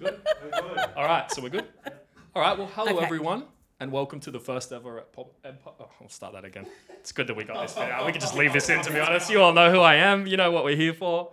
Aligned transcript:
We're 0.00 0.10
good. 0.10 0.20
All 0.96 1.04
right, 1.04 1.30
so 1.32 1.42
we're 1.42 1.48
good. 1.48 1.64
All 2.34 2.42
right. 2.42 2.56
Well, 2.58 2.66
hello 2.74 2.96
Okay. 2.96 3.04
everyone, 3.04 3.44
and 3.80 3.90
welcome 3.90 4.20
to 4.20 4.30
the 4.30 4.38
first 4.40 4.70
ever 4.72 4.98
at 4.98 5.10
Pop. 5.12 5.32
Empire. 5.42 5.72
Oh, 5.80 5.88
I'll 6.02 6.08
start 6.10 6.34
that 6.34 6.44
again. 6.44 6.66
It's 6.90 7.12
good 7.12 7.26
that 7.28 7.34
we 7.36 7.44
got 7.44 7.62
this 7.62 7.72
bit 7.74 7.90
out. 7.90 8.04
We 8.04 8.12
can 8.12 8.20
just 8.20 8.36
leave 8.36 8.52
this 8.52 8.68
in. 8.68 8.82
To 8.82 8.92
be 8.92 9.00
honest, 9.00 9.30
you 9.30 9.40
all 9.40 9.54
know 9.54 9.70
who 9.70 9.80
I 9.80 9.94
am. 9.94 10.26
You 10.26 10.36
know 10.36 10.50
what 10.50 10.64
we're 10.64 10.76
here 10.76 10.92
for. 10.92 11.32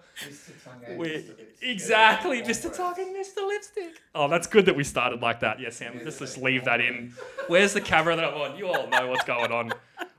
We 0.96 1.26
exactly, 1.62 2.42
Mr. 2.42 2.74
Tongue 2.76 2.96
and 3.00 3.14
Mr. 3.16 3.46
Lipstick. 3.46 4.02
Oh, 4.16 4.30
that's 4.30 4.48
good 4.48 4.66
that 4.68 4.76
we 4.76 4.84
started 4.86 5.22
like 5.22 5.42
that. 5.42 5.60
Yeah, 5.60 5.70
Sam. 5.70 6.00
Let's 6.04 6.20
just 6.20 6.38
leave 6.38 6.64
that 6.66 6.80
in. 6.80 7.14
Where's 7.48 7.74
the 7.74 7.82
camera 7.82 8.16
that 8.16 8.24
I'm 8.24 8.34
on? 8.40 8.58
You 8.58 8.68
all 8.68 8.88
know 8.88 9.08
what's 9.08 9.26
going 9.26 9.52
on. 9.52 9.74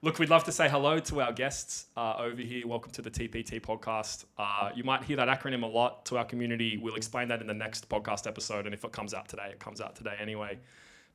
Look, 0.05 0.19
we'd 0.19 0.29
love 0.29 0.45
to 0.45 0.53
say 0.53 0.69
hello 0.69 0.99
to 0.99 1.23
our 1.23 1.33
guests 1.33 1.87
uh, 1.97 2.17
over 2.19 2.43
here. 2.43 2.67
Welcome 2.67 2.93
to 2.93 3.01
the 3.01 3.11
TPT 3.11 3.59
podcast. 3.59 4.27
Uh, 4.37 4.69
you 4.75 4.85
might 4.85 5.03
hear 5.03 5.17
that 5.17 5.29
acronym 5.29 5.63
a 5.63 5.67
lot 5.67 6.05
to 6.05 6.19
our 6.19 6.27
community. 6.27 6.77
We'll 6.77 6.97
explain 6.97 7.29
that 7.29 7.41
in 7.41 7.47
the 7.47 7.55
next 7.55 7.89
podcast 7.89 8.27
episode, 8.27 8.67
and 8.67 8.75
if 8.75 8.85
it 8.85 8.93
comes 8.93 9.15
out 9.15 9.31
today, 9.31 9.49
it 9.51 9.61
comes 9.61 9.81
out 9.81 9.97
today 9.97 10.15
anyway. 10.21 10.59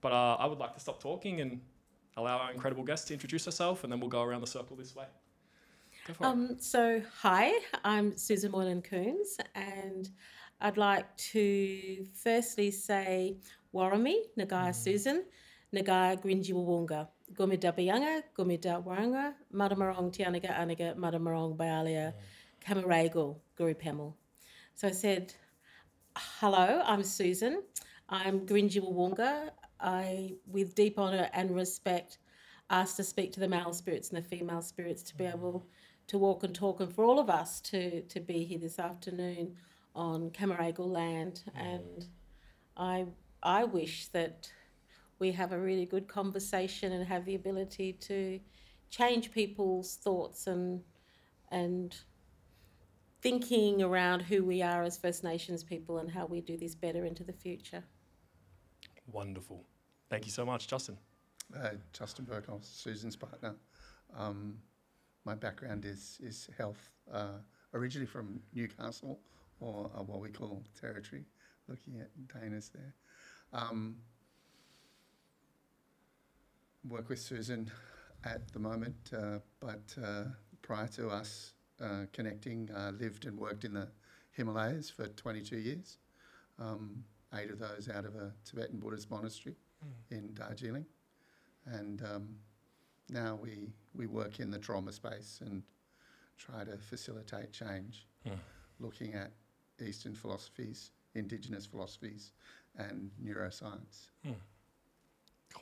But 0.01 0.13
uh, 0.13 0.37
I 0.39 0.47
would 0.47 0.57
like 0.57 0.73
to 0.73 0.79
stop 0.79 0.99
talking 0.99 1.39
and 1.39 1.61
allow 2.17 2.39
our 2.39 2.51
incredible 2.51 2.83
guest 2.83 3.09
to 3.09 3.13
introduce 3.13 3.45
herself, 3.45 3.83
and 3.83 3.93
then 3.93 3.99
we'll 3.99 4.09
go 4.09 4.23
around 4.23 4.41
the 4.41 4.47
circle 4.47 4.75
this 4.75 4.95
way. 4.95 5.05
Go 6.07 6.13
for 6.15 6.23
it. 6.23 6.27
Um, 6.27 6.57
so, 6.59 6.99
hi, 7.21 7.51
I'm 7.83 8.17
Susan 8.17 8.51
Moylan 8.51 8.81
Coombs, 8.81 9.37
and 9.53 10.09
I'd 10.61 10.77
like 10.77 11.15
to 11.15 12.07
firstly 12.15 12.71
say 12.71 13.37
Warami, 13.71 14.15
Nagaya 14.35 14.73
Susan, 14.73 15.25
Nagaya 15.75 16.19
Grinjiwawunga, 16.19 17.07
Gumida 17.33 17.75
Bayanga, 17.75 18.23
Gumida 18.37 18.83
Waranga, 18.83 19.33
Madamarong 19.53 20.11
Tianaga 20.15 20.57
Anaga, 20.57 20.95
Madamarong 20.95 21.55
Baalia, 21.55 22.13
mm. 22.13 22.13
Kamaragal, 22.65 23.37
Guru 23.55 23.73
Pemel. 23.73 24.13
So 24.75 24.87
I 24.87 24.91
said, 24.91 25.33
Hello, 26.17 26.81
I'm 26.85 27.03
Susan. 27.03 27.63
I'm 28.09 28.41
Grinjiwawunga. 28.45 29.51
I, 29.79 30.33
with 30.47 30.75
deep 30.75 30.97
honour 30.97 31.29
and 31.33 31.55
respect, 31.55 32.17
asked 32.69 32.97
to 32.97 33.03
speak 33.03 33.31
to 33.33 33.39
the 33.39 33.47
male 33.47 33.73
spirits 33.73 34.09
and 34.09 34.23
the 34.23 34.27
female 34.27 34.61
spirits 34.61 35.03
to 35.03 35.15
be 35.15 35.25
mm. 35.25 35.33
able 35.33 35.67
to 36.07 36.17
walk 36.17 36.43
and 36.43 36.55
talk 36.55 36.79
and 36.79 36.93
for 36.93 37.05
all 37.05 37.19
of 37.19 37.29
us 37.29 37.61
to, 37.61 38.01
to 38.01 38.19
be 38.19 38.43
here 38.43 38.59
this 38.59 38.79
afternoon 38.79 39.55
on 39.95 40.31
Camaragal 40.31 40.87
land. 40.87 41.43
Mm. 41.55 41.75
And 41.75 42.05
I, 42.75 43.05
I 43.43 43.63
wish 43.65 44.07
that 44.07 44.51
we 45.19 45.31
have 45.33 45.51
a 45.51 45.59
really 45.59 45.85
good 45.85 46.07
conversation 46.07 46.91
and 46.93 47.05
have 47.05 47.25
the 47.25 47.35
ability 47.35 47.93
to 47.93 48.39
change 48.89 49.31
people's 49.31 49.95
thoughts 49.95 50.47
and, 50.47 50.81
and 51.51 51.95
thinking 53.21 53.81
around 53.81 54.21
who 54.21 54.43
we 54.43 54.61
are 54.61 54.83
as 54.83 54.97
First 54.97 55.23
Nations 55.23 55.63
people 55.63 55.99
and 55.99 56.09
how 56.09 56.25
we 56.25 56.41
do 56.41 56.57
this 56.57 56.73
better 56.73 57.05
into 57.05 57.23
the 57.23 57.33
future. 57.33 57.83
Wonderful. 59.11 59.65
Thank 60.09 60.25
you 60.25 60.31
so 60.31 60.45
much, 60.45 60.67
Justin. 60.67 60.97
Uh, 61.55 61.71
Justin 61.93 62.25
Bergholcs, 62.25 62.65
Susan's 62.65 63.15
partner. 63.15 63.55
Um, 64.15 64.57
my 65.25 65.35
background 65.35 65.85
is 65.85 66.19
is 66.23 66.49
health. 66.57 66.89
Uh, 67.11 67.39
originally 67.73 68.05
from 68.05 68.39
Newcastle, 68.53 69.19
or 69.59 69.91
uh, 69.95 70.03
what 70.03 70.21
we 70.21 70.29
call 70.29 70.63
territory. 70.79 71.25
Looking 71.67 71.99
at 71.99 72.09
Dana's 72.27 72.69
there. 72.69 72.93
Um, 73.53 73.97
work 76.87 77.09
with 77.09 77.19
Susan 77.19 77.69
at 78.23 78.51
the 78.51 78.59
moment, 78.59 79.11
uh, 79.15 79.39
but 79.59 79.95
uh, 80.03 80.23
prior 80.61 80.87
to 80.87 81.09
us 81.09 81.53
uh, 81.81 82.05
connecting, 82.13 82.69
uh, 82.75 82.91
lived 82.99 83.25
and 83.25 83.37
worked 83.37 83.63
in 83.63 83.73
the 83.73 83.87
Himalayas 84.31 84.89
for 84.89 85.07
22 85.07 85.57
years. 85.57 85.97
Um, 86.57 87.03
eight 87.33 87.51
of 87.51 87.59
those 87.59 87.89
out 87.89 88.05
of 88.05 88.15
a 88.15 88.33
Tibetan 88.43 88.79
Buddhist 88.79 89.09
monastery 89.09 89.55
in 90.11 90.33
Darjeeling 90.33 90.85
and 91.65 92.01
um, 92.01 92.29
now 93.09 93.37
we 93.41 93.69
we 93.93 94.07
work 94.07 94.39
in 94.39 94.49
the 94.51 94.57
trauma 94.59 94.91
space 94.91 95.39
and 95.45 95.63
try 96.37 96.63
to 96.63 96.77
facilitate 96.77 97.51
change, 97.51 98.07
Hmm. 98.25 98.33
looking 98.79 99.13
at 99.13 99.31
Eastern 99.85 100.13
philosophies, 100.15 100.91
Indigenous 101.15 101.65
philosophies, 101.65 102.31
and 102.77 103.11
neuroscience. 103.23 104.09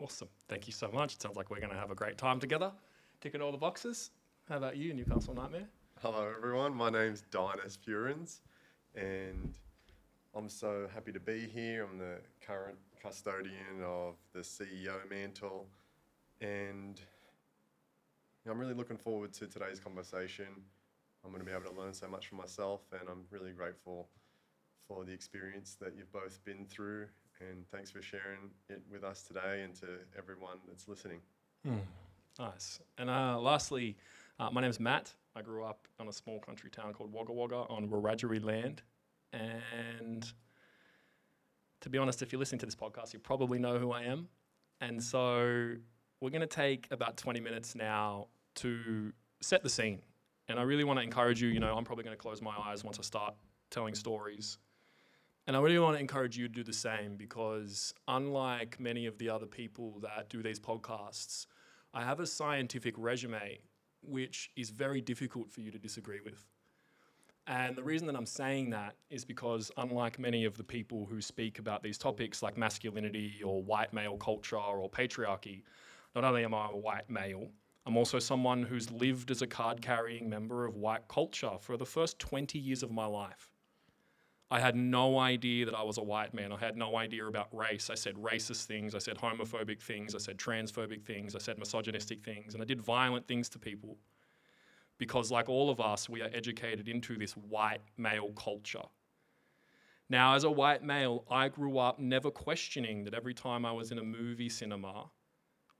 Awesome. 0.02 0.28
Thank 0.48 0.68
you 0.68 0.74
so 0.74 0.92
much. 0.92 1.16
It 1.16 1.22
sounds 1.22 1.36
like 1.36 1.50
we're 1.50 1.60
going 1.60 1.72
to 1.72 1.80
have 1.80 1.90
a 1.90 1.96
great 1.96 2.18
time 2.18 2.40
together, 2.40 2.72
ticking 3.20 3.42
all 3.42 3.52
the 3.52 3.58
boxes. 3.58 4.12
How 4.48 4.58
about 4.58 4.78
you, 4.78 4.94
Newcastle 4.94 5.34
Nightmare? 5.34 5.68
Hello, 6.02 6.32
everyone. 6.38 6.76
My 6.76 6.92
name's 6.92 7.24
Dynas 7.32 7.80
Purins, 7.80 8.42
and 8.94 9.56
I'm 10.36 10.50
so 10.50 10.88
happy 10.94 11.12
to 11.12 11.20
be 11.20 11.48
here. 11.48 11.88
I'm 11.90 11.98
the 11.98 12.20
current 12.46 12.78
custodian 13.02 13.82
of 13.84 14.16
the 14.34 14.42
CEO 14.42 15.10
mantle, 15.10 15.66
and 16.42 17.02
I'm 18.48 18.60
really 18.60 18.76
looking 18.76 18.98
forward 18.98 19.34
to 19.34 19.48
today's 19.48 19.80
conversation. 19.80 20.46
I'm 21.26 21.32
going 21.32 21.44
to 21.44 21.46
be 21.46 21.52
able 21.52 21.72
to 21.72 21.80
learn 21.80 21.94
so 21.94 22.08
much 22.08 22.28
from 22.28 22.38
myself, 22.38 22.82
and 22.92 23.10
I'm 23.10 23.24
really 23.32 23.52
grateful 23.52 24.10
for 24.88 25.04
the 25.06 25.12
experience 25.12 25.76
that 25.82 25.96
you've 25.98 26.12
both 26.12 26.40
been 26.46 26.66
through. 26.66 27.08
And 27.40 27.68
thanks 27.70 27.92
for 27.92 28.02
sharing 28.02 28.52
it 28.70 28.82
with 28.92 29.04
us 29.04 29.22
today 29.24 29.62
and 29.64 29.76
to 29.76 29.88
everyone 30.18 30.58
that's 30.68 30.88
listening. 30.88 31.20
Nice. 32.40 32.80
And 32.98 33.10
uh, 33.10 33.40
lastly, 33.40 33.98
uh, 34.40 34.50
my 34.52 34.62
name's 34.62 34.80
Matt. 34.80 35.14
I 35.36 35.42
grew 35.42 35.64
up 35.64 35.88
on 36.00 36.08
a 36.08 36.14
small 36.14 36.40
country 36.40 36.70
town 36.70 36.94
called 36.94 37.12
Wagga 37.12 37.34
Wagga 37.34 37.66
on 37.70 37.88
Wiradjuri 37.90 38.44
land. 38.44 38.82
And 39.34 40.26
to 41.82 41.90
be 41.90 41.98
honest, 41.98 42.22
if 42.22 42.32
you're 42.32 42.40
listening 42.40 42.60
to 42.60 42.66
this 42.66 42.76
podcast, 42.76 43.14
you 43.14 43.20
probably 43.20 43.60
know 43.60 43.78
who 43.78 43.92
I 43.92 44.04
am. 44.04 44.28
And 44.82 45.04
so 45.04 45.74
we're 46.22 46.30
going 46.30 46.42
to 46.42 46.48
take 46.48 46.88
about 46.92 47.18
20 47.18 47.40
minutes 47.40 47.76
now 47.76 48.28
to 48.56 49.12
set 49.42 49.64
the 49.64 49.70
scene. 49.70 50.02
And 50.48 50.60
I 50.60 50.64
really 50.64 50.84
want 50.84 50.98
to 51.00 51.04
encourage 51.04 51.42
you, 51.42 51.50
you 51.50 51.60
know, 51.60 51.76
I'm 51.76 51.84
probably 51.84 52.04
going 52.04 52.16
to 52.16 52.22
close 52.22 52.42
my 52.42 52.56
eyes 52.66 52.84
once 52.84 52.98
I 53.00 53.04
start 53.04 53.36
telling 53.70 53.94
stories. 53.96 54.58
And 55.48 55.56
I 55.56 55.62
really 55.62 55.80
want 55.80 55.96
to 55.96 56.02
encourage 56.02 56.38
you 56.38 56.50
to 56.50 56.54
do 56.54 56.64
the 56.64 56.74
same 56.74 57.16
because, 57.16 57.94
unlike 58.10 58.82
many 58.82 59.06
of 59.06 59.18
the 59.18 59.30
other 59.30 59.46
people 59.46 59.98
that 60.02 60.30
do 60.30 60.44
these 60.44 60.60
podcasts, 60.60 61.48
I 61.94 62.04
have 62.04 62.20
a 62.20 62.28
scientific 62.28 62.94
resume 62.98 63.60
which 64.04 64.52
is 64.58 64.70
very 64.70 65.00
difficult 65.00 65.50
for 65.50 65.62
you 65.62 65.72
to 65.72 65.80
disagree 65.80 66.20
with. 66.24 66.46
And 67.48 67.78
the 67.78 67.84
reason 67.84 68.08
that 68.08 68.16
I'm 68.18 68.26
saying 68.26 68.72
that 68.72 68.96
is 69.10 69.24
because, 69.24 69.72
unlike 69.78 70.20
many 70.20 70.44
of 70.44 70.58
the 70.58 70.66
people 70.66 71.06
who 71.06 71.22
speak 71.22 71.60
about 71.60 71.82
these 71.82 71.98
topics 71.98 72.44
like 72.44 72.58
masculinity 72.58 73.42
or 73.44 73.64
white 73.64 73.94
male 73.94 74.18
culture 74.18 74.58
or 74.58 74.90
patriarchy, 74.90 75.64
not 76.14 76.26
only 76.26 76.44
am 76.44 76.54
I 76.54 76.68
a 76.72 76.76
white 76.76 77.10
male, 77.10 77.48
I'm 77.86 77.96
also 77.96 78.20
someone 78.20 78.64
who's 78.64 78.92
lived 78.92 79.32
as 79.32 79.42
a 79.42 79.48
card 79.48 79.82
carrying 79.82 80.30
member 80.30 80.66
of 80.66 80.76
white 80.76 81.08
culture 81.08 81.54
for 81.62 81.78
the 81.78 81.86
first 81.86 82.20
20 82.20 82.60
years 82.60 82.84
of 82.84 82.92
my 82.92 83.06
life. 83.06 83.57
I 84.50 84.62
had 84.62 84.76
no 84.76 85.20
idea 85.20 85.66
that 85.66 85.76
I 85.76 85.84
was 85.84 85.98
a 85.98 86.04
white 86.04 86.34
man. 86.34 86.54
I 86.54 86.58
had 86.58 86.78
no 86.78 86.96
idea 86.96 87.26
about 87.26 87.54
race. 87.54 87.90
I 87.90 87.96
said 87.96 88.16
racist 88.16 88.66
things. 88.66 88.96
I 88.96 89.00
said 89.00 89.18
homophobic 89.18 89.82
things. 89.82 90.16
I 90.16 90.20
said 90.20 90.38
transphobic 90.38 91.04
things. 91.04 91.36
I 91.36 91.40
said 91.40 91.58
misogynistic 91.60 92.24
things. 92.24 92.54
And 92.54 92.64
I 92.64 92.66
did 92.66 92.82
violent 92.82 93.28
things 93.28 93.50
to 93.50 93.60
people 93.60 93.98
because, 94.98 95.32
like 95.32 95.50
all 95.50 95.70
of 95.70 95.82
us, 95.82 96.08
we 96.08 96.22
are 96.22 96.30
educated 96.34 96.88
into 96.88 97.18
this 97.18 97.34
white 97.34 97.82
male 97.98 98.32
culture. 98.34 98.86
Now, 100.10 100.36
as 100.36 100.46
a 100.46 100.52
white 100.52 100.82
male, 100.82 101.26
I 101.30 101.50
grew 101.50 101.78
up 101.78 102.00
never 102.00 102.32
questioning 102.32 103.04
that 103.04 103.14
every 103.14 103.34
time 103.34 103.66
I 103.66 103.74
was 103.74 103.92
in 103.92 104.00
a 104.00 104.04
movie 104.04 104.48
cinema, 104.48 105.10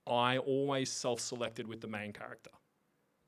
I 0.06 0.36
always 0.36 0.92
self 0.92 1.20
selected 1.20 1.66
with 1.66 1.80
the 1.80 1.88
main 1.88 2.12
character 2.12 2.50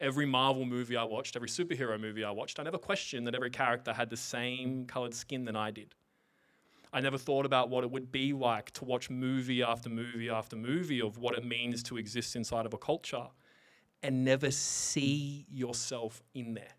every 0.00 0.26
Marvel 0.26 0.64
movie 0.64 0.96
I 0.96 1.04
watched, 1.04 1.36
every 1.36 1.48
superhero 1.48 2.00
movie 2.00 2.24
I 2.24 2.30
watched, 2.30 2.58
I 2.58 2.62
never 2.62 2.78
questioned 2.78 3.26
that 3.26 3.34
every 3.34 3.50
character 3.50 3.92
had 3.92 4.10
the 4.10 4.16
same 4.16 4.86
colored 4.86 5.14
skin 5.14 5.44
that 5.44 5.56
I 5.56 5.70
did. 5.70 5.94
I 6.92 7.00
never 7.00 7.18
thought 7.18 7.46
about 7.46 7.70
what 7.70 7.84
it 7.84 7.90
would 7.90 8.10
be 8.10 8.32
like 8.32 8.72
to 8.72 8.84
watch 8.84 9.10
movie 9.10 9.62
after 9.62 9.88
movie 9.88 10.28
after 10.28 10.56
movie 10.56 11.00
of 11.00 11.18
what 11.18 11.36
it 11.36 11.44
means 11.44 11.82
to 11.84 11.98
exist 11.98 12.34
inside 12.34 12.66
of 12.66 12.74
a 12.74 12.78
culture 12.78 13.28
and 14.02 14.24
never 14.24 14.50
see 14.50 15.46
yourself 15.48 16.22
in 16.34 16.54
there. 16.54 16.74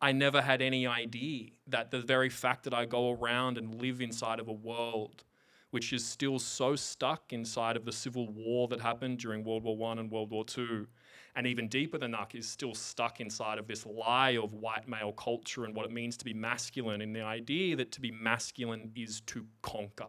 I 0.00 0.12
never 0.12 0.42
had 0.42 0.60
any 0.62 0.86
idea 0.86 1.50
that 1.68 1.90
the 1.90 2.00
very 2.00 2.28
fact 2.28 2.64
that 2.64 2.74
I 2.74 2.86
go 2.86 3.12
around 3.12 3.56
and 3.56 3.80
live 3.80 4.00
inside 4.00 4.40
of 4.40 4.48
a 4.48 4.52
world 4.52 5.24
which 5.70 5.92
is 5.92 6.04
still 6.04 6.38
so 6.38 6.76
stuck 6.76 7.32
inside 7.32 7.76
of 7.76 7.84
the 7.84 7.92
civil 7.92 8.28
war 8.28 8.68
that 8.68 8.80
happened 8.80 9.18
during 9.18 9.44
World 9.44 9.64
War 9.64 9.76
One 9.76 9.98
and 9.98 10.10
World 10.10 10.30
War 10.30 10.44
Two, 10.44 10.86
and 11.36 11.46
even 11.46 11.68
deeper 11.68 11.98
than 11.98 12.10
that, 12.12 12.34
is 12.34 12.48
still 12.48 12.74
stuck 12.74 13.20
inside 13.20 13.58
of 13.58 13.68
this 13.68 13.86
lie 13.86 14.30
of 14.30 14.54
white 14.54 14.88
male 14.88 15.12
culture 15.12 15.64
and 15.64 15.76
what 15.76 15.84
it 15.84 15.92
means 15.92 16.16
to 16.16 16.24
be 16.24 16.34
masculine, 16.34 17.02
and 17.02 17.14
the 17.14 17.22
idea 17.22 17.76
that 17.76 17.92
to 17.92 18.00
be 18.00 18.10
masculine 18.10 18.90
is 18.96 19.20
to 19.22 19.46
conquer. 19.62 20.08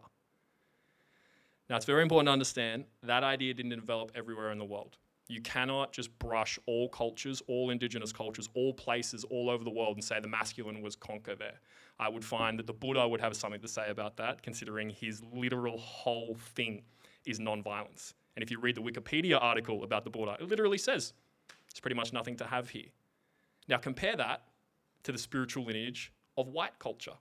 Now, 1.68 1.76
it's 1.76 1.84
very 1.84 2.02
important 2.02 2.28
to 2.28 2.32
understand 2.32 2.86
that 3.02 3.22
idea 3.22 3.52
didn't 3.52 3.78
develop 3.78 4.10
everywhere 4.14 4.50
in 4.50 4.58
the 4.58 4.64
world. 4.64 4.96
You 5.28 5.42
cannot 5.42 5.92
just 5.92 6.18
brush 6.18 6.58
all 6.64 6.88
cultures, 6.88 7.42
all 7.46 7.68
indigenous 7.68 8.10
cultures, 8.10 8.48
all 8.54 8.72
places 8.72 9.24
all 9.24 9.50
over 9.50 9.62
the 9.62 9.70
world 9.70 9.96
and 9.96 10.02
say 10.02 10.18
the 10.20 10.28
masculine 10.28 10.80
was 10.80 10.96
conquer 10.96 11.34
there. 11.34 11.60
I 11.98 12.08
would 12.08 12.24
find 12.24 12.58
that 12.58 12.66
the 12.66 12.72
Buddha 12.72 13.06
would 13.06 13.20
have 13.20 13.36
something 13.36 13.60
to 13.60 13.68
say 13.68 13.90
about 13.90 14.16
that, 14.16 14.42
considering 14.42 14.88
his 14.88 15.22
literal 15.30 15.76
whole 15.76 16.34
thing 16.54 16.84
is 17.26 17.38
non-violence. 17.38 18.14
And 18.38 18.44
if 18.44 18.52
you 18.52 18.60
read 18.60 18.76
the 18.76 18.80
Wikipedia 18.80 19.36
article 19.42 19.82
about 19.82 20.04
the 20.04 20.10
Buddha, 20.10 20.36
it 20.38 20.48
literally 20.48 20.78
says 20.78 21.12
it's 21.68 21.80
pretty 21.80 21.96
much 21.96 22.12
nothing 22.12 22.36
to 22.36 22.44
have 22.44 22.70
here. 22.70 22.86
Now 23.66 23.78
compare 23.78 24.14
that 24.14 24.44
to 25.02 25.10
the 25.10 25.18
spiritual 25.18 25.64
lineage 25.64 26.12
of 26.36 26.46
white 26.46 26.78
culture. 26.78 27.14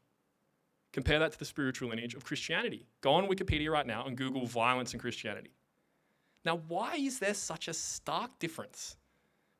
Compare 0.93 1.17
that 1.17 1.31
to 1.31 1.39
the 1.39 1.45
spiritual 1.45 1.89
lineage 1.89 2.13
of 2.13 2.23
Christianity. 2.23 2.85
Go 3.01 3.13
on 3.13 3.27
Wikipedia 3.27 3.71
right 3.71 3.87
now 3.87 4.05
and 4.05 4.15
Google 4.15 4.45
violence 4.45 4.91
and 4.91 5.01
Christianity. 5.01 5.49
Now, 6.45 6.61
why 6.67 6.97
is 6.97 7.17
there 7.17 7.33
such 7.33 7.67
a 7.67 7.73
stark 7.73 8.37
difference 8.37 8.95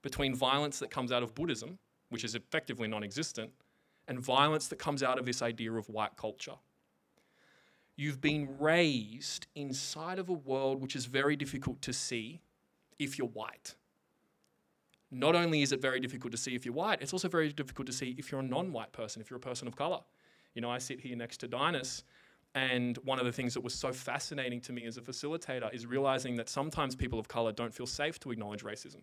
between 0.04 0.36
violence 0.36 0.77
that 0.77 0.92
comes 0.92 1.12
out 1.12 1.24
of 1.24 1.33
Buddhism, 1.33 1.80
which 2.09 2.24
is 2.24 2.36
effectively 2.36 2.88
non 2.88 3.04
existent, 3.04 3.50
and 4.07 4.19
violence 4.19 4.68
that 4.68 4.77
comes 4.77 5.01
out 5.01 5.18
of 5.18 5.25
this 5.25 5.42
idea 5.42 5.74
of 5.74 5.89
white 5.89 6.18
culture? 6.18 6.57
You've 7.97 8.21
been 8.21 8.59
raised 8.59 9.47
inside 9.55 10.19
of 10.19 10.29
a 10.29 10.33
world 10.33 10.81
which 10.81 10.95
is 10.95 11.07
very 11.07 11.35
difficult 11.35 11.81
to 11.81 11.91
see 11.91 12.41
if 12.99 13.17
you're 13.17 13.27
white. 13.27 13.75
Not 15.09 15.35
only 15.35 15.63
is 15.63 15.71
it 15.71 15.81
very 15.81 15.99
difficult 15.99 16.31
to 16.31 16.38
see 16.38 16.53
if 16.53 16.63
you're 16.63 16.75
white, 16.75 17.01
it's 17.01 17.11
also 17.11 17.27
very 17.27 17.51
difficult 17.51 17.88
to 17.88 17.94
see 17.94 18.15
if 18.19 18.31
you're 18.31 18.41
a 18.41 18.44
non 18.44 18.71
white 18.71 18.91
person, 18.91 19.21
if 19.21 19.31
you're 19.31 19.38
a 19.38 19.41
person 19.41 19.67
of 19.67 19.75
color. 19.75 19.99
You 20.53 20.61
know, 20.61 20.69
I 20.69 20.77
sit 20.77 20.99
here 20.99 21.15
next 21.15 21.38
to 21.38 21.47
Dynas, 21.47 22.03
and 22.53 22.97
one 23.03 23.19
of 23.19 23.25
the 23.25 23.31
things 23.31 23.53
that 23.55 23.61
was 23.61 23.73
so 23.73 23.91
fascinating 23.91 24.61
to 24.61 24.73
me 24.73 24.85
as 24.85 24.97
a 24.97 25.01
facilitator 25.01 25.73
is 25.73 25.85
realizing 25.85 26.35
that 26.35 26.49
sometimes 26.49 26.95
people 26.95 27.19
of 27.19 27.27
color 27.27 27.51
don't 27.51 27.73
feel 27.73 27.88
safe 27.88 28.19
to 28.21 28.31
acknowledge 28.31 28.63
racism. 28.63 29.01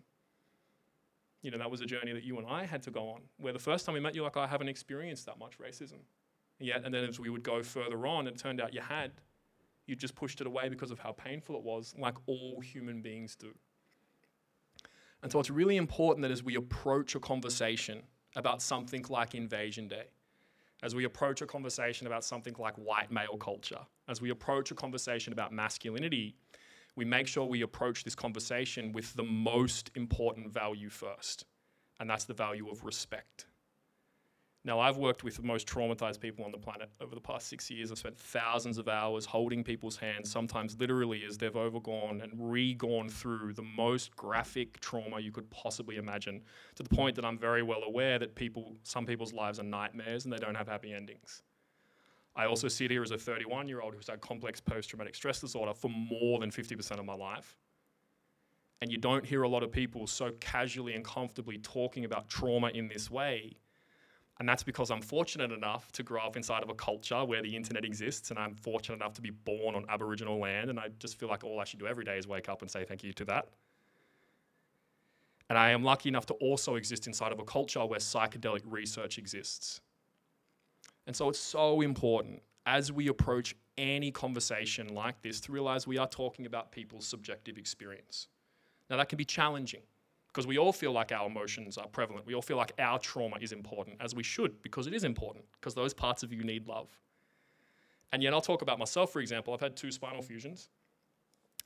You 1.41 1.51
know, 1.51 1.57
that 1.57 1.69
was 1.69 1.81
a 1.81 1.85
journey 1.85 2.13
that 2.13 2.23
you 2.23 2.37
and 2.37 2.47
I 2.47 2.65
had 2.65 2.81
to 2.83 2.91
go 2.91 3.09
on, 3.09 3.21
where 3.37 3.53
the 3.53 3.59
first 3.59 3.85
time 3.85 3.93
we 3.93 3.99
met, 3.99 4.15
you're 4.15 4.23
like, 4.23 4.37
I 4.37 4.47
haven't 4.47 4.69
experienced 4.69 5.25
that 5.25 5.37
much 5.37 5.57
racism. 5.59 5.99
Yet, 6.59 6.83
and 6.85 6.93
then 6.93 7.03
as 7.03 7.19
we 7.19 7.29
would 7.29 7.43
go 7.43 7.63
further 7.63 8.07
on, 8.07 8.27
it 8.27 8.37
turned 8.37 8.61
out 8.61 8.73
you 8.73 8.81
had. 8.81 9.11
You 9.87 9.95
just 9.95 10.15
pushed 10.15 10.41
it 10.41 10.47
away 10.47 10.69
because 10.69 10.91
of 10.91 10.99
how 10.99 11.11
painful 11.11 11.55
it 11.55 11.63
was, 11.63 11.93
like 11.97 12.15
all 12.27 12.59
human 12.61 13.01
beings 13.01 13.35
do. 13.35 13.53
And 15.21 15.31
so 15.31 15.39
it's 15.39 15.49
really 15.49 15.77
important 15.77 16.21
that 16.23 16.31
as 16.31 16.43
we 16.43 16.55
approach 16.55 17.15
a 17.15 17.19
conversation 17.19 18.03
about 18.35 18.61
something 18.61 19.05
like 19.09 19.35
Invasion 19.35 19.87
Day, 19.87 20.05
as 20.83 20.93
we 20.93 21.05
approach 21.05 21.41
a 21.41 21.45
conversation 21.45 22.05
about 22.05 22.23
something 22.23 22.55
like 22.59 22.75
white 22.75 23.11
male 23.11 23.37
culture, 23.37 23.79
as 24.07 24.21
we 24.21 24.29
approach 24.29 24.71
a 24.71 24.75
conversation 24.75 25.33
about 25.33 25.51
masculinity, 25.51 26.35
we 26.95 27.05
make 27.05 27.27
sure 27.27 27.45
we 27.45 27.61
approach 27.61 28.03
this 28.03 28.15
conversation 28.15 28.91
with 28.91 29.13
the 29.15 29.23
most 29.23 29.91
important 29.95 30.53
value 30.53 30.89
first, 30.89 31.45
and 31.99 32.09
that's 32.09 32.25
the 32.25 32.33
value 32.33 32.69
of 32.69 32.83
respect. 32.85 33.47
Now, 34.65 34.79
I've 34.79 34.97
worked 34.97 35.23
with 35.23 35.35
the 35.35 35.43
most 35.43 35.67
traumatized 35.67 36.19
people 36.19 36.43
on 36.43 36.51
the 36.51 36.57
planet 36.57 36.89
over 36.99 37.13
the 37.13 37.21
past 37.21 37.47
six 37.47 37.69
years. 37.69 37.91
I've 37.91 37.99
spent 37.99 38.17
thousands 38.17 38.79
of 38.79 38.87
hours 38.87 39.23
holding 39.23 39.63
people's 39.63 39.95
hands, 39.95 40.31
sometimes 40.31 40.75
literally 40.79 41.23
as 41.23 41.37
they've 41.37 41.55
overgone 41.55 42.21
and 42.21 42.31
regone 42.35 43.07
through 43.07 43.53
the 43.53 43.61
most 43.61 44.15
graphic 44.15 44.79
trauma 44.79 45.19
you 45.19 45.31
could 45.31 45.47
possibly 45.51 45.97
imagine, 45.97 46.41
to 46.73 46.81
the 46.81 46.89
point 46.89 47.15
that 47.15 47.23
I'm 47.23 47.37
very 47.37 47.61
well 47.61 47.83
aware 47.83 48.17
that 48.17 48.33
people, 48.33 48.75
some 48.81 49.05
people's 49.05 49.33
lives 49.33 49.59
are 49.59 49.63
nightmares 49.63 50.25
and 50.25 50.33
they 50.33 50.39
don't 50.39 50.55
have 50.55 50.67
happy 50.67 50.93
endings. 50.93 51.43
I 52.35 52.47
also 52.47 52.67
sit 52.67 52.89
here 52.89 53.03
as 53.03 53.11
a 53.11 53.19
31 53.19 53.67
year 53.67 53.81
old 53.81 53.93
who's 53.93 54.07
had 54.07 54.19
complex 54.19 54.59
post 54.59 54.89
traumatic 54.89 55.13
stress 55.13 55.41
disorder 55.41 55.75
for 55.75 55.89
more 55.89 56.39
than 56.39 56.49
50% 56.49 56.97
of 56.97 57.05
my 57.05 57.13
life. 57.13 57.55
And 58.81 58.91
you 58.91 58.97
don't 58.97 59.25
hear 59.25 59.43
a 59.43 59.47
lot 59.47 59.61
of 59.61 59.71
people 59.71 60.07
so 60.07 60.31
casually 60.39 60.95
and 60.95 61.05
comfortably 61.05 61.59
talking 61.59 62.03
about 62.03 62.29
trauma 62.29 62.69
in 62.69 62.87
this 62.87 63.11
way 63.11 63.57
and 64.39 64.49
that's 64.49 64.63
because 64.63 64.91
I'm 64.91 65.01
fortunate 65.01 65.51
enough 65.51 65.91
to 65.93 66.03
grow 66.03 66.21
up 66.21 66.35
inside 66.35 66.61
of 66.61 66.69
a 66.69 66.73
culture 66.73 67.23
where 67.23 67.41
the 67.41 67.55
internet 67.55 67.85
exists, 67.85 68.31
and 68.31 68.39
I'm 68.39 68.55
fortunate 68.55 68.95
enough 68.95 69.13
to 69.13 69.21
be 69.21 69.29
born 69.29 69.75
on 69.75 69.85
Aboriginal 69.87 70.39
land. 70.39 70.69
And 70.69 70.77
I 70.77 70.89
just 70.99 71.17
feel 71.17 71.29
like 71.29 71.43
all 71.45 71.59
I 71.59 71.63
should 71.63 71.79
do 71.79 71.87
every 71.87 72.03
day 72.03 72.17
is 72.17 72.27
wake 72.27 72.49
up 72.49 72.61
and 72.61 72.69
say 72.69 72.83
thank 72.83 73.03
you 73.03 73.13
to 73.13 73.25
that. 73.25 73.47
And 75.49 75.57
I 75.57 75.69
am 75.69 75.83
lucky 75.83 76.09
enough 76.09 76.25
to 76.27 76.33
also 76.35 76.75
exist 76.75 77.07
inside 77.07 77.31
of 77.31 77.39
a 77.39 77.45
culture 77.45 77.85
where 77.85 77.99
psychedelic 77.99 78.61
research 78.65 79.17
exists. 79.17 79.79
And 81.07 81.15
so 81.15 81.29
it's 81.29 81.39
so 81.39 81.81
important 81.81 82.41
as 82.65 82.91
we 82.91 83.07
approach 83.07 83.55
any 83.77 84.11
conversation 84.11 84.93
like 84.93 85.21
this 85.21 85.39
to 85.41 85.51
realize 85.51 85.87
we 85.87 85.97
are 85.97 86.07
talking 86.07 86.45
about 86.45 86.71
people's 86.71 87.05
subjective 87.05 87.57
experience. 87.57 88.27
Now, 88.89 88.97
that 88.97 89.07
can 89.07 89.17
be 89.17 89.25
challenging 89.25 89.81
because 90.35 90.45
we 90.45 90.57
all 90.57 90.73
feel 90.73 90.91
like 90.91 91.13
our 91.13 91.27
emotions 91.27 91.77
are 91.77 91.87
prevalent. 91.87 92.25
We 92.25 92.35
all 92.35 92.41
feel 92.41 92.57
like 92.57 92.73
our 92.77 92.99
trauma 92.99 93.37
is 93.39 93.53
important, 93.53 93.95
as 94.01 94.13
we 94.13 94.21
should, 94.21 94.61
because 94.61 94.85
it 94.85 94.93
is 94.93 95.05
important, 95.05 95.45
because 95.53 95.73
those 95.73 95.93
parts 95.93 96.23
of 96.23 96.33
you 96.33 96.43
need 96.43 96.67
love. 96.67 96.89
And 98.11 98.21
yet, 98.21 98.33
I'll 98.33 98.41
talk 98.41 98.61
about 98.61 98.77
myself, 98.77 99.13
for 99.13 99.21
example. 99.21 99.53
I've 99.53 99.61
had 99.61 99.77
two 99.77 99.91
spinal 99.91 100.21
fusions. 100.21 100.67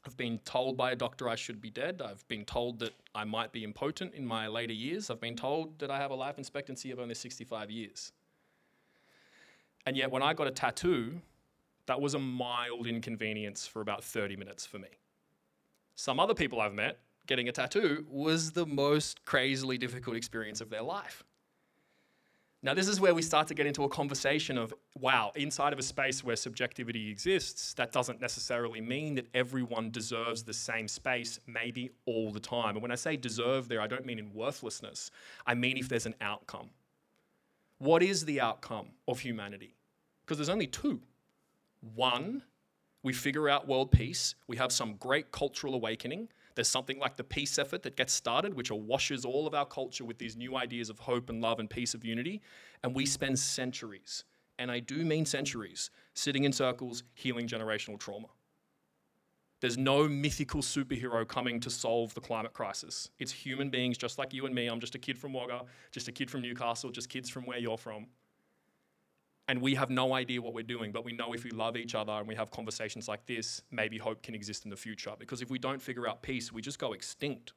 I've 0.06 0.16
been 0.18 0.38
told 0.46 0.78
by 0.78 0.92
a 0.92 0.96
doctor 0.96 1.28
I 1.28 1.34
should 1.34 1.60
be 1.60 1.72
dead. 1.72 2.00
I've 2.06 2.26
been 2.28 2.46
told 2.46 2.78
that 2.80 2.94
I 3.16 3.24
might 3.24 3.52
be 3.52 3.64
impotent 3.64 4.14
in 4.14 4.24
my 4.24 4.48
later 4.48 4.74
years. 4.74 5.10
I've 5.10 5.20
been 5.20 5.36
told 5.36 5.80
that 5.80 5.90
I 5.90 5.98
have 5.98 6.12
a 6.12 6.16
life 6.16 6.38
expectancy 6.38 6.92
of 6.92 7.00
only 7.00 7.16
65 7.16 7.72
years. 7.72 8.12
And 9.88 9.98
yet, 9.98 10.12
when 10.12 10.22
I 10.22 10.36
got 10.36 10.46
a 10.46 10.52
tattoo, 10.52 11.20
that 11.88 12.00
was 12.00 12.14
a 12.14 12.20
mild 12.20 12.86
inconvenience 12.86 13.66
for 13.66 13.82
about 13.82 14.04
30 14.04 14.36
minutes 14.36 14.68
for 14.68 14.78
me. 14.78 14.90
Some 15.96 16.20
other 16.20 16.36
people 16.36 16.62
I've 16.62 16.76
met 16.76 17.00
getting 17.30 17.48
a 17.48 17.52
tattoo 17.52 18.06
was 18.10 18.52
the 18.52 18.66
most 18.66 19.24
crazily 19.24 19.78
difficult 19.78 20.18
experience 20.18 20.62
of 20.62 20.70
their 20.72 20.82
life. 20.82 21.24
Now, 22.62 22.74
this 22.74 22.90
is 22.90 23.00
where 23.00 23.14
we 23.14 23.22
start 23.22 23.48
to 23.48 23.54
get 23.54 23.68
into 23.68 23.84
a 23.86 23.90
conversation 23.90 24.58
of 24.58 24.74
wow, 25.00 25.32
inside 25.36 25.72
of 25.72 25.80
a 25.80 25.84
space 25.84 26.26
where 26.26 26.36
subjectivity 26.36 27.10
exists, 27.10 27.74
that 27.76 27.94
doesn't 27.94 28.20
necessarily 28.20 28.82
mean 28.82 29.16
that 29.16 29.28
everyone 29.34 29.92
deserves 29.92 30.44
the 30.44 30.54
same 30.54 30.88
space, 30.90 31.40
maybe 31.48 31.92
all 32.06 32.32
the 32.32 32.40
time. 32.40 32.76
And 32.76 32.82
when 32.82 32.92
I 32.92 32.96
say 32.96 33.16
deserve 33.16 33.70
there, 33.70 33.80
I 33.80 33.88
don't 33.88 34.06
mean 34.06 34.20
in 34.20 34.34
worthlessness, 34.34 35.12
I 35.46 35.54
mean 35.54 35.78
if 35.78 35.88
there's 35.88 36.08
an 36.08 36.16
outcome. 36.20 36.72
What 37.78 38.04
is 38.04 38.26
the 38.26 38.42
outcome 38.42 38.88
of 39.08 39.20
humanity? 39.20 39.76
Because 40.26 40.38
there's 40.38 40.50
only 40.50 40.68
two. 40.68 41.00
One, 41.96 42.42
we 43.04 43.14
figure 43.14 43.48
out 43.48 43.70
world 43.70 43.92
peace, 43.92 44.36
we 44.48 44.58
have 44.58 44.74
some 44.74 44.96
great 44.96 45.32
cultural 45.32 45.76
awakening, 45.76 46.28
there's 46.60 46.68
something 46.68 47.00
like 47.00 47.16
the 47.16 47.24
peace 47.24 47.58
effort 47.58 47.84
that 47.84 47.96
gets 47.96 48.12
started, 48.12 48.54
which 48.54 48.70
washes 48.70 49.24
all 49.24 49.48
of 49.48 49.54
our 49.54 49.66
culture 49.66 50.04
with 50.04 50.18
these 50.18 50.36
new 50.36 50.58
ideas 50.58 50.90
of 50.90 51.00
hope 51.00 51.30
and 51.30 51.40
love 51.40 51.58
and 51.58 51.70
peace 51.70 51.94
of 51.94 52.04
unity. 52.04 52.42
And 52.84 52.94
we 52.94 53.06
spend 53.06 53.40
centuries, 53.40 54.26
and 54.58 54.70
I 54.70 54.82
do 54.82 55.06
mean 55.06 55.26
centuries, 55.26 55.90
sitting 56.16 56.44
in 56.44 56.52
circles 56.52 57.04
healing 57.14 57.48
generational 57.48 57.98
trauma. 57.98 58.28
There's 59.62 59.78
no 59.78 60.10
mythical 60.10 60.62
superhero 60.62 61.26
coming 61.26 61.62
to 61.62 61.70
solve 61.70 62.14
the 62.14 62.20
climate 62.20 62.52
crisis. 62.52 63.10
It's 63.20 63.32
human 63.32 63.70
beings 63.70 63.98
just 63.98 64.18
like 64.18 64.34
you 64.34 64.46
and 64.46 64.54
me. 64.54 64.68
I'm 64.68 64.82
just 64.82 64.96
a 64.96 65.00
kid 65.00 65.18
from 65.18 65.32
Wagga, 65.32 65.62
just 65.94 66.10
a 66.10 66.12
kid 66.12 66.30
from 66.30 66.42
Newcastle, 66.42 66.90
just 66.92 67.08
kids 67.08 67.30
from 67.30 67.46
where 67.46 67.60
you're 67.60 67.78
from 67.78 68.08
and 69.50 69.60
we 69.64 69.74
have 69.74 69.90
no 69.90 70.14
idea 70.14 70.40
what 70.40 70.54
we're 70.54 70.62
doing, 70.62 70.92
but 70.92 71.04
we 71.04 71.12
know 71.12 71.34
if 71.34 71.44
we 71.44 71.50
love 71.50 71.76
each 71.76 71.96
other 71.96 72.12
and 72.12 72.28
we 72.28 72.36
have 72.36 72.52
conversations 72.52 73.08
like 73.08 73.26
this, 73.26 73.64
maybe 73.72 73.98
hope 73.98 74.22
can 74.22 74.36
exist 74.36 74.64
in 74.64 74.70
the 74.70 74.78
future. 74.78 75.14
Because 75.18 75.42
if 75.42 75.50
we 75.50 75.58
don't 75.58 75.82
figure 75.82 76.08
out 76.08 76.22
peace, 76.22 76.54
we 76.54 76.62
just 76.62 76.78
go 76.78 76.94
extinct. 76.94 77.54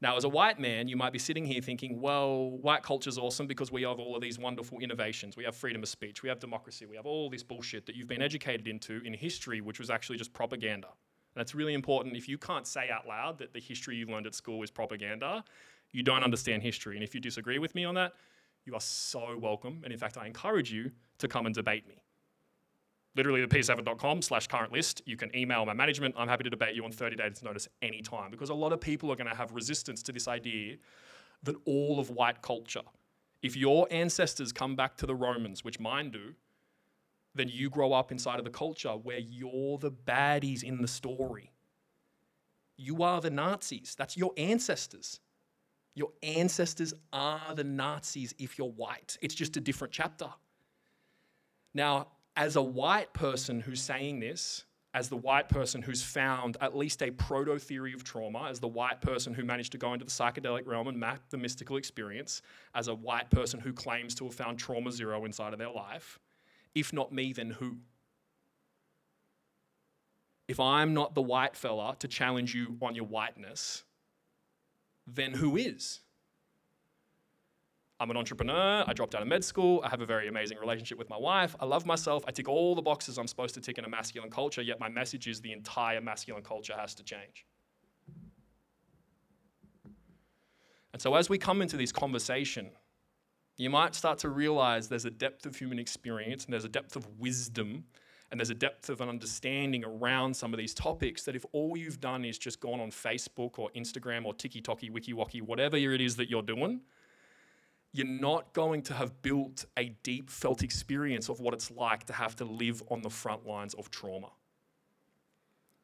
Now, 0.00 0.16
as 0.16 0.24
a 0.24 0.28
white 0.28 0.58
man, 0.58 0.88
you 0.88 0.96
might 0.96 1.12
be 1.12 1.20
sitting 1.20 1.46
here 1.46 1.62
thinking, 1.62 2.00
well, 2.00 2.50
white 2.50 2.82
culture's 2.82 3.18
awesome 3.18 3.46
because 3.46 3.70
we 3.70 3.82
have 3.82 4.00
all 4.00 4.16
of 4.16 4.20
these 4.20 4.36
wonderful 4.36 4.80
innovations. 4.80 5.36
We 5.36 5.44
have 5.44 5.54
freedom 5.54 5.84
of 5.84 5.88
speech, 5.88 6.24
we 6.24 6.28
have 6.28 6.40
democracy, 6.40 6.84
we 6.84 6.96
have 6.96 7.06
all 7.06 7.30
this 7.30 7.44
bullshit 7.44 7.86
that 7.86 7.94
you've 7.94 8.08
been 8.08 8.20
educated 8.20 8.66
into 8.66 9.00
in 9.04 9.14
history, 9.14 9.60
which 9.60 9.78
was 9.78 9.90
actually 9.90 10.18
just 10.18 10.32
propaganda. 10.32 10.88
And 10.88 11.40
that's 11.40 11.54
really 11.54 11.74
important. 11.74 12.16
If 12.16 12.28
you 12.28 12.36
can't 12.36 12.66
say 12.66 12.90
out 12.90 13.06
loud 13.06 13.38
that 13.38 13.52
the 13.52 13.60
history 13.60 13.94
you 13.94 14.06
learned 14.06 14.26
at 14.26 14.34
school 14.34 14.60
is 14.64 14.72
propaganda, 14.72 15.44
you 15.92 16.02
don't 16.02 16.24
understand 16.24 16.64
history. 16.64 16.96
And 16.96 17.04
if 17.04 17.14
you 17.14 17.20
disagree 17.20 17.60
with 17.60 17.76
me 17.76 17.84
on 17.84 17.94
that, 17.94 18.14
you 18.64 18.74
are 18.74 18.80
so 18.80 19.36
welcome. 19.40 19.80
And 19.84 19.92
in 19.92 19.98
fact, 19.98 20.16
I 20.16 20.26
encourage 20.26 20.72
you 20.72 20.92
to 21.18 21.28
come 21.28 21.46
and 21.46 21.54
debate 21.54 21.86
me. 21.88 22.02
Literally, 23.14 23.44
the 23.44 23.46
p7.com 23.46 24.22
slash 24.22 24.46
current 24.46 24.72
list. 24.72 25.02
You 25.04 25.16
can 25.16 25.34
email 25.36 25.66
my 25.66 25.74
management. 25.74 26.14
I'm 26.16 26.28
happy 26.28 26.44
to 26.44 26.50
debate 26.50 26.74
you 26.74 26.84
on 26.84 26.92
30 26.92 27.16
days 27.16 27.42
notice 27.42 27.68
anytime 27.82 28.30
because 28.30 28.48
a 28.48 28.54
lot 28.54 28.72
of 28.72 28.80
people 28.80 29.12
are 29.12 29.16
going 29.16 29.28
to 29.28 29.36
have 29.36 29.52
resistance 29.52 30.02
to 30.04 30.12
this 30.12 30.28
idea 30.28 30.76
that 31.42 31.56
all 31.66 32.00
of 32.00 32.10
white 32.10 32.40
culture, 32.40 32.82
if 33.42 33.56
your 33.56 33.86
ancestors 33.90 34.52
come 34.52 34.76
back 34.76 34.96
to 34.98 35.06
the 35.06 35.14
Romans, 35.14 35.62
which 35.64 35.78
mine 35.78 36.10
do, 36.10 36.34
then 37.34 37.48
you 37.48 37.68
grow 37.68 37.92
up 37.92 38.12
inside 38.12 38.38
of 38.38 38.44
the 38.44 38.50
culture 38.50 38.90
where 38.90 39.18
you're 39.18 39.78
the 39.78 39.90
baddies 39.90 40.62
in 40.62 40.80
the 40.80 40.88
story. 40.88 41.52
You 42.76 43.02
are 43.02 43.20
the 43.20 43.30
Nazis. 43.30 43.94
That's 43.96 44.16
your 44.16 44.32
ancestors. 44.36 45.20
Your 45.94 46.10
ancestors 46.22 46.94
are 47.12 47.54
the 47.54 47.64
Nazis 47.64 48.34
if 48.38 48.58
you're 48.58 48.70
white. 48.70 49.18
It's 49.20 49.34
just 49.34 49.56
a 49.56 49.60
different 49.60 49.92
chapter. 49.92 50.28
Now, 51.74 52.08
as 52.36 52.56
a 52.56 52.62
white 52.62 53.12
person 53.12 53.60
who's 53.60 53.82
saying 53.82 54.20
this, 54.20 54.64
as 54.94 55.08
the 55.08 55.16
white 55.16 55.48
person 55.48 55.80
who's 55.80 56.02
found 56.02 56.56
at 56.60 56.76
least 56.76 57.02
a 57.02 57.10
proto 57.10 57.58
theory 57.58 57.94
of 57.94 58.04
trauma, 58.04 58.48
as 58.50 58.60
the 58.60 58.68
white 58.68 59.00
person 59.00 59.32
who 59.32 59.44
managed 59.44 59.72
to 59.72 59.78
go 59.78 59.94
into 59.94 60.04
the 60.04 60.10
psychedelic 60.10 60.66
realm 60.66 60.86
and 60.86 60.98
map 60.98 61.22
the 61.30 61.38
mystical 61.38 61.76
experience, 61.76 62.42
as 62.74 62.88
a 62.88 62.94
white 62.94 63.30
person 63.30 63.58
who 63.58 63.72
claims 63.72 64.14
to 64.14 64.24
have 64.24 64.34
found 64.34 64.58
trauma 64.58 64.92
zero 64.92 65.24
inside 65.24 65.54
of 65.54 65.58
their 65.58 65.70
life. 65.70 66.18
If 66.74 66.92
not 66.92 67.12
me, 67.12 67.32
then 67.32 67.50
who? 67.50 67.78
If 70.46 70.60
I'm 70.60 70.92
not 70.92 71.14
the 71.14 71.22
white 71.22 71.56
fella 71.56 71.96
to 72.00 72.08
challenge 72.08 72.54
you 72.54 72.76
on 72.82 72.94
your 72.94 73.06
whiteness, 73.06 73.84
then 75.06 75.32
who 75.32 75.56
is? 75.56 76.00
I'm 78.02 78.10
an 78.10 78.16
entrepreneur. 78.16 78.84
I 78.84 78.92
dropped 78.94 79.14
out 79.14 79.22
of 79.22 79.28
med 79.28 79.44
school. 79.44 79.80
I 79.84 79.88
have 79.88 80.00
a 80.00 80.06
very 80.06 80.26
amazing 80.26 80.58
relationship 80.58 80.98
with 80.98 81.08
my 81.08 81.16
wife. 81.16 81.54
I 81.60 81.66
love 81.66 81.86
myself. 81.86 82.24
I 82.26 82.32
tick 82.32 82.48
all 82.48 82.74
the 82.74 82.82
boxes 82.82 83.16
I'm 83.16 83.28
supposed 83.28 83.54
to 83.54 83.60
tick 83.60 83.78
in 83.78 83.84
a 83.84 83.88
masculine 83.88 84.30
culture, 84.30 84.60
yet 84.60 84.80
my 84.80 84.88
message 84.88 85.28
is 85.28 85.40
the 85.40 85.52
entire 85.52 86.00
masculine 86.00 86.42
culture 86.42 86.74
has 86.76 86.96
to 86.96 87.04
change. 87.04 87.46
And 90.92 91.00
so, 91.00 91.14
as 91.14 91.28
we 91.28 91.38
come 91.38 91.62
into 91.62 91.76
this 91.76 91.92
conversation, 91.92 92.70
you 93.56 93.70
might 93.70 93.94
start 93.94 94.18
to 94.18 94.28
realize 94.28 94.88
there's 94.88 95.04
a 95.04 95.10
depth 95.10 95.46
of 95.46 95.54
human 95.54 95.78
experience 95.78 96.44
and 96.44 96.52
there's 96.52 96.64
a 96.64 96.68
depth 96.68 96.96
of 96.96 97.06
wisdom 97.20 97.84
and 98.32 98.40
there's 98.40 98.48
a 98.48 98.54
depth 98.54 98.88
of 98.88 99.02
an 99.02 99.10
understanding 99.10 99.84
around 99.84 100.34
some 100.34 100.54
of 100.54 100.58
these 100.58 100.72
topics 100.72 101.22
that 101.24 101.36
if 101.36 101.44
all 101.52 101.76
you've 101.76 102.00
done 102.00 102.24
is 102.24 102.38
just 102.38 102.60
gone 102.60 102.80
on 102.80 102.90
Facebook 102.90 103.58
or 103.58 103.68
Instagram 103.76 104.24
or 104.24 104.32
TikTok, 104.32 104.80
WikiWaki, 104.80 105.42
whatever 105.42 105.76
it 105.76 106.00
is 106.00 106.16
that 106.16 106.30
you're 106.30 106.42
doing, 106.42 106.80
you're 107.92 108.06
not 108.06 108.54
going 108.54 108.80
to 108.84 108.94
have 108.94 109.20
built 109.20 109.66
a 109.76 109.90
deep 110.02 110.30
felt 110.30 110.62
experience 110.62 111.28
of 111.28 111.40
what 111.40 111.52
it's 111.52 111.70
like 111.70 112.04
to 112.04 112.14
have 112.14 112.34
to 112.36 112.46
live 112.46 112.82
on 112.88 113.02
the 113.02 113.10
front 113.10 113.46
lines 113.46 113.74
of 113.74 113.90
trauma. 113.90 114.30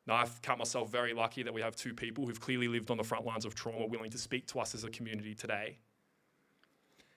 Now, 0.06 0.14
I've 0.14 0.40
count 0.40 0.58
myself 0.58 0.90
very 0.90 1.12
lucky 1.12 1.42
that 1.42 1.52
we 1.52 1.60
have 1.60 1.76
two 1.76 1.92
people 1.92 2.26
who've 2.26 2.40
clearly 2.40 2.66
lived 2.66 2.90
on 2.90 2.96
the 2.96 3.04
front 3.04 3.26
lines 3.26 3.44
of 3.44 3.54
trauma 3.54 3.84
willing 3.84 4.10
to 4.10 4.18
speak 4.18 4.46
to 4.46 4.60
us 4.60 4.74
as 4.74 4.84
a 4.84 4.88
community 4.88 5.34
today. 5.34 5.76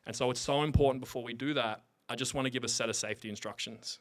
And 0.06 0.14
so 0.14 0.30
it's 0.30 0.42
so 0.42 0.64
important 0.64 1.00
before 1.00 1.24
we 1.24 1.32
do 1.32 1.54
that, 1.54 1.84
I 2.10 2.16
just 2.16 2.34
want 2.34 2.48
to 2.48 2.52
give 2.52 2.66
a 2.66 2.68
set 2.68 2.90
of 2.90 2.98
safety 2.98 3.30
instructions. 3.30 4.00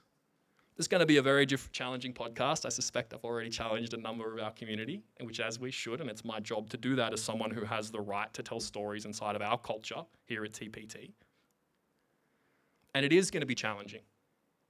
This 0.76 0.84
is 0.84 0.88
going 0.88 1.00
to 1.00 1.06
be 1.06 1.18
a 1.18 1.22
very 1.22 1.46
challenging 1.46 2.14
podcast. 2.14 2.64
I 2.64 2.70
suspect 2.70 3.12
I've 3.12 3.24
already 3.24 3.50
challenged 3.50 3.92
a 3.92 3.98
number 3.98 4.32
of 4.32 4.42
our 4.42 4.50
community, 4.52 5.02
which 5.20 5.38
as 5.38 5.60
we 5.60 5.70
should, 5.70 6.00
and 6.00 6.08
it's 6.08 6.24
my 6.24 6.40
job 6.40 6.70
to 6.70 6.78
do 6.78 6.96
that 6.96 7.12
as 7.12 7.22
someone 7.22 7.50
who 7.50 7.64
has 7.64 7.90
the 7.90 8.00
right 8.00 8.32
to 8.32 8.42
tell 8.42 8.60
stories 8.60 9.04
inside 9.04 9.36
of 9.36 9.42
our 9.42 9.58
culture 9.58 10.02
here 10.24 10.44
at 10.44 10.52
TPT. 10.52 11.12
And 12.94 13.04
it 13.04 13.12
is 13.12 13.30
going 13.30 13.42
to 13.42 13.46
be 13.46 13.54
challenging. 13.54 14.00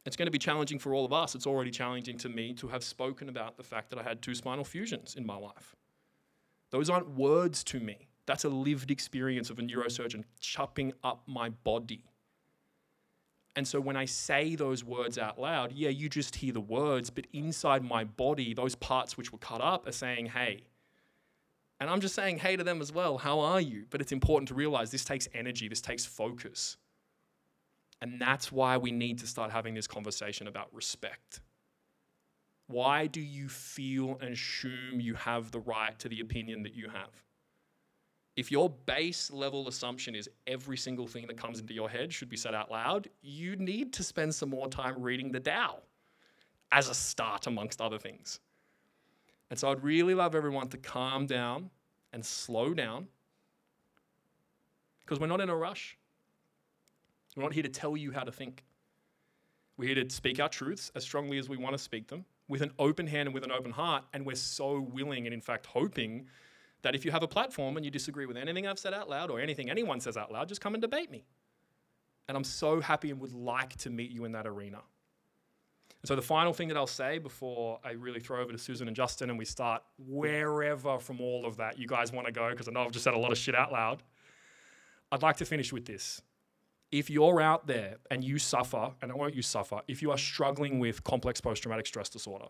It's 0.05 0.17
going 0.17 0.27
to 0.27 0.33
be 0.33 0.39
challenging 0.39 0.79
for 0.79 0.95
all 0.95 1.05
of 1.05 1.13
us. 1.13 1.35
It's 1.35 1.47
already 1.47 1.71
challenging 1.71 2.19
to 2.19 2.29
me 2.29 2.55
to 2.55 2.69
have 2.69 2.83
spoken 2.83 3.29
about 3.29 3.57
the 3.57 3.63
fact 3.63 3.91
that 3.91 3.99
I 3.99 4.03
had 4.03 4.21
two 4.21 4.35
spinal 4.35 4.65
fusions 4.65 5.15
in 5.15 5.25
my 5.25 5.37
life. 5.37 5.77
Those 6.71 6.91
aren't 6.91 7.11
words 7.11 7.63
to 7.65 7.81
me. 7.81 8.09
That's 8.27 8.45
a 8.45 8.49
lived 8.49 8.91
experience 8.91 9.51
of 9.51 9.59
a 9.59 9.63
neurosurgeon 9.63 10.25
chopping 10.41 10.93
up 11.05 11.23
my 11.27 11.51
body 11.51 12.05
and 13.57 13.67
so 13.67 13.81
when 13.81 13.97
I 13.97 14.05
say 14.05 14.55
those 14.55 14.85
words 14.85 15.19
out 15.19 15.41
loud, 15.41 15.73
yeah, 15.73 15.89
you 15.89 16.09
just 16.09 16.37
hear 16.37 16.53
the 16.53 16.61
words, 16.61 17.11
but 17.11 17.27
inside 17.33 17.85
my 17.85 18.05
body, 18.05 18.55
those 18.55 18.75
parts 18.77 19.17
which 19.17 19.33
were 19.33 19.39
cut 19.39 19.61
up 19.61 19.87
are 19.89 19.93
saying, 19.93 20.27
hey. 20.27 20.63
And 21.81 21.91
I'm 21.91 22.01
just 22.01 22.15
saying, 22.15 22.39
hey 22.39 22.57
to 22.57 22.63
them 22.63 22.81
as 22.81 22.93
well. 22.93 23.19
How 23.19 23.41
are 23.41 23.61
you? 23.61 23.87
But 23.91 24.01
it's 24.01 24.13
important 24.13 24.49
to 24.49 24.55
realize 24.55 24.91
this 24.91 25.05
takes 25.05 25.29
energy, 25.35 25.67
this 25.67 25.81
takes 25.81 26.05
focus. 26.05 26.77
And 28.01 28.21
that's 28.21 28.53
why 28.53 28.77
we 28.77 28.93
need 28.93 29.19
to 29.19 29.27
start 29.27 29.51
having 29.51 29.75
this 29.75 29.87
conversation 29.87 30.47
about 30.47 30.73
respect. 30.73 31.41
Why 32.69 33.09
do 33.09 33.21
you 33.21 33.49
feel 33.49 34.17
and 34.21 34.33
assume 34.33 35.01
you 35.01 35.15
have 35.15 35.51
the 35.51 35.61
right 35.61 35.99
to 35.99 36.09
the 36.09 36.21
opinion 36.21 36.63
that 36.63 36.75
you 36.75 36.89
have? 36.89 37.11
If 38.41 38.51
your 38.51 38.71
base 38.87 39.31
level 39.31 39.69
assumption 39.69 40.15
is 40.15 40.27
every 40.47 40.79
single 40.79 41.07
thing 41.07 41.27
that 41.27 41.37
comes 41.37 41.61
into 41.61 41.75
your 41.75 41.91
head 41.91 42.11
should 42.11 42.31
be 42.31 42.39
said 42.39 42.55
out 42.55 42.71
loud, 42.71 43.07
you 43.21 43.55
need 43.57 43.93
to 43.93 44.03
spend 44.03 44.35
some 44.35 44.49
more 44.49 44.67
time 44.67 44.95
reading 45.03 45.31
the 45.31 45.41
Tao 45.41 45.81
as 46.73 46.89
a 46.89 46.95
start, 46.95 47.47
amongst 47.47 47.83
other 47.83 47.99
things. 47.99 48.41
And 49.51 49.59
so 49.59 49.71
I'd 49.71 49.85
really 49.85 50.15
love 50.15 50.35
everyone 50.35 50.69
to 50.69 50.79
calm 50.79 51.27
down 51.27 51.69
and 52.15 52.25
slow 52.25 52.73
down 52.73 53.09
because 55.01 55.21
we're 55.21 55.27
not 55.27 55.43
in 55.43 55.51
a 55.51 55.57
rush. 55.57 55.99
We're 57.37 57.43
not 57.43 57.53
here 57.53 57.65
to 57.65 57.69
tell 57.69 57.95
you 57.95 58.11
how 58.11 58.23
to 58.23 58.33
think. 58.33 58.65
We're 59.77 59.95
here 59.95 60.03
to 60.03 60.09
speak 60.09 60.41
our 60.41 60.49
truths 60.49 60.91
as 60.95 61.03
strongly 61.03 61.37
as 61.37 61.47
we 61.47 61.59
want 61.59 61.75
to 61.75 61.79
speak 61.79 62.09
them 62.09 62.25
with 62.49 62.63
an 62.63 62.73
open 62.79 63.07
hand 63.07 63.27
and 63.27 63.35
with 63.35 63.45
an 63.45 63.53
open 63.53 63.71
heart. 63.71 64.05
And 64.15 64.25
we're 64.25 64.35
so 64.35 64.81
willing 64.81 65.27
and, 65.27 65.35
in 65.35 65.43
fact, 65.43 65.67
hoping 65.67 66.27
that 66.83 66.95
if 66.95 67.05
you 67.05 67.11
have 67.11 67.23
a 67.23 67.29
platform 67.29 67.77
and 67.77 67.85
you 67.85 67.91
disagree 67.91 68.27
with 68.27 68.37
anything 68.37 68.67
I've 68.67 68.79
said 68.79 68.95
out 68.95 69.09
loud 69.09 69.31
or 69.31 69.41
anything 69.41 69.71
anyone 69.71 70.01
says 70.01 70.17
out 70.17 70.33
loud, 70.33 70.49
just 70.49 70.61
come 70.61 70.75
and 70.75 70.81
debate 70.81 71.11
me. 71.11 71.25
And 72.29 72.37
I'm 72.37 72.45
so 72.45 72.81
happy 72.81 73.11
and 73.11 73.21
would 73.21 73.33
like 73.33 73.77
to 73.79 73.91
meet 73.91 74.11
you 74.11 74.25
in 74.25 74.33
that 74.33 74.47
arena. 74.47 74.79
And 76.03 76.09
so, 76.09 76.17
the 76.17 76.23
final 76.23 76.53
thing 76.53 76.69
that 76.69 76.77
I'll 76.77 76.87
say 76.87 77.19
before 77.19 77.79
I 77.85 77.91
really 77.91 78.21
throw 78.21 78.41
over 78.41 78.53
to 78.53 78.59
Susan 78.59 78.87
and 78.87 78.97
Justin 78.97 79.29
and 79.29 79.39
we 79.39 79.45
start 79.45 79.83
wherever 79.99 80.99
from 80.99 81.21
all 81.21 81.45
of 81.45 81.59
that 81.59 81.79
you 81.79 81.87
guys 81.87 82.13
want 82.13 82.27
to 82.27 82.33
go, 82.33 82.51
because 82.51 82.69
I 82.69 82.73
know 82.73 82.83
I've 82.83 82.93
just 82.93 83.05
said 83.05 83.15
a 83.15 83.19
lot 83.19 83.33
of 83.33 83.39
shit 83.39 83.55
out 83.55 83.71
loud, 83.71 84.03
I'd 85.13 85.23
like 85.23 85.37
to 85.39 85.45
finish 85.45 85.73
with 85.73 85.85
this. 85.85 86.23
If 86.91 87.11
you're 87.11 87.41
out 87.41 87.67
there 87.67 87.99
and 88.11 88.25
you 88.25 88.39
suffer, 88.39 88.93
and 89.03 89.13
I 89.13 89.15
won't 89.15 89.35
use 89.35 89.47
suffer, 89.47 89.81
if 89.89 90.01
you 90.03 90.11
are 90.11 90.19
struggling 90.19 90.79
with 90.79 91.05
complex 91.05 91.41
post 91.41 91.63
traumatic 91.63 91.87
stress 91.87 92.09
disorder, 92.09 92.47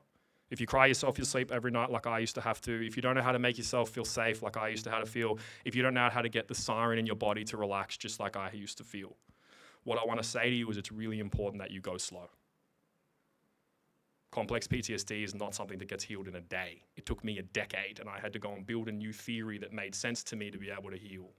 if 0.51 0.61
you 0.61 0.67
cry 0.67 0.87
yourself 0.87 1.15
to 1.17 1.25
sleep 1.25 1.53
every 1.53 1.71
night 1.71 1.91
like 1.91 2.07
I 2.07 2.19
used 2.19 2.35
to 2.35 2.41
have 2.41 2.61
to, 2.63 2.87
if 2.87 2.97
you 2.97 3.03
don't 3.03 3.15
know 3.15 3.23
how 3.23 3.33
to 3.33 3.39
make 3.39 3.57
yourself 3.57 3.91
feel 3.91 4.05
safe 4.05 4.43
like 4.43 4.57
I 4.57 4.69
used 4.69 4.85
to 4.85 4.91
how 4.91 4.99
to 4.99 5.07
feel, 5.07 5.39
if 5.65 5.77
you 5.77 5.83
don't 5.83 5.95
know 5.95 6.09
how 6.11 6.23
to 6.23 6.29
get 6.29 6.49
the 6.49 6.55
siren 6.55 6.99
in 6.99 7.07
your 7.07 7.17
body 7.17 7.45
to 7.45 7.57
relax 7.57 7.97
just 7.97 8.19
like 8.19 8.37
I 8.37 8.51
used 8.53 8.79
to 8.79 8.85
feel, 8.85 9.17
what 9.85 9.99
I 9.99 10.05
want 10.05 10.21
to 10.21 10.29
say 10.29 10.51
to 10.51 10.55
you 10.55 10.69
is 10.71 10.77
it's 10.77 10.93
really 10.93 11.21
important 11.21 11.63
that 11.63 11.71
you 11.71 11.81
go 11.81 11.97
slow. 11.97 12.29
Complex 14.33 14.69
PTSD 14.69 15.25
is 15.25 15.35
not 15.35 15.55
something 15.55 15.79
that 15.79 15.89
gets 15.89 16.05
healed 16.05 16.29
in 16.29 16.37
a 16.37 16.41
day. 16.41 16.83
It 16.97 17.07
took 17.07 17.25
me 17.25 17.39
a 17.39 17.43
decade 17.43 17.99
and 17.99 18.09
I 18.09 18.21
had 18.21 18.33
to 18.33 18.39
go 18.39 18.53
and 18.53 18.65
build 18.65 18.89
a 18.89 18.93
new 18.93 19.13
theory 19.13 19.59
that 19.59 19.73
made 19.73 19.95
sense 19.95 20.23
to 20.25 20.37
me 20.37 20.51
to 20.51 20.59
be 20.59 20.71
able 20.71 20.91
to 20.91 20.97
heal. 20.97 21.31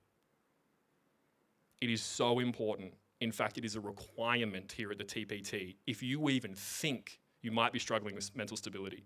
It 1.79 1.89
is 1.89 2.01
so 2.01 2.39
important. 2.39 2.93
In 3.21 3.31
fact, 3.31 3.57
it 3.57 3.65
is 3.65 3.75
a 3.75 3.79
requirement 3.79 4.71
here 4.71 4.91
at 4.91 4.97
the 4.97 5.03
TPT. 5.03 5.75
If 5.87 6.03
you 6.03 6.29
even 6.29 6.53
think 6.53 7.20
you 7.41 7.51
might 7.51 7.73
be 7.73 7.79
struggling 7.79 8.15
with 8.15 8.35
mental 8.35 8.57
stability. 8.57 9.03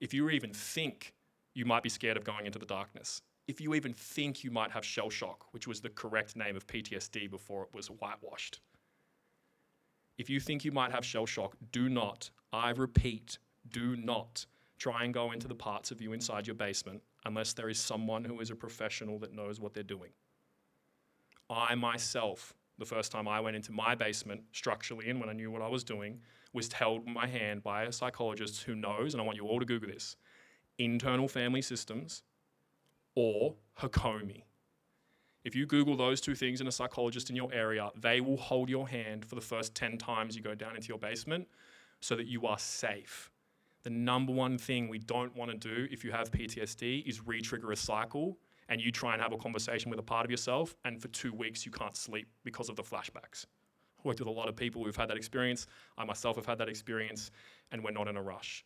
If 0.00 0.14
you 0.14 0.30
even 0.30 0.52
think 0.52 1.14
you 1.54 1.64
might 1.64 1.82
be 1.82 1.88
scared 1.88 2.16
of 2.16 2.24
going 2.24 2.46
into 2.46 2.58
the 2.58 2.66
darkness, 2.66 3.22
if 3.48 3.60
you 3.60 3.74
even 3.74 3.92
think 3.92 4.44
you 4.44 4.50
might 4.50 4.70
have 4.70 4.84
shell 4.84 5.10
shock, 5.10 5.46
which 5.52 5.66
was 5.66 5.80
the 5.80 5.88
correct 5.88 6.36
name 6.36 6.56
of 6.56 6.66
PTSD 6.66 7.30
before 7.30 7.64
it 7.64 7.74
was 7.74 7.88
whitewashed, 7.88 8.60
if 10.18 10.28
you 10.28 10.38
think 10.38 10.64
you 10.64 10.72
might 10.72 10.92
have 10.92 11.04
shell 11.04 11.26
shock, 11.26 11.56
do 11.72 11.88
not, 11.88 12.30
I 12.52 12.70
repeat, 12.70 13.38
do 13.70 13.96
not 13.96 14.44
try 14.78 15.04
and 15.04 15.14
go 15.14 15.32
into 15.32 15.48
the 15.48 15.54
parts 15.54 15.90
of 15.90 16.00
you 16.00 16.12
inside 16.12 16.46
your 16.46 16.54
basement 16.54 17.02
unless 17.24 17.52
there 17.52 17.68
is 17.68 17.78
someone 17.78 18.24
who 18.24 18.40
is 18.40 18.50
a 18.50 18.54
professional 18.54 19.18
that 19.18 19.34
knows 19.34 19.60
what 19.60 19.74
they're 19.74 19.82
doing. 19.82 20.10
I 21.48 21.74
myself, 21.74 22.54
the 22.78 22.84
first 22.86 23.12
time 23.12 23.28
I 23.28 23.40
went 23.40 23.56
into 23.56 23.72
my 23.72 23.94
basement 23.94 24.42
structurally 24.52 25.10
and 25.10 25.20
when 25.20 25.28
I 25.28 25.32
knew 25.32 25.50
what 25.50 25.62
I 25.62 25.68
was 25.68 25.84
doing, 25.84 26.20
was 26.52 26.72
held 26.72 27.06
in 27.06 27.12
my 27.12 27.26
hand 27.26 27.62
by 27.62 27.84
a 27.84 27.92
psychologist 27.92 28.62
who 28.62 28.74
knows, 28.74 29.14
and 29.14 29.20
I 29.20 29.24
want 29.24 29.36
you 29.36 29.46
all 29.46 29.60
to 29.60 29.66
Google 29.66 29.90
this 29.90 30.16
internal 30.78 31.28
family 31.28 31.62
systems 31.62 32.22
or 33.14 33.54
Hakomi. 33.78 34.44
If 35.44 35.54
you 35.54 35.66
Google 35.66 35.96
those 35.96 36.20
two 36.20 36.34
things 36.34 36.60
in 36.60 36.66
a 36.66 36.72
psychologist 36.72 37.30
in 37.30 37.36
your 37.36 37.52
area, 37.52 37.90
they 37.96 38.20
will 38.20 38.36
hold 38.36 38.68
your 38.68 38.88
hand 38.88 39.24
for 39.24 39.34
the 39.34 39.40
first 39.40 39.74
10 39.74 39.98
times 39.98 40.36
you 40.36 40.42
go 40.42 40.54
down 40.54 40.76
into 40.76 40.88
your 40.88 40.98
basement 40.98 41.48
so 42.00 42.14
that 42.16 42.26
you 42.26 42.46
are 42.46 42.58
safe. 42.58 43.30
The 43.82 43.90
number 43.90 44.32
one 44.32 44.58
thing 44.58 44.88
we 44.88 44.98
don't 44.98 45.34
want 45.34 45.50
to 45.50 45.56
do 45.56 45.88
if 45.90 46.04
you 46.04 46.12
have 46.12 46.30
PTSD 46.30 47.06
is 47.06 47.26
re 47.26 47.40
trigger 47.40 47.72
a 47.72 47.76
cycle 47.76 48.38
and 48.68 48.80
you 48.80 48.92
try 48.92 49.14
and 49.14 49.22
have 49.22 49.32
a 49.32 49.38
conversation 49.38 49.90
with 49.90 49.98
a 49.98 50.02
part 50.02 50.24
of 50.24 50.30
yourself, 50.30 50.76
and 50.84 51.02
for 51.02 51.08
two 51.08 51.32
weeks 51.32 51.66
you 51.66 51.72
can't 51.72 51.96
sleep 51.96 52.28
because 52.44 52.68
of 52.68 52.76
the 52.76 52.82
flashbacks 52.82 53.46
worked 54.04 54.20
with 54.20 54.28
a 54.28 54.32
lot 54.32 54.48
of 54.48 54.56
people 54.56 54.84
who've 54.84 54.96
had 54.96 55.08
that 55.10 55.16
experience. 55.16 55.66
I 55.98 56.04
myself 56.04 56.36
have 56.36 56.46
had 56.46 56.58
that 56.58 56.68
experience, 56.68 57.30
and 57.72 57.82
we're 57.82 57.90
not 57.90 58.08
in 58.08 58.16
a 58.16 58.22
rush. 58.22 58.64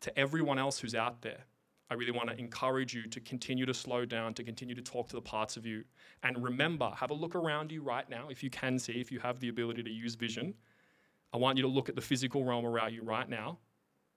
To 0.00 0.18
everyone 0.18 0.58
else 0.58 0.78
who's 0.78 0.94
out 0.94 1.22
there, 1.22 1.44
I 1.88 1.94
really 1.94 2.12
want 2.12 2.28
to 2.30 2.38
encourage 2.38 2.94
you 2.94 3.06
to 3.08 3.20
continue 3.20 3.64
to 3.64 3.74
slow 3.74 4.04
down, 4.04 4.34
to 4.34 4.42
continue 4.42 4.74
to 4.74 4.82
talk 4.82 5.08
to 5.08 5.16
the 5.16 5.22
parts 5.22 5.56
of 5.56 5.64
you. 5.64 5.84
And 6.22 6.42
remember, 6.42 6.90
have 6.96 7.10
a 7.10 7.14
look 7.14 7.34
around 7.36 7.70
you 7.70 7.82
right 7.82 8.08
now, 8.10 8.28
if 8.28 8.42
you 8.42 8.50
can 8.50 8.78
see, 8.78 8.94
if 8.94 9.12
you 9.12 9.20
have 9.20 9.38
the 9.38 9.48
ability 9.48 9.82
to 9.84 9.90
use 9.90 10.16
vision. 10.16 10.54
I 11.32 11.36
want 11.36 11.58
you 11.58 11.62
to 11.62 11.68
look 11.68 11.88
at 11.88 11.94
the 11.94 12.00
physical 12.00 12.44
realm 12.44 12.66
around 12.66 12.92
you 12.92 13.02
right 13.02 13.28
now. 13.28 13.58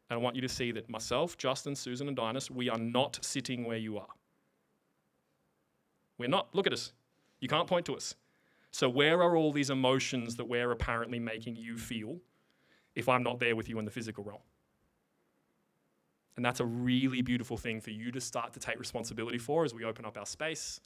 And 0.09 0.19
I 0.19 0.21
want 0.21 0.35
you 0.35 0.41
to 0.41 0.49
see 0.49 0.71
that 0.71 0.89
myself, 0.89 1.37
Justin, 1.37 1.75
Susan, 1.75 2.07
and 2.07 2.17
Dynas, 2.17 2.49
we 2.49 2.69
are 2.69 2.77
not 2.77 3.19
sitting 3.21 3.65
where 3.65 3.77
you 3.77 3.99
are. 3.99 4.07
We're 6.17 6.29
not. 6.29 6.53
Look 6.53 6.65
at 6.65 6.73
us. 6.73 6.93
You 7.39 7.47
can't 7.47 7.67
point 7.67 7.85
to 7.85 7.95
us. 7.95 8.15
So, 8.71 8.87
where 8.87 9.21
are 9.21 9.35
all 9.35 9.51
these 9.51 9.69
emotions 9.69 10.35
that 10.35 10.47
we're 10.47 10.71
apparently 10.71 11.19
making 11.19 11.55
you 11.55 11.77
feel 11.77 12.17
if 12.95 13.09
I'm 13.09 13.23
not 13.23 13.39
there 13.39 13.55
with 13.55 13.67
you 13.69 13.79
in 13.79 13.85
the 13.85 13.91
physical 13.91 14.23
realm? 14.23 14.41
And 16.35 16.45
that's 16.45 16.59
a 16.59 16.65
really 16.65 17.21
beautiful 17.21 17.57
thing 17.57 17.81
for 17.81 17.89
you 17.89 18.11
to 18.11 18.21
start 18.21 18.53
to 18.53 18.59
take 18.59 18.79
responsibility 18.79 19.37
for 19.37 19.65
as 19.65 19.73
we 19.73 19.83
open 19.83 20.05
up 20.05 20.17
our 20.17 20.25
space. 20.25 20.79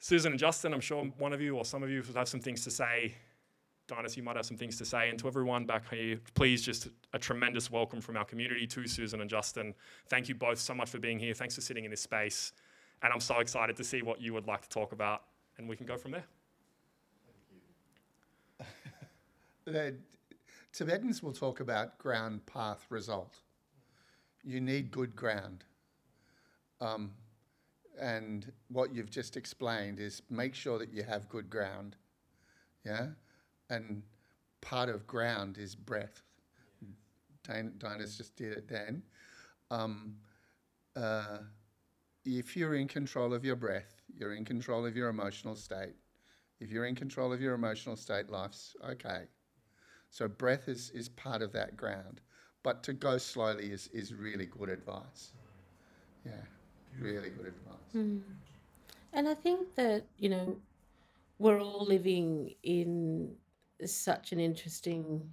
Susan 0.00 0.32
and 0.32 0.40
Justin, 0.40 0.74
I'm 0.74 0.80
sure 0.80 1.04
one 1.18 1.32
of 1.32 1.40
you 1.40 1.56
or 1.56 1.64
some 1.64 1.84
of 1.84 1.88
you 1.88 2.02
have 2.16 2.26
some 2.26 2.40
things 2.40 2.64
to 2.64 2.72
say. 2.72 3.14
Dynas, 3.86 4.16
you 4.16 4.22
might 4.24 4.34
have 4.34 4.46
some 4.46 4.56
things 4.56 4.76
to 4.78 4.84
say. 4.84 5.10
And 5.10 5.18
to 5.20 5.28
everyone 5.28 5.64
back 5.64 5.88
here, 5.90 6.18
please 6.34 6.62
just 6.62 6.88
a 7.12 7.18
tremendous 7.18 7.70
welcome 7.70 8.00
from 8.00 8.16
our 8.16 8.24
community 8.24 8.66
to 8.66 8.88
Susan 8.88 9.20
and 9.20 9.30
Justin. 9.30 9.74
Thank 10.08 10.28
you 10.28 10.34
both 10.34 10.58
so 10.58 10.74
much 10.74 10.88
for 10.88 10.98
being 10.98 11.20
here. 11.20 11.34
Thanks 11.34 11.54
for 11.54 11.60
sitting 11.60 11.84
in 11.84 11.90
this 11.90 12.00
space. 12.00 12.52
And 13.02 13.12
I'm 13.12 13.20
so 13.20 13.38
excited 13.38 13.76
to 13.76 13.84
see 13.84 14.02
what 14.02 14.20
you 14.20 14.32
would 14.34 14.48
like 14.48 14.62
to 14.62 14.68
talk 14.68 14.90
about. 14.90 15.22
And 15.58 15.68
we 15.68 15.76
can 15.76 15.86
go 15.86 15.96
from 15.96 16.12
there. 16.12 16.24
The 19.64 19.94
Tibetans 20.72 21.22
will 21.22 21.32
talk 21.32 21.60
about 21.60 21.98
ground 21.98 22.44
path 22.46 22.84
result. 22.88 23.36
You 24.42 24.60
need 24.60 24.90
good 24.90 25.14
ground. 25.14 25.64
Um, 26.80 27.12
and 28.00 28.50
what 28.68 28.92
you've 28.92 29.10
just 29.10 29.36
explained 29.36 30.00
is 30.00 30.22
make 30.30 30.54
sure 30.54 30.78
that 30.78 30.92
you 30.92 31.04
have 31.04 31.28
good 31.28 31.48
ground. 31.48 31.94
Yeah? 32.84 33.08
And 33.70 34.02
part 34.60 34.88
of 34.88 35.06
ground 35.06 35.58
is 35.58 35.74
breath. 35.74 36.22
Dan, 37.44 37.72
Dynas 37.78 38.16
just 38.16 38.34
did 38.36 38.52
it 38.52 38.68
then. 38.68 39.02
Um, 39.70 40.16
uh, 40.96 41.38
if 42.24 42.56
you're 42.56 42.74
in 42.74 42.88
control 42.88 43.34
of 43.34 43.44
your 43.44 43.56
breath, 43.56 43.91
you're 44.16 44.34
in 44.34 44.44
control 44.44 44.86
of 44.86 44.96
your 44.96 45.08
emotional 45.08 45.56
state. 45.56 45.94
If 46.60 46.70
you're 46.70 46.86
in 46.86 46.94
control 46.94 47.32
of 47.32 47.40
your 47.40 47.54
emotional 47.54 47.96
state, 47.96 48.30
life's 48.30 48.76
okay. 48.90 49.24
So 50.10 50.28
breath 50.28 50.68
is, 50.68 50.90
is 50.90 51.08
part 51.08 51.42
of 51.42 51.52
that 51.52 51.76
ground. 51.76 52.20
But 52.62 52.82
to 52.84 52.92
go 52.92 53.18
slowly 53.18 53.72
is, 53.72 53.88
is 53.88 54.14
really 54.14 54.46
good 54.46 54.68
advice. 54.68 55.32
Yeah, 56.24 56.32
really 57.00 57.30
good 57.30 57.46
advice. 57.46 57.92
Mm. 57.96 58.22
And 59.12 59.28
I 59.28 59.34
think 59.34 59.74
that, 59.74 60.04
you 60.18 60.28
know, 60.28 60.56
we're 61.38 61.60
all 61.60 61.84
living 61.84 62.54
in 62.62 63.34
such 63.84 64.30
an 64.32 64.38
interesting 64.38 65.28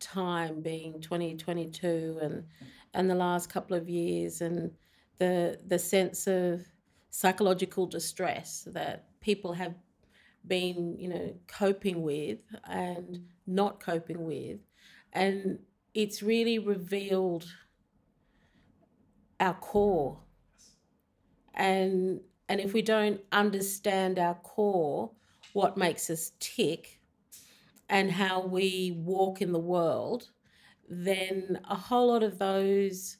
time 0.00 0.60
being 0.60 1.00
2022 1.00 2.18
and 2.20 2.44
and 2.92 3.10
the 3.10 3.14
last 3.14 3.48
couple 3.48 3.76
of 3.76 3.88
years 3.88 4.40
and 4.40 4.70
the 5.18 5.58
the 5.66 5.78
sense 5.78 6.26
of 6.26 6.62
psychological 7.16 7.86
distress 7.86 8.66
that 8.72 9.04
people 9.20 9.52
have 9.52 9.72
been, 10.48 10.96
you 10.98 11.08
know, 11.08 11.32
coping 11.46 12.02
with 12.02 12.40
and 12.68 13.24
not 13.46 13.78
coping 13.78 14.24
with. 14.24 14.58
And 15.12 15.60
it's 15.94 16.24
really 16.24 16.58
revealed 16.58 17.46
our 19.38 19.54
core. 19.54 20.18
And 21.54 22.20
and 22.48 22.60
if 22.60 22.72
we 22.72 22.82
don't 22.82 23.20
understand 23.30 24.18
our 24.18 24.34
core 24.34 25.12
what 25.52 25.76
makes 25.76 26.10
us 26.10 26.32
tick 26.40 27.00
and 27.88 28.10
how 28.10 28.44
we 28.44 28.92
walk 28.98 29.40
in 29.40 29.52
the 29.52 29.58
world 29.60 30.30
then 30.88 31.60
a 31.70 31.76
whole 31.76 32.08
lot 32.08 32.24
of 32.24 32.40
those 32.40 33.18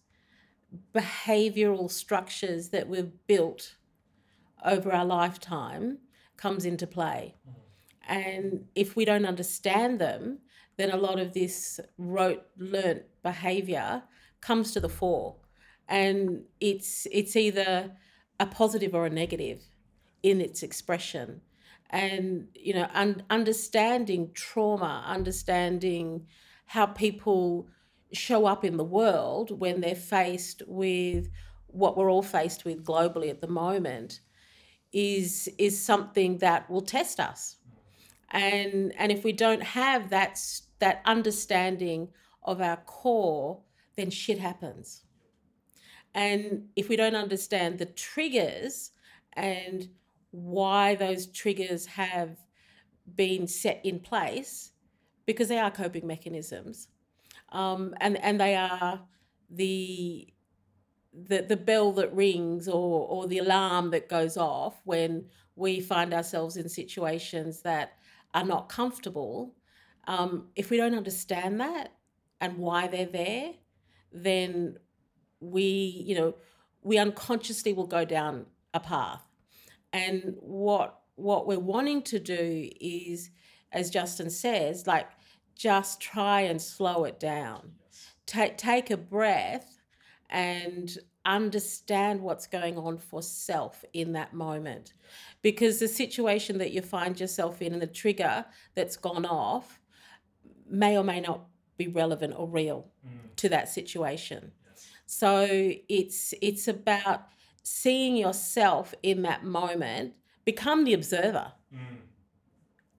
behavioral 0.93 1.89
structures 1.89 2.71
that 2.71 2.89
we've 2.89 3.13
built 3.29 3.77
over 4.65 4.93
our 4.93 5.05
lifetime 5.05 5.99
comes 6.37 6.65
into 6.65 6.87
play. 6.87 7.35
And 8.07 8.67
if 8.75 8.97
we 8.97 9.05
don't 9.05 9.27
understand 9.27 10.01
them 10.01 10.41
then 10.77 10.91
a 10.91 10.97
lot 10.97 11.19
of 11.19 11.33
this 11.33 11.81
rote 11.99 12.45
learnt 12.57 13.03
behavior 13.23 14.03
comes 14.41 14.73
to 14.73 14.81
the 14.81 14.89
fore. 14.89 15.37
And 15.89 16.45
it's 16.61 17.07
it's 17.13 17.37
either 17.37 17.93
a 18.41 18.47
positive 18.47 18.95
or 18.95 19.07
a 19.07 19.11
negative 19.11 19.63
in 20.23 20.41
its 20.41 20.63
expression. 20.63 21.43
And 21.91 22.49
you 22.55 22.75
know 22.75 22.89
un- 22.95 23.23
understanding 23.31 24.31
trauma 24.35 25.05
understanding 25.07 26.27
how 26.67 26.87
people 26.87 27.69
show 28.13 28.47
up 28.47 28.65
in 28.65 28.77
the 28.77 28.85
world 28.85 29.61
when 29.61 29.81
they're 29.81 29.95
faced 29.95 30.63
with 30.67 31.29
what 31.67 31.97
we're 31.97 32.11
all 32.11 32.23
faced 32.23 32.65
with 32.65 32.85
globally 32.85 33.29
at 33.29 33.41
the 33.41 33.49
moment 33.49 34.21
is 34.95 35.51
is 35.59 35.79
something 35.79 36.39
that 36.39 36.71
will 36.71 36.81
test 36.81 37.21
us. 37.21 37.57
And 38.31 38.95
and 38.97 39.13
if 39.13 39.25
we 39.25 39.33
don't 39.33 39.63
have 39.63 40.09
that 40.11 40.41
that 40.79 41.03
understanding 41.05 42.09
of 42.45 42.61
our 42.61 42.77
core 42.79 43.61
then 43.97 44.11
shit 44.11 44.39
happens. 44.39 45.03
And 46.15 46.69
if 46.77 46.89
we 46.89 46.97
don't 46.97 47.17
understand 47.17 47.79
the 47.79 47.87
triggers 47.87 48.93
and 49.33 49.89
why 50.31 50.95
those 50.95 51.27
triggers 51.27 51.87
have 51.87 52.39
been 53.17 53.47
set 53.47 53.81
in 53.85 53.99
place, 54.01 54.73
because 55.27 55.49
they 55.49 55.59
are 55.59 55.71
coping 55.71 56.07
mechanisms, 56.07 56.89
um, 57.51 57.95
and 58.01 58.17
and 58.19 58.41
they 58.41 58.55
are 58.55 59.01
the 59.51 60.34
the 61.15 61.43
the 61.43 61.57
bell 61.57 61.93
that 61.93 62.15
rings 62.15 62.69
or 62.69 63.07
or 63.09 63.27
the 63.27 63.39
alarm 63.39 63.91
that 63.91 64.09
goes 64.09 64.37
off 64.37 64.81
when 64.85 65.27
we 65.57 65.81
find 65.81 66.13
ourselves 66.13 66.57
in 66.57 66.69
situations 66.69 67.63
that 67.63 67.93
are 68.35 68.45
not 68.45 68.69
comfortable. 68.69 69.55
Um, 70.07 70.49
if 70.57 70.71
we 70.71 70.77
don't 70.77 70.95
understand 70.95 71.61
that 71.61 71.93
and 72.41 72.59
why 72.59 72.89
they're 72.89 73.07
there, 73.07 73.53
then 74.13 74.77
we 75.41 75.63
you 76.07 76.15
know 76.15 76.35
we 76.83 76.99
unconsciously 76.99 77.73
will 77.73 77.87
go 77.87 78.05
down 78.05 78.47
a 78.73 78.81
path 78.81 79.23
and 79.93 80.35
what 80.41 81.01
what 81.17 81.47
we're 81.47 81.59
wanting 81.59 82.03
to 82.03 82.19
do 82.19 82.71
is 82.81 83.31
as 83.73 83.91
justin 83.91 84.31
says 84.31 84.87
like 84.87 85.09
just 85.55 86.01
try 86.01 86.41
and 86.41 86.61
slow 86.61 87.05
it 87.05 87.21
down 87.21 87.73
take 88.27 88.57
take 88.57 88.91
a 88.91 88.97
breath 88.97 89.74
and 90.35 90.99
understand 91.25 92.21
what's 92.21 92.49
going 92.49 92.77
on 92.77 92.99
for 92.99 93.23
self 93.23 93.85
in 93.93 94.13
that 94.13 94.35
moment. 94.35 94.93
Because 95.43 95.79
the 95.79 95.87
situation 95.89 96.59
that 96.59 96.73
you 96.73 96.83
find 96.83 97.19
yourself 97.19 97.63
in 97.63 97.73
and 97.73 97.81
the 97.81 97.87
trigger 97.87 98.45
that's 98.75 98.97
gone 98.97 99.25
off 99.25 99.81
may 100.69 100.99
or 100.99 101.05
may 101.05 101.21
not 101.21 101.47
be 101.77 101.87
relevant 101.87 102.35
or 102.37 102.49
real 102.49 102.91
mm. 103.07 103.35
to 103.37 103.49
that 103.49 103.69
situation. 103.69 104.51
So 105.07 105.47
it's 105.89 106.35
it's 106.43 106.67
about 106.67 107.29
seeing 107.63 108.17
yourself 108.17 108.93
in 109.03 109.23
that 109.23 109.45
moment, 109.45 110.15
become 110.45 110.85
the 110.85 110.95
observer. 110.95 111.53
Mm. 111.73 111.97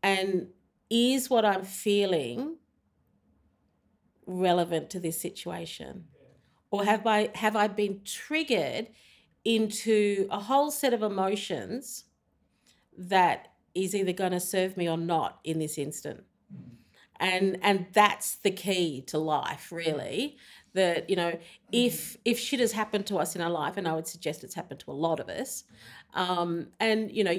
And 0.01 0.47
is 0.89 1.29
what 1.29 1.43
I'm 1.43 1.63
feeling 1.63 2.57
relevant 4.25 4.89
to 4.91 4.99
this 5.01 5.19
situation? 5.19 6.05
Or 6.79 6.85
have 6.85 7.07
I 7.07 7.29
have 7.35 7.55
I 7.55 7.67
been 7.67 8.01
triggered 8.03 8.87
into 9.43 10.27
a 10.31 10.39
whole 10.39 10.71
set 10.71 10.93
of 10.93 11.03
emotions 11.03 12.05
that 12.97 13.49
is 13.73 13.93
either 13.93 14.13
going 14.13 14.31
to 14.31 14.39
serve 14.39 14.77
me 14.77 14.89
or 14.89 14.97
not 14.97 15.39
in 15.43 15.59
this 15.59 15.77
instant? 15.77 16.23
and 17.19 17.57
and 17.61 17.85
that's 17.93 18.35
the 18.37 18.51
key 18.51 19.01
to 19.01 19.17
life 19.17 19.71
really 19.71 20.37
that 20.73 21.09
you 21.09 21.15
know 21.15 21.37
if 21.71 22.17
if 22.25 22.37
shit 22.37 22.59
has 22.59 22.71
happened 22.73 23.05
to 23.05 23.17
us 23.17 23.35
in 23.35 23.41
our 23.41 23.49
life 23.49 23.77
and 23.77 23.87
i 23.87 23.93
would 23.93 24.07
suggest 24.07 24.43
it's 24.43 24.55
happened 24.55 24.79
to 24.79 24.91
a 24.91 24.93
lot 24.93 25.19
of 25.19 25.29
us 25.29 25.63
um, 26.13 26.67
and 26.79 27.11
you 27.11 27.23
know 27.23 27.35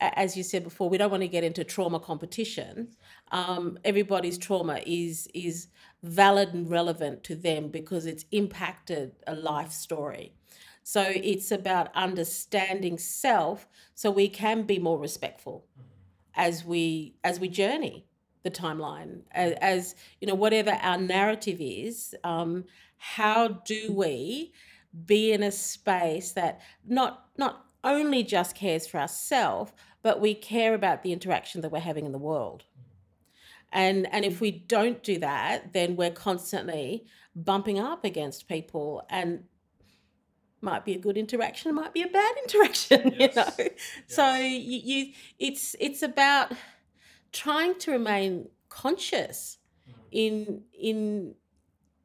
as 0.00 0.36
you 0.36 0.42
said 0.42 0.62
before 0.62 0.88
we 0.88 0.98
don't 0.98 1.10
want 1.10 1.22
to 1.22 1.28
get 1.28 1.44
into 1.44 1.64
trauma 1.64 2.00
competition 2.00 2.88
um, 3.32 3.78
everybody's 3.84 4.38
trauma 4.38 4.80
is 4.86 5.28
is 5.34 5.68
valid 6.02 6.52
and 6.52 6.70
relevant 6.70 7.24
to 7.24 7.34
them 7.34 7.68
because 7.68 8.06
it's 8.06 8.24
impacted 8.30 9.12
a 9.26 9.34
life 9.34 9.72
story. 9.72 10.34
So 10.82 11.02
it's 11.08 11.50
about 11.50 11.94
understanding 11.94 12.98
self 12.98 13.66
so 13.94 14.10
we 14.10 14.28
can 14.28 14.64
be 14.64 14.78
more 14.78 14.98
respectful 14.98 15.64
as 16.34 16.64
we 16.64 17.16
as 17.24 17.40
we 17.40 17.48
journey 17.48 18.06
the 18.42 18.50
timeline. 18.50 19.22
As, 19.32 19.52
as 19.60 19.94
you 20.20 20.28
know 20.28 20.34
whatever 20.34 20.72
our 20.82 20.98
narrative 20.98 21.58
is 21.60 22.14
um, 22.22 22.64
how 22.98 23.48
do 23.48 23.92
we 23.92 24.52
be 25.06 25.32
in 25.32 25.42
a 25.42 25.50
space 25.50 26.32
that 26.32 26.60
not 26.86 27.26
not 27.36 27.66
only 27.82 28.22
just 28.22 28.54
cares 28.54 28.86
for 28.86 28.98
ourselves 28.98 29.72
but 30.02 30.20
we 30.20 30.34
care 30.34 30.74
about 30.74 31.02
the 31.02 31.12
interaction 31.12 31.60
that 31.62 31.72
we're 31.72 31.80
having 31.80 32.06
in 32.06 32.12
the 32.12 32.18
world 32.18 32.64
and 33.74 34.08
and 34.14 34.24
if 34.24 34.40
we 34.40 34.52
don't 34.52 35.02
do 35.04 35.18
that 35.18 35.74
then 35.74 35.96
we're 35.96 36.10
constantly 36.12 37.06
bumping 37.36 37.80
up 37.80 38.04
against 38.04 38.48
people 38.48 39.02
and 39.10 39.44
might 40.62 40.84
be 40.84 40.94
a 40.94 40.98
good 40.98 41.18
interaction 41.18 41.74
might 41.74 41.94
be 41.94 42.02
a 42.02 42.08
bad 42.08 42.34
interaction 42.44 43.12
you 43.18 43.28
Yes. 43.28 43.36
know 43.36 43.68
so 44.08 44.34
you, 44.36 44.80
you 44.84 45.12
it's 45.38 45.76
it's 45.80 46.02
about 46.02 46.52
trying 47.32 47.78
to 47.80 47.92
remain 47.92 48.48
conscious 48.70 49.58
in 50.12 50.62
in 50.80 51.34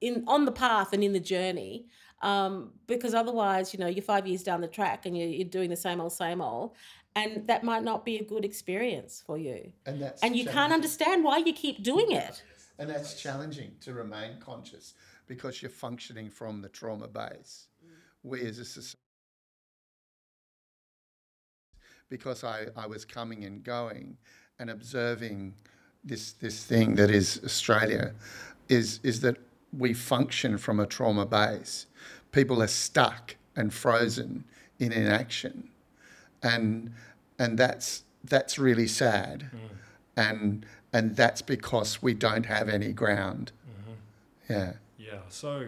in 0.01 0.23
on 0.27 0.45
the 0.45 0.51
path 0.51 0.93
and 0.93 1.03
in 1.03 1.13
the 1.13 1.19
journey. 1.19 1.87
Um, 2.21 2.73
because 2.87 3.13
otherwise, 3.13 3.73
you 3.73 3.79
know, 3.79 3.87
you're 3.87 4.03
five 4.03 4.27
years 4.27 4.43
down 4.43 4.61
the 4.61 4.67
track 4.67 5.05
and 5.05 5.17
you're, 5.17 5.29
you're 5.29 5.47
doing 5.47 5.69
the 5.69 5.77
same 5.77 6.01
old, 6.01 6.11
same 6.11 6.41
old, 6.41 6.75
and 7.15 7.47
that 7.47 7.63
might 7.63 7.83
not 7.83 8.05
be 8.05 8.17
a 8.17 8.23
good 8.23 8.45
experience 8.45 9.23
for 9.25 9.37
you. 9.37 9.71
And 9.85 10.01
that's 10.01 10.21
And 10.21 10.35
you 10.35 10.45
can't 10.45 10.71
understand 10.71 11.23
why 11.23 11.37
you 11.37 11.53
keep 11.53 11.83
doing 11.83 12.11
it. 12.11 12.43
And 12.77 12.89
that's 12.89 13.21
challenging 13.21 13.71
to 13.81 13.93
remain 13.93 14.37
conscious 14.39 14.93
because 15.27 15.61
you're 15.61 15.69
functioning 15.69 16.29
from 16.29 16.61
the 16.61 16.69
trauma 16.69 17.07
base. 17.07 17.67
We 18.23 18.41
as 18.41 18.59
a 18.59 18.65
society, 18.65 18.97
because 22.09 22.43
I, 22.43 22.67
I 22.75 22.87
was 22.87 23.05
coming 23.05 23.45
and 23.45 23.63
going 23.63 24.17
and 24.59 24.69
observing 24.69 25.53
this, 26.03 26.33
this 26.33 26.63
thing 26.63 26.95
that 26.95 27.09
is 27.09 27.41
Australia, 27.43 28.13
is, 28.67 28.99
is 29.03 29.21
that 29.21 29.37
we 29.77 29.93
function 29.93 30.57
from 30.57 30.79
a 30.79 30.85
trauma 30.85 31.25
base. 31.25 31.85
People 32.31 32.61
are 32.61 32.67
stuck 32.67 33.35
and 33.55 33.73
frozen 33.73 34.43
in 34.79 34.91
inaction. 34.91 35.68
And, 36.43 36.93
and 37.37 37.57
that's, 37.57 38.03
that's 38.23 38.57
really 38.59 38.87
sad. 38.87 39.51
Mm-hmm. 39.53 39.75
And, 40.17 40.65
and 40.91 41.15
that's 41.15 41.41
because 41.41 42.01
we 42.01 42.13
don't 42.13 42.45
have 42.45 42.69
any 42.69 42.91
ground. 42.93 43.51
Mm-hmm. 43.69 44.53
Yeah. 44.53 44.73
Yeah. 44.97 45.19
So 45.29 45.67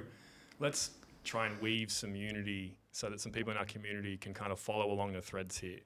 let's 0.59 0.91
try 1.23 1.47
and 1.47 1.59
weave 1.61 1.91
some 1.91 2.15
unity 2.15 2.77
so 2.91 3.09
that 3.09 3.21
some 3.21 3.31
people 3.31 3.51
in 3.51 3.57
our 3.57 3.65
community 3.65 4.17
can 4.17 4.33
kind 4.33 4.51
of 4.51 4.59
follow 4.59 4.91
along 4.91 5.13
the 5.13 5.21
threads 5.21 5.57
here. 5.57 5.79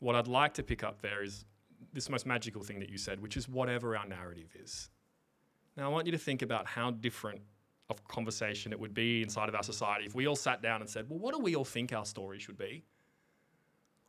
What 0.00 0.14
I'd 0.14 0.28
like 0.28 0.52
to 0.54 0.62
pick 0.62 0.84
up 0.84 1.00
there 1.00 1.22
is 1.22 1.44
this 1.92 2.10
most 2.10 2.26
magical 2.26 2.62
thing 2.62 2.78
that 2.80 2.90
you 2.90 2.98
said, 2.98 3.20
which 3.20 3.36
is 3.36 3.48
whatever 3.48 3.96
our 3.96 4.06
narrative 4.06 4.54
is. 4.62 4.90
Now, 5.76 5.86
I 5.86 5.88
want 5.88 6.06
you 6.06 6.12
to 6.12 6.18
think 6.18 6.42
about 6.42 6.66
how 6.66 6.90
different 6.90 7.40
of 7.88 8.06
conversation 8.08 8.72
it 8.72 8.80
would 8.80 8.94
be 8.94 9.22
inside 9.22 9.48
of 9.48 9.54
our 9.54 9.62
society 9.62 10.04
if 10.04 10.14
we 10.14 10.26
all 10.26 10.36
sat 10.36 10.60
down 10.60 10.80
and 10.80 10.90
said, 10.90 11.08
well, 11.08 11.18
what 11.18 11.34
do 11.34 11.40
we 11.40 11.54
all 11.54 11.64
think 11.64 11.92
our 11.92 12.04
story 12.04 12.38
should 12.38 12.58
be? 12.58 12.82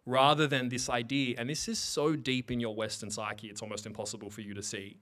Rather 0.08 0.48
than 0.48 0.70
this 0.70 0.90
idea, 0.90 1.36
and 1.38 1.50
this 1.50 1.68
is 1.68 1.78
so 1.78 2.16
deep 2.16 2.50
in 2.50 2.62
your 2.62 2.74
Western 2.74 3.12
psyche, 3.12 3.50
it's 3.50 3.62
almost 3.62 3.86
impossible 3.86 4.30
for 4.30 4.40
you 4.40 4.54
to 4.54 4.64
see. 4.64 4.96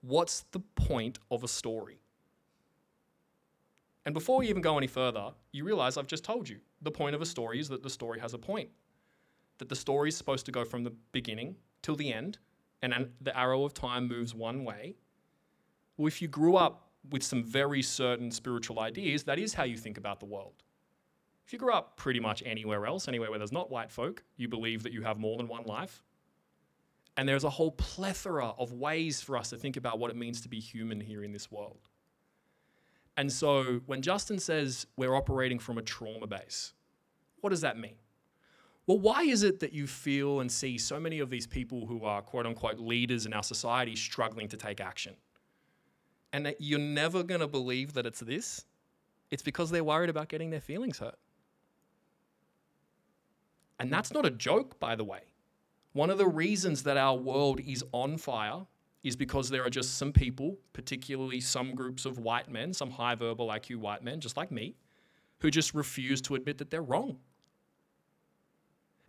What's 0.00 0.46
the 0.52 0.60
point 0.60 1.18
of 1.30 1.44
a 1.44 1.48
story? 1.48 2.00
And 4.06 4.14
before 4.14 4.38
we 4.38 4.48
even 4.48 4.62
go 4.62 4.78
any 4.78 4.86
further, 4.86 5.32
you 5.52 5.62
realize 5.62 5.98
I've 5.98 6.06
just 6.06 6.24
told 6.24 6.48
you 6.48 6.56
the 6.80 6.90
point 6.90 7.14
of 7.14 7.20
a 7.20 7.26
story 7.26 7.60
is 7.60 7.68
that 7.68 7.82
the 7.82 7.90
story 7.90 8.18
has 8.18 8.32
a 8.32 8.38
point. 8.38 8.70
That 9.58 9.68
the 9.68 9.76
story 9.76 10.08
is 10.08 10.16
supposed 10.16 10.46
to 10.46 10.52
go 10.52 10.64
from 10.64 10.82
the 10.82 10.94
beginning 11.12 11.56
till 11.82 11.96
the 11.96 12.10
end, 12.10 12.38
and 12.80 13.10
the 13.20 13.38
arrow 13.38 13.62
of 13.62 13.74
time 13.74 14.08
moves 14.08 14.34
one 14.34 14.64
way. 14.64 14.94
Well, 15.98 16.06
if 16.06 16.22
you 16.22 16.28
grew 16.28 16.56
up 16.56 16.88
with 17.10 17.22
some 17.22 17.44
very 17.44 17.82
certain 17.82 18.30
spiritual 18.30 18.80
ideas, 18.80 19.24
that 19.24 19.38
is 19.38 19.52
how 19.52 19.64
you 19.64 19.76
think 19.76 19.98
about 19.98 20.18
the 20.20 20.26
world. 20.26 20.62
If 21.46 21.52
you 21.52 21.60
grew 21.60 21.72
up 21.72 21.96
pretty 21.96 22.18
much 22.18 22.42
anywhere 22.44 22.86
else, 22.86 23.06
anywhere 23.06 23.30
where 23.30 23.38
there's 23.38 23.52
not 23.52 23.70
white 23.70 23.92
folk, 23.92 24.24
you 24.36 24.48
believe 24.48 24.82
that 24.82 24.92
you 24.92 25.02
have 25.02 25.16
more 25.16 25.36
than 25.36 25.46
one 25.46 25.62
life. 25.64 26.02
And 27.16 27.28
there's 27.28 27.44
a 27.44 27.50
whole 27.50 27.70
plethora 27.70 28.48
of 28.58 28.72
ways 28.72 29.20
for 29.20 29.36
us 29.36 29.50
to 29.50 29.56
think 29.56 29.76
about 29.76 30.00
what 30.00 30.10
it 30.10 30.16
means 30.16 30.40
to 30.40 30.48
be 30.48 30.58
human 30.58 31.00
here 31.00 31.22
in 31.22 31.32
this 31.32 31.50
world. 31.50 31.88
And 33.16 33.32
so 33.32 33.80
when 33.86 34.02
Justin 34.02 34.40
says 34.40 34.86
we're 34.96 35.14
operating 35.14 35.60
from 35.60 35.78
a 35.78 35.82
trauma 35.82 36.26
base, 36.26 36.74
what 37.40 37.50
does 37.50 37.60
that 37.60 37.78
mean? 37.78 37.94
Well, 38.88 38.98
why 38.98 39.22
is 39.22 39.44
it 39.44 39.60
that 39.60 39.72
you 39.72 39.86
feel 39.86 40.40
and 40.40 40.50
see 40.50 40.78
so 40.78 40.98
many 40.98 41.20
of 41.20 41.30
these 41.30 41.46
people 41.46 41.86
who 41.86 42.04
are 42.04 42.22
quote 42.22 42.46
unquote 42.46 42.78
leaders 42.78 43.24
in 43.24 43.32
our 43.32 43.42
society 43.44 43.94
struggling 43.94 44.48
to 44.48 44.56
take 44.56 44.80
action? 44.80 45.14
And 46.32 46.44
that 46.44 46.56
you're 46.58 46.80
never 46.80 47.22
going 47.22 47.40
to 47.40 47.48
believe 47.48 47.94
that 47.94 48.04
it's 48.04 48.20
this? 48.20 48.64
It's 49.30 49.42
because 49.42 49.70
they're 49.70 49.84
worried 49.84 50.10
about 50.10 50.28
getting 50.28 50.50
their 50.50 50.60
feelings 50.60 50.98
hurt. 50.98 51.16
And 53.78 53.92
that's 53.92 54.12
not 54.12 54.26
a 54.26 54.30
joke, 54.30 54.78
by 54.80 54.96
the 54.96 55.04
way. 55.04 55.20
One 55.92 56.10
of 56.10 56.18
the 56.18 56.28
reasons 56.28 56.82
that 56.84 56.96
our 56.96 57.16
world 57.16 57.60
is 57.60 57.84
on 57.92 58.16
fire 58.18 58.66
is 59.02 59.16
because 59.16 59.48
there 59.48 59.64
are 59.64 59.70
just 59.70 59.96
some 59.96 60.12
people, 60.12 60.56
particularly 60.72 61.40
some 61.40 61.74
groups 61.74 62.04
of 62.04 62.18
white 62.18 62.50
men, 62.50 62.72
some 62.72 62.90
high 62.90 63.14
verbal 63.14 63.48
IQ 63.48 63.76
white 63.76 64.02
men, 64.02 64.20
just 64.20 64.36
like 64.36 64.50
me, 64.50 64.74
who 65.40 65.50
just 65.50 65.74
refuse 65.74 66.20
to 66.22 66.34
admit 66.34 66.58
that 66.58 66.70
they're 66.70 66.82
wrong. 66.82 67.18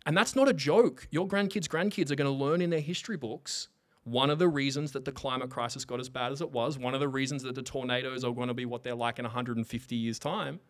And 0.06 0.16
that's 0.16 0.36
not 0.36 0.48
a 0.48 0.54
joke. 0.54 1.08
Your 1.12 1.28
grandkids' 1.28 1.68
grandkids 1.68 2.12
are 2.12 2.16
going 2.16 2.32
to 2.32 2.46
learn 2.46 2.62
in 2.62 2.70
their 2.70 2.80
history 2.80 3.18
books 3.18 3.70
one 4.06 4.30
of 4.30 4.40
the 4.40 4.48
reasons 4.48 4.94
that 4.94 5.04
the 5.04 5.12
climate 5.12 5.50
crisis 5.50 5.84
got 5.84 6.00
as 6.00 6.08
bad 6.08 6.32
as 6.32 6.40
it 6.40 6.50
was, 6.50 6.78
one 6.78 6.94
of 6.94 7.02
the 7.02 7.10
reasons 7.10 7.44
that 7.44 7.56
the 7.56 7.62
tornadoes 7.62 8.24
are 8.24 8.34
going 8.34 8.48
to 8.48 8.54
be 8.54 8.66
what 8.66 8.84
they're 8.84 8.96
like 8.96 9.20
in 9.20 9.26
150 9.26 9.96
years' 9.96 10.18
time, 10.18 10.62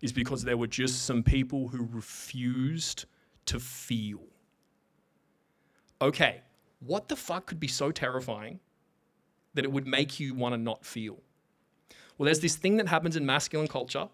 is 0.00 0.12
because 0.12 0.44
there 0.44 0.56
were 0.56 0.66
just 0.66 1.04
some 1.04 1.22
people 1.22 1.68
who 1.68 1.86
refused 1.92 3.04
to 3.46 3.60
feel. 3.60 4.20
Okay, 6.00 6.40
what 6.80 7.08
the 7.08 7.16
fuck 7.16 7.46
could 7.46 7.60
be 7.60 7.68
so 7.68 7.90
terrifying 7.90 8.60
that 9.54 9.64
it 9.64 9.72
would 9.72 9.86
make 9.86 10.20
you 10.20 10.34
want 10.34 10.52
to 10.52 10.58
not 10.58 10.84
feel? 10.84 11.18
Well, 12.18 12.26
there's 12.26 12.40
this 12.40 12.56
thing 12.56 12.76
that 12.76 12.88
happens 12.88 13.16
in 13.16 13.24
masculine 13.26 13.68
culture 13.68 14.08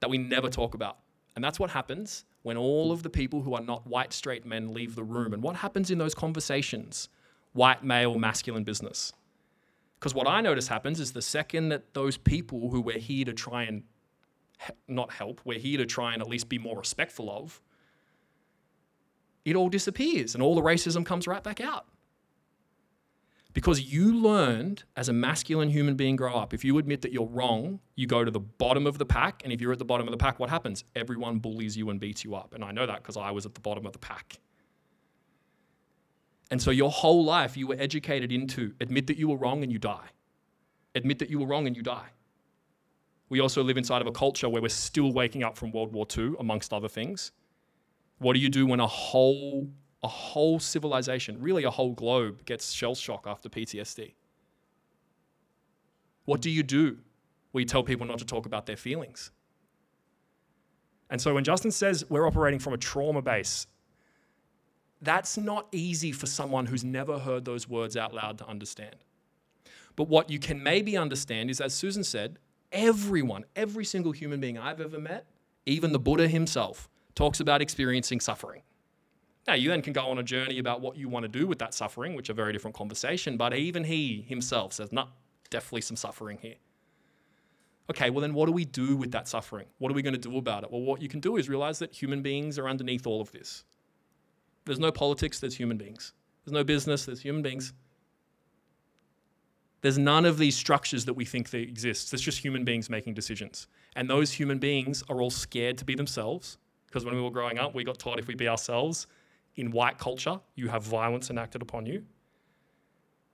that 0.00 0.10
we 0.10 0.18
never 0.18 0.48
talk 0.48 0.74
about. 0.74 0.98
And 1.34 1.44
that's 1.44 1.60
what 1.60 1.70
happens 1.70 2.24
when 2.42 2.56
all 2.56 2.92
of 2.92 3.02
the 3.02 3.10
people 3.10 3.42
who 3.42 3.54
are 3.54 3.60
not 3.60 3.86
white 3.86 4.12
straight 4.12 4.46
men 4.46 4.72
leave 4.72 4.94
the 4.94 5.04
room. 5.04 5.34
And 5.34 5.42
what 5.42 5.56
happens 5.56 5.90
in 5.90 5.98
those 5.98 6.14
conversations? 6.14 7.08
White 7.52 7.84
male 7.84 8.18
masculine 8.18 8.64
business. 8.64 9.12
Because 9.98 10.14
what 10.14 10.26
I 10.26 10.40
notice 10.40 10.68
happens 10.68 11.00
is 11.00 11.12
the 11.12 11.22
second 11.22 11.70
that 11.70 11.94
those 11.94 12.16
people 12.16 12.70
who 12.70 12.80
we're 12.80 12.98
here 12.98 13.24
to 13.24 13.32
try 13.32 13.64
and 13.64 13.82
he- 14.60 14.72
not 14.88 15.12
help, 15.12 15.40
we're 15.44 15.58
here 15.58 15.78
to 15.78 15.86
try 15.86 16.12
and 16.12 16.22
at 16.22 16.28
least 16.28 16.48
be 16.48 16.58
more 16.58 16.78
respectful 16.78 17.30
of, 17.30 17.60
it 19.46 19.54
all 19.54 19.68
disappears 19.68 20.34
and 20.34 20.42
all 20.42 20.54
the 20.54 20.60
racism 20.60 21.06
comes 21.06 21.26
right 21.26 21.42
back 21.42 21.60
out. 21.60 21.86
Because 23.54 23.80
you 23.80 24.14
learned 24.14 24.82
as 24.96 25.08
a 25.08 25.14
masculine 25.14 25.70
human 25.70 25.94
being 25.94 26.16
grow 26.16 26.34
up, 26.34 26.52
if 26.52 26.62
you 26.62 26.76
admit 26.76 27.00
that 27.02 27.12
you're 27.12 27.28
wrong, 27.28 27.80
you 27.94 28.06
go 28.06 28.22
to 28.22 28.30
the 28.30 28.40
bottom 28.40 28.86
of 28.86 28.98
the 28.98 29.06
pack. 29.06 29.40
And 29.44 29.52
if 29.52 29.62
you're 29.62 29.72
at 29.72 29.78
the 29.78 29.84
bottom 29.84 30.06
of 30.06 30.10
the 30.10 30.18
pack, 30.18 30.38
what 30.38 30.50
happens? 30.50 30.84
Everyone 30.94 31.38
bullies 31.38 31.74
you 31.74 31.88
and 31.88 31.98
beats 31.98 32.22
you 32.22 32.34
up. 32.34 32.52
And 32.52 32.62
I 32.62 32.72
know 32.72 32.86
that 32.86 33.02
because 33.02 33.16
I 33.16 33.30
was 33.30 33.46
at 33.46 33.54
the 33.54 33.60
bottom 33.60 33.86
of 33.86 33.92
the 33.92 33.98
pack. 33.98 34.40
And 36.50 36.60
so 36.60 36.70
your 36.70 36.90
whole 36.90 37.24
life 37.24 37.56
you 37.56 37.66
were 37.68 37.76
educated 37.78 38.30
into 38.30 38.74
admit 38.80 39.06
that 39.06 39.16
you 39.16 39.28
were 39.28 39.36
wrong 39.36 39.62
and 39.62 39.72
you 39.72 39.78
die. 39.78 40.08
Admit 40.94 41.20
that 41.20 41.30
you 41.30 41.38
were 41.38 41.46
wrong 41.46 41.66
and 41.66 41.76
you 41.76 41.82
die. 41.82 42.08
We 43.28 43.40
also 43.40 43.62
live 43.62 43.78
inside 43.78 44.02
of 44.02 44.08
a 44.08 44.12
culture 44.12 44.48
where 44.48 44.60
we're 44.60 44.68
still 44.68 45.12
waking 45.12 45.44
up 45.44 45.56
from 45.56 45.70
World 45.72 45.92
War 45.92 46.06
II, 46.16 46.34
amongst 46.38 46.72
other 46.72 46.88
things. 46.88 47.32
What 48.18 48.34
do 48.34 48.40
you 48.40 48.48
do 48.48 48.66
when 48.66 48.80
a 48.80 48.86
whole 48.86 49.68
a 50.02 50.08
whole 50.08 50.60
civilization, 50.60 51.40
really 51.40 51.64
a 51.64 51.70
whole 51.70 51.92
globe, 51.92 52.44
gets 52.44 52.72
shell 52.72 52.94
shock 52.94 53.26
after 53.26 53.48
PTSD? 53.48 54.14
What 56.26 56.40
do 56.40 56.50
you 56.50 56.62
do? 56.62 56.98
We 57.52 57.64
tell 57.64 57.82
people 57.82 58.06
not 58.06 58.18
to 58.18 58.24
talk 58.24 58.46
about 58.46 58.66
their 58.66 58.76
feelings. 58.76 59.30
And 61.08 61.20
so 61.20 61.34
when 61.34 61.44
Justin 61.44 61.70
says 61.70 62.04
we're 62.08 62.26
operating 62.26 62.60
from 62.60 62.72
a 62.72 62.76
trauma 62.78 63.22
base, 63.22 63.66
that's 65.00 65.36
not 65.36 65.68
easy 65.72 66.12
for 66.12 66.26
someone 66.26 66.66
who's 66.66 66.84
never 66.84 67.18
heard 67.18 67.44
those 67.44 67.68
words 67.68 67.96
out 67.96 68.14
loud 68.14 68.38
to 68.38 68.46
understand. 68.46 68.96
But 69.94 70.08
what 70.08 70.30
you 70.30 70.38
can 70.38 70.62
maybe 70.62 70.96
understand 70.96 71.50
is, 71.50 71.60
as 71.60 71.74
Susan 71.74 72.04
said, 72.04 72.38
everyone, 72.72 73.44
every 73.54 73.84
single 73.84 74.12
human 74.12 74.40
being 74.40 74.58
I've 74.58 74.80
ever 74.80 74.98
met, 74.98 75.26
even 75.64 75.92
the 75.92 75.98
Buddha 75.98 76.28
himself, 76.28 76.88
talks 77.16 77.40
about 77.40 77.60
experiencing 77.60 78.20
suffering. 78.20 78.62
Now, 79.48 79.54
you 79.54 79.70
then 79.70 79.82
can 79.82 79.92
go 79.92 80.06
on 80.06 80.18
a 80.18 80.22
journey 80.22 80.58
about 80.58 80.80
what 80.80 80.96
you 80.96 81.08
want 81.08 81.24
to 81.24 81.28
do 81.28 81.46
with 81.46 81.58
that 81.60 81.74
suffering, 81.74 82.14
which 82.14 82.30
are 82.30 82.34
very 82.34 82.52
different 82.52 82.76
conversation, 82.76 83.36
but 83.36 83.54
even 83.54 83.84
he 83.84 84.24
himself 84.28 84.72
says, 84.72 84.92
no, 84.92 85.08
definitely 85.50 85.80
some 85.80 85.96
suffering 85.96 86.38
here. 86.40 86.56
Okay, 87.88 88.10
well, 88.10 88.20
then 88.20 88.34
what 88.34 88.46
do 88.46 88.52
we 88.52 88.64
do 88.64 88.96
with 88.96 89.12
that 89.12 89.28
suffering? 89.28 89.66
What 89.78 89.92
are 89.92 89.94
we 89.94 90.02
going 90.02 90.14
to 90.14 90.20
do 90.20 90.36
about 90.36 90.64
it? 90.64 90.72
Well, 90.72 90.82
what 90.82 91.00
you 91.00 91.08
can 91.08 91.20
do 91.20 91.36
is 91.36 91.48
realize 91.48 91.78
that 91.78 91.92
human 91.92 92.22
beings 92.22 92.58
are 92.58 92.68
underneath 92.68 93.06
all 93.06 93.20
of 93.20 93.30
this. 93.30 93.64
There's 94.64 94.80
no 94.80 94.90
politics, 94.90 95.38
there's 95.38 95.56
human 95.56 95.76
beings. 95.76 96.12
There's 96.44 96.52
no 96.52 96.64
business, 96.64 97.06
there's 97.06 97.20
human 97.20 97.42
beings. 97.42 97.72
There's 99.82 99.98
none 99.98 100.24
of 100.24 100.38
these 100.38 100.56
structures 100.56 101.04
that 101.04 101.14
we 101.14 101.24
think 101.24 101.50
that 101.50 101.60
exist. 101.60 102.10
There's 102.10 102.20
just 102.20 102.38
human 102.38 102.64
beings 102.64 102.90
making 102.90 103.14
decisions. 103.14 103.68
And 103.94 104.10
those 104.10 104.32
human 104.32 104.58
beings 104.58 105.04
are 105.08 105.22
all 105.22 105.30
scared 105.30 105.78
to 105.78 105.84
be 105.84 105.94
themselves 105.94 106.58
because 106.86 107.04
when 107.04 107.14
we 107.14 107.20
were 107.20 107.30
growing 107.30 107.58
up, 107.58 107.74
we 107.74 107.84
got 107.84 107.98
taught 107.98 108.18
if 108.18 108.26
we 108.26 108.34
be 108.34 108.48
ourselves, 108.48 109.06
in 109.56 109.70
white 109.70 109.98
culture, 109.98 110.40
you 110.54 110.68
have 110.68 110.82
violence 110.82 111.30
enacted 111.30 111.62
upon 111.62 111.86
you. 111.86 112.04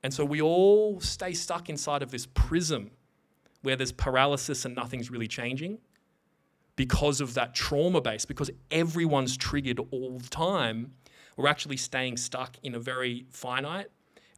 And 0.03 0.13
so 0.13 0.25
we 0.25 0.41
all 0.41 1.01
stay 1.01 1.33
stuck 1.33 1.69
inside 1.69 2.03
of 2.03 2.11
this 2.11 2.27
prism 2.27 2.91
where 3.63 3.77
there's 3.77 3.93
paralysis 3.93 4.65
and 4.65 4.75
nothing's 4.75 5.11
really 5.11 5.29
changing 5.29 5.79
because 6.75 7.21
of 7.21 7.35
that 7.35 7.55
trauma 7.55 8.01
base, 8.01 8.25
because 8.25 8.51
everyone's 8.71 9.37
triggered 9.37 9.79
all 9.91 10.19
the 10.19 10.29
time. 10.29 10.93
We're 11.37 11.49
actually 11.49 11.77
staying 11.77 12.17
stuck 12.17 12.57
in 12.63 12.75
a 12.75 12.81
very 12.81 13.27
finite 13.31 13.89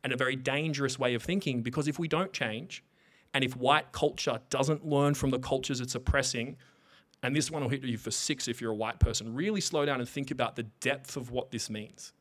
and 0.02 0.12
a 0.12 0.16
very 0.16 0.36
dangerous 0.36 0.98
way 0.98 1.14
of 1.14 1.22
thinking 1.22 1.62
because 1.62 1.88
if 1.88 1.98
we 1.98 2.08
don't 2.08 2.32
change 2.32 2.84
And 3.34 3.42
if 3.42 3.56
white 3.56 3.90
culture 3.90 4.40
doesn't 4.48 4.86
learn 4.86 5.14
from 5.14 5.30
the 5.30 5.40
cultures 5.40 5.80
it's 5.80 5.96
oppressing, 5.96 6.56
and 7.24 7.34
this 7.34 7.50
one 7.50 7.62
will 7.62 7.70
hit 7.70 7.82
you 7.82 7.96
for 7.96 8.10
six 8.10 8.48
if 8.48 8.60
you're 8.60 8.72
a 8.72 8.76
white 8.76 9.00
person, 9.00 9.34
really 9.34 9.62
slow 9.62 9.86
down 9.86 9.98
and 9.98 10.06
think 10.06 10.30
about 10.30 10.56
the 10.56 10.62
depth 10.62 11.16
of 11.16 11.30
what 11.30 11.50
this 11.50 11.70
means. 11.70 12.12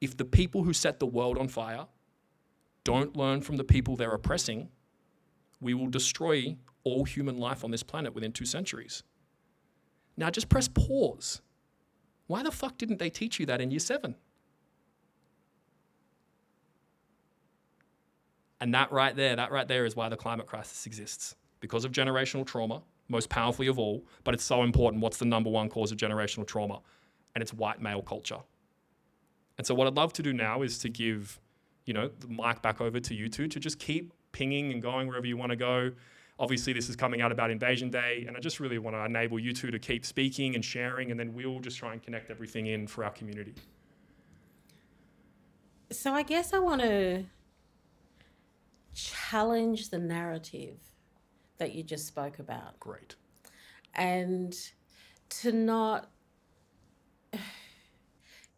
If 0.00 0.16
the 0.16 0.24
people 0.24 0.64
who 0.64 0.72
set 0.72 0.98
the 0.98 1.06
world 1.06 1.36
on 1.36 1.48
fire 1.48 1.86
don't 2.82 3.14
learn 3.14 3.42
from 3.42 3.58
the 3.58 3.64
people 3.64 3.94
they're 3.94 4.14
oppressing, 4.14 4.70
we 5.60 5.74
will 5.74 5.88
destroy 5.88 6.56
all 6.82 7.04
human 7.04 7.36
life 7.36 7.62
on 7.62 7.70
this 7.70 7.82
planet 7.82 8.14
within 8.14 8.32
two 8.32 8.46
centuries. 8.46 9.02
Now 10.16 10.30
just 10.30 10.48
press 10.48 10.66
pause. 10.66 11.42
Why 12.26 12.42
the 12.42 12.50
fuck 12.50 12.78
didn't 12.78 12.98
they 12.98 13.10
teach 13.10 13.38
you 13.38 13.44
that 13.46 13.60
in 13.60 13.70
year 13.70 13.80
seven? 13.80 14.14
And 18.62 18.72
that 18.72 18.90
right 18.90 19.14
there, 19.14 19.36
that 19.36 19.52
right 19.52 19.68
there 19.68 19.84
is 19.84 19.94
why 19.94 20.08
the 20.08 20.16
climate 20.16 20.46
crisis 20.46 20.86
exists. 20.86 21.36
Because 21.60 21.84
of 21.84 21.92
generational 21.92 22.46
trauma, 22.46 22.82
most 23.08 23.28
powerfully 23.28 23.66
of 23.66 23.78
all, 23.78 24.04
but 24.24 24.34
it's 24.34 24.44
so 24.44 24.62
important. 24.62 25.02
What's 25.02 25.18
the 25.18 25.24
number 25.24 25.50
one 25.50 25.68
cause 25.68 25.92
of 25.92 25.98
generational 25.98 26.46
trauma? 26.46 26.80
And 27.34 27.42
it's 27.42 27.52
white 27.52 27.80
male 27.80 28.02
culture. 28.02 28.40
And 29.58 29.66
so 29.66 29.74
what 29.74 29.86
I'd 29.86 29.94
love 29.94 30.12
to 30.14 30.22
do 30.22 30.32
now 30.32 30.62
is 30.62 30.78
to 30.78 30.88
give, 30.88 31.40
you 31.84 31.94
know, 31.94 32.10
the 32.20 32.28
mic 32.28 32.62
back 32.62 32.80
over 32.80 33.00
to 33.00 33.14
you 33.14 33.28
two 33.28 33.48
to 33.48 33.60
just 33.60 33.78
keep 33.78 34.12
pinging 34.32 34.72
and 34.72 34.82
going 34.82 35.06
wherever 35.06 35.26
you 35.26 35.36
want 35.36 35.50
to 35.50 35.56
go. 35.56 35.92
Obviously, 36.38 36.72
this 36.72 36.88
is 36.88 36.96
coming 36.96 37.20
out 37.20 37.30
about 37.30 37.50
Invasion 37.50 37.90
Day, 37.90 38.24
and 38.26 38.36
I 38.36 38.40
just 38.40 38.58
really 38.58 38.78
want 38.78 38.96
to 38.96 39.04
enable 39.04 39.38
you 39.38 39.52
two 39.52 39.70
to 39.70 39.78
keep 39.78 40.04
speaking 40.04 40.56
and 40.56 40.64
sharing, 40.64 41.12
and 41.12 41.20
then 41.20 41.32
we'll 41.32 41.60
just 41.60 41.78
try 41.78 41.92
and 41.92 42.02
connect 42.02 42.28
everything 42.28 42.66
in 42.66 42.88
for 42.88 43.04
our 43.04 43.10
community. 43.10 43.54
So 45.92 46.12
I 46.12 46.24
guess 46.24 46.52
I 46.52 46.58
want 46.58 46.80
to 46.80 47.24
challenge 48.92 49.90
the 49.90 49.98
narrative 49.98 50.78
that 51.58 51.74
you 51.74 51.82
just 51.82 52.06
spoke 52.06 52.38
about 52.38 52.78
Great. 52.80 53.14
and 53.94 54.54
to 55.28 55.52
not 55.52 56.10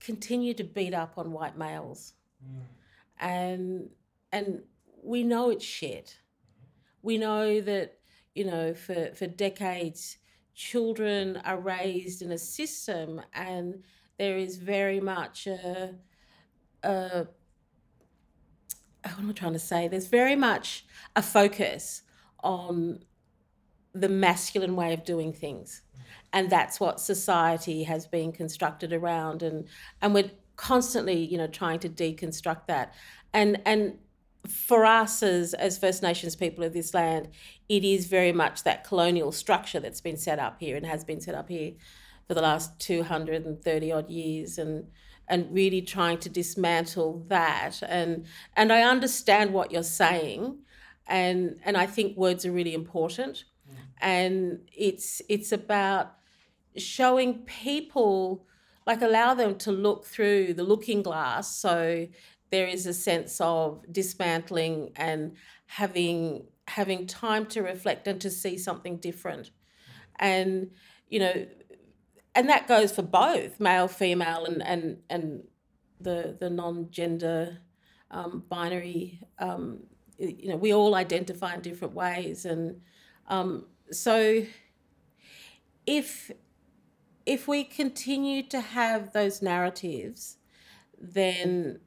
continue 0.00 0.54
to 0.54 0.64
beat 0.64 0.94
up 0.94 1.14
on 1.16 1.32
white 1.32 1.56
males. 1.56 2.14
Mm. 2.44 2.60
And 3.18 3.90
and 4.32 4.62
we 5.02 5.22
know 5.22 5.50
it's 5.50 5.64
shit. 5.64 6.18
Mm-hmm. 6.18 7.06
We 7.06 7.18
know 7.18 7.60
that, 7.60 7.98
you 8.34 8.44
know, 8.44 8.74
for, 8.74 9.12
for 9.14 9.26
decades 9.26 10.18
children 10.54 11.36
are 11.44 11.58
raised 11.58 12.22
in 12.22 12.32
a 12.32 12.38
system 12.38 13.20
and 13.34 13.84
there 14.18 14.38
is 14.38 14.56
very 14.56 15.00
much 15.00 15.46
a, 15.46 15.94
a 16.82 17.26
what 19.02 19.18
am 19.18 19.30
I 19.30 19.32
trying 19.32 19.52
to 19.52 19.58
say? 19.58 19.86
There's 19.86 20.06
very 20.06 20.34
much 20.34 20.84
a 21.14 21.22
focus 21.22 22.02
on 22.42 23.00
the 23.94 24.08
masculine 24.08 24.76
way 24.76 24.92
of 24.92 25.04
doing 25.04 25.32
things. 25.32 25.82
And 26.32 26.50
that's 26.50 26.78
what 26.78 27.00
society 27.00 27.84
has 27.84 28.06
been 28.06 28.32
constructed 28.32 28.92
around 28.92 29.42
and 29.42 29.66
and 30.02 30.12
we're 30.12 30.30
constantly, 30.56 31.24
you 31.24 31.38
know, 31.38 31.46
trying 31.46 31.78
to 31.80 31.88
deconstruct 31.88 32.66
that. 32.66 32.94
And 33.32 33.60
and 33.64 33.98
for 34.46 34.84
us 34.84 35.22
as 35.22 35.54
as 35.54 35.78
First 35.78 36.02
Nations 36.02 36.36
people 36.36 36.64
of 36.64 36.72
this 36.72 36.94
land, 36.94 37.28
it 37.68 37.84
is 37.84 38.06
very 38.06 38.32
much 38.32 38.64
that 38.64 38.84
colonial 38.84 39.32
structure 39.32 39.80
that's 39.80 40.00
been 40.00 40.16
set 40.16 40.38
up 40.38 40.60
here 40.60 40.76
and 40.76 40.86
has 40.86 41.04
been 41.04 41.20
set 41.20 41.34
up 41.34 41.48
here 41.48 41.72
for 42.26 42.34
the 42.34 42.42
last 42.42 42.78
230 42.80 43.92
odd 43.92 44.10
years 44.10 44.58
and 44.58 44.86
and 45.28 45.52
really 45.52 45.82
trying 45.82 46.18
to 46.18 46.28
dismantle 46.28 47.24
that 47.28 47.82
and 47.82 48.26
and 48.54 48.72
I 48.72 48.82
understand 48.82 49.52
what 49.52 49.72
you're 49.72 49.82
saying 49.82 50.58
and 51.06 51.58
and 51.64 51.76
I 51.76 51.86
think 51.86 52.16
words 52.16 52.44
are 52.44 52.52
really 52.52 52.74
important. 52.74 53.44
And 54.00 54.60
it's 54.72 55.22
it's 55.28 55.52
about 55.52 56.14
showing 56.76 57.44
people 57.44 58.46
like 58.86 59.02
allow 59.02 59.34
them 59.34 59.56
to 59.58 59.72
look 59.72 60.04
through 60.04 60.54
the 60.54 60.62
looking 60.62 61.02
glass. 61.02 61.56
So 61.56 62.06
there 62.50 62.66
is 62.66 62.86
a 62.86 62.94
sense 62.94 63.40
of 63.40 63.84
dismantling 63.90 64.92
and 64.96 65.36
having 65.66 66.46
having 66.68 67.06
time 67.06 67.46
to 67.46 67.62
reflect 67.62 68.06
and 68.06 68.20
to 68.20 68.30
see 68.30 68.58
something 68.58 68.98
different. 68.98 69.50
And 70.18 70.70
you 71.08 71.20
know 71.20 71.46
and 72.36 72.50
that 72.50 72.68
goes 72.68 72.92
for 72.92 73.02
both 73.02 73.58
male 73.58 73.88
female 73.88 74.44
and 74.44 74.62
and 74.62 74.98
and 75.08 75.44
the 76.00 76.36
the 76.38 76.50
non-gender 76.50 77.58
um, 78.10 78.44
binary 78.48 79.20
um, 79.38 79.80
you 80.18 80.48
know 80.48 80.56
we 80.56 80.72
all 80.72 80.94
identify 80.94 81.54
in 81.54 81.60
different 81.60 81.94
ways 81.94 82.44
and 82.44 82.80
um, 83.28 83.66
so 83.90 84.42
if 85.86 86.30
if 87.24 87.48
we 87.48 87.64
continue 87.64 88.42
to 88.42 88.60
have 88.60 89.12
those 89.12 89.42
narratives 89.42 90.36
then 90.98 91.80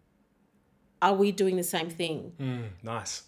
are 1.01 1.13
we 1.15 1.31
doing 1.31 1.55
the 1.55 1.63
same 1.63 1.89
thing 1.89 2.33
Nice. 2.83 3.23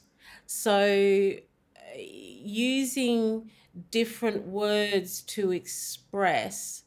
so 0.46 1.32
uh, 1.78 1.98
using 1.98 3.50
different 3.90 4.46
words 4.48 5.22
to 5.22 5.52
express 5.52 6.84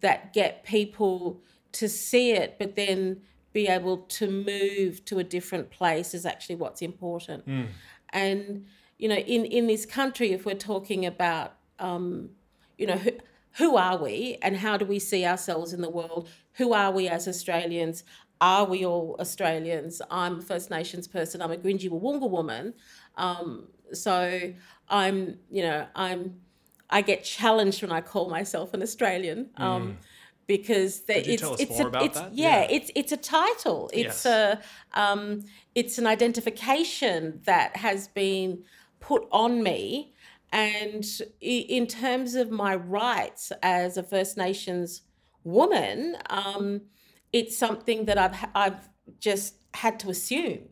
that 0.00 0.32
get 0.32 0.64
people 0.64 1.42
to 1.72 1.88
see 1.88 2.30
it 2.32 2.56
but 2.58 2.76
then 2.76 3.20
be 3.60 3.66
able 3.78 3.96
to 4.18 4.24
move 4.52 4.92
to 5.10 5.14
a 5.24 5.24
different 5.36 5.66
place 5.78 6.08
is 6.18 6.24
actually 6.32 6.58
what's 6.62 6.82
important. 6.92 7.42
And 8.24 8.66
you 9.02 9.08
know 9.10 9.20
in 9.34 9.40
in 9.58 9.64
this 9.72 9.84
country 9.98 10.28
if 10.36 10.40
we're 10.46 10.64
talking 10.72 11.00
about 11.14 11.48
um 11.88 12.30
you 12.80 12.86
know 12.90 13.00
who, 13.04 13.12
who 13.60 13.70
are 13.86 13.98
we 14.06 14.16
and 14.44 14.52
how 14.64 14.74
do 14.80 14.84
we 14.94 14.98
see 15.10 15.22
ourselves 15.32 15.72
in 15.76 15.80
the 15.86 15.92
world? 15.98 16.22
Who 16.58 16.68
are 16.82 16.90
we 16.98 17.04
as 17.16 17.22
australians? 17.32 17.96
Are 18.40 18.66
we 18.72 18.78
all 18.90 19.16
australians? 19.24 19.92
I'm 20.22 20.34
a 20.40 20.42
first 20.42 20.68
nations 20.78 21.06
person. 21.16 21.36
I'm 21.42 21.52
a 21.58 21.60
grinji 21.64 21.88
Wawunga 21.94 22.28
woman. 22.38 22.74
Um, 23.26 23.68
so 24.04 24.16
i'm 25.00 25.18
you 25.56 25.62
know 25.66 25.80
i'm 25.94 26.20
i 26.96 27.00
get 27.10 27.18
challenged 27.36 27.78
when 27.82 27.92
i 27.98 28.00
call 28.12 28.26
myself 28.38 28.68
an 28.76 28.82
australian. 28.88 29.40
Um, 29.56 29.82
because 30.46 31.00
the, 31.04 31.28
it's 31.32 31.42
tell 31.42 31.54
us 31.54 31.60
it's 31.60 31.70
more 31.70 31.82
a, 31.82 31.86
about 31.88 32.02
it's 32.04 32.20
that? 32.20 32.34
yeah, 32.34 32.60
Yeah. 32.62 32.66
it's 32.70 32.90
it's 32.94 33.12
a 33.12 33.16
title 33.16 33.90
it's 33.92 34.24
Yes. 34.24 34.26
a 34.26 34.60
um, 34.94 35.42
it's 35.74 35.98
an 35.98 36.06
identification 36.06 37.40
that 37.44 37.76
has 37.76 38.08
been 38.08 38.62
put 39.00 39.26
on 39.30 39.62
me 39.62 40.14
and 40.52 41.04
in 41.40 41.86
terms 41.86 42.34
of 42.34 42.50
my 42.50 42.74
rights 42.74 43.52
as 43.62 43.96
a 43.96 44.02
first 44.02 44.36
nations 44.36 45.02
woman 45.44 46.16
um, 46.30 46.82
it's 47.32 47.56
something 47.56 48.04
that 48.06 48.18
i've 48.18 48.36
i've 48.54 48.88
just 49.18 49.56
had 49.74 49.98
to 50.00 50.08
assume 50.10 50.68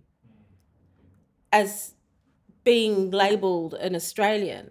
as 1.52 1.94
being 2.64 3.10
labeled 3.10 3.74
an 3.74 3.94
australian 3.94 4.70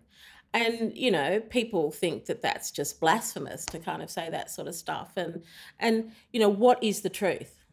and 0.53 0.95
you 0.95 1.11
know 1.11 1.39
people 1.39 1.91
think 1.91 2.25
that 2.25 2.41
that's 2.41 2.71
just 2.71 2.99
blasphemous 2.99 3.65
to 3.65 3.79
kind 3.79 4.01
of 4.01 4.09
say 4.09 4.29
that 4.29 4.51
sort 4.51 4.67
of 4.67 4.75
stuff. 4.75 5.11
And 5.15 5.43
and 5.79 6.11
you 6.31 6.39
know 6.39 6.49
what 6.49 6.83
is 6.83 7.01
the 7.01 7.09
truth? 7.09 7.63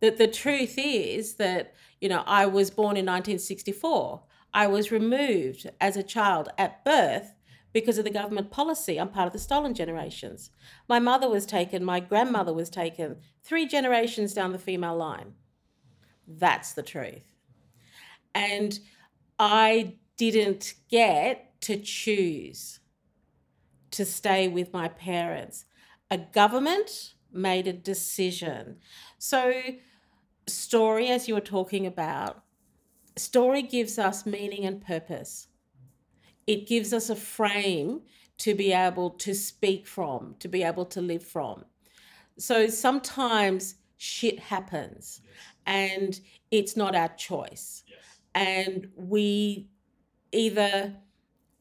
The, 0.00 0.10
the 0.10 0.28
truth 0.28 0.74
is 0.78 1.34
that 1.34 1.74
you 2.00 2.08
know 2.08 2.24
i 2.26 2.46
was 2.46 2.70
born 2.70 2.96
in 2.96 3.04
1964 3.04 4.22
i 4.54 4.66
was 4.66 4.90
removed 4.90 5.68
as 5.78 5.94
a 5.94 6.02
child 6.02 6.48
at 6.56 6.82
birth 6.86 7.34
because 7.72 7.98
of 7.98 8.04
the 8.04 8.10
government 8.10 8.50
policy. 8.50 8.98
I'm 8.98 9.10
part 9.10 9.28
of 9.28 9.32
the 9.32 9.38
stolen 9.38 9.74
generations. 9.74 10.50
My 10.88 10.98
mother 10.98 11.28
was 11.28 11.46
taken 11.46 11.84
my 11.84 12.00
grandmother 12.00 12.52
was 12.52 12.70
taken 12.70 13.18
three 13.42 13.66
generations 13.66 14.34
down 14.34 14.52
the 14.52 14.58
female 14.58 14.96
line. 14.96 15.34
That's 16.26 16.72
the 16.72 16.82
truth. 16.82 17.34
And 18.34 18.78
i 19.38 19.94
didn't 20.16 20.74
get 20.90 21.49
to 21.62 21.76
choose 21.76 22.80
to 23.90 24.04
stay 24.04 24.48
with 24.48 24.72
my 24.72 24.88
parents. 24.88 25.64
A 26.10 26.18
government 26.18 27.14
made 27.32 27.66
a 27.66 27.72
decision. 27.72 28.76
So 29.18 29.52
story 30.46 31.08
as 31.08 31.28
you 31.28 31.34
were 31.34 31.40
talking 31.40 31.86
about 31.86 32.42
story 33.16 33.62
gives 33.62 33.98
us 33.98 34.26
meaning 34.26 34.64
and 34.64 34.84
purpose. 34.84 35.48
It 36.46 36.66
gives 36.66 36.92
us 36.92 37.10
a 37.10 37.16
frame 37.16 38.02
to 38.38 38.54
be 38.54 38.72
able 38.72 39.10
to 39.10 39.34
speak 39.34 39.86
from 39.86 40.34
to 40.38 40.48
be 40.48 40.62
able 40.62 40.86
to 40.86 41.00
live 41.00 41.22
from. 41.22 41.64
So 42.38 42.68
sometimes 42.68 43.74
shit 43.98 44.38
happens 44.38 45.20
and 45.66 46.18
it's 46.50 46.76
not 46.76 46.96
our 46.96 47.10
choice. 47.10 47.84
And 48.34 48.88
we 48.96 49.68
either 50.32 50.96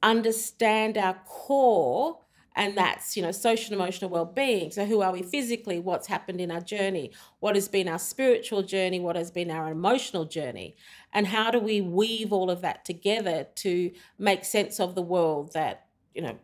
understand 0.02 0.98
our 0.98 1.16
core 1.26 2.20
and 2.60 2.76
that's 2.76 3.16
you 3.16 3.24
know 3.24 3.32
social 3.32 3.74
and 3.74 3.82
emotional 3.82 4.10
well-being. 4.10 4.70
So 4.72 4.86
who 4.86 5.02
are 5.02 5.14
we 5.14 5.24
physically? 5.24 5.80
What's 5.80 6.08
happened 6.08 6.42
in 6.42 6.52
our 6.52 6.60
journey? 6.60 7.12
What 7.40 7.56
has 7.56 7.70
been 7.70 7.88
our 7.88 7.98
spiritual 7.98 8.64
journey? 8.64 9.00
What 9.00 9.16
has 9.16 9.32
been 9.32 9.50
our 9.50 9.72
emotional 9.72 10.26
journey? 10.26 10.76
And 11.14 11.28
how 11.28 11.52
do 11.52 11.60
we 11.60 11.80
weave 11.80 12.34
all 12.34 12.52
of 12.52 12.62
that 12.62 12.84
together 12.84 13.48
to 13.56 13.92
make 14.18 14.44
sense 14.44 14.80
of 14.80 14.94
the 14.94 15.02
world 15.02 15.54
that 15.54 15.88
you 16.14 16.22
know 16.22 16.38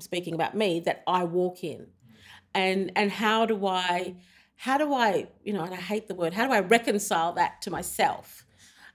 speaking 0.00 0.34
about 0.34 0.56
me 0.56 0.80
that 0.80 1.04
i 1.06 1.22
walk 1.24 1.62
in? 1.62 1.86
And 2.52 2.90
and 2.96 3.12
how 3.12 3.46
do 3.46 3.66
i 3.66 4.16
how 4.56 4.76
do 4.76 4.92
i 4.92 5.28
you 5.44 5.52
know 5.52 5.62
and 5.62 5.72
i 5.72 5.80
hate 5.80 6.08
the 6.08 6.14
word 6.14 6.34
how 6.34 6.46
do 6.46 6.52
i 6.52 6.60
reconcile 6.60 7.32
that 7.34 7.62
to 7.62 7.70
myself? 7.70 8.44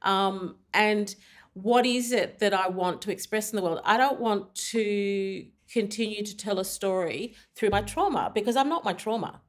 Um, 0.02 0.58
and 0.74 1.16
what 1.56 1.86
is 1.86 2.12
it 2.12 2.40
that 2.40 2.54
i 2.54 2.68
want 2.68 3.02
to 3.02 3.12
express 3.12 3.52
in 3.52 3.56
the 3.56 3.62
world 3.62 3.80
i 3.84 3.98
don't 3.98 4.20
want 4.20 4.54
to 4.54 5.46
continue 5.72 6.24
to 6.24 6.38
tell 6.38 6.60
a 6.60 6.66
story 6.66 7.34
through 7.56 7.70
my 7.70 7.82
trauma 7.82 8.32
because 8.36 8.56
i'm 8.56 8.70
not 8.70 8.84
my 8.86 8.94
trauma 8.94 9.42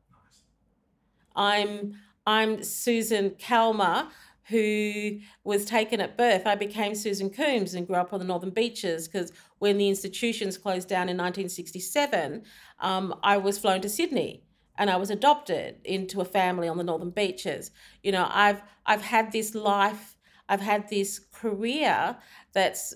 i'm 1.34 1.94
i'm 2.26 2.62
susan 2.62 3.34
calmer 3.38 4.08
who 4.48 5.18
was 5.42 5.64
taken 5.64 6.00
at 6.00 6.16
birth. 6.16 6.46
I 6.46 6.54
became 6.54 6.94
Susan 6.94 7.30
Coombs 7.30 7.74
and 7.74 7.86
grew 7.86 7.96
up 7.96 8.12
on 8.12 8.20
the 8.20 8.24
Northern 8.24 8.50
Beaches 8.50 9.08
because 9.08 9.32
when 9.58 9.76
the 9.76 9.88
institutions 9.88 10.56
closed 10.56 10.88
down 10.88 11.08
in 11.08 11.16
1967, 11.16 12.44
um, 12.78 13.14
I 13.24 13.38
was 13.38 13.58
flown 13.58 13.80
to 13.80 13.88
Sydney 13.88 14.44
and 14.78 14.88
I 14.88 14.96
was 14.96 15.10
adopted 15.10 15.76
into 15.84 16.20
a 16.20 16.24
family 16.24 16.68
on 16.68 16.76
the 16.76 16.84
Northern 16.84 17.10
Beaches. 17.10 17.72
You 18.02 18.12
know, 18.12 18.28
I've 18.30 18.62
I've 18.84 19.02
had 19.02 19.32
this 19.32 19.54
life, 19.54 20.15
I've 20.48 20.60
had 20.60 20.88
this 20.88 21.18
career 21.18 22.16
that's 22.52 22.94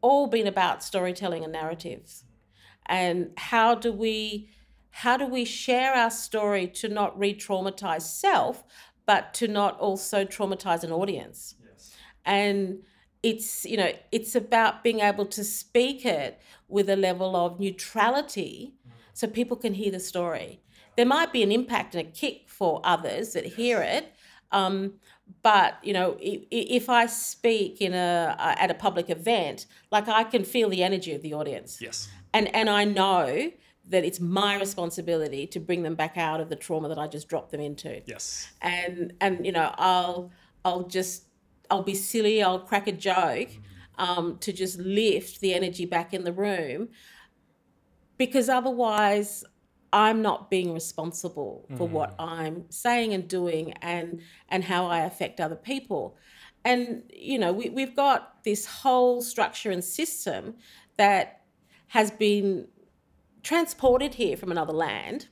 all 0.00 0.26
been 0.26 0.46
about 0.46 0.82
storytelling 0.82 1.44
and 1.44 1.52
narratives. 1.52 2.24
And 2.86 3.30
how 3.36 3.74
do 3.74 3.92
we 3.92 4.50
how 4.92 5.16
do 5.16 5.24
we 5.26 5.44
share 5.44 5.94
our 5.94 6.10
story 6.10 6.66
to 6.66 6.88
not 6.88 7.16
re-traumatize 7.16 8.02
self, 8.02 8.64
but 9.06 9.32
to 9.34 9.46
not 9.46 9.78
also 9.78 10.24
traumatize 10.24 10.82
an 10.82 10.90
audience. 10.90 11.54
Yes. 11.64 11.94
And 12.24 12.82
it's 13.22 13.64
you 13.64 13.76
know 13.76 13.92
it's 14.12 14.34
about 14.34 14.82
being 14.82 15.00
able 15.00 15.26
to 15.26 15.44
speak 15.44 16.04
it 16.06 16.40
with 16.68 16.88
a 16.88 16.96
level 16.96 17.36
of 17.36 17.60
neutrality 17.60 18.74
mm. 18.86 18.92
so 19.12 19.26
people 19.26 19.56
can 19.56 19.74
hear 19.74 19.90
the 19.90 20.00
story 20.00 20.60
there 20.96 21.06
might 21.06 21.32
be 21.32 21.42
an 21.42 21.52
impact 21.52 21.94
and 21.94 22.08
a 22.08 22.10
kick 22.10 22.48
for 22.48 22.80
others 22.84 23.32
that 23.34 23.44
hear 23.44 23.82
it 23.82 24.14
um, 24.52 24.94
but 25.42 25.74
you 25.82 25.92
know 25.92 26.16
if 26.20 26.88
i 26.88 27.06
speak 27.06 27.80
in 27.80 27.92
a 27.92 28.34
at 28.38 28.70
a 28.70 28.74
public 28.74 29.10
event 29.10 29.66
like 29.90 30.08
i 30.08 30.24
can 30.24 30.44
feel 30.44 30.68
the 30.68 30.82
energy 30.82 31.14
of 31.14 31.22
the 31.22 31.32
audience 31.32 31.78
yes 31.80 32.08
and 32.32 32.54
and 32.54 32.68
i 32.68 32.84
know 32.84 33.50
that 33.90 34.04
it's 34.04 34.20
my 34.20 34.56
responsibility 34.56 35.46
to 35.48 35.58
bring 35.58 35.82
them 35.82 35.96
back 35.96 36.16
out 36.16 36.40
of 36.40 36.48
the 36.48 36.56
trauma 36.56 36.88
that 36.88 36.98
I 36.98 37.08
just 37.08 37.28
dropped 37.28 37.50
them 37.50 37.60
into. 37.60 38.00
Yes. 38.06 38.50
And 38.62 39.12
and 39.20 39.44
you 39.44 39.52
know, 39.52 39.74
I'll 39.76 40.30
I'll 40.64 40.84
just 40.84 41.24
I'll 41.70 41.82
be 41.82 41.94
silly, 41.94 42.42
I'll 42.42 42.60
crack 42.60 42.86
a 42.86 42.92
joke 42.92 43.48
um, 43.98 44.38
to 44.38 44.52
just 44.52 44.78
lift 44.78 45.40
the 45.40 45.54
energy 45.54 45.86
back 45.86 46.14
in 46.14 46.24
the 46.24 46.32
room 46.32 46.88
because 48.16 48.48
otherwise 48.48 49.44
I'm 49.92 50.22
not 50.22 50.50
being 50.50 50.72
responsible 50.72 51.66
for 51.76 51.88
mm. 51.88 51.92
what 51.92 52.14
I'm 52.18 52.64
saying 52.70 53.14
and 53.14 53.26
doing 53.26 53.72
and 53.82 54.20
and 54.48 54.64
how 54.64 54.86
I 54.86 55.00
affect 55.00 55.40
other 55.40 55.56
people. 55.56 56.16
And 56.64 57.02
you 57.12 57.38
know, 57.38 57.52
we, 57.52 57.70
we've 57.70 57.96
got 57.96 58.44
this 58.44 58.66
whole 58.66 59.22
structure 59.22 59.70
and 59.70 59.82
system 59.82 60.54
that 60.96 61.42
has 61.88 62.10
been 62.10 62.68
transported 63.42 64.14
here 64.14 64.36
from 64.36 64.50
another 64.50 64.72
land 64.72 65.28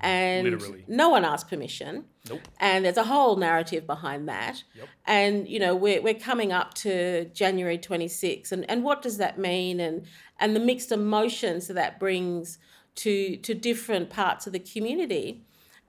and 0.00 0.44
Literally. 0.48 0.84
no 0.86 1.08
one 1.08 1.24
asked 1.24 1.48
permission. 1.48 2.04
Nope. 2.28 2.46
And 2.60 2.84
there's 2.84 2.96
a 2.96 3.04
whole 3.04 3.36
narrative 3.36 3.86
behind 3.86 4.28
that. 4.28 4.62
Yep. 4.74 4.88
And 5.06 5.48
you 5.48 5.58
know, 5.58 5.74
we're 5.74 6.00
we're 6.00 6.14
coming 6.14 6.52
up 6.52 6.74
to 6.74 7.26
January 7.26 7.78
26, 7.78 8.52
and 8.52 8.68
and 8.70 8.84
what 8.84 9.02
does 9.02 9.18
that 9.18 9.38
mean? 9.38 9.80
And 9.80 10.06
and 10.38 10.54
the 10.54 10.60
mixed 10.60 10.92
emotions 10.92 11.66
that 11.66 11.74
that 11.74 11.98
brings 11.98 12.58
to 12.98 13.36
to 13.36 13.54
different 13.54 14.10
parts 14.10 14.46
of 14.46 14.52
the 14.52 14.58
community, 14.58 15.42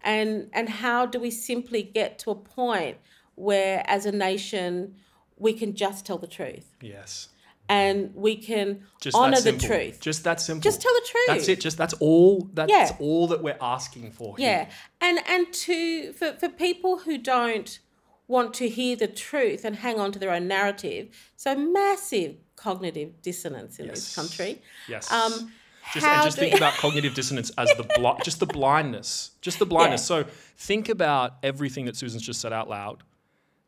and 0.03 0.49
and 0.53 0.69
how 0.69 1.05
do 1.05 1.19
we 1.19 1.31
simply 1.31 1.83
get 1.83 2.19
to 2.19 2.31
a 2.31 2.35
point 2.35 2.97
where, 3.35 3.83
as 3.87 4.05
a 4.05 4.11
nation, 4.11 4.95
we 5.37 5.53
can 5.53 5.75
just 5.75 6.05
tell 6.05 6.17
the 6.17 6.27
truth? 6.27 6.75
Yes 6.81 7.29
and 7.69 8.13
we 8.15 8.35
can 8.35 8.81
just 8.99 9.15
honor 9.15 9.39
the 9.39 9.53
truth. 9.53 10.01
Just 10.01 10.23
that 10.23 10.41
simple. 10.41 10.61
Just 10.61 10.81
tell 10.81 10.91
the 10.91 11.07
truth. 11.07 11.27
That's 11.27 11.47
it. 11.47 11.61
Just 11.61 11.77
that's 11.77 11.93
all. 11.99 12.49
That's 12.53 12.71
yeah. 12.71 12.95
all 12.99 13.27
that 13.27 13.43
we're 13.43 13.57
asking 13.61 14.11
for. 14.11 14.35
Here. 14.35 14.67
Yeah, 14.67 14.69
and 14.99 15.19
and 15.27 15.53
to 15.53 16.11
for 16.13 16.33
for 16.33 16.49
people 16.49 16.99
who 16.99 17.17
don't 17.17 17.79
want 18.27 18.53
to 18.55 18.67
hear 18.67 18.95
the 18.95 19.07
truth 19.07 19.63
and 19.63 19.77
hang 19.77 19.99
on 19.99 20.11
to 20.11 20.19
their 20.19 20.31
own 20.31 20.47
narrative, 20.47 21.09
so 21.37 21.55
massive 21.55 22.35
cognitive 22.55 23.21
dissonance 23.21 23.79
in 23.79 23.85
yes. 23.85 23.95
this 23.95 24.15
country. 24.15 24.61
Yes. 24.87 25.11
Um, 25.11 25.51
just, 25.93 26.05
and 26.05 26.23
just 26.23 26.37
think 26.37 26.55
about 26.55 26.73
cognitive 26.73 27.13
dissonance 27.13 27.51
as 27.57 27.69
the 27.75 27.83
bl- 27.83 28.21
just 28.23 28.39
the 28.39 28.45
blindness, 28.45 29.31
just 29.41 29.59
the 29.59 29.65
blindness. 29.65 30.01
Yeah. 30.01 30.23
So 30.23 30.29
think 30.57 30.89
about 30.89 31.37
everything 31.43 31.85
that 31.85 31.95
Susan's 31.95 32.23
just 32.23 32.41
said 32.41 32.53
out 32.53 32.69
loud 32.69 33.03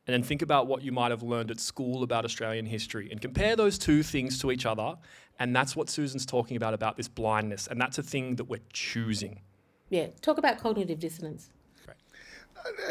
and 0.08 0.14
then 0.14 0.24
think 0.24 0.42
about 0.42 0.68
what 0.68 0.82
you 0.82 0.92
might 0.92 1.12
have 1.12 1.24
learned 1.24 1.52
at 1.52 1.60
school 1.60 2.04
about 2.04 2.26
Australian 2.26 2.66
history 2.66 3.10
and 3.12 3.22
compare 3.22 3.56
those 3.56 3.78
two 3.78 4.04
things 4.04 4.40
to 4.40 4.52
each 4.52 4.66
other. 4.66 4.96
And 5.40 5.56
that's 5.56 5.76
what 5.76 5.90
Susan's 5.90 6.26
talking 6.26 6.58
about, 6.58 6.74
about 6.74 6.98
this 6.98 7.08
blindness. 7.08 7.68
And 7.68 7.80
that's 7.80 7.98
a 7.98 8.04
thing 8.04 8.36
that 8.36 8.46
we're 8.46 8.62
choosing. 8.74 9.42
Yeah, 9.90 10.08
talk 10.22 10.38
about 10.38 10.58
cognitive 10.58 11.00
dissonance. 11.00 11.50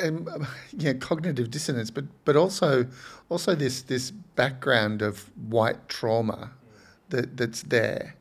Um, 0.03 0.47
yeah, 0.77 0.95
cognitive 0.95 1.51
dissonance, 1.51 1.91
but 1.91 2.05
but 2.25 2.35
also 2.35 2.87
also 3.29 3.55
this 3.55 3.83
this 3.83 4.11
background 4.11 5.01
of 5.01 5.31
white 5.49 5.89
trauma 5.89 6.51
that 7.11 7.37
that's 7.37 7.63
there, 7.63 8.17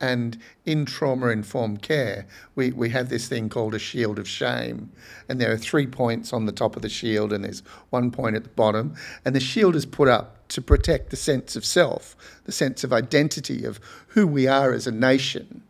and 0.00 0.38
in 0.64 0.84
trauma 0.84 1.28
informed 1.28 1.82
care, 1.82 2.26
we, 2.54 2.72
we 2.72 2.90
have 2.90 3.08
this 3.08 3.28
thing 3.28 3.48
called 3.48 3.74
a 3.74 3.78
shield 3.78 4.18
of 4.18 4.28
shame. 4.28 4.90
And 5.28 5.40
there 5.40 5.52
are 5.52 5.56
three 5.56 5.86
points 5.86 6.32
on 6.32 6.46
the 6.46 6.52
top 6.52 6.76
of 6.76 6.82
the 6.82 6.88
shield, 6.88 7.32
and 7.32 7.44
there's 7.44 7.62
one 7.90 8.10
point 8.10 8.36
at 8.36 8.44
the 8.44 8.50
bottom. 8.50 8.94
And 9.24 9.34
the 9.34 9.40
shield 9.40 9.76
is 9.76 9.86
put 9.86 10.08
up 10.08 10.48
to 10.48 10.60
protect 10.60 11.10
the 11.10 11.16
sense 11.16 11.56
of 11.56 11.64
self, 11.64 12.16
the 12.44 12.52
sense 12.52 12.84
of 12.84 12.92
identity 12.92 13.64
of 13.64 13.80
who 14.08 14.26
we 14.26 14.46
are 14.46 14.72
as 14.72 14.86
a 14.86 14.92
nation. 14.92 15.62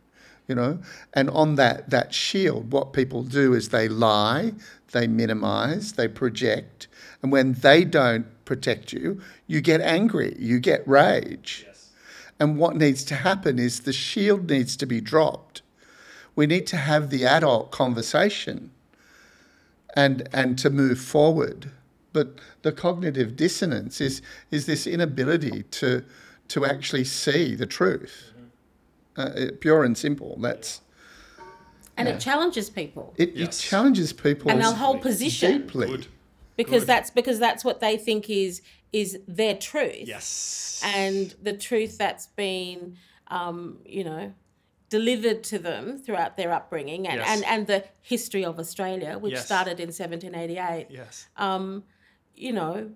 You 0.47 0.53
know, 0.53 0.79
and 1.13 1.27
on 1.31 1.55
that 1.55 1.89
that 1.89 2.13
shield, 2.13 2.71
what 2.71 2.93
people 2.93 3.23
do 3.23 3.55
is 3.55 3.69
they 3.69 3.87
lie, 3.87 4.53
they 4.91 5.07
minimize, 5.07 5.93
they 5.93 6.07
project, 6.07 6.87
and 7.23 7.31
when 7.31 7.53
they 7.53 7.83
don't 7.83 8.27
protect 8.45 8.93
you, 8.93 9.19
you 9.47 9.59
get 9.59 9.81
angry, 9.81 10.35
you 10.37 10.59
get 10.59 10.87
rage. 10.87 11.65
And 12.39 12.57
what 12.57 12.75
needs 12.75 13.03
to 13.05 13.15
happen 13.15 13.59
is 13.59 13.81
the 13.81 13.93
shield 13.93 14.49
needs 14.49 14.75
to 14.77 14.85
be 14.85 14.99
dropped. 15.01 15.61
We 16.35 16.47
need 16.47 16.67
to 16.67 16.77
have 16.77 17.09
the 17.09 17.25
adult 17.25 17.71
conversation 17.71 18.71
and, 19.95 20.27
and 20.33 20.59
to 20.59 20.69
move 20.69 20.99
forward. 20.99 21.71
But 22.11 22.39
the 22.61 22.71
cognitive 22.71 23.35
dissonance 23.35 24.01
is, 24.01 24.21
is 24.51 24.65
this 24.65 24.85
inability 24.85 25.63
to, 25.63 26.03
to 26.49 26.65
actually 26.65 27.05
see 27.05 27.55
the 27.55 27.65
truth. 27.65 28.31
Uh, 29.15 29.47
pure 29.61 29.85
and 29.85 29.97
simple. 29.97 30.37
That's 30.39 30.81
and 31.97 32.07
yeah. 32.07 32.15
it 32.15 32.19
challenges 32.19 32.69
people. 32.69 33.13
It, 33.17 33.33
yes. 33.35 33.59
it 33.59 33.61
challenges 33.61 34.11
people 34.11 34.51
and 34.51 34.61
they'll 34.61 34.73
hold 34.73 35.01
position 35.01 35.61
deeply. 35.61 35.87
Good. 35.87 36.07
Because 36.55 36.83
Good. 36.83 36.87
that's 36.87 37.09
because 37.09 37.39
that's 37.39 37.65
what 37.65 37.79
they 37.79 37.97
think 37.97 38.29
is 38.29 38.61
is 38.93 39.19
their 39.27 39.55
truth. 39.55 40.07
Yes. 40.07 40.81
And 40.85 41.35
the 41.41 41.51
truth 41.51 41.97
that's 41.97 42.27
been, 42.27 42.95
um, 43.27 43.79
you 43.85 44.05
know, 44.05 44.33
delivered 44.89 45.43
to 45.43 45.59
them 45.59 45.97
throughout 45.97 46.37
their 46.37 46.53
upbringing 46.53 47.07
and, 47.07 47.17
yes. 47.17 47.27
and, 47.27 47.45
and 47.45 47.67
the 47.67 47.83
history 48.01 48.45
of 48.45 48.57
Australia, 48.57 49.17
which 49.17 49.33
yes. 49.33 49.45
started 49.45 49.79
in 49.81 49.87
1788. 49.87 50.87
Yes. 50.89 51.27
Um, 51.35 51.83
you 52.35 52.53
know, 52.53 52.91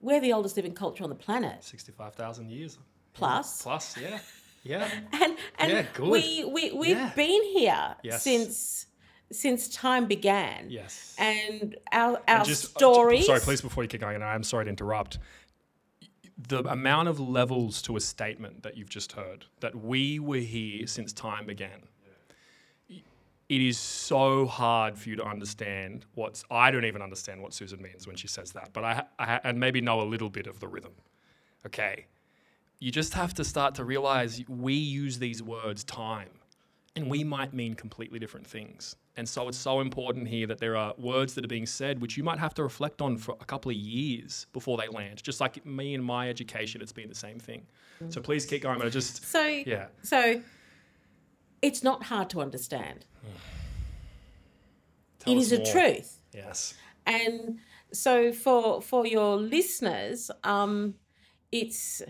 we're 0.00 0.20
the 0.20 0.32
oldest 0.32 0.56
living 0.56 0.72
culture 0.72 1.04
on 1.04 1.10
the 1.10 1.16
planet. 1.16 1.62
65,000 1.64 2.50
years. 2.50 2.78
Plus. 3.12 3.62
Plus, 3.62 3.96
yeah. 3.98 4.18
Yeah. 4.62 4.88
and 5.12 5.36
and 5.58 5.72
yeah, 5.72 5.84
we, 6.00 6.44
we, 6.44 6.72
we've 6.72 6.96
yeah. 6.96 7.12
been 7.14 7.42
here 7.42 7.96
yes. 8.02 8.22
since 8.22 8.86
since 9.32 9.68
time 9.68 10.06
began. 10.06 10.66
Yes. 10.70 11.14
And 11.18 11.76
our 11.92 12.12
our 12.12 12.20
and 12.28 12.44
just, 12.44 12.76
uh, 12.76 12.80
sorry, 12.80 13.40
please, 13.40 13.60
before 13.60 13.82
you 13.82 13.88
keep 13.88 14.00
going, 14.00 14.16
and 14.16 14.24
I'm 14.24 14.42
sorry 14.42 14.64
to 14.64 14.70
interrupt. 14.70 15.18
The 16.48 16.62
amount 16.70 17.08
of 17.08 17.18
levels 17.18 17.80
to 17.82 17.96
a 17.96 18.00
statement 18.00 18.62
that 18.62 18.76
you've 18.76 18.90
just 18.90 19.12
heard 19.12 19.46
that 19.60 19.74
we 19.74 20.18
were 20.18 20.36
here 20.36 20.86
since 20.86 21.12
time 21.12 21.46
began. 21.46 21.84
It 23.48 23.62
is 23.62 23.78
so 23.78 24.44
hard 24.44 24.98
for 24.98 25.08
you 25.08 25.16
to 25.16 25.24
understand 25.24 26.04
what's. 26.14 26.44
I 26.50 26.70
don't 26.70 26.84
even 26.84 27.00
understand 27.00 27.40
what 27.40 27.54
Susan 27.54 27.80
means 27.80 28.06
when 28.06 28.16
she 28.16 28.26
says 28.28 28.52
that, 28.52 28.70
but 28.72 28.84
I, 28.84 29.04
I 29.18 29.40
and 29.44 29.58
maybe 29.58 29.80
know 29.80 30.00
a 30.00 30.04
little 30.04 30.28
bit 30.28 30.46
of 30.46 30.60
the 30.60 30.68
rhythm. 30.68 30.92
Okay, 31.64 32.06
you 32.80 32.90
just 32.90 33.14
have 33.14 33.32
to 33.34 33.44
start 33.44 33.74
to 33.76 33.84
realize 33.84 34.42
we 34.48 34.74
use 34.74 35.18
these 35.18 35.42
words 35.42 35.84
time 35.84 36.28
and 36.94 37.08
we 37.08 37.24
might 37.24 37.54
mean 37.54 37.74
completely 37.74 38.18
different 38.18 38.46
things. 38.46 38.96
And 39.16 39.28
so 39.28 39.48
it's 39.48 39.56
so 39.56 39.80
important 39.80 40.28
here 40.28 40.46
that 40.46 40.58
there 40.58 40.76
are 40.76 40.94
words 40.98 41.34
that 41.34 41.44
are 41.44 41.48
being 41.48 41.66
said 41.66 42.02
which 42.02 42.18
you 42.18 42.22
might 42.22 42.38
have 42.38 42.52
to 42.54 42.62
reflect 42.62 43.00
on 43.00 43.16
for 43.16 43.36
a 43.40 43.44
couple 43.44 43.70
of 43.70 43.76
years 43.76 44.46
before 44.52 44.76
they 44.76 44.88
land. 44.88 45.22
Just 45.22 45.40
like 45.40 45.64
me 45.64 45.94
and 45.94 46.04
my 46.04 46.28
education, 46.28 46.82
it's 46.82 46.92
been 46.92 47.08
the 47.08 47.14
same 47.14 47.38
thing. 47.38 47.66
So 48.10 48.20
please 48.20 48.44
keep 48.44 48.62
going. 48.62 48.78
But 48.78 48.88
I 48.88 48.90
just 48.90 49.24
So 49.24 49.44
yeah, 49.44 49.86
so 50.02 50.42
it's 51.62 51.82
not 51.82 52.04
hard 52.04 52.28
to 52.30 52.42
understand. 52.42 53.06
it 55.26 55.36
is 55.36 55.50
a 55.50 55.64
truth. 55.64 56.20
Yes. 56.34 56.74
And 57.06 57.58
so 57.92 58.32
for 58.32 58.82
for 58.82 59.06
your 59.06 59.36
listeners, 59.36 60.30
um, 60.44 60.94
it's 61.50 62.02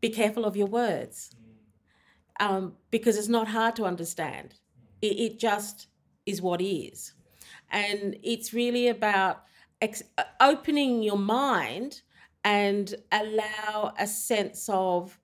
be 0.00 0.10
careful 0.10 0.44
of 0.44 0.56
your 0.56 0.66
words 0.66 1.30
um, 2.40 2.74
because 2.90 3.16
it's 3.16 3.28
not 3.28 3.48
hard 3.48 3.76
to 3.76 3.84
understand. 3.84 4.54
It, 5.00 5.18
it 5.18 5.38
just 5.38 5.88
is 6.26 6.42
what 6.42 6.60
is, 6.60 7.12
and 7.70 8.16
it's 8.22 8.52
really 8.52 8.88
about 8.88 9.42
ex- 9.80 10.02
opening 10.40 11.02
your 11.02 11.18
mind 11.18 12.02
and 12.44 12.94
allow 13.10 13.92
a 13.98 14.06
sense 14.06 14.68
of 14.68 15.18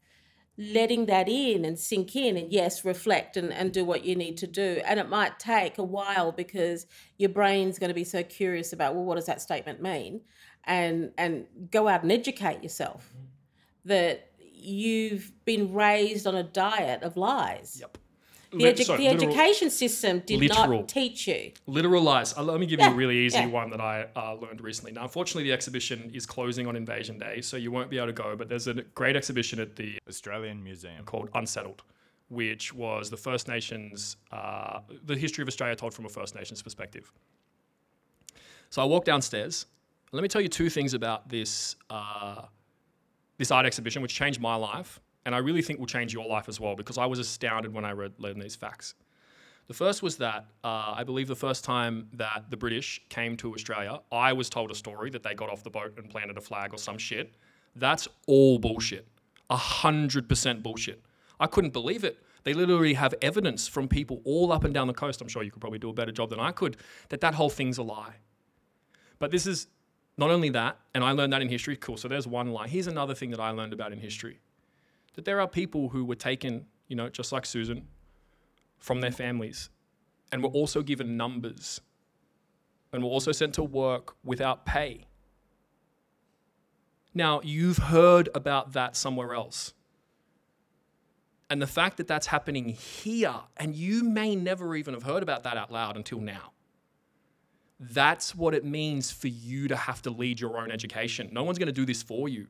letting 0.58 1.06
that 1.06 1.28
in 1.28 1.64
and 1.64 1.78
sink 1.78 2.14
in 2.14 2.36
and 2.36 2.52
yes 2.52 2.84
reflect 2.84 3.36
and, 3.36 3.52
and 3.52 3.72
do 3.72 3.84
what 3.84 4.04
you 4.04 4.14
need 4.14 4.36
to 4.36 4.46
do. 4.46 4.82
And 4.84 5.00
it 5.00 5.08
might 5.08 5.38
take 5.38 5.78
a 5.78 5.82
while 5.82 6.30
because 6.30 6.86
your 7.16 7.30
brain's 7.30 7.78
going 7.78 7.88
to 7.88 7.94
be 7.94 8.04
so 8.04 8.22
curious 8.22 8.72
about 8.72 8.94
well 8.94 9.04
what 9.04 9.14
does 9.14 9.26
that 9.26 9.40
statement 9.40 9.80
mean? 9.80 10.20
And 10.64 11.12
and 11.16 11.46
go 11.70 11.88
out 11.88 12.02
and 12.02 12.12
educate 12.12 12.62
yourself 12.62 13.08
mm-hmm. 13.08 13.88
that 13.88 14.30
you've 14.38 15.32
been 15.44 15.72
raised 15.72 16.26
on 16.26 16.36
a 16.36 16.42
diet 16.42 17.02
of 17.02 17.16
lies. 17.16 17.78
Yep. 17.80 17.98
The, 18.52 18.64
edu- 18.64 18.84
sorry, 18.84 19.04
the 19.04 19.10
literal- 19.12 19.30
education 19.30 19.70
system 19.70 20.22
did 20.26 20.40
literal. 20.40 20.80
not 20.80 20.88
teach 20.88 21.26
you 21.26 21.52
Literal 21.66 22.02
lies. 22.02 22.36
Uh, 22.36 22.42
let 22.42 22.60
me 22.60 22.66
give 22.66 22.80
you 22.80 22.86
a 22.86 22.94
really 22.94 23.16
easy 23.18 23.38
yeah. 23.38 23.46
one 23.46 23.70
that 23.70 23.80
I 23.80 24.06
uh, 24.14 24.34
learned 24.34 24.60
recently. 24.60 24.92
Now, 24.92 25.02
unfortunately, 25.02 25.44
the 25.44 25.52
exhibition 25.52 26.10
is 26.12 26.26
closing 26.26 26.66
on 26.66 26.76
Invasion 26.76 27.18
Day, 27.18 27.40
so 27.40 27.56
you 27.56 27.70
won't 27.70 27.90
be 27.90 27.96
able 27.98 28.08
to 28.08 28.12
go. 28.12 28.36
But 28.36 28.48
there's 28.48 28.66
a 28.66 28.74
great 28.74 29.16
exhibition 29.16 29.58
at 29.58 29.76
the 29.76 29.98
Australian 30.08 30.62
Museum. 30.62 31.04
called 31.04 31.28
Unsettled, 31.34 31.82
which 32.28 32.72
was 32.74 33.10
the 33.10 33.16
First 33.16 33.48
Nations, 33.48 34.16
uh, 34.30 34.80
the 35.04 35.16
history 35.16 35.42
of 35.42 35.48
Australia 35.48 35.76
told 35.76 35.94
from 35.94 36.04
a 36.06 36.08
First 36.08 36.34
Nations 36.34 36.62
perspective. 36.62 37.10
So 38.70 38.82
I 38.82 38.84
walked 38.84 39.06
downstairs. 39.06 39.66
Let 40.12 40.22
me 40.22 40.28
tell 40.28 40.40
you 40.42 40.48
two 40.48 40.68
things 40.68 40.94
about 40.94 41.28
this 41.28 41.76
uh, 41.90 42.42
this 43.38 43.50
art 43.50 43.66
exhibition, 43.66 44.02
which 44.02 44.14
changed 44.14 44.40
my 44.40 44.54
life, 44.54 45.00
and 45.24 45.34
I 45.34 45.38
really 45.38 45.62
think 45.62 45.78
will 45.78 45.86
change 45.86 46.12
your 46.12 46.26
life 46.26 46.48
as 46.48 46.60
well, 46.60 46.74
because 46.76 46.98
I 46.98 47.06
was 47.06 47.18
astounded 47.18 47.72
when 47.72 47.84
I 47.84 47.92
read 47.92 48.12
learned 48.18 48.42
these 48.42 48.56
facts. 48.56 48.94
The 49.68 49.74
first 49.74 50.02
was 50.02 50.16
that 50.16 50.46
uh, 50.64 50.94
I 50.96 51.04
believe 51.04 51.28
the 51.28 51.36
first 51.36 51.64
time 51.64 52.08
that 52.14 52.46
the 52.50 52.56
British 52.56 53.00
came 53.08 53.36
to 53.38 53.54
Australia, 53.54 54.00
I 54.10 54.32
was 54.32 54.50
told 54.50 54.70
a 54.70 54.74
story 54.74 55.08
that 55.10 55.22
they 55.22 55.34
got 55.34 55.50
off 55.50 55.62
the 55.62 55.70
boat 55.70 55.94
and 55.96 56.10
planted 56.10 56.36
a 56.36 56.40
flag 56.40 56.74
or 56.74 56.78
some 56.78 56.98
shit. 56.98 57.34
That's 57.76 58.08
all 58.26 58.58
bullshit. 58.58 59.06
A 59.50 59.56
hundred 59.56 60.28
percent 60.28 60.62
bullshit. 60.62 61.04
I 61.38 61.46
couldn't 61.46 61.72
believe 61.72 62.04
it. 62.04 62.18
They 62.44 62.54
literally 62.54 62.94
have 62.94 63.14
evidence 63.22 63.68
from 63.68 63.86
people 63.86 64.20
all 64.24 64.50
up 64.52 64.64
and 64.64 64.74
down 64.74 64.88
the 64.88 64.94
coast. 64.94 65.20
I'm 65.20 65.28
sure 65.28 65.44
you 65.44 65.52
could 65.52 65.60
probably 65.60 65.78
do 65.78 65.90
a 65.90 65.92
better 65.92 66.12
job 66.12 66.30
than 66.30 66.40
I 66.40 66.50
could. 66.50 66.76
That 67.10 67.20
that 67.20 67.34
whole 67.34 67.50
thing's 67.50 67.78
a 67.78 67.82
lie. 67.82 68.14
But 69.20 69.30
this 69.30 69.46
is 69.46 69.68
not 70.18 70.30
only 70.30 70.50
that, 70.50 70.78
and 70.94 71.04
I 71.04 71.12
learned 71.12 71.32
that 71.32 71.40
in 71.40 71.48
history. 71.48 71.76
Cool. 71.76 71.96
So 71.96 72.08
there's 72.08 72.26
one 72.26 72.52
lie. 72.52 72.66
Here's 72.66 72.88
another 72.88 73.14
thing 73.14 73.30
that 73.30 73.40
I 73.40 73.50
learned 73.50 73.72
about 73.72 73.92
in 73.92 73.98
history: 73.98 74.40
that 75.14 75.24
there 75.24 75.40
are 75.40 75.48
people 75.48 75.90
who 75.90 76.04
were 76.04 76.14
taken, 76.14 76.66
you 76.88 76.96
know, 76.96 77.08
just 77.08 77.32
like 77.32 77.46
Susan, 77.46 77.86
from 78.78 79.00
their 79.00 79.12
families 79.12 79.70
and 80.32 80.42
were 80.42 80.50
also 80.50 80.82
given 80.82 81.16
numbers 81.16 81.80
and 82.92 83.02
were 83.02 83.08
also 83.08 83.32
sent 83.32 83.54
to 83.54 83.62
work 83.62 84.16
without 84.24 84.66
pay. 84.66 85.06
Now, 87.14 87.40
you've 87.44 87.78
heard 87.78 88.28
about 88.34 88.72
that 88.72 88.96
somewhere 88.96 89.34
else. 89.34 89.74
And 91.48 91.60
the 91.60 91.66
fact 91.66 91.98
that 91.98 92.08
that's 92.08 92.26
happening 92.26 92.70
here, 92.70 93.34
and 93.58 93.74
you 93.74 94.02
may 94.02 94.34
never 94.34 94.74
even 94.74 94.94
have 94.94 95.02
heard 95.02 95.22
about 95.22 95.42
that 95.42 95.56
out 95.56 95.70
loud 95.70 95.96
until 95.96 96.18
now. 96.18 96.52
That's 97.78 98.34
what 98.34 98.54
it 98.54 98.64
means 98.64 99.10
for 99.10 99.28
you 99.28 99.68
to 99.68 99.76
have 99.76 100.00
to 100.02 100.10
lead 100.10 100.40
your 100.40 100.58
own 100.58 100.70
education. 100.70 101.28
No 101.32 101.42
one's 101.42 101.58
going 101.58 101.66
to 101.66 101.72
do 101.72 101.84
this 101.84 102.02
for 102.02 102.28
you. 102.28 102.46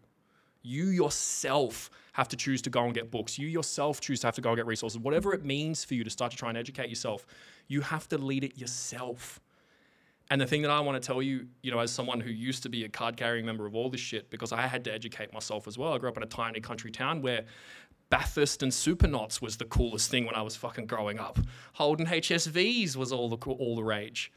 You 0.62 0.86
yourself 0.86 1.90
have 2.12 2.28
to 2.28 2.36
choose 2.36 2.62
to 2.62 2.70
go 2.70 2.84
and 2.84 2.94
get 2.94 3.10
books. 3.10 3.38
You 3.38 3.48
yourself 3.48 4.00
choose 4.00 4.20
to 4.20 4.26
have 4.26 4.34
to 4.36 4.40
go 4.40 4.50
and 4.50 4.56
get 4.56 4.66
resources. 4.66 4.98
Whatever 4.98 5.32
it 5.34 5.44
means 5.44 5.84
for 5.84 5.94
you 5.94 6.04
to 6.04 6.10
start 6.10 6.30
to 6.32 6.36
try 6.36 6.48
and 6.48 6.58
educate 6.58 6.88
yourself, 6.88 7.26
you 7.68 7.80
have 7.80 8.08
to 8.08 8.18
lead 8.18 8.44
it 8.44 8.58
yourself. 8.58 9.40
And 10.30 10.40
the 10.40 10.46
thing 10.46 10.62
that 10.62 10.70
I 10.70 10.80
want 10.80 11.00
to 11.00 11.06
tell 11.06 11.20
you, 11.20 11.46
you 11.62 11.70
know, 11.70 11.78
as 11.78 11.90
someone 11.90 12.20
who 12.20 12.30
used 12.30 12.62
to 12.62 12.68
be 12.68 12.84
a 12.84 12.88
card 12.88 13.16
carrying 13.16 13.44
member 13.44 13.66
of 13.66 13.74
all 13.74 13.90
this 13.90 14.00
shit, 14.00 14.30
because 14.30 14.52
I 14.52 14.62
had 14.62 14.84
to 14.84 14.92
educate 14.92 15.32
myself 15.32 15.66
as 15.66 15.76
well. 15.76 15.92
I 15.92 15.98
grew 15.98 16.08
up 16.08 16.16
in 16.16 16.22
a 16.22 16.26
tiny 16.26 16.60
country 16.60 16.90
town 16.90 17.22
where 17.22 17.44
Bathurst 18.08 18.62
and 18.62 18.72
Supernauts 18.72 19.42
was 19.42 19.56
the 19.56 19.64
coolest 19.64 20.10
thing 20.10 20.26
when 20.26 20.34
I 20.34 20.42
was 20.42 20.54
fucking 20.54 20.86
growing 20.86 21.18
up. 21.18 21.38
Holden 21.74 22.06
HSVs 22.06 22.96
was 22.96 23.10
all 23.10 23.28
the 23.28 23.36
all 23.50 23.74
the 23.74 23.82
rage. 23.82 24.32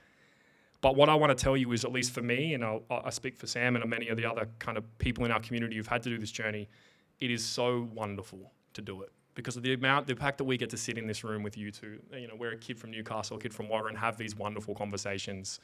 But 0.86 0.96
what 0.96 1.10
I 1.10 1.16
want 1.16 1.36
to 1.36 1.44
tell 1.44 1.58
you 1.58 1.72
is, 1.72 1.84
at 1.84 1.92
least 1.92 2.12
for 2.12 2.22
me, 2.22 2.54
and 2.54 2.64
I'll, 2.64 2.84
I 2.92 3.10
speak 3.10 3.36
for 3.36 3.48
Sam 3.48 3.76
and 3.76 3.84
many 3.90 4.10
of 4.10 4.18
the 4.18 4.26
other 4.28 4.48
kind 4.60 4.78
of 4.78 4.84
people 5.00 5.26
in 5.26 5.32
our 5.32 5.40
community 5.40 5.78
who've 5.78 5.88
had 5.88 6.04
to 6.04 6.10
do 6.10 6.20
this 6.20 6.30
journey, 6.30 6.70
it 7.20 7.32
is 7.32 7.44
so 7.44 7.90
wonderful 7.92 8.52
to 8.74 8.84
do 8.84 9.02
it 9.02 9.12
because 9.34 9.58
of 9.58 9.64
the 9.64 9.74
amount, 9.74 10.06
the 10.06 10.16
fact 10.16 10.38
that 10.38 10.44
we 10.44 10.58
get 10.58 10.70
to 10.70 10.78
sit 10.78 11.00
in 11.00 11.08
this 11.08 11.24
room 11.24 11.42
with 11.42 11.58
you 11.58 11.72
two. 11.72 12.00
You 12.14 12.28
know, 12.28 12.36
we're 12.38 12.52
a 12.52 12.58
kid 12.58 12.78
from 12.78 12.92
Newcastle, 12.92 13.38
a 13.38 13.40
kid 13.40 13.52
from 13.52 13.68
Warren, 13.68 13.96
have 13.96 14.16
these 14.16 14.36
wonderful 14.36 14.76
conversations. 14.76 15.60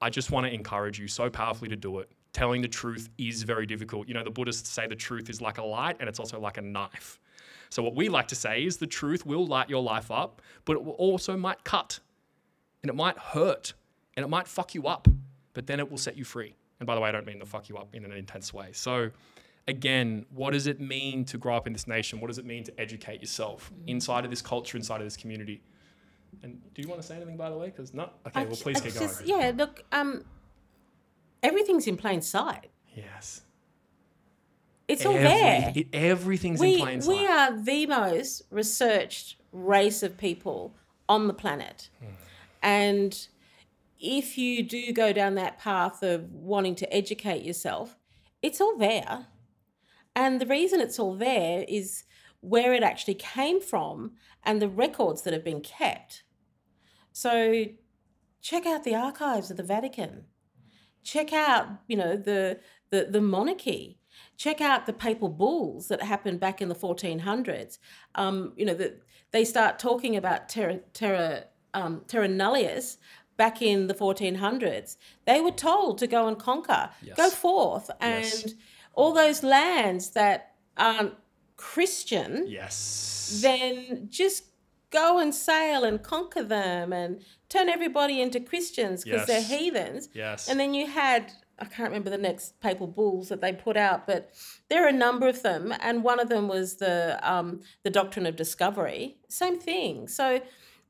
I 0.00 0.08
just 0.08 0.30
want 0.30 0.46
to 0.46 0.54
encourage 0.54 1.00
you 1.00 1.08
so 1.08 1.28
powerfully 1.28 1.70
to 1.70 1.76
do 1.76 1.98
it. 1.98 2.08
Telling 2.32 2.62
the 2.62 2.68
truth 2.68 3.08
is 3.18 3.42
very 3.42 3.66
difficult. 3.66 4.06
You 4.06 4.14
know, 4.14 4.22
the 4.22 4.30
Buddhists 4.30 4.68
say 4.68 4.86
the 4.86 4.94
truth 4.94 5.28
is 5.30 5.40
like 5.40 5.58
a 5.58 5.64
light 5.64 5.96
and 5.98 6.08
it's 6.08 6.20
also 6.20 6.38
like 6.38 6.58
a 6.58 6.62
knife. 6.62 7.18
So, 7.70 7.82
what 7.82 7.96
we 7.96 8.08
like 8.08 8.28
to 8.28 8.36
say 8.36 8.62
is 8.62 8.76
the 8.76 8.86
truth 8.86 9.26
will 9.26 9.48
light 9.48 9.68
your 9.68 9.82
life 9.82 10.12
up, 10.12 10.42
but 10.64 10.76
it 10.76 10.84
will 10.84 10.92
also 10.92 11.36
might 11.36 11.64
cut 11.64 11.98
and 12.84 12.88
it 12.88 12.94
might 12.94 13.18
hurt 13.18 13.74
and 14.18 14.24
it 14.24 14.28
might 14.28 14.48
fuck 14.48 14.74
you 14.74 14.88
up, 14.88 15.06
but 15.54 15.68
then 15.68 15.78
it 15.78 15.88
will 15.88 15.96
set 15.96 16.16
you 16.16 16.24
free. 16.24 16.56
And 16.80 16.88
by 16.88 16.96
the 16.96 17.00
way, 17.00 17.08
I 17.08 17.12
don't 17.12 17.24
mean 17.24 17.38
to 17.38 17.46
fuck 17.46 17.68
you 17.68 17.76
up 17.76 17.94
in 17.94 18.04
an 18.04 18.10
intense 18.10 18.52
way. 18.52 18.70
So, 18.72 19.10
again, 19.68 20.26
what 20.34 20.50
does 20.54 20.66
it 20.66 20.80
mean 20.80 21.24
to 21.26 21.38
grow 21.38 21.54
up 21.56 21.68
in 21.68 21.72
this 21.72 21.86
nation? 21.86 22.18
What 22.20 22.26
does 22.26 22.38
it 22.38 22.44
mean 22.44 22.64
to 22.64 22.80
educate 22.80 23.20
yourself 23.20 23.70
inside 23.86 24.24
of 24.24 24.30
this 24.30 24.42
culture, 24.42 24.76
inside 24.76 25.00
of 25.00 25.06
this 25.06 25.16
community? 25.16 25.62
And 26.42 26.60
do 26.74 26.82
you 26.82 26.88
want 26.88 27.00
to 27.00 27.06
say 27.06 27.14
anything, 27.14 27.36
by 27.36 27.48
the 27.48 27.56
way? 27.56 27.66
Because 27.66 27.94
no. 27.94 28.10
Okay, 28.26 28.40
I 28.40 28.44
well, 28.44 28.56
please 28.56 28.78
I 28.78 28.80
keep 28.80 28.94
just- 28.94 29.24
going. 29.24 29.40
yeah 29.40 29.52
look 29.54 29.84
um 29.92 30.24
everything's 31.44 31.86
in 31.86 31.96
plain 31.96 32.20
sight 32.20 32.68
Yes. 32.96 33.42
it's 34.88 35.06
all 35.06 35.12
there 35.12 35.72
it- 35.76 35.86
everything's 35.92 36.60
in 36.60 36.78
plain 36.80 37.00
sight. 37.00 37.08
we 37.16 37.24
are 37.26 37.56
the 37.56 37.86
most 37.86 38.42
researched 38.50 39.36
race 39.52 40.02
of 40.02 40.18
people 40.18 40.74
on 41.08 41.28
the 41.28 41.34
planet. 41.34 41.88
Hmm. 42.00 42.06
And 42.62 43.28
if 43.98 44.38
you 44.38 44.62
do 44.62 44.92
go 44.92 45.12
down 45.12 45.34
that 45.34 45.58
path 45.58 46.02
of 46.02 46.30
wanting 46.32 46.74
to 46.76 46.94
educate 46.94 47.42
yourself, 47.42 47.96
it's 48.42 48.60
all 48.60 48.76
there. 48.78 49.26
And 50.14 50.40
the 50.40 50.46
reason 50.46 50.80
it's 50.80 50.98
all 50.98 51.16
there 51.16 51.64
is 51.68 52.04
where 52.40 52.72
it 52.72 52.82
actually 52.82 53.14
came 53.14 53.60
from 53.60 54.12
and 54.44 54.62
the 54.62 54.68
records 54.68 55.22
that 55.22 55.32
have 55.32 55.44
been 55.44 55.60
kept. 55.60 56.22
So 57.12 57.66
check 58.40 58.66
out 58.66 58.84
the 58.84 58.94
archives 58.94 59.50
of 59.50 59.56
the 59.56 59.62
Vatican. 59.62 60.24
Check 61.02 61.32
out, 61.32 61.68
you 61.86 61.96
know, 61.96 62.16
the 62.16 62.60
the, 62.90 63.08
the 63.10 63.20
monarchy. 63.20 63.98
Check 64.36 64.60
out 64.60 64.86
the 64.86 64.92
papal 64.92 65.28
bulls 65.28 65.88
that 65.88 66.02
happened 66.02 66.40
back 66.40 66.62
in 66.62 66.68
the 66.68 66.74
1400s. 66.74 67.78
Um, 68.14 68.52
you 68.56 68.64
know, 68.64 68.74
that 68.74 69.02
they 69.30 69.44
start 69.44 69.78
talking 69.78 70.16
about 70.16 70.48
terra, 70.48 70.78
terra, 70.94 71.44
um, 71.74 72.02
terra 72.06 72.28
nullius 72.28 72.96
back 73.38 73.62
in 73.62 73.86
the 73.86 73.94
1400s. 73.94 74.96
They 75.24 75.40
were 75.40 75.50
told 75.70 75.96
to 75.98 76.06
go 76.06 76.28
and 76.28 76.38
conquer, 76.38 76.90
go 77.16 77.30
forth, 77.30 77.90
and 78.00 78.24
Yes. 78.24 78.54
all 78.92 79.14
those 79.14 79.42
lands 79.42 80.10
that 80.10 80.52
aren't 80.76 81.14
Christian 81.56 82.44
yes. 82.48 83.40
then 83.42 84.06
just 84.10 84.44
go 84.90 85.18
and 85.18 85.34
sail 85.34 85.84
and 85.84 86.02
conquer 86.02 86.42
them 86.42 86.92
and 86.92 87.20
turn 87.48 87.68
everybody 87.68 88.20
into 88.22 88.40
Christians 88.40 89.04
because 89.04 89.26
they're 89.26 89.42
heathens. 89.42 90.08
yes. 90.14 90.48
And 90.48 90.58
then 90.58 90.72
you 90.72 90.86
had, 90.86 91.32
I 91.58 91.64
can't 91.66 91.90
remember 91.90 92.10
the 92.10 92.16
next 92.18 92.58
papal 92.60 92.86
bulls 92.86 93.28
that 93.28 93.40
they 93.40 93.52
put 93.52 93.76
out, 93.76 94.06
but 94.06 94.30
there 94.70 94.84
are 94.84 94.88
a 94.88 94.92
number 94.92 95.28
of 95.28 95.42
them. 95.42 95.74
And 95.80 96.02
one 96.04 96.20
of 96.20 96.28
them 96.30 96.48
was 96.48 96.76
the, 96.76 97.18
um, 97.22 97.60
the 97.82 97.90
doctrine 97.90 98.24
of 98.26 98.34
discovery. 98.36 99.18
Same 99.28 99.58
thing. 99.58 100.08
So 100.08 100.40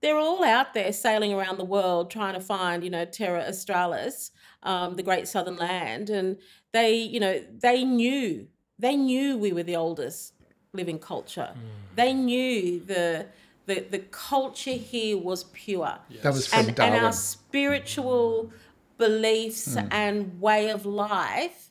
they're 0.01 0.19
all 0.19 0.45
out 0.45 0.75
there 0.75 0.93
sailing 0.93 1.33
around 1.33 1.59
the 1.59 1.65
world 1.65 2.11
trying 2.11 2.35
to 2.35 2.41
find, 2.41 2.85
you 2.85 2.91
know, 2.91 3.05
Terra 3.05 3.45
Australis, 3.49 4.31
um, 4.63 4.97
the 4.97 5.03
great 5.03 5.27
southern 5.29 5.57
land. 5.57 6.11
And 6.11 6.39
they, 6.73 6.95
you 6.95 7.21
know, 7.21 7.43
they 7.61 7.85
knew, 7.85 8.47
they 8.79 8.97
knew 8.97 9.37
we 9.37 9.53
were 9.53 9.63
the 9.63 9.77
oldest 9.77 10.35
living 10.73 10.99
culture. 10.99 11.55
They 11.95 12.13
knew 12.13 12.81
the 12.81 13.27
the, 13.67 13.81
the 13.91 13.99
culture 13.99 14.71
here 14.73 15.19
was 15.19 15.45
pure. 15.45 15.99
That 16.23 16.33
was 16.33 16.47
from 16.47 16.69
And, 16.69 16.81
and 16.81 16.95
our 17.05 17.13
spiritual 17.13 18.51
beliefs 18.97 19.77
and 19.91 20.41
way 20.41 20.71
of 20.71 20.87
life 20.87 21.71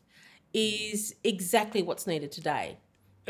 is 0.54 1.16
exactly 1.24 1.82
what's 1.82 2.06
needed 2.06 2.32
today. 2.32 2.78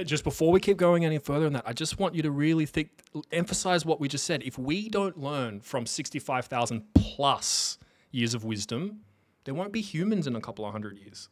Just 0.06 0.24
before 0.24 0.52
we 0.52 0.60
keep 0.60 0.78
going 0.78 1.06
any 1.06 1.18
further 1.18 1.48
on 1.48 1.54
that, 1.54 1.64
I 1.66 1.74
just 1.74 2.00
want 2.00 2.14
you 2.14 2.22
to 2.22 2.32
really 2.32 2.66
think, 2.66 2.90
emphasize 3.32 3.86
what 3.86 4.00
we 4.00 4.08
just 4.08 4.26
said. 4.26 4.44
If 4.44 4.58
we 4.58 4.90
don't 4.90 5.18
learn 5.18 5.60
from 5.60 5.86
65,000 5.86 6.84
plus 6.94 7.80
years 8.12 8.34
of 8.34 8.44
wisdom, 8.44 9.02
there 9.46 9.54
won't 9.54 9.72
be 9.72 9.82
humans 9.82 10.28
in 10.28 10.36
a 10.36 10.42
couple 10.42 10.66
of 10.66 10.72
hundred 10.72 10.98
years. 11.00 11.30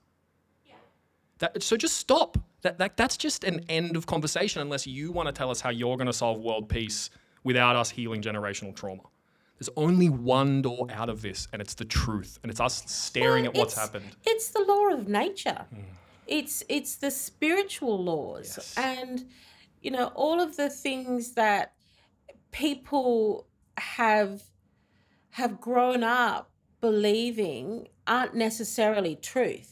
That, 1.39 1.61
so 1.61 1.75
just 1.75 1.97
stop. 1.97 2.37
That, 2.61 2.77
that, 2.79 2.97
that's 2.97 3.17
just 3.17 3.43
an 3.43 3.65
end 3.69 3.95
of 3.95 4.07
conversation 4.07 4.61
unless 4.61 4.87
you 4.87 5.11
want 5.11 5.27
to 5.27 5.33
tell 5.33 5.51
us 5.51 5.61
how 5.61 5.69
you're 5.69 5.97
going 5.97 6.07
to 6.07 6.13
solve 6.13 6.39
world 6.39 6.69
peace 6.69 7.09
without 7.43 7.75
us 7.75 7.89
healing 7.89 8.21
generational 8.21 8.75
trauma. 8.75 9.03
There's 9.59 9.69
only 9.77 10.09
one 10.09 10.61
door 10.61 10.87
out 10.91 11.09
of 11.09 11.21
this, 11.21 11.47
and 11.53 11.61
it's 11.61 11.75
the 11.75 11.85
truth. 11.85 12.39
And 12.41 12.51
it's 12.51 12.59
us 12.59 12.83
staring 12.91 13.43
Well, 13.43 13.51
at 13.51 13.57
what's 13.57 13.75
happened. 13.75 14.15
It's 14.25 14.49
the 14.49 14.61
law 14.61 14.89
of 14.89 15.07
nature. 15.07 15.65
Hmm. 15.73 15.81
It's 16.27 16.63
it's 16.69 16.95
the 16.95 17.11
spiritual 17.11 18.03
laws 18.03 18.55
Yes. 18.57 18.73
and 18.77 19.25
you 19.81 19.91
know 19.91 20.07
all 20.15 20.41
of 20.41 20.57
the 20.57 20.69
things 20.69 21.33
that 21.33 21.73
people 22.51 23.47
have 23.77 24.43
have 25.31 25.59
grown 25.59 26.03
up 26.03 26.51
believing 26.81 27.87
aren't 28.07 28.35
necessarily 28.35 29.15
truth. 29.15 29.71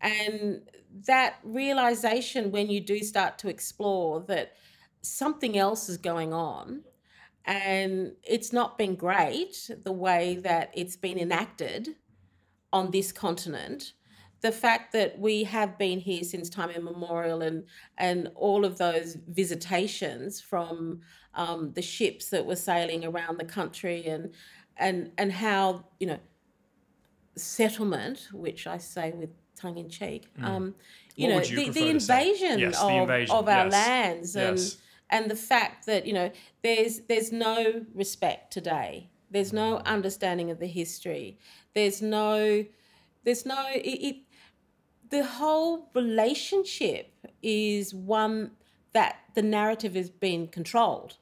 And 0.00 0.62
that 1.06 1.36
realization 1.42 2.50
when 2.52 2.70
you 2.70 2.80
do 2.80 3.00
start 3.00 3.38
to 3.38 3.48
explore 3.48 4.20
that 4.28 4.52
something 5.02 5.56
else 5.58 5.88
is 5.88 5.96
going 5.96 6.32
on 6.32 6.82
and 7.44 8.12
it's 8.22 8.52
not 8.52 8.76
been 8.78 8.94
great 8.96 9.70
the 9.84 9.92
way 9.92 10.36
that 10.36 10.70
it's 10.74 10.96
been 10.96 11.18
enacted 11.18 11.96
on 12.72 12.90
this 12.90 13.12
continent 13.12 13.92
the 14.46 14.52
fact 14.52 14.92
that 14.92 15.18
we 15.18 15.42
have 15.42 15.76
been 15.76 15.98
here 15.98 16.22
since 16.22 16.48
time 16.48 16.70
immemorial 16.70 17.42
and 17.42 17.64
and 17.98 18.30
all 18.36 18.64
of 18.64 18.78
those 18.78 19.16
visitations 19.28 20.40
from 20.40 21.00
um, 21.34 21.72
the 21.72 21.82
ships 21.82 22.30
that 22.30 22.46
were 22.46 22.56
sailing 22.56 23.04
around 23.04 23.38
the 23.38 23.44
country 23.44 24.06
and 24.06 24.32
and 24.76 25.10
and 25.18 25.32
how 25.32 25.84
you 25.98 26.06
know 26.06 26.18
settlement 27.34 28.28
which 28.32 28.66
i 28.66 28.78
say 28.78 29.12
with 29.16 29.30
tongue 29.56 29.78
in 29.78 29.88
cheek 29.88 30.28
um 30.42 30.74
you 31.16 31.28
Mm. 31.28 31.34
What 31.34 31.50
know 31.50 31.62
you 31.62 31.72
the, 31.72 31.80
the 31.80 31.88
invasion, 31.88 32.58
Yes, 32.58 32.80
of, 32.80 32.88
the 32.88 32.94
invasion, 32.94 33.36
of 33.36 33.48
our 33.48 33.64
yes, 33.64 33.72
lands 33.72 34.36
and 34.36 34.58
yes. 34.58 34.76
and 35.10 35.30
the 35.30 35.36
fact 35.36 35.86
that 35.86 36.06
you 36.06 36.12
know 36.12 36.30
there's 36.62 37.00
there's 37.08 37.32
no 37.32 37.84
respect 37.94 38.52
today 38.52 39.08
there's 39.30 39.52
no 39.52 39.78
understanding 39.78 40.50
of 40.50 40.58
the 40.60 40.66
history 40.66 41.38
there's 41.74 42.00
no 42.00 42.64
there's 43.26 43.44
no 43.44 43.60
it, 43.74 43.98
it 44.10 44.16
the 45.10 45.24
whole 45.24 45.88
relationship 45.94 47.12
is 47.42 47.94
one 47.94 48.50
that 48.92 49.18
the 49.34 49.42
narrative 49.42 49.94
has 49.94 50.10
been 50.10 50.46
controlled 50.48 51.16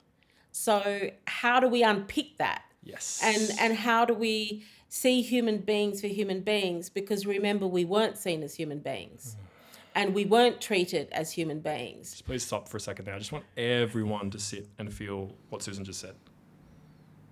so 0.53 1.11
how 1.27 1.61
do 1.61 1.69
we 1.69 1.83
unpick 1.83 2.39
that 2.39 2.63
Yes. 2.83 3.21
and 3.25 3.59
and 3.59 3.79
how 3.79 4.05
do 4.05 4.13
we 4.15 4.65
see 4.89 5.23
human 5.23 5.59
beings 5.59 6.01
for 6.03 6.07
human 6.07 6.41
beings 6.43 6.89
because 6.91 7.27
remember 7.27 7.67
we 7.67 7.85
weren't 7.85 8.17
seen 8.19 8.43
as 8.43 8.55
human 8.55 8.79
beings 8.79 9.37
hmm. 9.39 9.47
and 9.95 10.15
we 10.15 10.25
weren't 10.27 10.61
treated 10.61 11.09
as 11.11 11.33
human 11.33 11.61
beings 11.61 12.11
Just 12.13 12.27
please 12.27 12.45
stop 12.45 12.69
for 12.69 12.77
a 12.77 12.81
second 12.81 13.07
there. 13.07 13.15
I 13.15 13.19
just 13.19 13.33
want 13.33 13.45
everyone 13.57 14.31
to 14.31 14.39
sit 14.39 14.69
and 14.79 14.93
feel 14.93 15.33
what 15.49 15.63
Susan 15.63 15.85
just 15.85 15.99
said. 16.01 16.15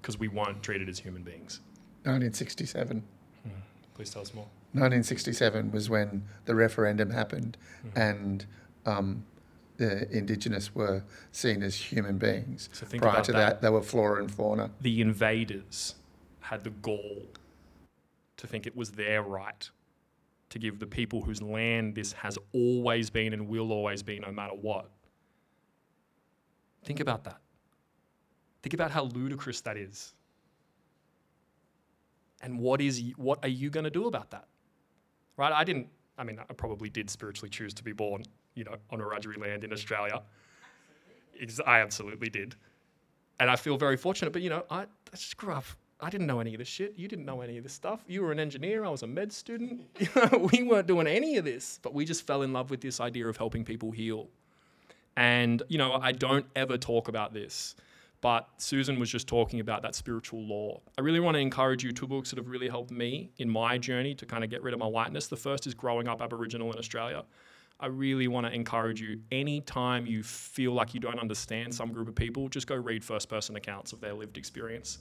Because 0.01 0.19
we 0.19 0.27
weren't 0.27 0.63
treated 0.65 0.89
as 0.89 0.99
human 0.99 1.23
beings. 1.23 1.61
1967. 2.05 3.05
Hmm. 3.45 3.51
Please 3.95 4.11
tell 4.11 4.23
us 4.23 4.35
more. 4.35 4.49
1967 4.73 5.71
was 5.73 5.89
when 5.91 6.25
the 6.47 6.55
referendum 6.55 7.11
happened 7.11 7.57
Mm-hmm. 7.87 7.99
and 7.99 8.47
um, 8.87 9.25
the 9.77 10.11
Indigenous 10.17 10.75
were 10.75 11.03
seen 11.33 11.63
as 11.63 11.75
human 11.75 12.17
beings. 12.19 12.69
So 12.73 12.87
think 12.87 13.03
Prior 13.03 13.15
about 13.15 13.25
to 13.25 13.33
that. 13.33 13.39
that, 13.39 13.63
they 13.63 13.71
were 13.71 13.83
flora 13.83 14.21
and 14.21 14.31
fauna. 14.33 14.71
The 14.81 15.01
invaders 15.01 15.97
had 16.41 16.63
the 16.65 16.71
gall 16.71 17.23
to 18.37 18.47
think 18.47 18.67
it 18.67 18.77
was 18.77 18.93
their 18.93 19.23
right 19.23 19.69
to 20.51 20.59
give 20.59 20.79
the 20.79 20.87
people 20.87 21.23
whose 21.23 21.41
land 21.43 21.95
this 21.95 22.13
has 22.13 22.39
always 22.53 23.11
been 23.11 23.33
and 23.33 23.49
will 23.49 23.73
always 23.73 24.03
be, 24.03 24.19
no 24.21 24.31
matter 24.31 24.55
what. 24.55 24.91
Think 26.85 27.01
about 27.01 27.25
that. 27.25 27.39
Think 28.63 28.75
about 28.75 28.91
how 28.91 29.05
ludicrous 29.05 29.61
that 29.63 29.77
is. 29.77 30.13
And 32.43 32.59
what 32.59 32.81
is 32.81 33.03
what 33.17 33.39
are 33.45 33.49
you 33.49 33.71
going 33.71 33.85
to 33.85 33.91
do 33.91 34.07
about 34.07 34.31
that? 34.33 34.47
Right? 35.43 35.53
I 35.53 35.65
didn't. 35.65 35.89
I 36.17 36.23
mean, 36.23 36.39
I 36.39 36.53
probably 36.53 36.89
did 36.89 37.11
spiritually 37.11 37.51
choose 37.51 37.75
to 37.75 37.83
be 37.83 37.93
born, 37.93 38.23
you 38.55 38.63
know, 38.63 38.77
on 38.91 39.01
a 39.01 39.05
Wiradjuri 39.05 39.39
land 39.39 39.65
in 39.65 39.73
Australia. 39.73 40.23
Ex- 41.41 41.59
I 41.67 41.81
absolutely 41.81 42.31
did, 42.31 42.55
and 43.41 43.51
I 43.51 43.57
feel 43.57 43.77
very 43.77 43.97
fortunate. 43.97 44.33
But 44.33 44.43
you 44.43 44.51
know, 44.51 44.65
I, 44.71 44.83
I 44.83 45.17
just 45.17 45.37
grew 45.37 45.53
up. 45.53 45.65
I 46.01 46.11
didn't 46.11 46.29
know 46.29 46.39
any 46.39 46.55
of 46.55 46.59
this 46.59 46.69
shit. 46.69 46.95
You 46.97 47.09
didn't 47.09 47.25
know 47.25 47.41
any 47.41 47.57
of 47.59 47.65
this 47.65 47.73
stuff. 47.73 48.05
You 48.07 48.23
were 48.23 48.31
an 48.31 48.39
engineer. 48.39 48.85
I 48.85 48.89
was 48.89 49.03
a 49.03 49.09
med 49.09 49.33
student. 49.33 49.83
We 50.53 50.63
weren't 50.63 50.87
doing 50.87 51.09
any 51.09 51.39
of 51.39 51.45
this, 51.45 51.81
but 51.83 51.93
we 51.93 52.05
just 52.05 52.25
fell 52.25 52.43
in 52.43 52.53
love 52.53 52.71
with 52.71 52.81
this 52.81 53.01
idea 53.01 53.27
of 53.27 53.37
helping 53.37 53.65
people 53.65 53.91
heal. 53.91 54.29
And, 55.17 55.63
you 55.69 55.79
know, 55.79 55.93
I 55.93 56.13
don't 56.13 56.47
ever 56.55 56.79
talk 56.79 57.09
about 57.09 57.35
this, 57.35 57.75
but 58.23 58.49
Susan 58.57 58.99
was 58.99 59.11
just 59.11 59.27
talking 59.29 59.61
about 59.61 59.83
that 59.83 59.95
spiritual 59.95 60.41
law. 60.41 60.81
I 60.97 61.03
really 61.03 61.21
want 61.21 61.35
to 61.35 61.41
encourage 61.41 61.85
you 61.85 61.93
two 61.93 62.07
books 62.07 62.31
that 62.31 62.39
have 62.39 62.49
really 62.49 62.69
helped 62.69 62.91
me 62.93 63.33
in 63.39 63.51
my 63.51 63.77
journey 63.77 64.15
to 64.15 64.25
kind 64.25 64.43
of 64.45 64.49
get 64.49 64.63
rid 64.63 64.73
of 64.73 64.81
my 64.81 64.87
whiteness. 64.87 65.27
The 65.27 65.37
first 65.37 65.67
is 65.67 65.75
Growing 65.75 66.09
Up 66.09 66.23
Aboriginal 66.23 66.73
in 66.73 66.79
Australia. 66.79 67.25
I 67.81 67.87
really 67.87 68.29
want 68.29 68.47
to 68.47 68.53
encourage 68.55 69.01
you 69.01 69.21
anytime 69.33 70.07
you 70.07 70.23
feel 70.23 70.73
like 70.73 70.95
you 70.95 71.01
don't 71.01 71.19
understand 71.19 71.75
some 71.75 71.93
group 71.93 72.07
of 72.09 72.15
people, 72.15 72.49
just 72.49 72.69
go 72.69 72.77
read 72.77 73.05
first 73.05 73.29
person 73.29 73.57
accounts 73.57 73.93
of 73.93 74.01
their 74.01 74.15
lived 74.15 74.39
experience. 74.39 74.99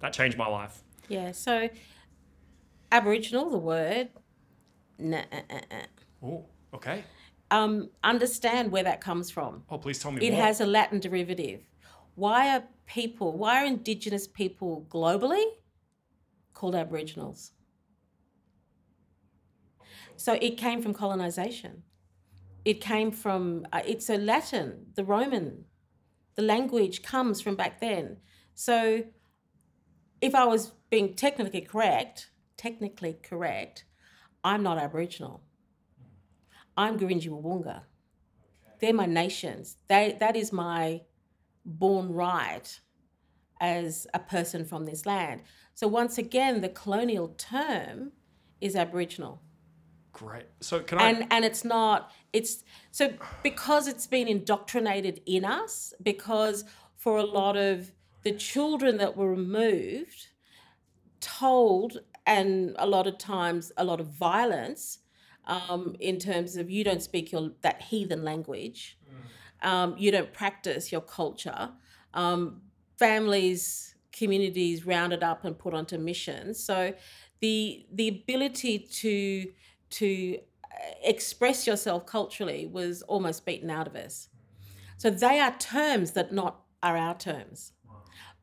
That 0.00 0.12
changed 0.12 0.36
my 0.36 0.46
life. 0.46 0.82
Yeah, 1.08 1.32
so 1.32 1.70
Aboriginal, 2.92 3.48
the 3.48 3.56
word, 3.58 4.10
nah. 4.98 5.22
Oh, 6.22 6.44
okay. 6.74 7.02
um, 7.50 7.88
understand 8.04 8.72
where 8.72 8.82
that 8.82 9.00
comes 9.00 9.30
from. 9.30 9.62
Oh, 9.70 9.78
please 9.78 9.98
tell 9.98 10.10
me 10.12 10.26
It 10.26 10.32
more. 10.32 10.42
has 10.42 10.60
a 10.60 10.66
Latin 10.66 11.00
derivative. 11.00 11.62
Why 12.18 12.56
are 12.56 12.64
people, 12.86 13.38
why 13.38 13.62
are 13.62 13.64
Indigenous 13.64 14.26
people 14.26 14.88
globally 14.90 15.44
called 16.52 16.74
Aboriginals? 16.74 17.52
So 20.16 20.32
it 20.32 20.56
came 20.56 20.82
from 20.82 20.94
colonization. 20.94 21.84
It 22.64 22.80
came 22.80 23.12
from, 23.12 23.68
uh, 23.72 23.82
it's 23.86 24.10
a 24.10 24.16
Latin, 24.16 24.86
the 24.96 25.04
Roman. 25.04 25.66
The 26.34 26.42
language 26.42 27.02
comes 27.04 27.40
from 27.40 27.54
back 27.54 27.80
then. 27.80 28.16
So 28.52 29.04
if 30.20 30.34
I 30.34 30.44
was 30.44 30.72
being 30.90 31.14
technically 31.14 31.60
correct, 31.60 32.30
technically 32.56 33.16
correct, 33.22 33.84
I'm 34.42 34.64
not 34.64 34.76
Aboriginal. 34.76 35.44
I'm 36.76 36.98
Gurindji 36.98 37.28
Wawunga. 37.28 37.82
They're 38.80 38.92
my 38.92 39.06
nations. 39.06 39.76
They, 39.86 40.16
that 40.18 40.34
is 40.34 40.52
my 40.52 41.02
born 41.68 42.12
right 42.12 42.80
as 43.60 44.06
a 44.14 44.18
person 44.18 44.64
from 44.64 44.86
this 44.86 45.06
land. 45.06 45.42
So 45.74 45.86
once 45.86 46.18
again, 46.18 46.60
the 46.60 46.68
colonial 46.68 47.28
term 47.36 48.12
is 48.60 48.74
Aboriginal. 48.74 49.42
Great. 50.12 50.46
So 50.60 50.80
can 50.80 50.98
I? 50.98 51.10
And 51.10 51.26
and 51.30 51.44
it's 51.44 51.64
not 51.64 52.10
it's 52.32 52.64
so 52.90 53.12
because 53.42 53.86
it's 53.86 54.06
been 54.06 54.26
indoctrinated 54.26 55.20
in 55.26 55.44
us 55.44 55.94
because 56.02 56.64
for 56.96 57.18
a 57.18 57.22
lot 57.22 57.56
of 57.56 57.92
the 58.22 58.32
children 58.32 58.96
that 58.96 59.16
were 59.16 59.30
removed 59.30 60.28
told 61.20 62.00
and 62.26 62.74
a 62.78 62.86
lot 62.86 63.06
of 63.06 63.18
times 63.18 63.70
a 63.76 63.84
lot 63.84 64.00
of 64.00 64.08
violence 64.08 64.98
um, 65.46 65.94
in 66.00 66.18
terms 66.18 66.56
of 66.56 66.68
you 66.68 66.82
don't 66.82 67.02
speak 67.02 67.30
your 67.32 67.52
that 67.62 67.82
heathen 67.82 68.24
language 68.24 68.98
um, 69.62 69.94
you 69.98 70.10
don't 70.10 70.32
practice 70.32 70.92
your 70.92 71.00
culture. 71.00 71.70
Um, 72.14 72.62
families 72.98 73.94
communities 74.18 74.84
rounded 74.84 75.22
up 75.22 75.44
and 75.44 75.56
put 75.56 75.72
onto 75.72 75.96
missions. 75.96 76.62
So 76.62 76.92
the 77.40 77.86
the 77.92 78.08
ability 78.08 78.78
to 78.78 79.50
to 79.90 80.38
uh, 80.64 80.76
express 81.04 81.66
yourself 81.66 82.04
culturally 82.06 82.66
was 82.66 83.02
almost 83.02 83.46
beaten 83.46 83.70
out 83.70 83.86
of 83.86 83.94
us. 83.94 84.28
So 84.96 85.10
they 85.10 85.38
are 85.38 85.56
terms 85.58 86.12
that 86.12 86.32
not 86.32 86.62
are 86.82 86.96
our 86.96 87.16
terms. 87.16 87.72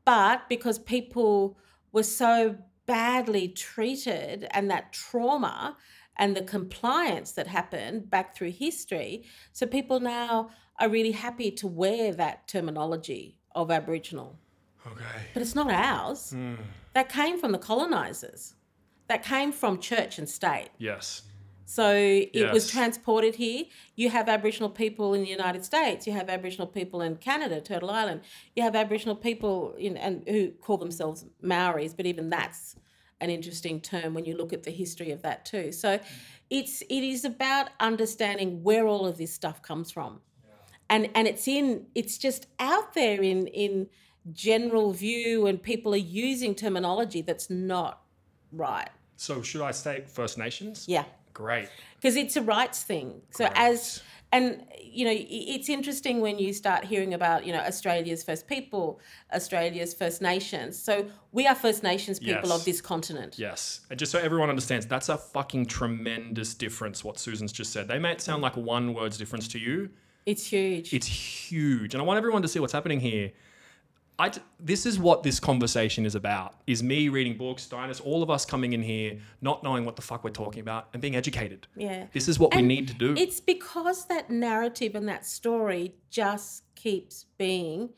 But 0.05 0.47
because 0.49 0.79
people 0.79 1.57
were 1.91 2.03
so 2.03 2.57
badly 2.85 3.47
treated 3.49 4.47
and 4.51 4.69
that 4.69 4.93
trauma 4.93 5.75
and 6.17 6.35
the 6.35 6.43
compliance 6.43 7.33
that 7.33 7.47
happened 7.47 8.09
back 8.09 8.35
through 8.35 8.51
history 8.51 9.25
so 9.51 9.65
people 9.65 9.99
now 9.99 10.49
are 10.79 10.89
really 10.89 11.11
happy 11.11 11.51
to 11.51 11.67
wear 11.67 12.13
that 12.13 12.47
terminology 12.47 13.37
of 13.53 13.71
Aboriginal. 13.71 14.37
Okay. 14.85 15.03
But 15.33 15.41
it's 15.41 15.55
not 15.55 15.71
ours. 15.71 16.31
Hmm. 16.31 16.55
That 16.93 17.09
came 17.09 17.39
from 17.39 17.51
the 17.51 17.57
colonizers. 17.57 18.55
That 19.07 19.23
came 19.23 19.51
from 19.51 19.79
church 19.79 20.17
and 20.17 20.29
state. 20.29 20.69
Yes. 20.77 21.23
So 21.65 21.91
it 21.95 22.51
was 22.51 22.69
transported 22.69 23.35
here. 23.35 23.65
You 23.95 24.11
have 24.11 24.29
Aboriginal 24.29 24.69
people 24.69 25.15
in 25.15 25.21
the 25.21 25.29
United 25.29 25.65
States. 25.65 26.05
You 26.05 26.13
have 26.13 26.29
Aboriginal 26.29 26.67
people 26.67 27.01
in 27.01 27.15
Canada, 27.15 27.59
Turtle 27.59 27.89
Island. 27.89 28.21
You 28.55 28.61
have 28.61 28.75
Aboriginal 28.75 29.15
people 29.15 29.73
in 29.77 29.97
and 29.97 30.23
who 30.27 30.51
call 30.51 30.77
themselves 30.77 31.25
Maoris, 31.41 31.95
but 31.95 32.05
even 32.05 32.29
that's 32.29 32.75
an 33.19 33.31
interesting 33.31 33.81
term 33.81 34.13
when 34.13 34.25
you 34.25 34.37
look 34.37 34.53
at 34.53 34.63
the 34.63 34.71
history 34.71 35.09
of 35.09 35.23
that 35.23 35.43
too. 35.43 35.71
So 35.71 35.99
it's 36.51 36.81
it 36.83 37.03
is 37.03 37.25
about 37.25 37.69
understanding 37.79 38.61
where 38.61 38.85
all 38.85 39.07
of 39.07 39.17
this 39.17 39.33
stuff 39.33 39.63
comes 39.63 39.91
from. 39.91 40.21
And 40.89 41.09
and 41.15 41.27
it's 41.27 41.47
in 41.47 41.87
it's 41.95 42.17
just 42.17 42.47
out 42.59 42.93
there 42.93 43.21
in 43.21 43.47
in 43.47 43.87
general 44.31 44.91
view 44.93 45.45
and 45.45 45.61
people 45.61 45.93
are 45.93 45.97
using 45.97 46.55
terminology 46.55 47.21
that's 47.21 47.49
not 47.49 48.01
right. 48.51 48.89
So 49.17 49.41
should 49.41 49.61
I 49.61 49.71
say 49.71 50.03
First 50.07 50.37
Nations? 50.37 50.85
Yeah 50.87 51.05
Great. 51.33 51.69
because 51.95 52.15
it's 52.15 52.35
a 52.35 52.41
rights 52.41 52.83
thing. 52.83 53.21
So 53.31 53.49
as 53.55 54.01
and 54.31 54.63
you 54.81 55.05
know, 55.05 55.13
it's 55.15 55.69
interesting 55.69 56.19
when 56.21 56.39
you 56.39 56.53
start 56.53 56.83
hearing 56.85 57.13
about 57.13 57.45
you 57.45 57.53
know 57.53 57.59
Australia's 57.59 58.23
First 58.23 58.47
People, 58.47 58.99
Australia's 59.33 59.93
First 59.93 60.21
Nations. 60.21 60.77
So 60.77 61.05
we 61.31 61.45
are 61.47 61.55
First 61.55 61.83
Nations 61.83 62.19
people 62.19 62.49
Yes. 62.49 62.59
of 62.59 62.65
this 62.65 62.81
continent. 62.81 63.37
Yes. 63.37 63.81
And 63.89 63.99
just 63.99 64.11
so 64.11 64.19
everyone 64.19 64.49
understands, 64.49 64.85
that's 64.87 65.09
a 65.09 65.17
fucking 65.17 65.67
tremendous 65.67 66.53
difference 66.53 67.03
what 67.03 67.17
Susan's 67.19 67.51
just 67.51 67.71
said. 67.71 67.87
They 67.87 67.99
may 67.99 68.17
sound 68.17 68.41
like 68.41 68.55
one 68.57 68.93
word's 68.93 69.17
difference 69.17 69.47
to 69.49 69.59
you. 69.59 69.89
It's 70.25 70.47
huge. 70.47 70.93
It's 70.93 71.07
huge. 71.07 71.93
And 71.93 72.01
I 72.01 72.05
want 72.05 72.17
everyone 72.17 72.41
to 72.41 72.47
see 72.47 72.59
what's 72.59 72.73
happening 72.73 72.99
here. 72.99 73.31
I 74.17 74.29
d- 74.29 74.39
this 74.59 74.85
is 74.85 74.97
what 74.97 75.23
this 75.23 75.39
conversation 75.39 76.05
is 76.05 76.15
about. 76.15 76.55
Is 76.67 76.81
me 76.81 77.09
reading 77.09 77.37
books, 77.37 77.67
Dynas, 77.69 78.01
all 78.03 78.23
of 78.23 78.29
us 78.29 78.45
coming 78.45 78.73
in 78.73 78.81
here, 78.81 79.17
not 79.41 79.61
knowing 79.61 79.83
what 79.83 79.97
the 79.97 80.01
fuck 80.01 80.23
we're 80.23 80.29
talking 80.29 80.61
about 80.61 80.87
and 80.93 81.01
being 81.01 81.15
educated. 81.15 81.67
yeah. 81.75 82.05
This 82.13 82.27
is 82.27 82.39
what 82.39 82.55
we 82.55 82.61
need 82.61 82.87
to 82.87 82.93
do. 82.93 83.13
It's 83.17 83.41
because 83.41 84.05
that 84.05 84.29
narrative 84.29 84.95
and 84.95 85.07
that 85.09 85.25
story 85.25 85.95
just 86.09 86.63
keeps 86.75 87.25
being 87.37 87.89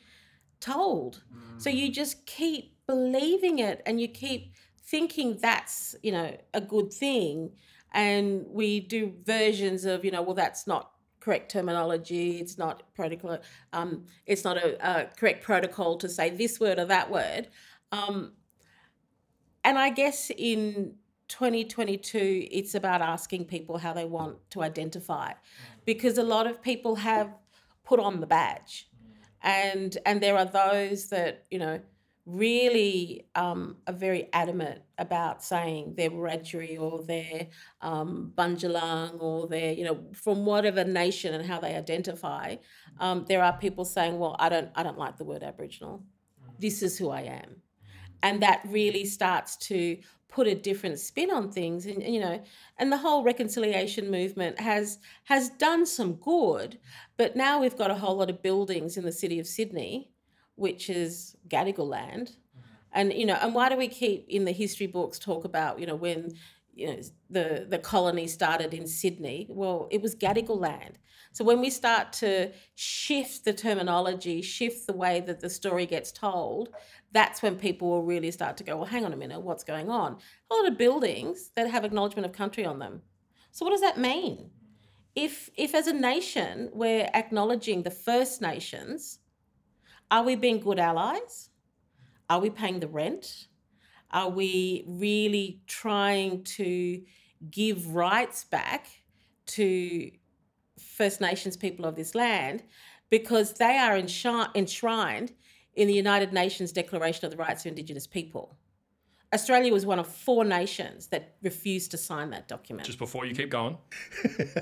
told. 0.60 1.24
Mm. 1.32 1.62
So 1.62 1.70
you 1.70 1.92
just 1.92 2.26
keep 2.26 2.76
believing 2.88 3.60
it 3.60 3.84
and 3.86 4.02
you 4.02 4.08
keep 4.08 4.54
thinking 4.82 5.38
that's, 5.40 5.96
you 6.02 6.12
know, 6.12 6.36
a 6.54 6.62
good 6.62 6.92
thing. 6.92 7.52
And 7.94 8.46
we 8.50 8.80
do 8.80 9.14
versions 9.24 9.86
of, 9.86 10.04
you 10.04 10.12
know, 10.12 10.24
well, 10.24 10.34
that's 10.36 10.66
not 10.66 10.92
correct 11.28 11.52
terminology. 11.52 12.40
It's 12.40 12.58
not 12.58 12.84
protocol. 12.96 13.40
Um, 13.74 14.06
it's 14.26 14.46
not 14.46 14.56
a, 14.56 14.68
a 14.82 15.08
correct 15.08 15.44
protocol 15.44 15.98
to 15.98 16.08
say 16.08 16.30
this 16.30 16.58
word 16.58 16.80
or 16.80 16.86
that 16.86 17.12
word. 17.12 17.50
Um, 17.92 18.32
and 19.66 19.78
I 19.78 19.90
guess 19.90 20.32
in 20.38 20.94
2022, 21.28 22.48
it's 22.50 22.76
about 22.76 23.02
asking 23.02 23.44
people 23.44 23.78
how 23.78 23.92
they 23.92 24.06
want 24.06 24.38
to 24.52 24.62
identify, 24.64 25.34
because 25.84 26.18
a 26.18 26.24
lot 26.24 26.48
of 26.48 26.62
people 26.62 26.96
have 26.96 27.30
put 27.84 28.00
on 28.00 28.22
the 28.22 28.28
badge, 28.28 28.88
and 29.42 29.98
and 30.06 30.22
there 30.22 30.38
are 30.38 30.46
those 30.46 31.10
that 31.10 31.44
you 31.52 31.60
know 31.60 31.82
really 32.28 33.26
um, 33.36 33.78
are 33.88 33.94
very 33.94 34.30
adamant 34.34 34.82
about 35.00 35.44
saying 35.44 35.94
they're 35.98 36.12
Wiradjuri 36.12 36.80
or 36.80 37.02
they're 37.04 37.48
um, 37.82 38.34
Bunjalung 38.38 39.20
or 39.22 39.48
they're 39.48 39.74
you 39.74 39.86
know 39.86 40.04
from 40.14 40.46
whatever 40.46 40.84
nation 40.84 41.34
and 41.34 41.46
how 41.46 41.60
they 41.60 41.76
identify. 41.76 42.58
Um, 43.00 43.26
there 43.28 43.44
are 43.44 43.58
people 43.58 43.86
saying, 43.86 44.20
well, 44.20 44.36
I 44.38 44.50
don't 44.50 44.70
I 44.76 44.84
don't 44.84 45.00
like 45.00 45.18
the 45.18 45.26
word 45.26 45.42
Aboriginal. 45.42 46.04
This 46.60 46.84
is 46.84 46.98
who 46.98 47.10
I 47.10 47.22
am 47.22 47.62
and 48.24 48.42
that 48.42 48.62
really 48.68 49.06
starts 49.06 49.56
to 49.56 49.98
put 50.30 50.48
a 50.48 50.56
different 50.56 51.00
spin 51.00 51.32
on 51.32 51.52
things 51.52 51.86
and, 51.86 52.02
and, 52.04 52.14
you 52.14 52.20
know 52.20 52.42
and 52.78 52.92
the 52.92 52.98
whole 52.98 53.24
reconciliation 53.24 54.12
movement 54.12 54.60
has 54.60 55.00
has 55.24 55.50
done 55.52 55.86
some 55.86 56.14
good 56.14 56.78
but 57.18 57.36
now 57.36 57.60
we've 57.62 57.78
got 57.78 57.92
a 57.92 57.96
whole 57.96 58.18
lot 58.18 58.30
of 58.30 58.42
buildings 58.42 58.98
in 58.98 59.06
the 59.06 59.12
city 59.12 59.40
of 59.40 59.48
sydney 59.48 60.12
which 60.58 60.90
is 60.90 61.36
gadigal 61.48 61.88
land 61.88 62.32
mm-hmm. 62.32 62.68
and 62.94 63.14
you 63.14 63.26
know 63.26 63.38
and 63.42 63.54
why 63.56 63.70
do 63.70 63.76
we 63.76 63.88
keep 63.88 64.28
in 64.30 64.46
the 64.46 64.52
history 64.52 64.88
books 64.88 65.18
talk 65.18 65.46
about 65.46 65.80
you 65.80 65.86
know 65.86 65.96
when 65.96 66.32
you 66.74 66.88
know 66.88 67.00
the 67.30 67.66
the 67.70 67.80
colony 67.80 68.28
started 68.28 68.74
in 68.74 68.86
sydney 68.86 69.48
well 69.50 69.88
it 69.90 70.02
was 70.02 70.16
gadigal 70.16 70.60
land 70.60 71.00
so 71.34 71.44
when 71.44 71.62
we 71.62 71.70
start 71.70 72.14
to 72.14 72.52
shift 72.76 73.46
the 73.46 73.54
terminology 73.54 74.42
shift 74.42 74.88
the 74.88 74.94
way 74.94 75.22
that 75.22 75.40
the 75.40 75.50
story 75.50 75.86
gets 75.86 76.12
told 76.12 76.70
that's 77.12 77.42
when 77.42 77.56
people 77.56 77.90
will 77.90 78.04
really 78.04 78.32
start 78.32 78.58
to 78.58 78.64
go, 78.64 78.78
well, 78.78 78.86
hang 78.86 79.06
on 79.06 79.14
a 79.14 79.18
minute, 79.18 79.40
what's 79.40 79.64
going 79.64 79.90
on? 79.90 80.18
A 80.52 80.56
lot 80.56 80.68
of 80.68 80.78
buildings 80.78 81.52
that 81.56 81.70
have 81.70 81.86
acknowledgement 81.86 82.26
of 82.26 82.32
country 82.32 82.66
on 82.66 82.80
them. 82.80 83.02
So 83.52 83.66
what 83.66 83.72
does 83.72 83.82
that 83.82 83.98
mean? 83.98 84.52
If 85.16 85.50
if 85.56 85.74
as 85.74 85.88
a 85.88 85.94
nation 85.94 86.70
we're 86.74 87.10
acknowledging 87.14 87.82
the 87.82 87.92
First 87.92 88.42
Nations, 88.42 89.20
are 90.10 90.24
we 90.24 90.36
being 90.36 90.60
good 90.60 90.80
allies? 90.80 91.50
Are 92.30 92.40
we 92.40 92.50
paying 92.50 92.80
the 92.80 92.88
rent? 92.88 93.48
Are 94.12 94.30
we 94.30 94.84
really 94.88 95.62
trying 95.68 96.44
to 96.44 97.02
give 97.50 97.94
rights 97.94 98.44
back 98.46 98.88
to 99.48 100.12
First 100.80 101.22
Nations 101.22 101.58
people 101.58 101.86
of 101.86 101.96
this 101.96 102.16
land 102.16 102.64
because 103.10 103.54
they 103.54 103.78
are 103.78 103.98
enshrined 103.98 105.34
in 105.76 105.88
the 105.88 105.94
United 105.94 106.34
Nations 106.34 106.72
Declaration 106.72 107.26
of 107.26 107.32
the 107.32 107.38
Rights 107.38 107.64
of 107.66 107.70
Indigenous 107.70 108.08
People. 108.08 108.58
Australia 109.34 109.74
was 109.74 109.86
one 109.86 110.00
of 110.00 110.08
four 110.08 110.46
nations 110.46 111.08
that 111.08 111.36
refused 111.44 111.92
to 111.92 111.98
sign 111.98 112.30
that 112.30 112.48
document. 112.48 112.86
just 112.86 112.98
before 112.98 113.26
you 113.26 113.36
keep 113.36 113.50
going, 113.50 113.78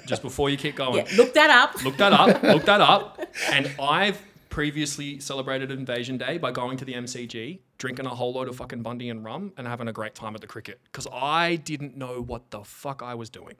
just 0.05 0.21
before 0.21 0.49
you 0.49 0.57
keep 0.57 0.75
going, 0.75 1.05
yeah, 1.05 1.17
look 1.17 1.33
that 1.35 1.49
up. 1.49 1.83
look 1.83 1.97
that 1.97 2.13
up. 2.13 2.43
look 2.43 2.65
that 2.65 2.81
up. 2.81 3.21
And 3.51 3.71
I've 3.79 4.21
previously 4.55 5.19
celebrated 5.19 5.69
Invasion 5.69 6.17
Day 6.17 6.37
by 6.37 6.49
going 6.49 6.77
to 6.77 6.85
the 6.85 6.93
MCG, 6.93 7.59
drinking 7.77 8.05
a 8.05 8.09
whole 8.15 8.31
load 8.31 8.47
of 8.47 8.55
fucking 8.55 8.81
Bundy 8.83 9.09
and 9.09 9.21
rum, 9.21 9.51
and 9.57 9.67
having 9.67 9.89
a 9.89 9.91
great 9.91 10.15
time 10.15 10.33
at 10.33 10.39
the 10.39 10.47
cricket 10.47 10.79
because 10.85 11.05
I 11.11 11.57
didn't 11.57 11.97
know 11.97 12.21
what 12.21 12.51
the 12.51 12.63
fuck 12.63 13.03
I 13.03 13.15
was 13.15 13.29
doing. 13.29 13.55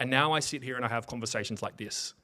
And 0.00 0.10
now 0.10 0.32
I 0.32 0.40
sit 0.40 0.64
here 0.64 0.74
and 0.74 0.84
I 0.84 0.88
have 0.88 1.06
conversations 1.06 1.62
like 1.62 1.76
this. 1.76 2.14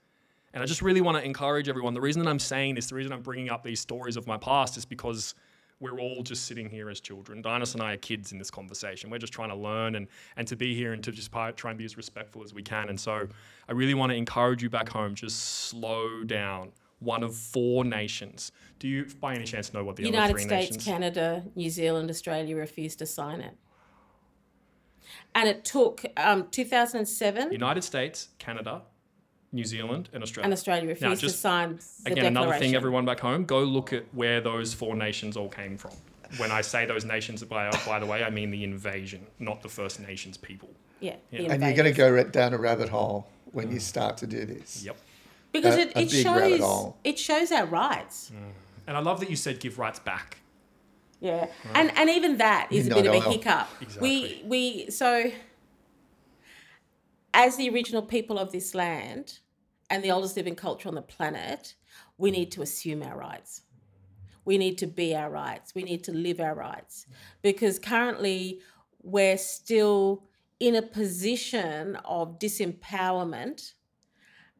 And 0.52 0.64
I 0.64 0.66
just 0.66 0.82
really 0.82 1.00
want 1.00 1.16
to 1.16 1.22
encourage 1.22 1.68
everyone. 1.68 1.94
The 1.94 2.00
reason 2.00 2.24
that 2.24 2.28
I'm 2.28 2.40
saying 2.40 2.74
this, 2.74 2.88
the 2.88 2.96
reason 2.96 3.12
I'm 3.12 3.22
bringing 3.22 3.50
up 3.50 3.62
these 3.62 3.78
stories 3.78 4.16
of 4.16 4.26
my 4.26 4.36
past 4.36 4.76
is 4.76 4.84
because 4.84 5.36
we're 5.78 6.00
all 6.00 6.24
just 6.24 6.46
sitting 6.46 6.68
here 6.68 6.90
as 6.90 6.98
children. 6.98 7.40
Dynas 7.40 7.74
and 7.74 7.82
I 7.84 7.92
are 7.92 7.98
kids 7.98 8.32
in 8.32 8.38
this 8.38 8.50
conversation. 8.50 9.10
We're 9.10 9.18
just 9.18 9.32
trying 9.32 9.50
to 9.50 9.54
learn 9.54 9.94
and, 9.94 10.08
and 10.36 10.48
to 10.48 10.56
be 10.56 10.74
here 10.74 10.92
and 10.92 11.04
to 11.04 11.12
just 11.12 11.30
try 11.30 11.70
and 11.70 11.78
be 11.78 11.84
as 11.84 11.96
respectful 11.96 12.42
as 12.42 12.52
we 12.52 12.64
can. 12.64 12.88
And 12.88 12.98
so 12.98 13.28
I 13.68 13.72
really 13.72 13.94
want 13.94 14.10
to 14.10 14.16
encourage 14.16 14.60
you 14.60 14.70
back 14.70 14.88
home, 14.88 15.14
just 15.14 15.38
slow 15.68 16.24
down. 16.24 16.72
One 17.06 17.22
of 17.22 17.36
four 17.36 17.84
nations. 17.84 18.50
Do 18.80 18.88
you, 18.88 19.06
by 19.20 19.34
any 19.34 19.44
chance, 19.44 19.72
know 19.72 19.84
what 19.84 19.94
the 19.94 20.02
other 20.02 20.10
United 20.10 20.32
three 20.32 20.42
States, 20.42 20.70
nations? 20.72 20.84
Canada, 20.84 21.44
New 21.54 21.70
Zealand, 21.70 22.10
Australia 22.10 22.56
refused 22.56 22.98
to 22.98 23.06
sign 23.06 23.40
it. 23.40 23.54
And 25.34 25.48
it 25.48 25.64
took 25.64 26.04
um, 26.16 26.48
2007 26.50 27.52
United 27.52 27.84
States, 27.84 28.28
Canada, 28.38 28.82
New 29.52 29.64
Zealand, 29.64 30.08
and 30.12 30.22
Australia. 30.24 30.46
and 30.46 30.52
Australia 30.52 30.88
refused 30.88 31.20
to 31.20 31.26
just- 31.28 31.40
sign 31.40 31.78
the 32.04 32.12
Again, 32.12 32.26
another 32.26 32.58
thing, 32.58 32.74
everyone 32.74 33.04
back 33.04 33.20
home, 33.20 33.44
go 33.44 33.60
look 33.60 33.92
at 33.92 34.04
where 34.12 34.40
those 34.40 34.74
four 34.74 34.96
nations 34.96 35.36
all 35.36 35.48
came 35.48 35.78
from. 35.78 35.92
When 36.38 36.50
I 36.50 36.60
say 36.60 36.86
those 36.86 37.04
nations, 37.04 37.44
by, 37.44 37.70
by 37.86 38.00
the 38.00 38.06
way, 38.06 38.24
I 38.24 38.30
mean 38.30 38.50
the 38.50 38.64
invasion, 38.64 39.24
not 39.38 39.62
the 39.62 39.68
First 39.68 40.00
Nations 40.00 40.36
people. 40.36 40.70
Yeah, 40.98 41.14
the 41.30 41.46
And 41.46 41.62
you're 41.62 41.74
going 41.74 41.92
to 41.92 41.96
go 41.96 42.10
right 42.10 42.32
down 42.32 42.52
a 42.52 42.58
rabbit 42.58 42.88
hole 42.88 43.28
when 43.52 43.70
you 43.70 43.78
start 43.78 44.16
to 44.18 44.26
do 44.26 44.44
this. 44.44 44.82
Yep. 44.84 44.96
Because 45.60 45.76
a- 45.76 45.80
it, 45.82 45.96
a 45.96 46.00
it 46.00 46.10
big 46.10 46.22
shows 46.22 46.92
it 47.04 47.18
shows 47.18 47.52
our 47.52 47.66
rights. 47.66 48.30
Mm. 48.34 48.52
And 48.86 48.96
I 48.96 49.00
love 49.00 49.20
that 49.20 49.30
you 49.30 49.36
said 49.36 49.60
give 49.60 49.78
rights 49.78 49.98
back. 49.98 50.38
Yeah, 51.20 51.46
and 51.74 51.90
and 51.96 52.10
even 52.10 52.36
that 52.38 52.68
is 52.70 52.86
a 52.86 52.94
Midnight 52.94 53.04
bit 53.04 53.16
of 53.16 53.22
a 53.22 53.26
oil. 53.26 53.32
hiccup. 53.32 54.00
We 54.00 54.42
we 54.44 54.90
so 54.90 55.30
as 57.32 57.56
the 57.56 57.68
original 57.70 58.02
people 58.02 58.38
of 58.38 58.52
this 58.52 58.74
land 58.74 59.38
and 59.90 60.02
the 60.02 60.10
oldest 60.10 60.36
living 60.36 60.54
culture 60.56 60.88
on 60.88 60.94
the 60.94 61.02
planet, 61.02 61.74
we 62.18 62.30
need 62.30 62.50
to 62.52 62.62
assume 62.62 63.02
our 63.02 63.16
rights. 63.16 63.62
We 64.44 64.58
need 64.58 64.78
to 64.78 64.86
be 64.86 65.14
our 65.14 65.28
rights. 65.30 65.74
We 65.74 65.82
need 65.82 66.04
to 66.04 66.12
live 66.12 66.40
our 66.40 66.54
rights 66.54 67.06
because 67.42 67.78
currently 67.78 68.60
we're 69.02 69.36
still 69.38 70.24
in 70.60 70.74
a 70.74 70.82
position 70.82 71.96
of 72.04 72.38
disempowerment. 72.38 73.72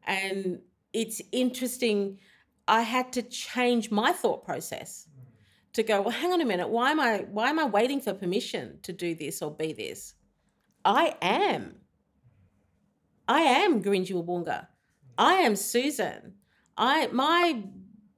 And 0.05 0.59
it's 0.93 1.21
interesting. 1.31 2.19
I 2.67 2.81
had 2.81 3.13
to 3.13 3.21
change 3.21 3.91
my 3.91 4.11
thought 4.11 4.43
process 4.43 5.07
to 5.73 5.83
go, 5.83 6.01
well, 6.01 6.11
hang 6.11 6.33
on 6.33 6.41
a 6.41 6.45
minute, 6.45 6.69
why 6.69 6.91
am 6.91 6.99
I 6.99 7.25
why 7.29 7.49
am 7.49 7.59
I 7.59 7.65
waiting 7.65 8.01
for 8.01 8.13
permission 8.13 8.79
to 8.83 8.91
do 8.91 9.13
this 9.15 9.41
or 9.41 9.51
be 9.51 9.73
this? 9.73 10.15
I 10.83 11.15
am. 11.21 11.75
I 13.27 13.41
am 13.41 13.83
Gurindji 13.83 14.13
Wabunga. 14.13 14.67
I 15.17 15.33
am 15.35 15.55
Susan. 15.55 16.33
I 16.77 17.07
my 17.07 17.63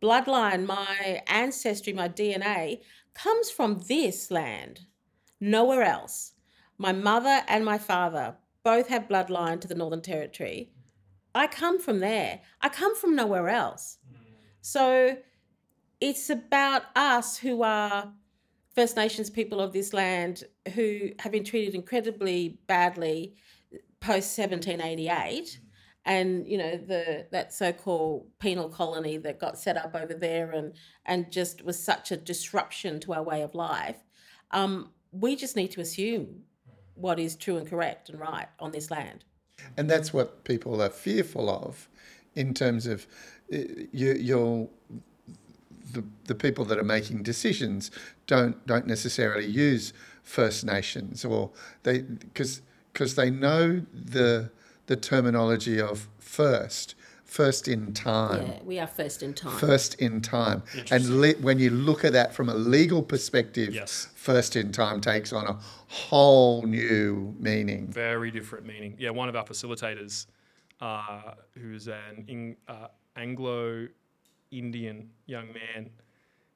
bloodline, 0.01 0.65
my 0.65 1.21
ancestry, 1.27 1.93
my 1.93 2.07
DNA 2.07 2.81
comes 3.13 3.51
from 3.51 3.79
this 3.87 4.31
land, 4.31 4.81
nowhere 5.39 5.83
else. 5.83 6.33
My 6.77 6.93
mother 6.93 7.41
and 7.47 7.65
my 7.65 7.77
father 7.77 8.37
both 8.63 8.87
have 8.87 9.07
bloodline 9.09 9.59
to 9.61 9.67
the 9.67 9.75
Northern 9.75 10.01
Territory. 10.01 10.71
I 11.39 11.47
come 11.47 11.79
from 11.79 11.99
there. 11.99 12.41
I 12.59 12.67
come 12.67 12.97
from 12.97 13.15
nowhere 13.15 13.47
else. 13.47 13.97
So 14.59 15.17
it's 16.01 16.29
about 16.29 16.83
us 16.97 17.37
who 17.37 17.63
are 17.63 18.11
First 18.75 18.97
Nations 18.97 19.29
people 19.29 19.61
of 19.61 19.71
this 19.71 19.93
land 19.93 20.43
who 20.75 21.11
have 21.19 21.31
been 21.31 21.45
treated 21.45 21.75
incredibly 21.75 22.59
badly 22.67 23.35
post 24.01 24.37
1788 24.37 25.59
and 26.05 26.45
you 26.47 26.57
know 26.57 26.77
the 26.77 27.27
that 27.31 27.53
so-called 27.53 28.27
penal 28.39 28.69
colony 28.69 29.17
that 29.17 29.39
got 29.39 29.57
set 29.57 29.75
up 29.75 29.93
over 29.93 30.13
there 30.13 30.51
and 30.51 30.73
and 31.05 31.29
just 31.29 31.65
was 31.65 31.77
such 31.77 32.11
a 32.11 32.17
disruption 32.17 32.99
to 33.01 33.13
our 33.13 33.23
way 33.23 33.41
of 33.41 33.53
life 33.53 33.97
um, 34.51 34.91
we 35.11 35.35
just 35.35 35.57
need 35.57 35.71
to 35.71 35.81
assume 35.81 36.43
what 36.93 37.19
is 37.19 37.35
true 37.35 37.57
and 37.57 37.69
correct 37.69 38.07
and 38.07 38.17
right 38.17 38.47
on 38.59 38.71
this 38.71 38.89
land 38.89 39.25
And 39.77 39.89
that's 39.89 40.13
what 40.13 40.43
people 40.43 40.81
are 40.81 40.89
fearful 40.89 41.49
of 41.49 41.87
in 42.35 42.53
terms 42.53 42.85
of 42.85 43.07
uh, 43.53 43.57
you, 43.91 44.13
you're 44.13 44.67
the, 45.93 46.03
the 46.25 46.35
people 46.35 46.65
that 46.65 46.77
are 46.77 46.83
making 46.83 47.23
decisions 47.23 47.91
don't 48.27 48.65
don't 48.67 48.85
necessarily 48.85 49.45
use 49.47 49.93
First 50.23 50.63
Nations 50.63 51.25
or 51.25 51.49
they 51.83 51.99
because 52.01 52.61
because 52.93 53.15
they 53.15 53.29
know 53.31 53.81
the 53.91 54.51
the 54.85 54.95
terminology 54.95 55.81
of 55.81 56.07
first 56.19 56.95
first 57.23 57.67
in 57.67 57.93
time. 57.93 58.45
Yeah 58.47 58.59
we 58.63 58.79
are 58.79 58.87
first 58.87 59.23
in 59.23 59.33
time. 59.33 59.57
First 59.57 59.95
in 59.95 60.21
time. 60.21 60.61
And 60.91 61.21
le- 61.21 61.33
when 61.41 61.57
you 61.59 61.71
look 61.71 62.05
at 62.05 62.13
that 62.13 62.33
from 62.35 62.49
a 62.49 62.53
legal 62.55 63.01
perspective 63.01 63.73
Yes. 63.73 64.08
First 64.29 64.55
in 64.55 64.71
time 64.71 65.01
takes 65.01 65.33
on 65.33 65.47
a 65.47 65.57
whole 65.87 66.61
new 66.61 67.33
meaning 67.39 67.87
Very 67.91 68.29
different 68.29 68.63
meaning. 68.63 68.95
Yeah, 68.99 69.09
one 69.09 69.27
of 69.27 69.35
our 69.35 69.43
facilitators, 69.43 70.27
uh, 70.81 71.33
who's 71.57 71.87
an 71.87 72.25
in, 72.27 72.55
uh, 72.67 72.89
Anglo 73.15 73.87
Indian 74.51 75.09
young 75.25 75.47
man, 75.47 75.89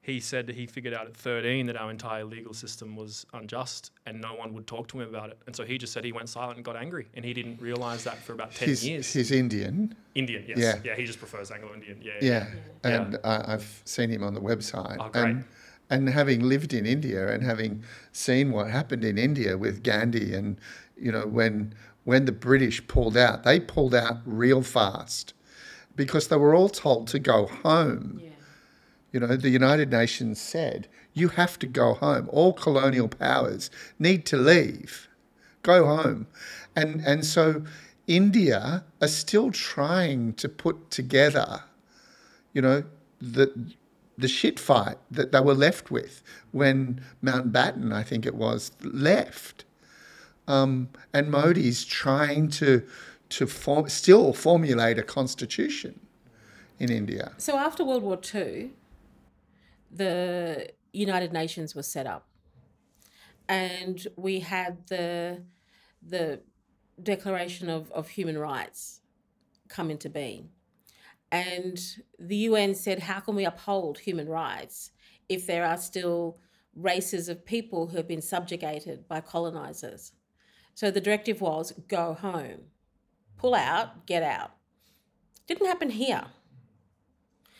he 0.02 0.20
said 0.20 0.46
that 0.46 0.54
he 0.54 0.66
figured 0.66 0.94
out 0.94 1.06
at 1.06 1.16
13 1.16 1.66
that 1.66 1.76
our 1.76 1.90
entire 1.90 2.24
legal 2.24 2.54
system 2.54 2.94
was 2.94 3.26
unjust 3.32 3.90
and 4.06 4.20
no 4.20 4.34
one 4.34 4.54
would 4.54 4.68
talk 4.68 4.86
to 4.88 5.00
him 5.00 5.08
about 5.08 5.30
it. 5.30 5.38
And 5.46 5.56
so 5.56 5.64
he 5.64 5.76
just 5.76 5.92
said 5.92 6.04
he 6.04 6.12
went 6.12 6.28
silent 6.28 6.56
and 6.56 6.64
got 6.64 6.76
angry. 6.76 7.08
And 7.14 7.24
he 7.24 7.34
didn't 7.34 7.60
realize 7.60 8.04
that 8.04 8.18
for 8.18 8.34
about 8.34 8.54
10 8.54 8.68
he's, 8.68 8.86
years. 8.86 9.12
he's 9.12 9.32
Indian 9.32 9.96
Indian, 10.14 10.44
yes. 10.46 10.58
Yeah. 10.58 10.76
Yeah. 10.84 10.94
he 10.94 11.06
just 11.06 11.18
prefers 11.18 11.50
Anglo 11.50 11.74
Indian. 11.74 11.98
Yeah. 12.00 12.12
Yeah, 12.20 12.46
Yeah. 12.84 13.02
and 13.02 13.18
I, 13.24 13.54
I've 13.54 13.82
seen 13.84 14.10
him 14.10 14.22
on 14.22 14.32
the 14.32 14.40
website. 14.40 14.98
Oh, 15.00 15.08
great. 15.08 15.24
And, 15.24 15.44
and 15.90 16.08
having 16.08 16.40
lived 16.40 16.72
in 16.72 16.86
India 16.86 17.32
and 17.32 17.42
having 17.42 17.82
seen 18.12 18.52
what 18.52 18.70
happened 18.70 19.04
in 19.04 19.18
India 19.18 19.58
with 19.58 19.82
Gandhi, 19.82 20.34
and 20.34 20.58
you 20.96 21.12
know 21.12 21.26
when 21.26 21.74
when 22.04 22.24
the 22.24 22.32
British 22.32 22.86
pulled 22.86 23.16
out, 23.16 23.44
they 23.44 23.60
pulled 23.60 23.94
out 23.94 24.18
real 24.24 24.62
fast 24.62 25.34
because 25.96 26.28
they 26.28 26.36
were 26.36 26.54
all 26.54 26.68
told 26.68 27.08
to 27.08 27.18
go 27.18 27.46
home. 27.46 28.20
yeah 28.22 28.30
You 29.12 29.20
know, 29.20 29.36
the 29.36 29.50
United 29.50 29.90
Nations 29.90 30.40
said 30.40 30.88
you 31.12 31.28
have 31.28 31.58
to 31.60 31.66
go 31.66 31.94
home. 31.94 32.28
All 32.32 32.52
colonial 32.52 33.08
powers 33.08 33.70
need 33.98 34.26
to 34.26 34.36
leave. 34.36 35.08
Go 35.62 35.86
home. 35.86 36.26
And 36.76 37.00
and 37.06 37.24
so 37.24 37.64
India 38.06 38.84
are 39.00 39.08
still 39.08 39.50
trying 39.50 40.34
to 40.34 40.48
put 40.48 40.90
together, 40.90 41.62
you 42.52 42.60
know, 42.60 42.84
the 43.20 43.74
the 44.16 44.28
shit 44.28 44.60
fight 44.60 44.96
that 45.10 45.32
they 45.32 45.40
were 45.40 45.54
left 45.54 45.90
with 45.90 46.22
when 46.52 47.00
Mountbatten, 47.22 47.92
I 47.92 48.02
think 48.02 48.26
it 48.26 48.34
was, 48.34 48.72
left. 48.82 49.64
Um, 50.46 50.90
and 51.12 51.30
Modi's 51.30 51.84
trying 51.84 52.48
to 52.50 52.82
to 53.30 53.46
form, 53.46 53.88
still 53.88 54.32
formulate 54.32 54.98
a 54.98 55.02
constitution 55.02 55.98
in 56.78 56.90
India. 56.90 57.32
So 57.38 57.56
after 57.56 57.82
World 57.82 58.02
War 58.02 58.20
II, 58.34 58.70
the 59.90 60.68
United 60.92 61.32
Nations 61.32 61.74
was 61.74 61.86
set 61.88 62.06
up, 62.06 62.28
and 63.48 64.06
we 64.16 64.40
had 64.40 64.86
the 64.88 65.42
the 66.06 66.40
Declaration 67.02 67.68
of, 67.68 67.90
of 67.90 68.10
Human 68.10 68.38
Rights 68.38 69.00
come 69.68 69.90
into 69.90 70.08
being. 70.08 70.50
And 71.34 71.80
the 72.20 72.36
UN 72.48 72.76
said, 72.76 73.00
how 73.00 73.18
can 73.18 73.34
we 73.34 73.44
uphold 73.44 73.98
human 73.98 74.28
rights 74.28 74.92
if 75.28 75.48
there 75.48 75.66
are 75.66 75.76
still 75.76 76.38
races 76.76 77.28
of 77.28 77.44
people 77.44 77.88
who 77.88 77.96
have 77.96 78.06
been 78.06 78.22
subjugated 78.22 79.08
by 79.08 79.20
colonizers? 79.20 80.12
So 80.74 80.92
the 80.92 81.00
directive 81.00 81.40
was 81.40 81.72
go 81.88 82.14
home, 82.14 82.66
pull 83.36 83.52
out, 83.52 84.06
get 84.06 84.22
out. 84.22 84.52
Didn't 85.48 85.66
happen 85.66 85.90
here. 85.90 86.26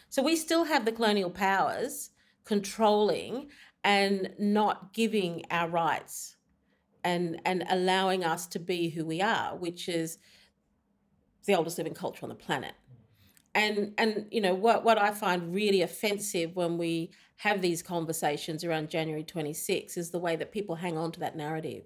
So 0.08 0.22
we 0.22 0.36
still 0.36 0.66
have 0.66 0.84
the 0.84 0.92
colonial 0.92 1.30
powers 1.30 2.10
controlling 2.44 3.48
and 3.82 4.30
not 4.38 4.94
giving 4.94 5.42
our 5.50 5.68
rights 5.68 6.36
and 7.02 7.40
and 7.44 7.64
allowing 7.68 8.22
us 8.22 8.46
to 8.46 8.60
be 8.60 8.90
who 8.90 9.04
we 9.04 9.20
are, 9.20 9.56
which 9.56 9.88
is 9.88 10.18
the 11.44 11.56
oldest 11.56 11.76
living 11.76 11.94
culture 11.94 12.20
on 12.22 12.28
the 12.28 12.36
planet. 12.36 12.74
And 13.54 13.94
and 13.98 14.26
you 14.30 14.40
know 14.40 14.54
what 14.54 14.84
what 14.84 14.98
I 14.98 15.12
find 15.12 15.54
really 15.54 15.82
offensive 15.82 16.56
when 16.56 16.76
we 16.76 17.10
have 17.36 17.62
these 17.62 17.82
conversations 17.82 18.64
around 18.64 18.90
January 18.90 19.24
26 19.24 19.96
is 19.96 20.10
the 20.10 20.18
way 20.18 20.36
that 20.36 20.52
people 20.52 20.76
hang 20.76 20.96
on 20.96 21.12
to 21.12 21.20
that 21.20 21.36
narrative. 21.36 21.84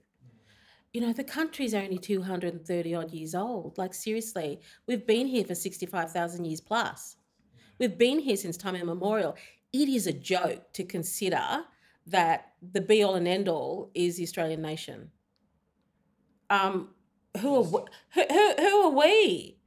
You 0.92 1.02
know, 1.02 1.12
the 1.12 1.24
country's 1.24 1.74
only 1.74 1.98
230 1.98 2.94
odd 2.94 3.10
years 3.12 3.34
old. 3.34 3.76
Like 3.76 3.92
seriously, 3.92 4.60
we've 4.86 5.06
been 5.06 5.26
here 5.26 5.44
for 5.44 5.54
65,000 5.54 6.44
years 6.44 6.60
plus. 6.60 7.16
We've 7.78 7.96
been 7.96 8.18
here 8.18 8.36
since 8.36 8.56
time 8.56 8.74
immemorial. 8.74 9.36
It 9.72 9.88
is 9.88 10.06
a 10.06 10.12
joke 10.12 10.72
to 10.72 10.84
consider 10.84 11.64
that 12.06 12.52
the 12.62 12.80
be 12.80 13.02
all 13.02 13.14
and 13.14 13.28
end 13.28 13.48
all 13.48 13.90
is 13.94 14.16
the 14.16 14.22
Australian 14.22 14.62
nation. 14.62 15.10
Um, 16.50 16.88
who 17.40 17.56
are 17.56 17.84
who, 18.14 18.22
who, 18.28 18.54
who 18.58 18.80
are 18.82 18.90
we? 18.90 19.57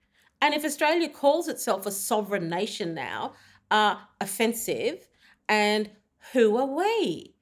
And 0.42 0.54
if 0.54 0.66
Australia 0.66 1.08
calls 1.08 1.48
itself 1.48 1.86
a 1.86 1.92
sovereign 1.92 2.50
nation 2.50 2.94
now, 2.94 3.34
uh, 3.70 3.96
offensive, 4.20 5.08
and 5.48 5.90
who 6.34 6.58
are 6.58 6.66
we? 6.66 7.36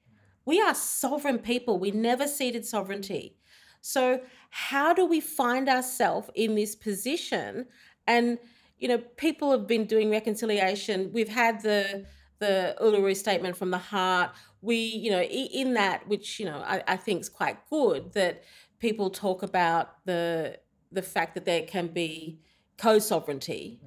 We 0.44 0.60
are 0.60 0.74
sovereign 0.74 1.38
people. 1.38 1.78
We 1.78 1.90
never 1.90 2.26
ceded 2.26 2.66
sovereignty. 2.66 3.36
So 3.80 4.20
how 4.50 4.92
do 4.92 5.06
we 5.06 5.20
find 5.20 5.68
ourselves 5.68 6.28
in 6.34 6.54
this 6.54 6.74
position? 6.74 7.66
And 8.06 8.38
you 8.78 8.88
know, 8.88 8.98
people 9.16 9.50
have 9.50 9.66
been 9.66 9.84
doing 9.84 10.10
reconciliation. 10.10 11.10
We've 11.12 11.28
had 11.28 11.62
the 11.62 12.06
the 12.38 12.74
Uluru 12.80 13.14
Statement 13.14 13.56
from 13.56 13.70
the 13.70 13.78
Heart. 13.78 14.30
We, 14.62 14.76
you 14.76 15.10
know, 15.10 15.22
in 15.22 15.74
that, 15.74 16.08
which 16.08 16.40
you 16.40 16.46
know, 16.46 16.62
I, 16.66 16.82
I 16.88 16.96
think 16.96 17.20
is 17.20 17.28
quite 17.28 17.58
good 17.68 18.12
that 18.14 18.42
people 18.78 19.10
talk 19.10 19.42
about 19.42 20.04
the 20.06 20.58
the 20.90 21.02
fact 21.02 21.34
that 21.34 21.44
there 21.44 21.62
can 21.62 21.88
be 21.88 22.40
co-sovereignty. 22.80 23.78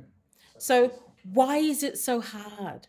So 0.57 0.91
why 1.23 1.57
is 1.57 1.83
it 1.83 1.97
so 1.97 2.21
hard? 2.21 2.87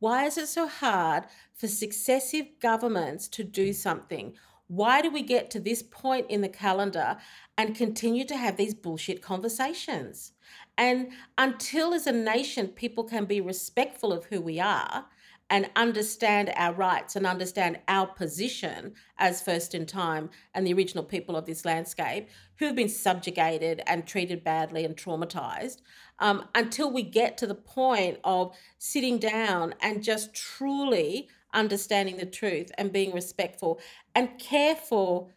Why 0.00 0.26
is 0.26 0.36
it 0.36 0.48
so 0.48 0.68
hard 0.68 1.24
for 1.54 1.66
successive 1.66 2.46
governments 2.60 3.26
to 3.28 3.42
do 3.42 3.72
something? 3.72 4.34
Why 4.68 5.00
do 5.00 5.10
we 5.10 5.22
get 5.22 5.50
to 5.52 5.60
this 5.60 5.82
point 5.82 6.26
in 6.28 6.42
the 6.42 6.48
calendar 6.48 7.16
and 7.56 7.74
continue 7.74 8.24
to 8.26 8.36
have 8.36 8.56
these 8.56 8.74
bullshit 8.74 9.22
conversations? 9.22 10.32
And 10.76 11.12
until, 11.38 11.94
as 11.94 12.06
a 12.06 12.12
nation, 12.12 12.68
people 12.68 13.04
can 13.04 13.24
be 13.24 13.40
respectful 13.40 14.12
of 14.12 14.26
who 14.26 14.40
we 14.40 14.60
are 14.60 15.06
and 15.50 15.70
understand 15.76 16.52
our 16.56 16.74
rights 16.74 17.16
and 17.16 17.26
understand 17.26 17.78
our 17.88 18.06
position 18.06 18.92
as 19.16 19.42
first 19.42 19.74
in 19.74 19.86
time 19.86 20.28
and 20.54 20.66
the 20.66 20.72
original 20.72 21.04
people 21.04 21.36
of 21.36 21.46
this 21.46 21.64
landscape 21.64 22.28
who 22.58 22.66
have 22.66 22.76
been 22.76 22.88
subjugated 22.88 23.82
and 23.86 24.06
treated 24.06 24.44
badly 24.44 24.84
and 24.84 24.96
traumatized, 24.96 25.80
um, 26.18 26.44
until 26.54 26.90
we 26.90 27.02
get 27.02 27.38
to 27.38 27.46
the 27.46 27.54
point 27.54 28.18
of 28.24 28.54
sitting 28.78 29.18
down 29.18 29.74
and 29.80 30.02
just 30.02 30.34
truly 30.34 31.28
understanding 31.54 32.18
the 32.18 32.26
truth 32.26 32.70
and 32.76 32.92
being 32.92 33.14
respectful 33.14 33.80
and 34.14 34.38
care 34.38 34.74
for 34.74 35.28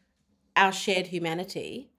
our 0.57 0.73
shared 0.73 1.07
humanity, 1.07 1.89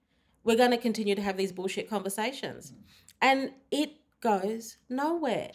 we're 0.43 0.57
going 0.57 0.71
to 0.71 0.77
continue 0.77 1.15
to 1.15 1.21
have 1.21 1.37
these 1.37 1.51
bullshit 1.51 1.89
conversations. 1.89 2.73
And 3.21 3.51
it 3.71 3.93
goes 4.21 4.77
nowhere. 4.89 5.51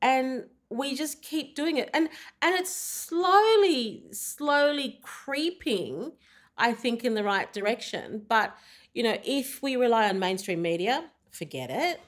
And 0.00 0.44
we 0.70 0.94
just 0.94 1.22
keep 1.22 1.54
doing 1.54 1.76
it. 1.76 1.90
And 1.94 2.08
and 2.42 2.54
it's 2.54 2.74
slowly, 2.74 4.04
slowly 4.12 5.00
creeping, 5.02 6.12
I 6.56 6.72
think, 6.72 7.04
in 7.04 7.14
the 7.14 7.24
right 7.24 7.52
direction. 7.52 8.24
But, 8.28 8.56
you 8.92 9.02
know, 9.02 9.18
if 9.24 9.62
we 9.62 9.76
rely 9.76 10.08
on 10.08 10.18
mainstream 10.18 10.62
media, 10.62 11.10
forget 11.30 11.70
it. 11.70 12.00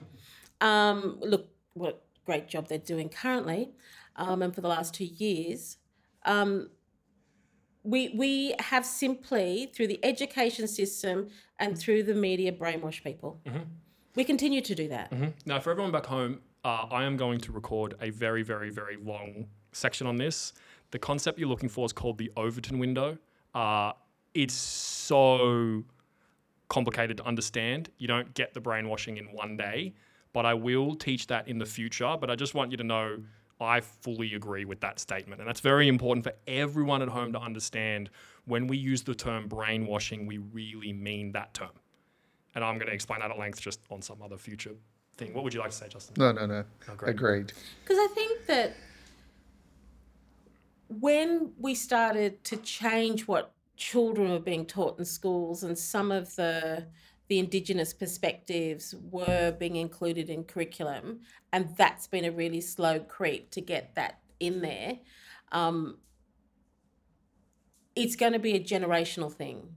Um, 0.60 1.18
look 1.20 1.48
what 1.74 2.04
great 2.24 2.48
job 2.48 2.68
they're 2.68 2.78
doing 2.78 3.08
currently, 3.08 3.70
um, 4.16 4.42
and 4.42 4.54
for 4.54 4.60
the 4.60 4.68
last 4.68 4.94
two 4.94 5.04
years. 5.04 5.76
Um, 6.24 6.70
we 7.82 8.12
we 8.16 8.54
have 8.58 8.84
simply 8.84 9.70
through 9.74 9.86
the 9.86 10.00
education 10.02 10.66
system 10.66 11.28
and 11.60 11.78
through 11.78 12.02
the 12.02 12.14
media 12.14 12.50
brainwash 12.52 13.04
people. 13.04 13.40
We 14.16 14.24
continue 14.24 14.60
to 14.62 14.74
do 14.74 14.88
that. 14.88 15.12
Now, 15.44 15.60
for 15.60 15.70
everyone 15.70 15.92
back 15.92 16.06
home, 16.06 16.40
uh, 16.66 16.84
I 16.90 17.04
am 17.04 17.16
going 17.16 17.38
to 17.42 17.52
record 17.52 17.94
a 18.00 18.10
very, 18.10 18.42
very, 18.42 18.70
very 18.70 18.96
long 18.96 19.46
section 19.70 20.04
on 20.04 20.16
this. 20.16 20.52
The 20.90 20.98
concept 20.98 21.38
you're 21.38 21.48
looking 21.48 21.68
for 21.68 21.86
is 21.86 21.92
called 21.92 22.18
the 22.18 22.32
Overton 22.36 22.80
window. 22.80 23.18
Uh, 23.54 23.92
it's 24.34 24.54
so 24.54 25.84
complicated 26.68 27.18
to 27.18 27.24
understand. 27.24 27.90
You 27.98 28.08
don't 28.08 28.34
get 28.34 28.52
the 28.52 28.60
brainwashing 28.60 29.16
in 29.16 29.26
one 29.26 29.56
day, 29.56 29.94
but 30.32 30.44
I 30.44 30.54
will 30.54 30.96
teach 30.96 31.28
that 31.28 31.46
in 31.46 31.58
the 31.58 31.66
future. 31.66 32.16
But 32.18 32.30
I 32.30 32.34
just 32.34 32.54
want 32.54 32.72
you 32.72 32.76
to 32.78 32.84
know 32.84 33.18
I 33.60 33.80
fully 33.80 34.34
agree 34.34 34.64
with 34.64 34.80
that 34.80 34.98
statement. 34.98 35.40
And 35.40 35.46
that's 35.48 35.60
very 35.60 35.86
important 35.86 36.24
for 36.24 36.32
everyone 36.48 37.00
at 37.00 37.08
home 37.08 37.32
to 37.34 37.40
understand 37.40 38.10
when 38.44 38.66
we 38.66 38.76
use 38.76 39.04
the 39.04 39.14
term 39.14 39.46
brainwashing, 39.46 40.26
we 40.26 40.38
really 40.38 40.92
mean 40.92 41.30
that 41.30 41.54
term. 41.54 41.70
And 42.56 42.64
I'm 42.64 42.74
going 42.74 42.88
to 42.88 42.92
explain 42.92 43.20
that 43.20 43.30
at 43.30 43.38
length 43.38 43.60
just 43.60 43.78
on 43.88 44.02
some 44.02 44.20
other 44.20 44.36
future 44.36 44.74
thing. 45.16 45.32
What 45.34 45.44
would 45.44 45.54
you 45.54 45.60
like 45.60 45.70
to 45.70 45.76
say, 45.76 45.88
Justin? 45.88 46.14
No, 46.18 46.32
no, 46.32 46.46
no. 46.46 46.64
great. 46.96 47.10
Agreed. 47.10 47.52
Because 47.82 47.98
I 47.98 48.08
think 48.14 48.46
that 48.46 48.76
when 50.88 51.52
we 51.58 51.74
started 51.74 52.42
to 52.44 52.56
change 52.58 53.26
what 53.26 53.52
children 53.76 54.30
were 54.30 54.38
being 54.38 54.66
taught 54.66 54.98
in 54.98 55.04
schools 55.04 55.62
and 55.62 55.78
some 55.78 56.10
of 56.10 56.34
the 56.36 56.86
the 57.28 57.40
indigenous 57.40 57.92
perspectives 57.92 58.94
were 59.10 59.50
being 59.58 59.74
included 59.74 60.30
in 60.30 60.44
curriculum 60.44 61.20
and 61.52 61.76
that's 61.76 62.06
been 62.06 62.24
a 62.24 62.30
really 62.30 62.60
slow 62.60 63.00
creep 63.00 63.50
to 63.50 63.60
get 63.60 63.94
that 63.96 64.20
in 64.38 64.60
there 64.62 64.98
um, 65.52 65.98
it's 67.94 68.16
going 68.16 68.32
to 68.32 68.38
be 68.38 68.54
a 68.54 68.60
generational 68.60 69.30
thing 69.30 69.68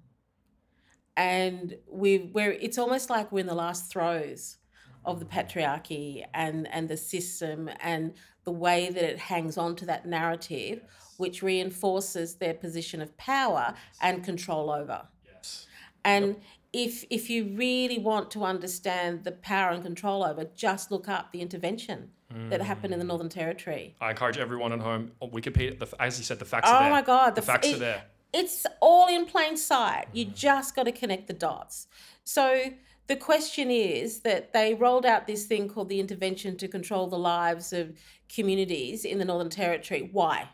and 1.18 1.76
we 1.92 2.30
we're 2.34 2.52
it's 2.52 2.78
almost 2.78 3.10
like 3.10 3.32
we're 3.32 3.40
in 3.40 3.48
the 3.48 3.56
last 3.56 3.92
throes 3.92 4.59
of 5.06 5.20
the 5.20 5.26
patriarchy 5.26 6.24
and 6.34 6.68
and 6.72 6.88
the 6.90 6.98
system 6.98 7.70
and 7.82 8.14
the 8.44 8.52
way 8.52 8.90
that 8.90 9.04
it 9.04 9.18
hangs 9.18 9.58
on 9.58 9.76
to 9.76 9.86
that 9.86 10.06
narrative 10.06 10.82
which 11.18 11.42
reinforces 11.44 12.36
their 12.36 12.54
position 12.54 13.02
of 13.02 13.16
power 13.18 13.74
and 14.02 14.24
control 14.24 14.70
over 14.72 15.08
Yes. 15.26 15.68
and 16.04 16.36
if 16.74 17.04
if 17.10 17.30
you 17.30 17.56
really 17.56 17.98
want 17.98 18.30
to 18.32 18.44
understand 18.44 19.24
the 19.24 19.32
power 19.32 19.72
and 19.72 19.84
control 19.84 20.24
over 20.24 20.46
just 20.56 20.92
look 20.92 21.08
up 21.08 21.32
the 21.32 21.42
intervention 21.42 22.12
that 22.50 22.62
happened 22.62 22.94
in 22.94 23.00
the 23.00 23.06
mm. 23.06 23.10
northern 23.10 23.28
territory 23.30 23.96
I 24.00 24.12
encourage 24.12 24.38
everyone 24.38 24.72
at 24.72 24.82
home. 24.82 25.14
on 25.20 25.32
Wikipedia, 25.32 25.80
the, 25.80 25.88
as 26.00 26.20
you 26.20 26.24
said, 26.24 26.38
the 26.38 26.46
facts 26.46 26.70
oh 26.70 26.74
are 26.76 26.80
there. 26.84 26.90
Oh 26.90 26.92
my 26.92 27.02
god 27.02 27.34
the, 27.34 27.42
f- 27.42 27.48
facts 27.48 27.68
it- 27.68 27.76
are 27.78 27.80
there. 27.80 28.04
it's 28.32 28.68
all 28.82 29.08
in 29.08 29.26
plain 29.26 29.58
sight. 29.58 30.06
You 30.14 30.28
mm. 30.28 30.36
just 30.36 30.76
got 30.76 30.84
to 30.84 30.92
connect 30.92 31.26
the 31.26 31.34
dots. 31.34 31.88
So 32.24 32.66
the 33.10 33.16
question 33.16 33.72
is 33.72 34.20
that 34.20 34.54
they 34.54 34.76
rolled 34.76 35.04
out 35.04 35.26
this 35.26 35.46
thing 35.46 35.68
called 35.68 35.90
the 35.90 36.00
intervention 36.00 36.56
to 36.58 36.68
control 36.68 37.08
the 37.08 37.18
lives 37.18 37.74
of 37.74 37.98
communities 38.34 39.04
in 39.04 39.18
the 39.18 39.26
Northern 39.26 39.50
Territory. 39.50 40.10
Why? 40.12 40.48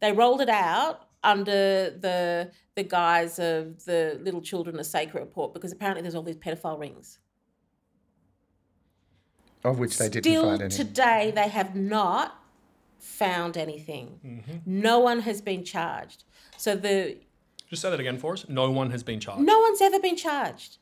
They 0.00 0.12
rolled 0.12 0.40
it 0.40 0.48
out 0.48 1.06
under 1.22 1.90
the 1.90 2.50
the 2.74 2.82
guise 2.82 3.38
of 3.38 3.84
the 3.84 4.18
Little 4.22 4.40
Children 4.40 4.80
Are 4.80 4.84
Sacred 4.84 5.20
report 5.20 5.52
because 5.52 5.72
apparently 5.72 6.00
there's 6.00 6.14
all 6.14 6.22
these 6.22 6.36
pedophile 6.36 6.80
rings. 6.80 7.18
Of 9.62 9.78
which 9.78 9.98
they 9.98 10.08
didn't 10.08 10.24
Still 10.24 10.44
find 10.44 10.62
any. 10.62 10.74
today, 10.74 11.32
they 11.34 11.48
have 11.48 11.76
not 11.76 12.34
found 12.98 13.58
anything. 13.58 14.20
Mm-hmm. 14.24 14.80
No 14.80 15.00
one 15.00 15.20
has 15.20 15.42
been 15.42 15.64
charged. 15.64 16.24
So 16.56 16.74
the 16.76 17.18
Just 17.68 17.82
say 17.82 17.90
that 17.90 18.00
again 18.00 18.16
for 18.16 18.32
us. 18.32 18.48
No 18.48 18.70
one 18.70 18.90
has 18.90 19.02
been 19.02 19.20
charged. 19.20 19.42
No 19.42 19.60
one's 19.60 19.82
ever 19.82 20.00
been 20.00 20.16
charged. 20.16 20.78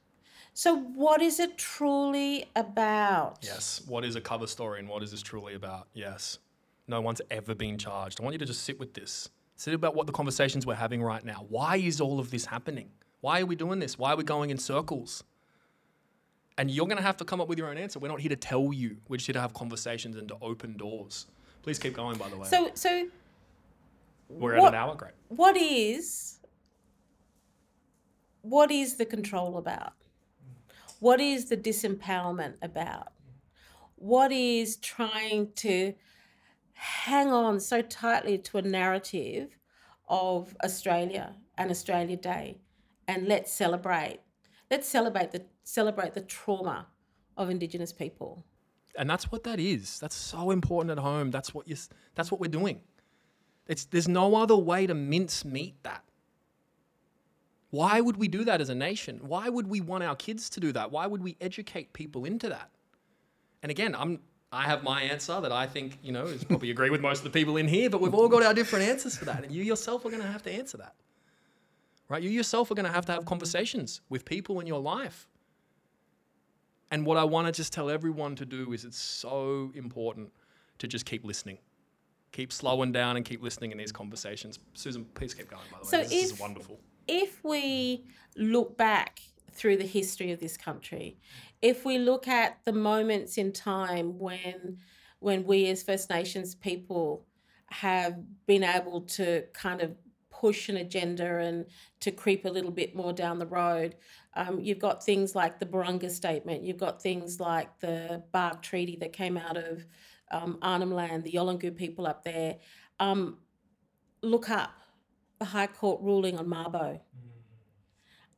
So, 0.54 0.76
what 0.76 1.22
is 1.22 1.40
it 1.40 1.56
truly 1.56 2.46
about? 2.54 3.38
Yes. 3.42 3.82
What 3.86 4.04
is 4.04 4.16
a 4.16 4.20
cover 4.20 4.46
story 4.46 4.80
and 4.80 4.88
what 4.88 5.02
is 5.02 5.10
this 5.10 5.22
truly 5.22 5.54
about? 5.54 5.88
Yes. 5.94 6.38
No 6.86 7.00
one's 7.00 7.22
ever 7.30 7.54
been 7.54 7.78
charged. 7.78 8.20
I 8.20 8.22
want 8.24 8.34
you 8.34 8.38
to 8.38 8.44
just 8.46 8.62
sit 8.64 8.78
with 8.78 8.92
this. 8.92 9.30
Sit 9.56 9.72
about 9.72 9.94
what 9.94 10.06
the 10.06 10.12
conversations 10.12 10.66
we're 10.66 10.74
having 10.74 11.02
right 11.02 11.24
now. 11.24 11.46
Why 11.48 11.76
is 11.76 12.00
all 12.00 12.18
of 12.18 12.30
this 12.30 12.44
happening? 12.44 12.90
Why 13.20 13.40
are 13.40 13.46
we 13.46 13.54
doing 13.54 13.78
this? 13.78 13.96
Why 13.98 14.12
are 14.12 14.16
we 14.16 14.24
going 14.24 14.50
in 14.50 14.58
circles? 14.58 15.22
And 16.58 16.70
you're 16.70 16.86
going 16.86 16.98
to 16.98 17.02
have 17.02 17.16
to 17.18 17.24
come 17.24 17.40
up 17.40 17.48
with 17.48 17.56
your 17.58 17.68
own 17.68 17.78
answer. 17.78 17.98
We're 17.98 18.08
not 18.08 18.20
here 18.20 18.28
to 18.28 18.36
tell 18.36 18.72
you. 18.72 18.96
We're 19.08 19.16
just 19.16 19.26
here 19.26 19.34
to 19.34 19.40
have 19.40 19.54
conversations 19.54 20.16
and 20.16 20.28
to 20.28 20.36
open 20.42 20.76
doors. 20.76 21.26
Please 21.62 21.78
keep 21.78 21.94
going, 21.94 22.18
by 22.18 22.28
the 22.28 22.36
way. 22.36 22.48
So, 22.48 22.70
so 22.74 23.06
we're 24.28 24.58
what- 24.58 24.74
at 24.74 24.80
an 24.80 24.88
hour. 24.88 24.96
Great. 24.96 25.12
what 25.28 25.56
is 25.56 26.40
what 28.42 28.72
is 28.72 28.96
the 28.96 29.06
control 29.06 29.56
about? 29.56 29.92
What 31.02 31.20
is 31.20 31.46
the 31.46 31.56
disempowerment 31.56 32.58
about? 32.62 33.08
What 33.96 34.30
is 34.30 34.76
trying 34.76 35.50
to 35.56 35.94
hang 36.74 37.32
on 37.32 37.58
so 37.58 37.82
tightly 37.82 38.38
to 38.38 38.58
a 38.58 38.62
narrative 38.62 39.58
of 40.08 40.54
Australia 40.62 41.34
and 41.58 41.72
Australia 41.72 42.16
Day 42.16 42.60
and 43.08 43.26
let's 43.26 43.52
celebrate. 43.52 44.20
Let's 44.70 44.86
celebrate 44.86 45.32
the 45.32 45.42
celebrate 45.64 46.14
the 46.14 46.20
trauma 46.20 46.86
of 47.36 47.50
Indigenous 47.50 47.92
people. 47.92 48.44
and 48.96 49.10
that's 49.10 49.32
what 49.32 49.42
that 49.42 49.58
is. 49.58 49.98
That's 49.98 50.14
so 50.14 50.52
important 50.52 50.92
at 50.92 50.98
home. 50.98 51.32
That's 51.32 51.52
what 51.52 51.66
you. 51.66 51.74
That's 52.14 52.30
what 52.30 52.40
we're 52.40 52.46
doing. 52.60 52.80
It's 53.66 53.86
there's 53.86 54.06
no 54.06 54.36
other 54.36 54.56
way 54.56 54.86
to 54.86 54.94
mince 54.94 55.44
meat 55.44 55.74
that. 55.82 56.04
Why 57.72 58.02
would 58.02 58.18
we 58.18 58.28
do 58.28 58.44
that 58.44 58.60
as 58.60 58.68
a 58.68 58.74
nation? 58.74 59.18
Why 59.22 59.48
would 59.48 59.66
we 59.66 59.80
want 59.80 60.04
our 60.04 60.14
kids 60.14 60.50
to 60.50 60.60
do 60.60 60.72
that? 60.72 60.92
Why 60.92 61.06
would 61.06 61.22
we 61.22 61.38
educate 61.40 61.94
people 61.94 62.26
into 62.26 62.50
that? 62.50 62.68
And 63.62 63.70
again, 63.70 63.94
I'm 63.94 64.20
I 64.52 64.64
have 64.64 64.82
my 64.82 65.00
answer 65.00 65.40
that 65.40 65.52
I 65.52 65.66
think 65.66 65.98
you 66.02 66.12
know 66.12 66.26
is 66.26 66.44
probably 66.44 66.70
agree 66.70 66.90
with 66.90 67.00
most 67.00 67.18
of 67.18 67.24
the 67.24 67.30
people 67.30 67.56
in 67.56 67.66
here, 67.66 67.88
but 67.88 68.02
we've 68.02 68.12
all 68.12 68.28
got 68.28 68.42
our 68.42 68.52
different 68.52 68.84
answers 68.84 69.16
for 69.16 69.24
that, 69.24 69.42
and 69.42 69.50
you 69.50 69.62
yourself 69.62 70.04
are 70.04 70.10
going 70.10 70.20
to 70.20 70.28
have 70.28 70.42
to 70.42 70.52
answer 70.52 70.76
that. 70.76 70.94
Right? 72.10 72.22
You 72.22 72.28
yourself 72.28 72.70
are 72.70 72.74
going 72.74 72.84
to 72.84 72.92
have 72.92 73.06
to 73.06 73.12
have 73.12 73.24
conversations 73.24 74.02
with 74.10 74.26
people 74.26 74.60
in 74.60 74.66
your 74.66 74.80
life. 74.80 75.26
And 76.90 77.06
what 77.06 77.16
I 77.16 77.24
want 77.24 77.46
to 77.46 77.52
just 77.52 77.72
tell 77.72 77.88
everyone 77.88 78.36
to 78.36 78.44
do 78.44 78.74
is 78.74 78.84
it's 78.84 78.98
so 78.98 79.72
important 79.74 80.30
to 80.76 80.86
just 80.86 81.06
keep 81.06 81.24
listening. 81.24 81.56
Keep 82.32 82.52
slowing 82.52 82.92
down 82.92 83.16
and 83.16 83.24
keep 83.24 83.42
listening 83.42 83.72
in 83.72 83.78
these 83.78 83.92
conversations. 83.92 84.58
Susan, 84.74 85.06
please 85.14 85.32
keep 85.32 85.48
going, 85.48 85.62
by 85.72 85.78
the 85.78 85.84
way. 85.84 85.90
So 85.90 85.96
this 86.02 86.32
is 86.32 86.38
wonderful. 86.38 86.78
If 87.06 87.42
we 87.44 88.04
look 88.36 88.76
back 88.76 89.20
through 89.52 89.76
the 89.76 89.86
history 89.86 90.32
of 90.32 90.40
this 90.40 90.56
country, 90.56 91.18
if 91.60 91.84
we 91.84 91.98
look 91.98 92.26
at 92.28 92.58
the 92.64 92.72
moments 92.72 93.38
in 93.38 93.52
time 93.52 94.18
when 94.18 94.78
when 95.20 95.44
we 95.44 95.68
as 95.68 95.82
First 95.82 96.10
Nations 96.10 96.54
people 96.54 97.24
have 97.66 98.16
been 98.46 98.64
able 98.64 99.02
to 99.02 99.44
kind 99.52 99.80
of 99.80 99.94
push 100.30 100.68
an 100.68 100.78
agenda 100.78 101.38
and 101.38 101.64
to 102.00 102.10
creep 102.10 102.44
a 102.44 102.48
little 102.48 102.72
bit 102.72 102.96
more 102.96 103.12
down 103.12 103.38
the 103.38 103.46
road. 103.46 103.94
Um, 104.34 104.58
you've 104.60 104.80
got 104.80 105.04
things 105.04 105.36
like 105.36 105.60
the 105.60 105.66
Barunga 105.66 106.10
Statement, 106.10 106.64
you've 106.64 106.78
got 106.78 107.00
things 107.00 107.38
like 107.38 107.78
the 107.78 108.24
Bark 108.32 108.60
Treaty 108.60 108.96
that 108.96 109.12
came 109.12 109.36
out 109.36 109.56
of 109.56 109.86
um, 110.32 110.58
Arnhem 110.60 110.92
Land, 110.92 111.22
the 111.22 111.32
Yolngu 111.32 111.76
people 111.76 112.08
up 112.08 112.24
there. 112.24 112.56
Um, 112.98 113.38
look 114.22 114.50
up 114.50 114.72
the 115.42 115.46
High 115.46 115.66
Court 115.66 116.00
ruling 116.00 116.38
on 116.38 116.46
Mabo. 116.46 117.00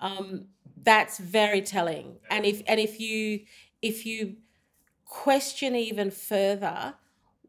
Um, 0.01 0.47
that's 0.83 1.19
very 1.19 1.61
telling. 1.61 2.17
And 2.31 2.47
if 2.47 2.63
and 2.67 2.81
if 2.81 2.99
you 2.99 3.41
if 3.83 4.07
you 4.07 4.37
question 5.05 5.77
even 5.77 6.11
further 6.11 6.95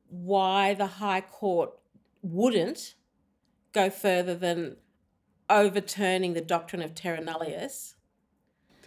why 0.10 0.74
the 0.74 0.88
High 0.88 1.22
Court 1.22 1.72
wouldn't 2.22 2.96
go 3.72 3.90
further 3.90 4.36
than 4.36 4.76
overturning 5.50 6.34
the 6.34 6.42
doctrine 6.42 6.82
of 6.82 6.94
terra 6.94 7.22
nullius. 7.22 7.95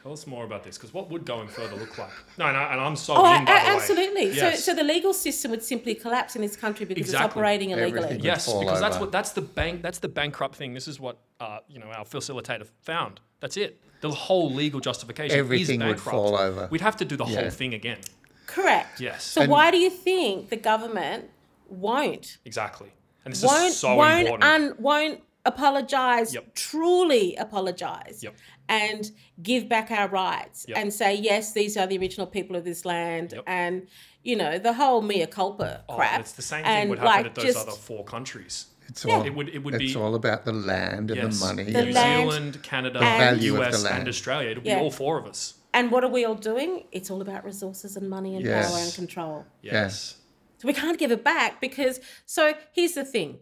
Tell 0.09 0.15
us 0.15 0.27
more 0.27 0.47
about 0.47 0.65
this, 0.65 0.79
because 0.79 0.95
what 0.95 1.11
would 1.11 1.27
going 1.27 1.49
further 1.49 1.77
look 1.77 1.99
like? 1.99 2.09
No, 2.39 2.51
no, 2.51 2.59
and 2.61 2.81
I'm 2.81 2.97
so 2.97 3.13
Oh, 3.15 3.37
in, 3.37 3.45
by 3.45 3.53
a- 3.53 3.61
the 3.63 3.69
way. 3.69 3.77
absolutely. 3.77 4.27
Yes. 4.31 4.65
So, 4.65 4.73
so 4.73 4.75
the 4.75 4.83
legal 4.83 5.13
system 5.13 5.51
would 5.51 5.63
simply 5.63 5.95
collapse 5.95 6.35
in 6.35 6.41
this 6.41 6.57
country 6.57 6.87
because 6.87 7.03
Exactly. 7.03 7.27
it's 7.27 7.35
operating 7.37 7.71
illegally. 7.73 8.05
Everything. 8.05 8.25
Yes, 8.25 8.47
fall 8.47 8.61
because 8.61 8.81
that's 8.81 8.99
what 8.99 9.13
that's 9.13 9.33
the 9.33 9.43
bank 9.43 9.83
that's 9.83 9.99
the 9.99 10.09
bankrupt 10.09 10.55
thing. 10.57 10.73
This 10.73 10.89
is 10.89 10.99
what 10.99 11.19
uh, 11.41 11.59
you 11.69 11.79
know 11.79 11.89
our 11.89 12.07
facilitator 12.07 12.67
found. 12.81 13.21
That's 13.41 13.59
it. 13.59 13.83
The 14.01 14.11
whole 14.11 14.51
legal 14.51 14.81
justification 14.81 15.39
Everything 15.39 15.83
is 15.83 15.89
would 15.89 16.01
fall 16.01 16.37
over. 16.39 16.69
We'd 16.71 16.81
have 16.81 16.97
to 16.97 17.05
do 17.05 17.15
the 17.19 17.27
Yeah. 17.27 17.43
whole 17.43 17.51
thing 17.51 17.75
again. 17.75 17.99
Correct. 18.47 19.03
Yes. 19.03 19.25
So 19.25 19.43
And- 19.43 19.51
why 19.51 19.71
do 19.71 19.77
you 19.77 19.91
think 19.91 20.49
the 20.49 20.57
government 20.57 21.27
won't 21.69 22.39
Exactly. 22.47 22.89
And 23.27 23.35
this 23.35 23.43
won't 23.43 23.67
is 23.67 23.77
so 23.77 23.95
won't 23.95 24.21
important. 24.21 24.45
un, 24.45 24.75
won't 24.79 25.21
apologize 25.45 26.33
Yep. 26.35 26.55
truly 26.55 27.35
apologize 27.37 28.23
Yep. 28.23 28.35
And 28.69 29.11
give 29.43 29.69
back 29.69 29.91
our 29.91 30.09
rights 30.09 30.67
Yep. 30.69 30.79
and 30.79 30.93
say 30.93 31.15
yes 31.15 31.53
these 31.53 31.77
are 31.77 31.87
the 31.87 31.99
original 31.99 32.27
people 32.27 32.55
of 32.57 32.65
this 32.65 32.85
land 32.85 33.33
Yep. 33.33 33.45
and 33.47 33.87
you 34.23 34.37
know 34.37 34.59
the 34.59 34.73
whole 34.75 35.01
mea 35.03 35.27
culpa 35.27 35.65
crap 35.65 35.85
Oh, 35.89 35.97
crap 35.97 36.21
it's 36.21 36.33
the 36.33 36.43
same 36.43 36.65
thing 36.65 36.73
and 36.73 36.91
would 36.91 36.99
happen 36.99 37.15
like 37.17 37.27
at 37.27 37.35
those 37.35 37.45
just 37.45 37.59
other 37.69 37.77
four 37.77 38.05
countries. 38.05 38.67
It's 38.89 39.05
Yeah. 39.05 39.17
all, 39.17 39.27
It 39.27 39.35
would 39.35 39.49
it 39.51 39.59
would 39.65 39.75
it's 39.75 39.93
be 39.95 39.99
all 40.01 40.15
about 40.15 40.45
the 40.47 40.53
land 40.53 41.11
and 41.11 41.21
yes, 41.23 41.41
the 41.41 41.47
money. 41.47 41.65
The 41.65 41.85
New 41.85 41.93
land 41.93 42.31
Zealand, 42.31 42.63
Canada, 42.63 42.99
and- 43.01 43.19
value 43.19 43.53
of 43.61 43.73
the 43.73 43.79
US, 43.79 43.85
and. 43.85 44.09
Australia. 44.09 44.51
It'll 44.51 44.63
Yeah. 44.65 44.77
be 44.77 44.83
all 44.83 44.91
four 44.91 45.19
of 45.19 45.27
us. 45.27 45.55
and 45.75 45.91
what 45.93 46.03
are 46.03 46.09
we 46.19 46.25
all 46.25 46.35
doing 46.35 46.85
it's 46.93 47.11
all 47.11 47.21
about 47.21 47.45
resources 47.45 47.97
and 47.99 48.09
money 48.09 48.35
and 48.37 48.45
Yes. 48.45 48.71
power 48.71 48.81
and 48.85 48.95
control 48.95 49.45
Yes. 49.63 50.17
So 50.59 50.67
we 50.67 50.73
can't 50.75 50.99
give 50.99 51.13
it 51.13 51.23
back 51.23 51.61
because, 51.61 52.01
so 52.27 52.55
here's 52.73 52.95
the 52.95 53.05
thing 53.05 53.39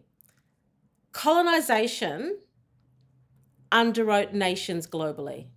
colonization 1.13 2.37
underwrote 3.71 4.33
nations 4.33 4.87
globally. 4.87 5.47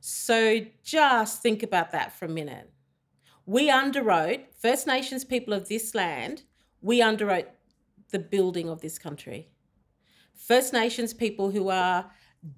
So 0.00 0.66
just 0.82 1.42
think 1.42 1.62
about 1.62 1.92
that 1.92 2.12
for 2.12 2.24
a 2.24 2.28
minute. 2.28 2.70
We 3.46 3.70
underwrote, 3.70 4.44
First 4.58 4.86
Nations 4.86 5.24
people 5.24 5.52
of 5.52 5.68
this 5.68 5.94
land, 5.94 6.42
we 6.80 7.00
underwrote 7.00 7.46
the 8.10 8.18
building 8.18 8.68
of 8.68 8.80
this 8.80 8.98
country. 8.98 9.48
First 10.34 10.72
Nations 10.72 11.14
people 11.14 11.50
who 11.50 11.68
are 11.68 12.10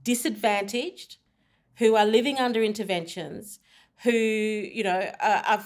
disadvantaged, 0.03 1.19
who 1.77 1.97
are 1.97 2.07
living 2.07 2.39
under 2.39 2.63
interventions, 2.63 3.61
who, 4.03 4.11
you 4.11 4.83
know, 4.83 5.11
are, 5.21 5.43
are 5.47 5.65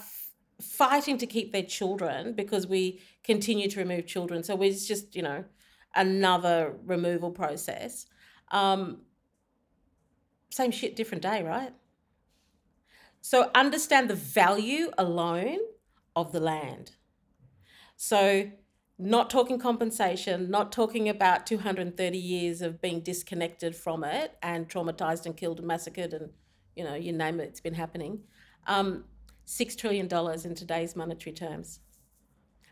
fighting 0.61 1.19
to 1.19 1.27
keep 1.27 1.53
their 1.53 1.63
children 1.63 2.33
because 2.33 2.67
we 2.67 3.01
continue 3.23 3.69
to 3.69 3.79
remove 3.79 4.07
children. 4.07 4.43
So 4.43 4.61
it's 4.63 4.87
just, 4.87 5.15
you 5.15 5.23
know, 5.23 5.45
another 5.95 6.75
removal 6.85 7.31
process. 7.31 8.07
Um, 8.51 9.03
same 10.51 10.71
shit, 10.71 10.97
different 10.97 11.23
day, 11.23 11.43
right? 11.43 11.73
So 13.21 13.51
understand 13.55 14.09
the 14.09 14.15
value 14.15 14.91
alone 14.97 15.59
of 16.17 16.33
the 16.33 16.41
land. 16.41 16.93
So 17.97 18.51
not 18.99 19.31
talking 19.31 19.59
compensation, 19.59 20.51
not 20.51 20.73
talking 20.73 21.09
about 21.09 21.47
230 21.47 22.19
years 22.19 22.63
of 22.63 22.81
being 22.81 23.01
disconnected 23.01 23.77
from 23.77 24.03
it 24.03 24.37
and 24.43 24.69
traumatized 24.69 25.27
and 25.27 25.37
killed 25.37 25.59
and 25.59 25.69
massacred 25.69 26.13
and, 26.13 26.31
you 26.75 26.85
know, 26.85 26.95
you 26.95 27.13
name 27.13 27.39
it, 27.41 27.45
it's 27.45 27.61
been 27.61 27.75
happening. 27.75 28.21
Um, 28.67 29.05
$6 29.47 29.77
trillion 29.77 30.07
in 30.45 30.55
today's 30.55 30.97
monetary 30.97 31.35
terms. 31.35 31.81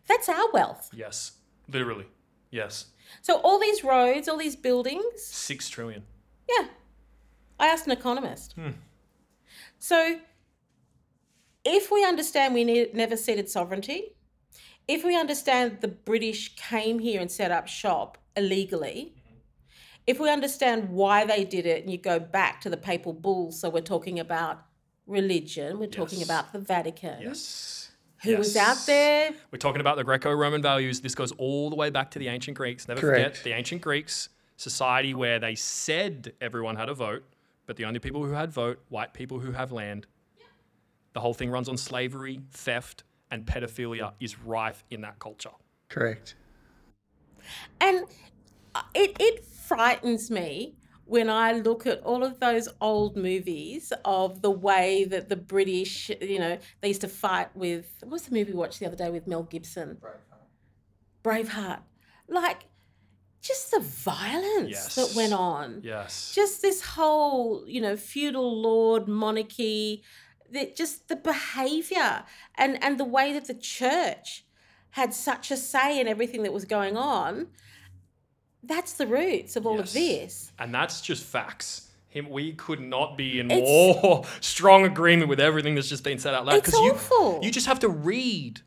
That's 0.09 0.29
our 0.29 0.51
wealth. 0.53 0.91
Yes. 0.93 1.33
Literally. 1.69 2.07
Yes. 2.51 2.87
So 3.23 3.39
all 3.39 3.59
these 3.59 3.83
roads, 3.85 4.29
all 4.29 4.37
these 4.37 4.57
buildings, 4.57 5.23
Six 5.23 5.69
trillion. 5.69 6.05
yeah. 6.49 6.67
I 7.59 7.69
asked 7.69 7.87
an 7.87 7.93
economist. 7.93 8.53
Hmm. 8.53 8.71
So, 9.79 10.19
if 11.65 11.91
we 11.91 12.05
understand 12.05 12.55
we 12.55 12.65
need, 12.65 12.95
never 12.95 13.17
ceded 13.17 13.49
sovereignty, 13.49 14.15
if 14.89 15.05
we 15.05 15.17
understand 15.17 15.79
the 15.81 15.89
British 15.89 16.55
came 16.57 16.99
here 16.99 17.21
and 17.21 17.31
set 17.31 17.51
up 17.51 17.67
shop 17.67 18.19
illegally, 18.37 19.15
mm-hmm. 19.17 19.37
if 20.07 20.21
we 20.21 20.31
understand 20.31 20.91
why 20.91 21.25
they 21.25 21.45
did 21.45 21.67
it, 21.67 21.83
and 21.83 21.91
you 21.91 21.99
go 21.99 22.19
back 22.19 22.61
to 22.61 22.71
the 22.71 22.77
papal 22.77 23.13
bulls, 23.13 23.59
so 23.61 23.69
we're 23.69 23.81
talking 23.81 24.21
about 24.21 24.65
religion, 25.07 25.79
we're 25.79 25.87
talking 25.87 26.23
about 26.23 26.53
the 26.53 26.59
Vatican, 26.59 27.23
Yes. 27.23 27.86
Who 28.27 28.37
was 28.37 28.55
Yes. 28.55 28.81
out 28.81 28.87
there. 28.87 29.31
We're 29.51 29.59
talking 29.59 29.81
about 29.81 29.97
the 29.97 30.05
Greco-Roman 30.05 30.62
values. 30.62 31.01
This 31.01 31.14
goes 31.14 31.33
all 31.33 31.70
the 31.70 31.77
way 31.77 31.91
back 31.91 32.11
to 32.12 32.18
the 32.18 32.29
ancient 32.29 32.57
Greeks. 32.57 32.87
Never 32.89 33.01
Correct. 33.01 33.37
forget 33.39 33.45
the 33.45 33.53
ancient 33.53 33.83
Greeks 33.83 34.29
society 34.57 35.14
where 35.14 35.39
they 35.39 35.55
said 35.55 36.33
everyone 36.41 36.77
had 36.77 36.89
a 36.89 36.95
vote, 36.95 37.24
but 37.66 37.77
the 37.77 37.85
only 37.85 37.99
people 38.01 38.24
who 38.24 38.33
had 38.33 38.53
vote, 38.53 38.81
white 38.89 39.12
people 39.14 39.41
who 39.41 39.53
have 39.53 39.72
land. 39.72 40.07
The 41.12 41.20
whole 41.20 41.35
thing 41.35 41.51
runs 41.51 41.68
on 41.68 41.77
slavery, 41.77 42.41
theft, 42.53 43.03
and 43.31 43.45
pedophilia 43.47 44.12
is 44.20 44.39
rife 44.39 44.85
in 44.91 45.01
that 45.01 45.18
culture. 45.18 45.51
Correct. 45.89 46.35
And 47.81 48.05
uh, 48.74 48.83
it, 48.95 49.16
it 49.18 49.45
frightens 49.45 50.31
me 50.31 50.76
when 51.07 51.31
I 51.31 51.53
look 51.53 51.87
at 51.87 52.01
all 52.03 52.25
of 52.25 52.41
those 52.41 52.69
old 52.81 53.17
movies 53.17 53.93
of 54.05 54.43
the 54.43 54.51
way 54.51 55.05
that 55.05 55.29
the 55.29 55.37
British, 55.37 56.11
you 56.21 56.41
know, 56.41 56.59
they 56.81 56.89
used 56.89 57.03
to 57.03 57.09
fight 57.09 57.57
with, 57.57 57.87
what 58.01 58.13
was 58.13 58.23
the 58.23 58.35
movie 58.35 58.53
we 58.53 58.59
watched 58.59 58.81
the 58.81 58.87
other 58.87 58.97
day 58.97 59.09
with 59.09 59.27
Mel 59.29 59.45
Gibson? 59.45 59.99
Braveheart. 61.23 61.81
Like, 62.29 62.65
just 63.41 63.71
the 63.71 63.79
violence 63.79 64.97
that 64.97 65.15
went 65.15 65.33
on. 65.33 65.81
Yes. 65.85 66.33
Just 66.35 66.61
this 66.61 66.83
whole, 66.83 67.65
you 67.69 67.81
know, 67.81 67.97
feudal 67.97 68.61
lord 68.61 69.07
monarchy, 69.07 70.03
that 70.51 70.75
just 70.75 71.07
the 71.07 71.17
behavior 71.17 72.25
and, 72.57 72.83
and 72.83 72.99
the 72.99 73.05
way 73.05 73.33
that 73.33 73.47
the 73.47 73.55
church 73.55 74.45
had 74.91 75.15
such 75.15 75.53
a 75.53 75.57
say 75.57 76.01
in 76.01 76.09
everything 76.09 76.43
that 76.43 76.53
was 76.53 76.65
going 76.65 76.97
on. 76.97 77.49
That's 78.67 78.95
the 78.95 79.07
roots 79.07 79.57
of 79.57 79.67
all 79.67 79.79
of 79.79 79.93
this. 79.93 80.53
And 80.59 80.75
that's 80.75 81.01
just 81.01 81.23
facts. 81.25 81.91
Him, 82.09 82.29
we 82.31 82.53
could 82.55 82.81
not 82.81 83.17
be 83.17 83.39
in 83.41 83.51
It's- 83.51 83.67
more 84.03 84.25
strong 84.41 84.85
agreement 84.85 85.29
with 85.29 85.39
everything 85.41 85.75
that's 85.75 85.89
just 85.89 86.03
been 86.05 86.19
said 86.19 86.35
out 86.35 86.47
loud. 86.47 86.57
It's 86.57 86.73
you, 86.73 86.93
awful. 86.93 87.41
you 87.43 87.51
just 87.51 87.67
have 87.67 87.79
to 87.81 87.89
read. 87.89 88.61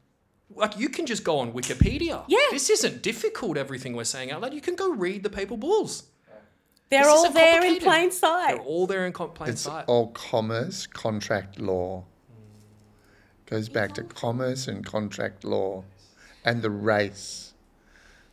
Like 0.55 0.77
you 0.77 0.89
can 0.89 1.05
just 1.05 1.23
go 1.23 1.39
on 1.39 1.51
Wikipedia. 1.53 2.23
Yeah. 2.27 2.37
This 2.51 2.69
isn't 2.69 3.01
difficult. 3.01 3.57
Everything 3.57 3.93
we're 3.95 4.03
saying 4.03 4.31
out 4.31 4.41
loud. 4.41 4.53
You 4.53 4.61
can 4.61 4.75
go 4.75 4.91
read 4.93 5.23
the 5.23 5.29
papal 5.29 5.57
bulls. 5.57 6.03
They're 6.89 7.03
This 7.03 7.07
all 7.13 7.31
there 7.31 7.63
in 7.63 7.77
plain 7.79 8.11
sight. 8.11 8.55
They're 8.55 8.65
all 8.65 8.87
there 8.87 9.05
in 9.05 9.13
co- 9.13 9.27
plain 9.27 9.51
It's 9.51 9.61
sight. 9.61 9.85
all 9.87 10.07
commerce, 10.11 10.87
contract 10.87 11.59
law. 11.59 12.05
Goes 13.45 13.69
back 13.69 13.93
to 13.93 14.03
commerce 14.03 14.67
and 14.67 14.85
contract 14.85 15.43
law 15.43 15.83
and 16.45 16.61
the 16.61 16.69
race. 16.69 17.48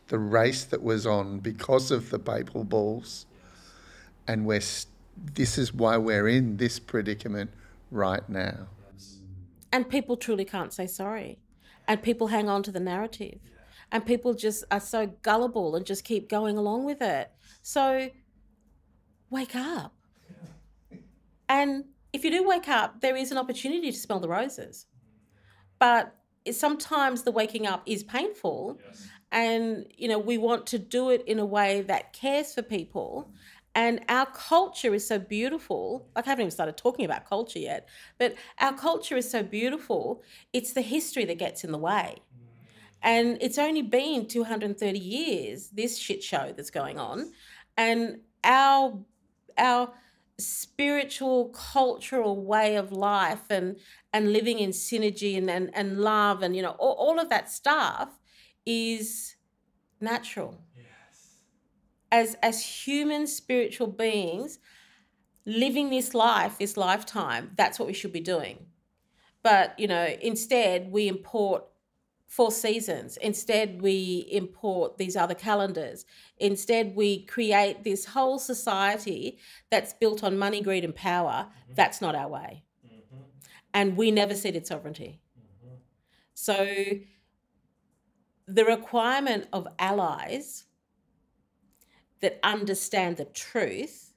The 0.07 0.19
race 0.19 0.63
that 0.65 0.81
was 0.81 1.05
on 1.05 1.39
because 1.39 1.91
of 1.91 2.09
the 2.09 2.19
papal 2.19 2.63
bulls. 2.63 3.25
And 4.27 4.45
we're, 4.45 4.57
s- 4.57 4.87
this 5.33 5.57
is 5.57 5.73
why 5.73 5.97
we're 5.97 6.27
in 6.27 6.57
this 6.57 6.79
predicament 6.79 7.51
right 7.91 8.27
now. 8.29 8.67
and 9.71 9.89
people 9.89 10.15
truly 10.17 10.45
can't 10.45 10.71
say 10.73 10.87
sorry. 10.87 11.39
And 11.87 12.01
people 12.01 12.27
hang 12.27 12.49
on 12.49 12.63
to 12.63 12.71
the 12.71 12.79
narrative. 12.79 13.39
And 13.91 14.05
people 14.05 14.33
just 14.33 14.63
are 14.71 14.79
so 14.81 15.07
gullible 15.21 15.75
and 15.75 15.85
just 15.85 16.03
keep 16.03 16.29
going 16.29 16.57
along 16.57 16.83
with 16.85 17.01
it. 17.01 17.31
So 17.61 18.09
wake 19.29 19.55
up. 19.55 19.93
And 21.49 21.85
if 22.13 22.23
you 22.25 22.31
do 22.31 22.45
wake 22.47 22.67
up 22.67 22.99
there 23.01 23.15
is 23.15 23.31
an 23.31 23.37
opportunity 23.37 23.91
to 23.91 23.97
smell 23.97 24.19
the 24.19 24.27
roses. 24.27 24.85
But 25.79 26.13
sometimes 26.51 27.23
the 27.23 27.31
waking 27.31 27.67
up 27.67 27.83
is 27.85 28.03
painful 28.03 28.79
and 29.37 29.85
you 29.95 30.07
know 30.07 30.17
we 30.17 30.37
want 30.39 30.65
to 30.65 30.79
do 30.79 31.11
it 31.11 31.23
in 31.27 31.37
a 31.37 31.45
way 31.45 31.81
that 31.81 32.11
cares 32.11 32.53
for 32.55 32.63
people. 32.63 33.29
And 33.75 34.01
our 34.09 34.25
culture 34.25 34.95
is 34.95 35.07
so 35.07 35.19
beautiful. 35.19 36.09
Like 36.15 36.25
i 36.25 36.31
haven't 36.31 36.41
even 36.45 36.51
started 36.51 36.77
talking 36.77 37.05
about 37.05 37.29
culture 37.29 37.59
yet 37.59 37.87
but 38.17 38.33
our 38.59 38.73
culture 38.73 39.15
is 39.15 39.29
so 39.29 39.43
beautiful 39.43 40.23
it's 40.51 40.73
the 40.73 40.81
history 40.81 41.25
that 41.25 41.37
gets 41.37 41.63
in 41.63 41.71
the 41.71 41.77
way. 41.77 42.15
And 43.03 43.37
it's 43.39 43.59
only 43.59 43.83
been 43.83 44.27
230 44.27 44.97
years 44.97 45.69
this 45.69 45.99
shit 45.99 46.23
show 46.23 46.51
that's 46.55 46.71
going 46.71 46.97
on. 46.97 47.31
And 47.77 48.21
our 48.43 48.99
our 49.57 49.93
spiritual 50.39 51.49
cultural 51.49 52.43
way 52.43 52.75
of 52.75 52.91
life 52.91 53.45
and 53.51 53.77
and 54.13 54.33
living 54.33 54.57
in 54.57 54.71
synergy 54.71 55.37
and 55.37 55.49
and, 55.49 55.69
and 55.75 55.99
love 55.99 56.41
and 56.41 56.55
you 56.55 56.63
know 56.63 56.75
all, 56.79 56.93
all 56.93 57.19
of 57.19 57.29
that 57.29 57.51
stuff 57.51 58.09
is 58.67 59.35
natural. 59.99 60.59
Yes. 60.75 61.37
as 62.11 62.35
as 62.43 62.63
human 62.85 63.25
spiritual 63.25 63.87
beings 63.87 64.59
living 65.45 65.89
this 65.89 66.13
life 66.13 66.57
this 66.59 66.77
lifetime 66.77 67.51
that's 67.55 67.79
what 67.79 67.87
we 67.87 67.93
should 67.93 68.13
be 68.13 68.19
doing. 68.19 68.67
But 69.41 69.79
you 69.79 69.87
know 69.87 70.05
instead 70.21 70.91
we 70.91 71.07
import 71.07 71.63
four 72.27 72.51
seasons. 72.51 73.17
Instead 73.17 73.81
we 73.81 74.27
import 74.31 74.97
these 74.97 75.15
other 75.15 75.33
calendars. 75.33 76.05
Instead 76.37 76.95
we 76.95 77.25
create 77.25 77.83
this 77.83 78.05
whole 78.05 78.37
society 78.37 79.39
that's 79.71 79.93
built 79.93 80.23
on 80.23 80.37
money 80.37 80.61
greed 80.61 80.83
and 80.83 80.93
power. 80.95 81.47
Mm-hmm. 81.47 81.73
That's 81.75 82.01
not 82.01 82.15
our 82.15 82.27
way. 82.27 82.63
Mm-hmm. 82.85 83.21
And 83.73 83.97
we 83.97 84.11
never 84.11 84.35
ceded 84.35 84.67
sovereignty. 84.67 85.21
Mm-hmm. 85.39 85.75
So 86.33 86.55
the 88.47 88.65
requirement 88.65 89.47
of 89.51 89.67
allies 89.77 90.65
that 92.21 92.39
understand 92.43 93.17
the 93.17 93.25
truth 93.25 94.13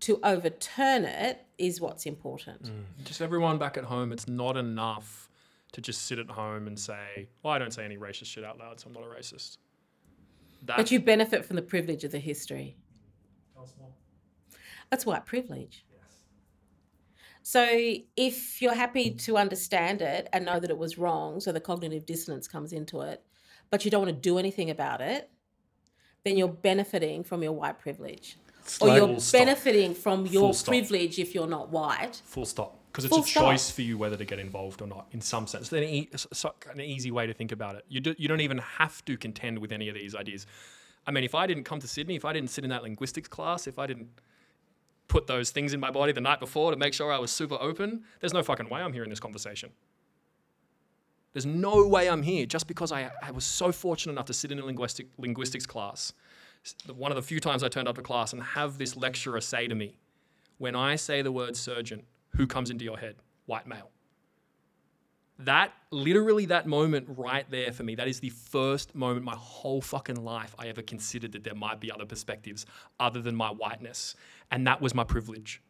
to 0.00 0.18
overturn 0.22 1.04
it 1.04 1.46
is 1.58 1.80
what's 1.80 2.06
important. 2.06 2.64
Mm. 2.64 3.04
Just 3.04 3.20
everyone 3.20 3.58
back 3.58 3.76
at 3.76 3.84
home, 3.84 4.12
it's 4.12 4.26
not 4.26 4.56
enough 4.56 5.28
to 5.72 5.80
just 5.80 6.06
sit 6.06 6.18
at 6.18 6.30
home 6.30 6.66
and 6.66 6.78
say, 6.78 7.28
well, 7.42 7.52
I 7.52 7.58
don't 7.58 7.72
say 7.72 7.84
any 7.84 7.96
racist 7.96 8.26
shit 8.26 8.44
out 8.44 8.58
loud, 8.58 8.80
so 8.80 8.88
I'm 8.88 8.94
not 8.94 9.04
a 9.04 9.06
racist. 9.06 9.58
That, 10.64 10.78
But 10.78 10.90
you 10.90 11.00
benefit 11.00 11.44
from 11.44 11.56
the 11.56 11.62
privilege 11.62 12.02
of 12.02 12.12
the 12.12 12.18
history. 12.18 12.76
That's 14.90 15.06
white 15.06 15.24
privilege. 15.24 15.84
Yes. 15.92 16.24
So 17.42 17.94
if 18.16 18.60
you're 18.60 18.74
happy 18.74 19.10
to 19.12 19.36
understand 19.36 20.02
it 20.02 20.28
and 20.32 20.44
know 20.44 20.58
that 20.58 20.70
it 20.70 20.76
was 20.76 20.98
wrong, 20.98 21.40
so 21.40 21.52
the 21.52 21.60
cognitive 21.60 22.04
dissonance 22.04 22.48
comes 22.48 22.72
into 22.72 23.00
it, 23.02 23.22
but 23.70 23.84
you 23.84 23.90
don't 23.90 24.02
want 24.02 24.14
to 24.14 24.20
do 24.20 24.38
anything 24.38 24.70
about 24.70 25.00
it, 25.00 25.30
then 26.24 26.36
you're 26.36 26.48
benefiting 26.48 27.24
from 27.24 27.42
your 27.42 27.52
white 27.52 27.78
privilege. 27.78 28.36
Or 28.80 28.88
you're 28.88 29.06
Full 29.06 29.20
stop. 29.20 29.40
benefiting 29.40 29.94
from 29.94 30.26
your 30.26 30.52
privilege 30.52 31.18
if 31.18 31.34
you're 31.34 31.46
not 31.46 31.70
white. 31.70 32.20
Full 32.26 32.44
stop. 32.44 32.76
Because 32.92 33.04
it's 33.04 33.14
Full 33.14 33.24
a 33.24 33.26
stop. 33.26 33.44
choice 33.44 33.70
for 33.70 33.82
you 33.82 33.96
whether 33.96 34.16
to 34.16 34.24
get 34.24 34.38
involved 34.38 34.82
or 34.82 34.86
not, 34.86 35.06
in 35.12 35.20
some 35.20 35.46
sense. 35.46 35.68
Then 35.68 35.84
e- 35.84 36.08
s- 36.12 36.26
so- 36.32 36.54
an 36.70 36.80
easy 36.80 37.10
way 37.10 37.26
to 37.26 37.32
think 37.32 37.52
about 37.52 37.76
it. 37.76 37.84
You, 37.88 38.00
do, 38.00 38.14
you 38.18 38.28
don't 38.28 38.40
even 38.40 38.58
have 38.58 39.04
to 39.06 39.16
contend 39.16 39.58
with 39.60 39.72
any 39.72 39.88
of 39.88 39.94
these 39.94 40.14
ideas. 40.14 40.46
I 41.06 41.10
mean, 41.12 41.24
if 41.24 41.34
I 41.34 41.46
didn't 41.46 41.64
come 41.64 41.78
to 41.80 41.88
Sydney, 41.88 42.16
if 42.16 42.24
I 42.24 42.32
didn't 42.32 42.50
sit 42.50 42.64
in 42.64 42.70
that 42.70 42.82
linguistics 42.82 43.28
class, 43.28 43.66
if 43.66 43.78
I 43.78 43.86
didn't 43.86 44.08
put 45.08 45.26
those 45.26 45.50
things 45.50 45.72
in 45.72 45.80
my 45.80 45.90
body 45.90 46.12
the 46.12 46.20
night 46.20 46.38
before 46.40 46.70
to 46.70 46.76
make 46.76 46.92
sure 46.92 47.12
I 47.12 47.18
was 47.18 47.30
super 47.30 47.56
open, 47.60 48.04
there's 48.20 48.34
no 48.34 48.42
fucking 48.42 48.68
way 48.68 48.80
I'm 48.82 48.92
here 48.92 49.02
in 49.04 49.10
this 49.10 49.20
conversation. 49.20 49.70
There's 51.32 51.46
no 51.46 51.86
way 51.86 52.08
I'm 52.08 52.22
here 52.22 52.44
just 52.46 52.66
because 52.66 52.90
I, 52.90 53.10
I 53.22 53.30
was 53.30 53.44
so 53.44 53.70
fortunate 53.70 54.12
enough 54.12 54.26
to 54.26 54.34
sit 54.34 54.50
in 54.50 54.58
a 54.58 54.64
linguistic, 54.64 55.06
linguistics 55.16 55.66
class. 55.66 56.12
One 56.92 57.12
of 57.12 57.16
the 57.16 57.22
few 57.22 57.40
times 57.40 57.62
I 57.62 57.68
turned 57.68 57.88
up 57.88 57.96
to 57.96 58.02
class 58.02 58.32
and 58.32 58.42
have 58.42 58.78
this 58.78 58.96
lecturer 58.96 59.40
say 59.40 59.68
to 59.68 59.74
me, 59.74 59.98
when 60.58 60.74
I 60.74 60.96
say 60.96 61.22
the 61.22 61.32
word 61.32 61.56
surgeon, 61.56 62.02
who 62.36 62.46
comes 62.46 62.70
into 62.70 62.84
your 62.84 62.98
head? 62.98 63.16
White 63.46 63.66
male. 63.66 63.90
That, 65.38 65.72
literally, 65.90 66.44
that 66.46 66.66
moment 66.66 67.06
right 67.16 67.50
there 67.50 67.72
for 67.72 67.82
me, 67.82 67.94
that 67.94 68.08
is 68.08 68.20
the 68.20 68.28
first 68.28 68.94
moment 68.94 69.24
my 69.24 69.36
whole 69.36 69.80
fucking 69.80 70.22
life 70.22 70.54
I 70.58 70.66
ever 70.66 70.82
considered 70.82 71.32
that 71.32 71.44
there 71.44 71.54
might 71.54 71.80
be 71.80 71.90
other 71.90 72.04
perspectives 72.04 72.66
other 72.98 73.22
than 73.22 73.34
my 73.34 73.48
whiteness. 73.48 74.16
And 74.50 74.66
that 74.66 74.82
was 74.82 74.94
my 74.94 75.04
privilege. 75.04 75.62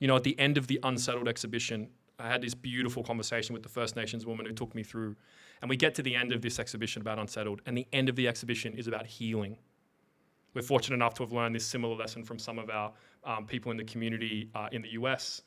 You 0.00 0.08
know, 0.08 0.16
at 0.16 0.24
the 0.24 0.38
end 0.38 0.58
of 0.58 0.66
the 0.66 0.78
Unsettled 0.82 1.28
exhibition, 1.28 1.88
I 2.18 2.28
had 2.28 2.42
this 2.42 2.54
beautiful 2.54 3.02
conversation 3.02 3.52
with 3.52 3.62
the 3.62 3.68
First 3.68 3.94
Nations 3.94 4.26
woman 4.26 4.46
who 4.46 4.52
took 4.52 4.74
me 4.74 4.82
through. 4.82 5.14
And 5.62 5.68
we 5.68 5.76
get 5.76 5.94
to 5.96 6.02
the 6.02 6.14
end 6.14 6.32
of 6.32 6.42
this 6.42 6.58
exhibition 6.58 7.00
about 7.02 7.18
Unsettled, 7.18 7.62
and 7.66 7.76
the 7.76 7.86
end 7.92 8.08
of 8.08 8.16
the 8.16 8.28
exhibition 8.28 8.74
is 8.74 8.86
about 8.86 9.06
healing. 9.06 9.56
We're 10.54 10.62
fortunate 10.62 10.96
enough 10.96 11.14
to 11.14 11.22
have 11.22 11.32
learned 11.32 11.54
this 11.54 11.66
similar 11.66 11.94
lesson 11.94 12.24
from 12.24 12.38
some 12.38 12.58
of 12.58 12.70
our 12.70 12.92
um, 13.24 13.46
people 13.46 13.70
in 13.70 13.76
the 13.76 13.84
community 13.84 14.50
uh, 14.54 14.68
in 14.72 14.82
the 14.82 14.90
US. 14.90 15.42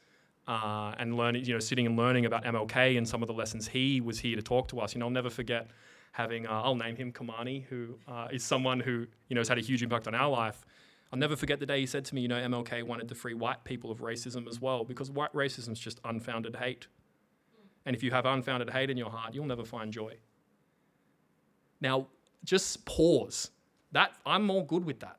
Uh, 0.47 0.93
and 0.97 1.15
learning, 1.15 1.45
you 1.45 1.53
know, 1.53 1.59
sitting 1.59 1.85
and 1.85 1.95
learning 1.95 2.25
about 2.25 2.43
MLK 2.45 2.97
and 2.97 3.07
some 3.07 3.21
of 3.21 3.27
the 3.27 3.33
lessons 3.33 3.67
he 3.67 4.01
was 4.01 4.17
here 4.19 4.35
to 4.35 4.41
talk 4.41 4.67
to 4.69 4.79
us. 4.79 4.95
You 4.95 4.99
know, 4.99 5.05
I'll 5.05 5.11
never 5.11 5.29
forget 5.29 5.67
having, 6.13 6.47
uh, 6.47 6.61
I'll 6.63 6.75
name 6.75 6.95
him 6.95 7.11
Kamani, 7.11 7.63
who 7.65 7.95
uh, 8.07 8.27
is 8.31 8.43
someone 8.43 8.79
who, 8.79 9.05
you 9.27 9.35
know, 9.35 9.39
has 9.39 9.47
had 9.47 9.59
a 9.59 9.61
huge 9.61 9.83
impact 9.83 10.07
on 10.07 10.15
our 10.15 10.29
life. 10.29 10.65
I'll 11.11 11.19
never 11.19 11.35
forget 11.35 11.59
the 11.59 11.65
day 11.65 11.81
he 11.81 11.85
said 11.85 12.05
to 12.05 12.15
me, 12.15 12.21
you 12.21 12.27
know, 12.27 12.39
MLK 12.39 12.83
wanted 12.83 13.09
to 13.09 13.15
free 13.15 13.33
white 13.33 13.63
people 13.65 13.91
of 13.91 13.99
racism 13.99 14.47
as 14.47 14.61
well, 14.61 14.85
because 14.85 15.11
white 15.11 15.33
racism 15.33 15.73
is 15.73 15.79
just 15.79 15.99
unfounded 16.05 16.55
hate. 16.55 16.87
And 17.85 17.95
if 17.95 18.03
you 18.03 18.11
have 18.11 18.25
unfounded 18.25 18.69
hate 18.69 18.89
in 18.89 18.97
your 18.97 19.09
heart, 19.09 19.33
you'll 19.33 19.45
never 19.45 19.65
find 19.65 19.91
joy. 19.91 20.15
Now, 21.81 22.07
just 22.45 22.85
pause. 22.85 23.51
That 23.91 24.13
I'm 24.25 24.49
all 24.49 24.63
good 24.63 24.85
with 24.85 25.01
that. 25.01 25.17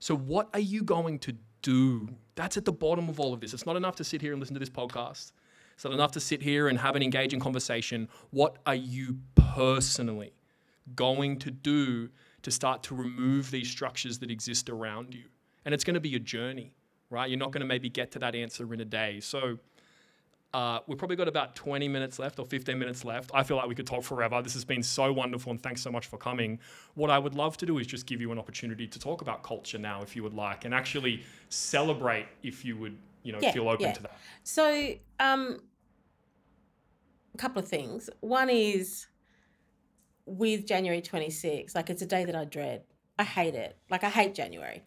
So 0.00 0.14
what 0.14 0.48
are 0.52 0.60
you 0.60 0.82
going 0.82 1.18
to 1.20 1.34
do? 1.62 2.08
That's 2.34 2.56
at 2.56 2.64
the 2.64 2.72
bottom 2.72 3.08
of 3.08 3.20
all 3.20 3.32
of 3.32 3.40
this. 3.40 3.54
It's 3.54 3.66
not 3.66 3.76
enough 3.76 3.96
to 3.96 4.04
sit 4.04 4.20
here 4.20 4.32
and 4.32 4.40
listen 4.40 4.54
to 4.54 4.60
this 4.60 4.68
podcast. 4.68 5.32
It's 5.74 5.84
not 5.84 5.94
enough 5.94 6.12
to 6.12 6.20
sit 6.20 6.42
here 6.42 6.68
and 6.68 6.78
have 6.78 6.96
an 6.96 7.02
engaging 7.02 7.40
conversation. 7.40 8.08
What 8.30 8.58
are 8.66 8.74
you 8.74 9.18
personally 9.34 10.32
going 10.94 11.38
to 11.38 11.50
do 11.50 12.10
to 12.42 12.50
start 12.50 12.82
to 12.84 12.94
remove 12.94 13.50
these 13.50 13.68
structures 13.70 14.18
that 14.20 14.30
exist 14.30 14.68
around 14.68 15.14
you? 15.14 15.24
And 15.64 15.74
it's 15.74 15.84
going 15.84 15.94
to 15.94 16.00
be 16.00 16.14
a 16.16 16.20
journey, 16.20 16.72
right? 17.10 17.28
You're 17.30 17.38
not 17.38 17.52
going 17.52 17.60
to 17.60 17.66
maybe 17.66 17.88
get 17.88 18.10
to 18.12 18.18
that 18.20 18.34
answer 18.34 18.72
in 18.74 18.80
a 18.80 18.84
day. 18.84 19.20
So 19.20 19.58
uh, 20.54 20.80
we've 20.86 20.98
probably 20.98 21.16
got 21.16 21.28
about 21.28 21.54
20 21.56 21.88
minutes 21.88 22.18
left 22.18 22.38
or 22.38 22.44
15 22.44 22.78
minutes 22.78 23.04
left. 23.04 23.30
I 23.32 23.42
feel 23.42 23.56
like 23.56 23.68
we 23.68 23.74
could 23.74 23.86
talk 23.86 24.02
forever. 24.04 24.42
This 24.42 24.52
has 24.54 24.64
been 24.64 24.82
so 24.82 25.12
wonderful, 25.12 25.50
and 25.50 25.62
thanks 25.62 25.80
so 25.80 25.90
much 25.90 26.06
for 26.06 26.18
coming. 26.18 26.58
What 26.94 27.10
I 27.10 27.18
would 27.18 27.34
love 27.34 27.56
to 27.58 27.66
do 27.66 27.78
is 27.78 27.86
just 27.86 28.06
give 28.06 28.20
you 28.20 28.32
an 28.32 28.38
opportunity 28.38 28.86
to 28.86 28.98
talk 28.98 29.22
about 29.22 29.42
culture 29.42 29.78
now, 29.78 30.02
if 30.02 30.14
you 30.14 30.22
would 30.22 30.34
like, 30.34 30.64
and 30.64 30.74
actually 30.74 31.22
celebrate 31.48 32.26
if 32.42 32.64
you 32.64 32.76
would, 32.76 32.98
you 33.22 33.32
know, 33.32 33.38
Yeah, 33.40 33.52
feel 33.52 33.68
open 33.68 33.86
yeah. 33.86 33.92
to 33.92 34.02
that. 34.02 34.18
So, 34.42 34.92
um, 35.20 35.60
a 37.34 37.38
couple 37.38 37.62
of 37.62 37.68
things. 37.68 38.10
One 38.20 38.50
is 38.50 39.06
with 40.26 40.66
January 40.66 41.02
26, 41.02 41.74
like 41.74 41.90
it's 41.90 42.02
a 42.02 42.06
day 42.06 42.24
that 42.24 42.36
I 42.36 42.44
dread. 42.44 42.82
I 43.18 43.24
hate 43.24 43.54
it. 43.54 43.76
Like 43.90 44.04
I 44.04 44.08
hate 44.08 44.34
January. 44.34 44.82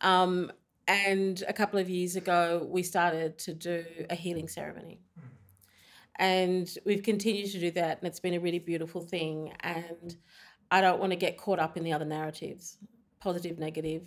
Um, 0.00 0.52
and 0.86 1.42
a 1.46 1.52
couple 1.52 1.78
of 1.78 1.88
years 1.88 2.16
ago, 2.16 2.66
we 2.68 2.82
started 2.82 3.38
to 3.38 3.54
do 3.54 3.84
a 4.08 4.14
healing 4.14 4.48
ceremony. 4.48 5.00
And 6.18 6.68
we've 6.84 7.02
continued 7.02 7.50
to 7.52 7.60
do 7.60 7.70
that, 7.72 7.98
and 7.98 8.06
it's 8.06 8.20
been 8.20 8.34
a 8.34 8.40
really 8.40 8.58
beautiful 8.58 9.00
thing. 9.00 9.52
And 9.60 10.16
I 10.70 10.80
don't 10.80 11.00
want 11.00 11.12
to 11.12 11.16
get 11.16 11.38
caught 11.38 11.58
up 11.58 11.76
in 11.76 11.84
the 11.84 11.92
other 11.92 12.04
narratives, 12.04 12.76
positive, 13.20 13.58
negative. 13.58 14.02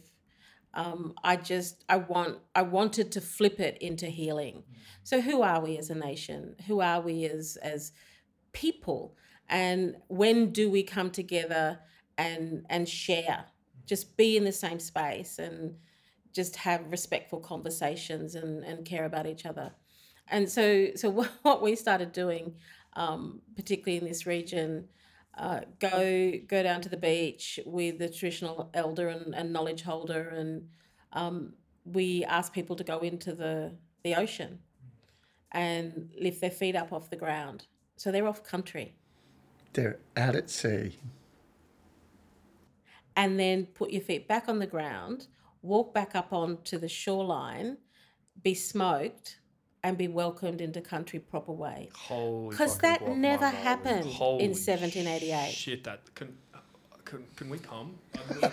Um, 0.75 1.13
I 1.23 1.37
just 1.37 1.83
I 1.87 1.97
want 1.97 2.39
I 2.55 2.63
wanted 2.63 3.11
to 3.13 3.21
flip 3.21 3.59
it 3.59 3.77
into 3.79 4.07
healing. 4.07 4.63
So 5.03 5.21
who 5.21 5.41
are 5.41 5.61
we 5.61 5.77
as 5.77 5.89
a 5.89 5.95
nation? 5.95 6.55
Who 6.67 6.81
are 6.81 7.01
we 7.01 7.25
as 7.25 7.57
as 7.61 7.93
people? 8.51 9.15
And 9.49 9.95
when 10.07 10.51
do 10.51 10.69
we 10.69 10.83
come 10.83 11.11
together 11.11 11.79
and 12.17 12.65
and 12.69 12.87
share? 12.87 13.45
Just 13.85 14.15
be 14.17 14.37
in 14.37 14.43
the 14.43 14.51
same 14.51 14.79
space 14.79 15.39
and 15.39 15.75
just 16.31 16.55
have 16.55 16.89
respectful 16.89 17.39
conversations 17.39 18.35
and, 18.35 18.63
and 18.63 18.85
care 18.85 19.05
about 19.05 19.27
each 19.27 19.45
other. 19.45 19.71
And 20.29 20.49
so 20.49 20.87
so 20.95 21.11
what 21.41 21.61
we 21.61 21.75
started 21.75 22.11
doing, 22.11 22.55
um, 22.95 23.41
particularly 23.55 23.97
in 23.97 24.05
this 24.05 24.25
region, 24.25 24.87
uh, 25.37 25.61
go 25.79 26.31
go 26.47 26.61
down 26.61 26.81
to 26.81 26.89
the 26.89 26.97
beach 26.97 27.59
with 27.65 27.97
the 27.97 28.09
traditional 28.09 28.69
elder 28.73 29.09
and, 29.09 29.33
and 29.33 29.51
knowledge 29.51 29.81
holder 29.81 30.29
and 30.29 30.67
um, 31.13 31.53
we 31.85 32.23
ask 32.25 32.53
people 32.53 32.75
to 32.75 32.83
go 32.83 32.99
into 32.99 33.33
the 33.33 33.73
the 34.03 34.15
ocean 34.15 34.59
and 35.51 36.11
lift 36.19 36.41
their 36.41 36.51
feet 36.51 36.75
up 36.75 36.93
off 36.93 37.09
the 37.09 37.15
ground 37.15 37.65
so 37.95 38.11
they're 38.11 38.27
off 38.27 38.43
country 38.43 38.95
They're 39.73 39.99
out 40.15 40.35
at 40.35 40.49
sea. 40.49 40.97
and 43.15 43.39
then 43.39 43.65
put 43.67 43.91
your 43.91 44.01
feet 44.01 44.27
back 44.27 44.47
on 44.49 44.59
the 44.59 44.67
ground 44.67 45.27
walk 45.61 45.93
back 45.93 46.15
up 46.15 46.33
onto 46.33 46.77
the 46.77 46.89
shoreline 46.89 47.77
be 48.41 48.53
smoked 48.53 49.39
and 49.83 49.97
be 49.97 50.07
welcomed 50.07 50.61
into 50.61 50.81
country 50.81 51.19
proper 51.19 51.51
way 51.51 51.89
Holy 51.93 52.49
because 52.49 52.77
that 52.79 53.01
guacamole. 53.01 53.17
never 53.17 53.47
happened 53.49 54.05
Holy 54.05 54.43
in 54.45 54.51
1788 54.51 55.51
Shit, 55.51 55.83
that 55.83 56.01
can. 56.15 56.37
Can, 57.05 57.25
can 57.35 57.49
we 57.49 57.59
come? 57.59 57.93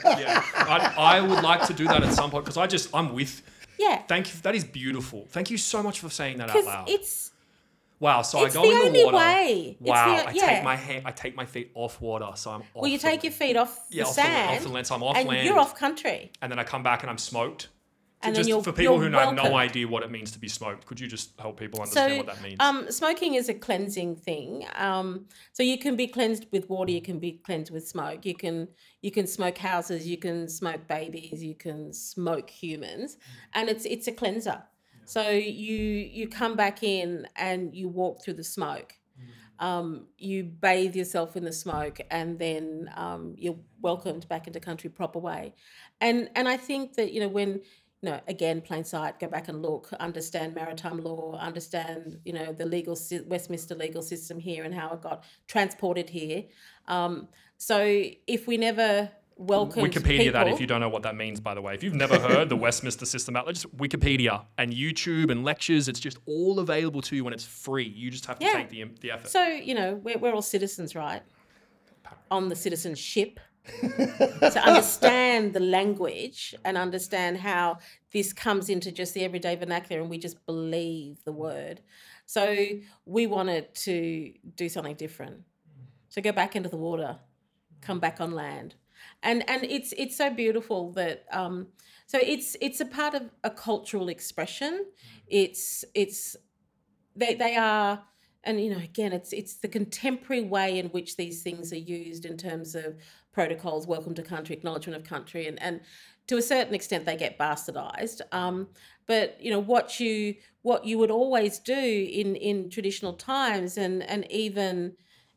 yeah, 0.04 0.42
I, 0.54 0.92
I 0.98 1.20
would 1.22 1.42
like 1.42 1.66
to 1.68 1.72
do 1.72 1.86
that 1.86 2.02
at 2.02 2.12
some 2.12 2.30
point 2.30 2.44
because 2.44 2.58
I 2.58 2.66
just 2.66 2.94
I'm 2.94 3.14
with. 3.14 3.40
yeah 3.78 4.02
Thank 4.06 4.34
you. 4.34 4.40
That 4.42 4.54
is 4.54 4.64
beautiful. 4.64 5.24
Thank 5.30 5.50
you 5.50 5.56
so 5.56 5.82
much 5.82 6.00
for 6.00 6.10
saying 6.10 6.36
that 6.38 6.50
out 6.50 6.56
because 6.56 6.66
loud. 6.66 6.90
it's 6.90 7.29
Wow. 8.00 8.22
So 8.22 8.44
it's 8.44 8.56
I 8.56 8.60
go 8.62 8.66
the 8.68 8.74
in 8.74 8.82
only 8.86 8.98
the 9.00 9.04
water. 9.06 9.16
way. 9.18 9.76
The 9.80 9.90
Wow. 9.90 10.06
o- 10.08 10.28
I 10.28 10.32
yeah. 10.32 10.46
take 10.46 10.64
my 10.64 10.76
hand. 10.76 11.02
I 11.06 11.10
take 11.12 11.36
my 11.36 11.44
feet 11.46 11.70
off 11.74 12.00
water, 12.00 12.30
so 12.34 12.50
I'm. 12.50 12.62
Off 12.62 12.66
well 12.74 12.86
you 12.88 12.98
the 12.98 13.02
take 13.02 13.22
your 13.22 13.32
feet 13.32 13.56
off 13.56 13.88
the 13.90 13.96
yeah, 13.98 14.04
off 14.04 14.16
the, 14.16 14.22
off 14.22 14.62
the 14.62 14.68
land. 14.70 14.86
So 14.86 14.94
I'm 14.96 15.02
off 15.02 15.16
and 15.16 15.28
land. 15.28 15.46
you're 15.46 15.58
off 15.58 15.76
country 15.76 16.32
and 16.42 16.50
then 16.50 16.58
I 16.58 16.64
come 16.64 16.82
back 16.82 17.02
and 17.02 17.10
I'm 17.10 17.18
smoked. 17.18 17.68
And 18.22 18.36
then 18.36 18.44
just 18.44 18.64
for 18.64 18.72
people 18.72 19.00
who 19.00 19.10
have 19.12 19.34
no 19.34 19.54
idea 19.56 19.88
what 19.88 20.02
it 20.02 20.10
means 20.10 20.30
to 20.32 20.38
be 20.38 20.46
smoked, 20.48 20.84
could 20.84 21.00
you 21.00 21.06
just 21.06 21.40
help 21.40 21.58
people 21.58 21.80
understand 21.80 22.12
so 22.12 22.16
what 22.18 22.26
that 22.26 22.42
means? 22.42 22.56
um, 22.60 22.90
smoking 22.90 23.32
is 23.32 23.48
a 23.48 23.54
cleansing 23.54 24.14
thing 24.14 24.66
um, 24.74 25.24
so 25.54 25.62
you 25.62 25.78
can 25.78 25.96
be 25.96 26.06
cleansed 26.06 26.44
with 26.52 26.68
water 26.68 26.92
you 26.92 27.00
can 27.00 27.18
be 27.18 27.32
cleansed 27.32 27.72
with 27.72 27.88
smoke 27.88 28.26
you 28.26 28.34
can 28.34 28.68
you 29.00 29.10
can 29.10 29.26
smoke 29.26 29.56
houses 29.56 30.06
you 30.06 30.18
can 30.18 30.48
smoke 30.48 30.86
babies 30.86 31.42
you 31.42 31.54
can 31.54 31.94
smoke 31.94 32.50
humans 32.50 33.16
and 33.54 33.70
it's 33.70 33.86
it's 33.86 34.06
a 34.06 34.12
cleanser 34.12 34.62
so 35.10 35.28
you 35.28 35.76
you 35.76 36.28
come 36.28 36.54
back 36.54 36.84
in 36.84 37.26
and 37.34 37.74
you 37.74 37.88
walk 37.88 38.22
through 38.22 38.34
the 38.34 38.44
smoke. 38.44 38.94
Um, 39.58 40.06
you 40.16 40.44
bathe 40.44 40.94
yourself 40.94 41.36
in 41.36 41.44
the 41.44 41.52
smoke 41.52 42.00
and 42.10 42.38
then 42.38 42.88
um, 42.96 43.34
you're 43.36 43.58
welcomed 43.82 44.26
back 44.28 44.46
into 44.46 44.60
country 44.60 44.88
proper 44.88 45.18
way. 45.18 45.54
And 46.00 46.30
and 46.36 46.48
i 46.48 46.56
think 46.56 46.94
that 46.94 47.12
you 47.12 47.18
know 47.20 47.28
when 47.28 47.48
you 48.02 48.08
know 48.08 48.20
again 48.28 48.60
plain 48.60 48.84
sight 48.84 49.18
go 49.18 49.26
back 49.26 49.48
and 49.48 49.60
look 49.60 49.92
understand 49.98 50.54
maritime 50.54 50.98
law 51.02 51.36
understand 51.38 52.18
you 52.24 52.32
know 52.32 52.52
the 52.52 52.64
legal 52.64 52.96
westminster 53.26 53.74
legal 53.74 54.02
system 54.02 54.38
here 54.38 54.62
and 54.62 54.74
how 54.74 54.92
it 54.94 55.02
got 55.02 55.24
transported 55.48 56.08
here. 56.08 56.44
Um, 56.86 57.28
so 57.58 57.78
if 58.26 58.46
we 58.46 58.56
never 58.56 59.10
welcome 59.40 59.82
Wikipedia 59.82 60.32
that 60.32 60.48
if 60.48 60.60
you 60.60 60.66
don't 60.66 60.80
know 60.80 60.88
what 60.88 61.02
that 61.02 61.16
means, 61.16 61.40
by 61.40 61.54
the 61.54 61.62
way. 61.62 61.74
If 61.74 61.82
you've 61.82 61.94
never 61.94 62.18
heard 62.18 62.48
the 62.48 62.56
Westminster 62.66 63.06
system 63.06 63.36
out, 63.36 63.46
just 63.48 63.74
Wikipedia 63.76 64.44
and 64.58 64.72
YouTube 64.72 65.30
and 65.30 65.44
lectures, 65.44 65.88
it's 65.88 65.98
just 66.00 66.18
all 66.26 66.58
available 66.58 67.00
to 67.02 67.16
you 67.16 67.26
and 67.26 67.34
it's 67.34 67.44
free. 67.44 67.88
You 67.88 68.10
just 68.10 68.26
have 68.26 68.38
to 68.38 68.44
Yeah. 68.46 68.52
take 68.52 68.68
the, 68.68 68.84
the 69.00 69.10
effort. 69.12 69.28
so 69.30 69.46
you 69.46 69.74
know 69.74 69.94
we're, 69.94 70.18
we're 70.18 70.32
all 70.34 70.42
citizens 70.42 70.94
right 70.94 71.22
on 72.30 72.48
the 72.48 72.56
citizenship 72.56 73.40
to 73.80 74.62
understand 74.64 75.52
the 75.52 75.60
language 75.60 76.54
and 76.64 76.76
understand 76.78 77.36
how 77.38 77.78
this 78.12 78.32
comes 78.32 78.68
into 78.68 78.90
just 78.92 79.14
the 79.14 79.22
everyday 79.22 79.54
vernacular 79.56 80.00
and 80.00 80.10
we 80.10 80.18
just 80.18 80.44
believe 80.46 81.22
the 81.24 81.32
word. 81.32 81.80
So 82.26 82.56
we 83.04 83.26
wanted 83.26 83.74
to 83.86 84.32
do 84.56 84.68
something 84.68 84.94
different. 84.96 85.42
So 86.08 86.20
go 86.22 86.32
back 86.32 86.56
into 86.56 86.68
the 86.68 86.76
water, 86.76 87.18
come 87.80 88.00
back 88.00 88.20
on 88.20 88.32
land. 88.32 88.74
And 89.22 89.48
and 89.48 89.64
it's 89.64 89.92
it's 89.96 90.16
so 90.16 90.30
beautiful 90.30 90.92
that 90.92 91.24
um 91.32 91.68
so 92.06 92.18
it's 92.20 92.56
it's 92.60 92.80
a 92.80 92.86
part 92.86 93.14
of 93.14 93.30
a 93.44 93.50
cultural 93.50 94.08
expression. 94.08 94.86
It's 95.26 95.84
it's 95.94 96.36
they 97.14 97.34
they 97.34 97.56
are 97.56 98.02
and 98.44 98.60
you 98.60 98.70
know 98.70 98.78
again 98.78 99.12
it's 99.12 99.32
it's 99.32 99.54
the 99.54 99.68
contemporary 99.68 100.42
way 100.42 100.78
in 100.78 100.86
which 100.86 101.16
these 101.16 101.42
things 101.42 101.72
are 101.72 101.78
used 101.78 102.24
in 102.24 102.36
terms 102.36 102.74
of 102.74 102.96
protocols 103.32 103.86
welcome 103.86 104.14
to 104.14 104.22
country 104.22 104.56
acknowledgement 104.56 104.96
of 104.96 105.08
country 105.08 105.46
and 105.46 105.60
and 105.62 105.80
to 106.26 106.36
a 106.36 106.42
certain 106.42 106.74
extent 106.74 107.04
they 107.04 107.16
get 107.16 107.38
bastardized 107.38 108.20
um, 108.32 108.68
but 109.06 109.36
you 109.40 109.50
know 109.50 109.58
what 109.58 110.00
you 110.00 110.34
what 110.62 110.84
you 110.84 110.98
would 110.98 111.10
always 111.10 111.58
do 111.58 112.08
in 112.12 112.34
in 112.36 112.70
traditional 112.70 113.12
times 113.12 113.76
and 113.76 114.02
and 114.04 114.30
even 114.30 114.94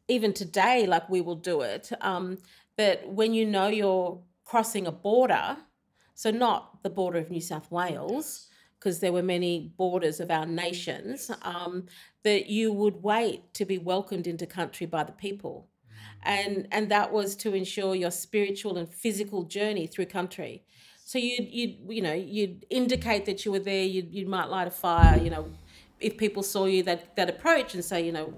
even 0.08 0.34
today 0.34 0.86
like 0.86 1.10
we 1.10 1.22
will 1.22 1.36
do 1.36 1.62
it 1.62 1.92
um, 2.02 2.38
that 2.78 3.08
when 3.10 3.34
you 3.34 3.46
know 3.46 3.68
you're 3.68 4.20
crossing 4.44 4.88
a 4.88 4.92
border 4.92 5.58
so 6.16 6.32
not 6.32 6.84
the 6.84 6.90
border 6.90 7.20
of 7.20 7.30
new 7.30 7.42
south 7.42 7.72
wales 7.72 8.48
because 8.84 9.00
there 9.00 9.14
were 9.14 9.24
many 9.24 9.72
borders 9.78 10.20
of 10.20 10.30
our 10.30 10.46
nations, 10.46 11.32
um, 11.44 11.86
that 12.24 12.48
you 12.48 12.74
would 12.74 13.02
wait 13.02 13.54
to 13.54 13.64
be 13.64 13.78
welcomed 13.78 14.28
into 14.28 14.46
country 14.46 14.86
by 14.86 15.06
the 15.06 15.14
people. 15.14 15.70
And, 16.22 16.68
and 16.70 16.92
that 16.92 17.14
was 17.14 17.38
to 17.38 17.54
ensure 17.54 17.96
your 17.96 18.12
spiritual 18.12 18.78
and 18.78 18.90
physical 18.90 19.44
journey 19.44 19.88
through 19.88 20.08
country. 20.08 20.64
So 21.06 21.18
you'd, 21.18 21.48
you'd 21.50 21.78
you 21.90 22.02
know 22.02 22.14
you'd 22.14 22.66
indicate 22.70 23.26
that 23.26 23.46
you 23.46 23.52
were 23.52 23.60
there. 23.60 23.84
You 23.84 24.08
you 24.10 24.26
might 24.26 24.50
light 24.50 24.68
a 24.68 24.72
fire. 24.72 25.20
You 25.20 25.30
know, 25.30 25.52
if 26.00 26.18
people 26.18 26.44
saw 26.44 26.66
you 26.66 26.82
that 26.84 27.16
that 27.18 27.30
approach 27.30 27.74
and 27.76 27.84
say 27.84 28.06
you 28.06 28.14
know, 28.14 28.34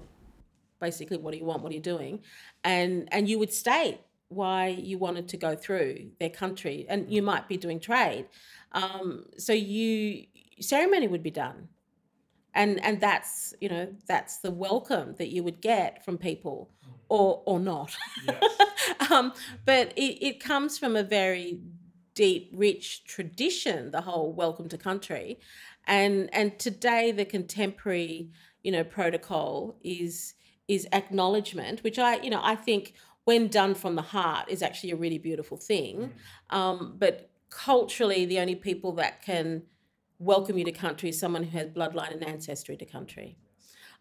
basically 0.80 1.16
what 1.16 1.30
do 1.30 1.38
you 1.38 1.44
want? 1.44 1.62
What 1.62 1.70
are 1.70 1.74
you 1.76 1.80
doing? 1.80 2.20
And 2.64 3.08
and 3.12 3.28
you 3.28 3.38
would 3.38 3.52
state 3.52 4.00
why 4.28 4.68
you 4.68 4.98
wanted 4.98 5.28
to 5.28 5.36
go 5.36 5.54
through 5.54 6.10
their 6.18 6.30
country, 6.30 6.86
and 6.88 7.12
you 7.12 7.22
might 7.22 7.48
be 7.48 7.56
doing 7.56 7.80
trade. 7.80 8.26
Um, 8.72 9.26
so 9.38 9.52
you 9.52 10.24
ceremony 10.60 11.08
would 11.08 11.22
be 11.22 11.30
done, 11.30 11.68
and 12.54 12.82
and 12.84 13.00
that's 13.00 13.54
you 13.60 13.68
know 13.68 13.88
that's 14.06 14.38
the 14.38 14.50
welcome 14.50 15.14
that 15.18 15.28
you 15.28 15.42
would 15.44 15.60
get 15.60 16.04
from 16.04 16.18
people, 16.18 16.70
or 17.08 17.42
or 17.46 17.60
not. 17.60 17.96
um, 19.10 19.32
but 19.64 19.92
it, 19.96 20.26
it 20.26 20.40
comes 20.40 20.78
from 20.78 20.96
a 20.96 21.02
very 21.02 21.60
deep, 22.14 22.50
rich 22.52 23.04
tradition. 23.04 23.90
The 23.92 24.00
whole 24.00 24.32
welcome 24.32 24.68
to 24.70 24.78
country, 24.78 25.38
and 25.86 26.28
and 26.32 26.58
today 26.58 27.12
the 27.12 27.24
contemporary 27.24 28.30
you 28.64 28.72
know 28.72 28.82
protocol 28.82 29.78
is 29.84 30.34
is 30.66 30.88
acknowledgement, 30.92 31.84
which 31.84 31.98
I 31.98 32.16
you 32.20 32.30
know 32.30 32.40
I 32.42 32.56
think 32.56 32.94
when 33.26 33.48
done 33.48 33.74
from 33.74 33.96
the 33.96 34.02
heart 34.02 34.48
is 34.48 34.62
actually 34.62 34.92
a 34.92 34.96
really 34.96 35.18
beautiful 35.18 35.56
thing. 35.56 36.12
Um, 36.50 36.94
but 36.96 37.28
culturally, 37.50 38.24
the 38.24 38.38
only 38.38 38.54
people 38.54 38.92
that 38.92 39.20
can 39.20 39.64
welcome 40.20 40.56
you 40.56 40.64
to 40.64 40.70
country 40.70 41.08
is 41.08 41.18
someone 41.18 41.42
who 41.42 41.58
has 41.58 41.66
bloodline 41.66 42.12
and 42.12 42.24
ancestry 42.24 42.76
to 42.76 42.86
country. 42.86 43.36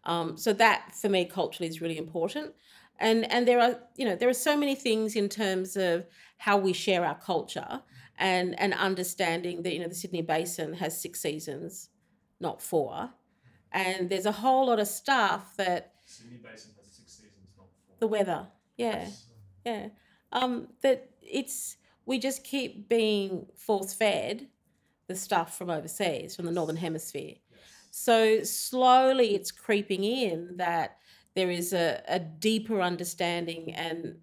Um, 0.04 0.38
so 0.38 0.54
that 0.54 0.92
for 1.02 1.10
me 1.10 1.26
culturally 1.26 1.68
is 1.68 1.82
really 1.82 1.98
important. 1.98 2.54
And 3.00 3.30
and 3.32 3.48
there 3.48 3.60
are 3.60 3.80
you 3.96 4.06
know 4.06 4.16
there 4.16 4.30
are 4.30 4.42
so 4.50 4.56
many 4.56 4.76
things 4.76 5.16
in 5.16 5.28
terms 5.28 5.76
of 5.76 6.06
how 6.38 6.58
we 6.58 6.72
share 6.72 7.04
our 7.04 7.20
culture 7.20 7.82
and 8.20 8.58
and 8.60 8.76
understanding 8.76 9.64
that 9.64 9.74
you 9.74 9.80
know 9.80 9.88
the 9.88 9.96
Sydney 9.96 10.22
Basin 10.22 10.74
has 10.76 11.02
six 11.02 11.20
seasons, 11.20 11.90
not 12.40 12.62
four, 12.62 13.10
and 13.72 14.08
there's 14.08 14.28
a 14.28 14.32
whole 14.32 14.68
lot 14.68 14.80
of 14.80 14.88
stuff 14.88 15.58
that 15.58 15.96
Sydney 16.06 16.38
Basin 16.38 16.72
has 16.78 16.92
six 16.92 17.12
seasons, 17.12 17.50
not 17.58 17.66
four. 17.66 17.98
the 18.00 18.08
weather, 18.08 18.48
yeah, 18.78 19.08
yeah, 19.66 19.88
um, 20.32 20.68
that 20.82 21.10
it's 21.22 21.78
we 22.06 22.20
just 22.20 22.44
keep 22.44 22.88
being 22.88 23.48
force 23.56 23.94
fed 23.94 24.48
the 25.08 25.16
stuff 25.16 25.58
from 25.58 25.70
overseas, 25.70 26.36
from 26.36 26.46
the 26.46 26.52
northern 26.52 26.78
hemisphere. 26.78 27.36
So 27.92 28.44
slowly 28.44 29.36
it's 29.36 29.52
creeping 29.52 30.04
in 30.04 30.58
that 30.58 30.98
there 31.36 31.50
is 31.50 31.74
a, 31.74 32.02
a 32.08 32.20
deeper 32.20 32.82
understanding 32.82 33.74
and 33.74 34.18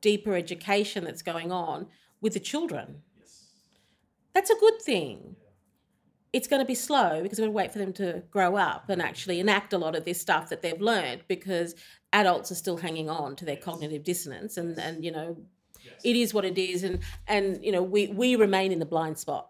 deeper 0.00 0.34
education 0.34 1.04
that's 1.04 1.22
going 1.22 1.52
on 1.52 1.86
with 2.20 2.34
the 2.34 2.40
children. 2.40 3.02
That's 4.34 4.50
a 4.50 4.56
good 4.60 4.80
thing. 4.82 5.36
It's 6.36 6.48
going 6.48 6.60
to 6.60 6.66
be 6.66 6.74
slow 6.74 7.22
because 7.22 7.38
we're 7.38 7.46
going 7.46 7.52
to 7.54 7.56
wait 7.56 7.72
for 7.72 7.78
them 7.78 7.94
to 7.94 8.22
grow 8.30 8.56
up 8.56 8.90
and 8.90 9.00
actually 9.00 9.40
enact 9.40 9.72
a 9.72 9.78
lot 9.78 9.96
of 9.96 10.04
this 10.04 10.20
stuff 10.20 10.50
that 10.50 10.60
they've 10.60 10.80
learned 10.80 11.22
because 11.28 11.74
adults 12.12 12.52
are 12.52 12.56
still 12.56 12.76
hanging 12.76 13.08
on 13.08 13.36
to 13.36 13.46
their 13.46 13.56
cognitive 13.56 14.04
dissonance 14.04 14.58
and, 14.58 14.78
and 14.78 15.02
you 15.02 15.10
know, 15.10 15.38
it 16.04 16.14
is 16.14 16.34
what 16.34 16.44
it 16.44 16.58
is 16.58 16.82
and 16.82 16.98
and 17.26 17.64
you 17.64 17.72
know 17.72 17.82
we 17.82 18.08
we 18.08 18.36
remain 18.36 18.70
in 18.70 18.80
the 18.80 18.84
blind 18.84 19.16
spot. 19.18 19.48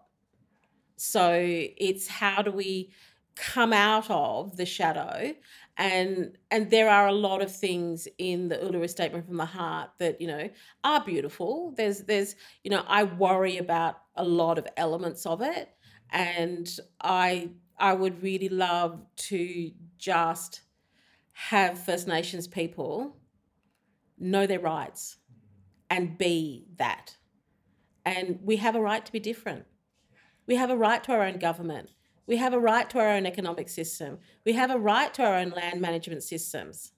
So 0.95 1.29
it's 1.35 2.07
how 2.07 2.41
do 2.41 2.51
we 2.51 2.91
come 3.35 3.73
out 3.73 4.09
of 4.09 4.55
the 4.55 4.65
shadow 4.65 5.33
and 5.75 6.37
and 6.49 6.71
there 6.71 6.89
are 6.89 7.07
a 7.07 7.11
lot 7.11 7.41
of 7.41 7.53
things 7.53 8.07
in 8.17 8.47
the 8.47 8.55
Uluru 8.55 8.89
statement 8.89 9.27
from 9.27 9.37
the 9.37 9.45
heart 9.45 9.89
that 9.99 10.21
you 10.21 10.27
know 10.27 10.49
are 10.85 11.03
beautiful. 11.03 11.73
There's 11.75 11.99
there's 12.03 12.35
you 12.63 12.71
know 12.71 12.83
I 12.87 13.03
worry 13.03 13.57
about 13.57 13.97
a 14.15 14.23
lot 14.23 14.57
of 14.57 14.67
elements 14.77 15.25
of 15.25 15.41
it 15.41 15.69
and 16.11 16.69
I 17.01 17.49
I 17.77 17.93
would 17.93 18.23
really 18.23 18.49
love 18.49 19.05
to 19.15 19.71
just 19.97 20.61
have 21.33 21.77
First 21.77 22.07
Nations 22.07 22.47
people 22.47 23.17
know 24.17 24.47
their 24.47 24.59
rights 24.59 25.17
and 25.89 26.17
be 26.17 26.65
that. 26.77 27.17
And 28.05 28.39
we 28.41 28.57
have 28.57 28.75
a 28.75 28.81
right 28.81 29.05
to 29.05 29.11
be 29.11 29.19
different. 29.19 29.65
We 30.47 30.55
have 30.55 30.69
a 30.69 30.77
right 30.77 31.03
to 31.03 31.11
our 31.11 31.23
own 31.23 31.37
government. 31.37 31.91
We 32.25 32.37
have 32.37 32.53
a 32.53 32.59
right 32.59 32.89
to 32.89 32.99
our 32.99 33.11
own 33.11 33.25
economic 33.25 33.69
system. 33.69 34.19
We 34.45 34.53
have 34.53 34.71
a 34.71 34.79
right 34.79 35.13
to 35.13 35.23
our 35.23 35.35
own 35.35 35.49
land 35.51 35.79
management 35.79 36.23
systems. 36.23 36.91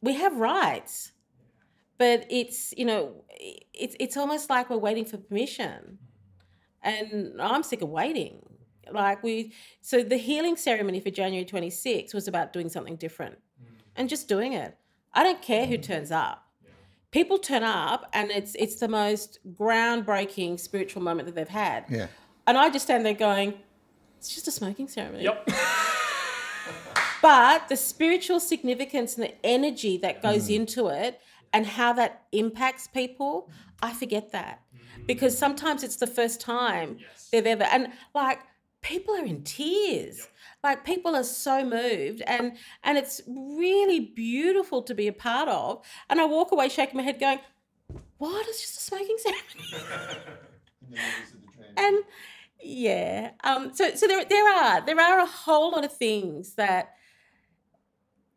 We 0.00 0.14
have 0.14 0.36
rights. 0.36 1.12
But 1.98 2.26
it's, 2.30 2.72
you 2.76 2.86
know, 2.86 3.24
it's, 3.74 3.96
it's 4.00 4.16
almost 4.16 4.48
like 4.48 4.70
we're 4.70 4.78
waiting 4.78 5.04
for 5.04 5.18
permission. 5.18 5.98
And 6.82 7.40
I'm 7.40 7.62
sick 7.62 7.82
of 7.82 7.88
waiting. 7.88 8.44
Like 8.90 9.22
we, 9.22 9.52
so 9.80 10.02
the 10.02 10.16
healing 10.16 10.56
ceremony 10.56 11.00
for 11.00 11.10
January 11.10 11.44
26 11.44 12.12
was 12.12 12.26
about 12.26 12.52
doing 12.52 12.68
something 12.68 12.96
different 12.96 13.38
mm. 13.62 13.74
and 13.96 14.08
just 14.08 14.28
doing 14.28 14.52
it. 14.52 14.76
I 15.12 15.22
don't 15.22 15.42
care 15.42 15.66
who 15.66 15.78
mm. 15.78 15.82
turns 15.82 16.10
up 16.10 16.46
people 17.10 17.38
turn 17.38 17.62
up 17.62 18.08
and 18.12 18.30
it's 18.30 18.54
it's 18.54 18.76
the 18.76 18.88
most 18.88 19.40
groundbreaking 19.54 20.60
spiritual 20.60 21.02
moment 21.02 21.26
that 21.26 21.34
they've 21.34 21.48
had. 21.48 21.84
Yeah. 21.88 22.06
And 22.46 22.56
I 22.56 22.70
just 22.70 22.84
stand 22.84 23.04
there 23.04 23.14
going, 23.14 23.54
it's 24.18 24.34
just 24.34 24.48
a 24.48 24.50
smoking 24.50 24.88
ceremony. 24.88 25.24
Yep. 25.24 25.50
But 27.22 27.68
the 27.68 27.76
spiritual 27.76 28.40
significance 28.40 29.16
and 29.16 29.24
the 29.24 29.34
energy 29.44 29.98
that 29.98 30.22
goes 30.22 30.48
mm. 30.48 30.56
into 30.56 30.88
it 30.88 31.20
and 31.52 31.66
how 31.66 31.92
that 31.92 32.22
impacts 32.32 32.86
people, 32.86 33.50
I 33.82 33.92
forget 33.92 34.32
that. 34.32 34.62
Because 35.14 35.36
sometimes 35.36 35.82
it's 35.82 35.96
the 35.96 36.06
first 36.06 36.40
time 36.40 36.98
they've 37.32 37.46
ever 37.46 37.64
and 37.64 37.88
like 38.14 38.38
people 38.80 39.14
are 39.16 39.24
in 39.24 39.42
tears. 39.42 40.28
Like 40.62 40.84
people 40.84 41.16
are 41.16 41.24
so 41.24 41.64
moved 41.64 42.22
and 42.28 42.56
and 42.84 42.96
it's 42.96 43.20
really 43.26 44.00
beautiful 44.00 44.82
to 44.82 44.94
be 44.94 45.08
a 45.08 45.12
part 45.12 45.48
of. 45.48 45.84
And 46.08 46.20
I 46.20 46.26
walk 46.26 46.52
away 46.52 46.68
shaking 46.68 46.96
my 46.96 47.02
head 47.02 47.18
going, 47.18 47.40
What? 48.18 48.46
It's 48.46 48.60
just 48.60 48.78
a 48.78 48.82
smoking 48.82 49.16
ceremony. 49.24 50.24
and 51.76 52.04
yeah 52.62 53.30
um 53.44 53.72
so 53.74 53.94
so 53.94 54.06
there 54.06 54.24
there 54.24 54.48
are 54.48 54.84
there 54.84 55.00
are 55.00 55.20
a 55.20 55.26
whole 55.26 55.72
lot 55.72 55.84
of 55.84 55.92
things 55.92 56.54
that 56.54 56.94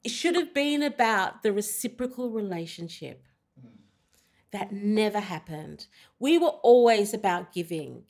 should 0.06 0.36
have 0.36 0.54
been 0.54 0.84
about 0.84 1.44
the 1.44 1.52
reciprocal 1.52 2.30
relationship 2.30 3.24
that 4.54 4.72
never 4.72 5.20
happened. 5.20 5.88
We 6.20 6.38
were 6.38 6.48
always 6.64 7.14
about 7.14 7.54
giving. 7.54 8.04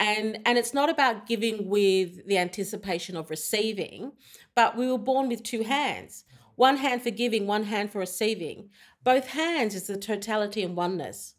And 0.00 0.40
and 0.44 0.58
it's 0.58 0.74
not 0.74 0.88
about 0.88 1.26
giving 1.26 1.68
with 1.68 2.26
the 2.26 2.38
anticipation 2.38 3.16
of 3.16 3.30
receiving 3.30 4.12
but 4.54 4.76
we 4.76 4.90
were 4.90 4.98
born 4.98 5.28
with 5.28 5.42
two 5.42 5.62
hands. 5.62 6.24
One 6.56 6.76
hand 6.78 7.02
for 7.02 7.10
giving 7.10 7.46
one 7.46 7.64
hand 7.64 7.90
for 7.90 8.00
receiving. 8.00 8.70
Both 9.02 9.28
hands 9.28 9.74
is 9.74 9.86
the 9.86 9.96
totality 9.96 10.62
and 10.62 10.76
oneness 10.76 11.34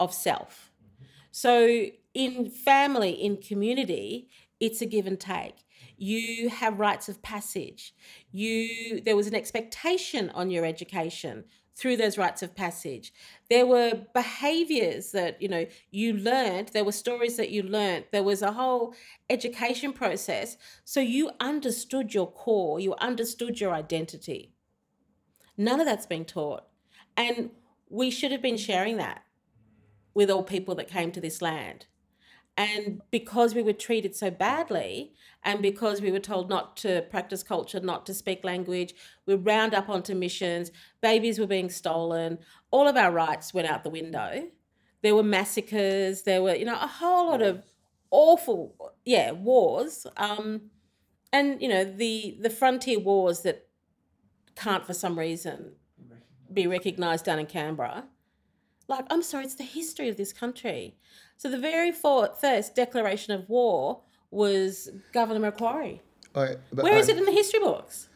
of 0.00 0.12
self. 0.12 0.72
So 1.30 1.86
in 2.14 2.50
family, 2.50 3.10
in 3.10 3.36
community, 3.36 4.28
it's 4.58 4.80
a 4.80 4.86
give 4.86 5.06
and 5.06 5.20
take. 5.20 5.64
You 5.96 6.48
have 6.48 6.80
rites 6.80 7.08
of 7.08 7.22
passage. 7.22 7.94
You 8.32 9.00
there 9.02 9.16
was 9.16 9.26
an 9.26 9.34
expectation 9.34 10.30
on 10.30 10.50
your 10.50 10.64
education 10.64 11.44
through 11.76 11.96
those 11.96 12.16
rites 12.16 12.42
of 12.42 12.54
passage. 12.54 13.12
There 13.50 13.66
were 13.66 14.06
behaviors 14.14 15.12
that, 15.12 15.40
you 15.42 15.48
know, 15.48 15.66
you 15.90 16.14
learned, 16.14 16.68
there 16.68 16.84
were 16.84 16.92
stories 16.92 17.36
that 17.36 17.50
you 17.50 17.62
learned, 17.62 18.06
there 18.12 18.22
was 18.22 18.40
a 18.40 18.52
whole 18.52 18.94
education 19.28 19.92
process. 19.92 20.56
So 20.84 21.00
you 21.00 21.30
understood 21.38 22.14
your 22.14 22.30
core, 22.30 22.80
you 22.80 22.94
understood 22.94 23.60
your 23.60 23.74
identity. 23.74 24.54
None 25.58 25.80
of 25.80 25.86
that's 25.86 26.06
being 26.06 26.24
taught. 26.24 26.64
And 27.16 27.50
we 27.88 28.10
should 28.10 28.32
have 28.32 28.42
been 28.42 28.56
sharing 28.56 28.96
that 28.96 29.22
with 30.14 30.30
all 30.30 30.42
people 30.42 30.74
that 30.76 30.88
came 30.88 31.12
to 31.12 31.20
this 31.20 31.42
land. 31.42 31.86
And 32.56 33.02
because 33.10 33.54
we 33.54 33.62
were 33.62 33.74
treated 33.74 34.16
so 34.16 34.30
badly, 34.30 35.12
and 35.44 35.60
because 35.60 36.00
we 36.00 36.10
were 36.10 36.18
told 36.18 36.48
not 36.48 36.76
to 36.78 37.02
practice 37.10 37.42
culture, 37.42 37.80
not 37.80 38.06
to 38.06 38.14
speak 38.14 38.44
language, 38.44 38.94
we 39.26 39.34
were 39.34 39.42
round 39.42 39.74
up 39.74 39.90
onto 39.90 40.14
missions, 40.14 40.70
babies 41.02 41.38
were 41.38 41.46
being 41.46 41.68
stolen, 41.68 42.38
all 42.70 42.88
of 42.88 42.96
our 42.96 43.12
rights 43.12 43.52
went 43.52 43.68
out 43.68 43.84
the 43.84 43.90
window. 43.90 44.48
There 45.02 45.14
were 45.14 45.22
massacres, 45.22 46.22
there 46.22 46.42
were, 46.42 46.54
you 46.54 46.64
know, 46.64 46.80
a 46.80 46.86
whole 46.86 47.26
lot 47.26 47.42
of 47.42 47.62
awful, 48.10 48.94
yeah, 49.04 49.32
wars. 49.32 50.06
Um, 50.16 50.70
and, 51.32 51.60
you 51.60 51.68
know, 51.68 51.84
the, 51.84 52.38
the 52.40 52.50
frontier 52.50 52.98
wars 52.98 53.42
that 53.42 53.66
can't, 54.54 54.86
for 54.86 54.94
some 54.94 55.18
reason, 55.18 55.72
be 56.50 56.66
recognised 56.66 57.26
down 57.26 57.38
in 57.38 57.46
Canberra. 57.46 58.06
Like, 58.88 59.04
I'm 59.10 59.22
sorry, 59.22 59.44
it's 59.44 59.56
the 59.56 59.64
history 59.64 60.08
of 60.08 60.16
this 60.16 60.32
country. 60.32 60.96
So 61.38 61.50
the 61.50 61.58
very 61.58 61.92
first 61.92 62.74
declaration 62.74 63.32
of 63.34 63.48
war 63.48 64.00
was 64.30 64.88
Governor 65.12 65.40
Macquarie. 65.40 66.02
I, 66.34 66.56
Where 66.72 66.96
is 66.98 67.08
I- 67.08 67.12
it 67.12 67.18
in 67.18 67.24
the 67.24 67.32
history 67.32 67.60
books? 67.60 68.08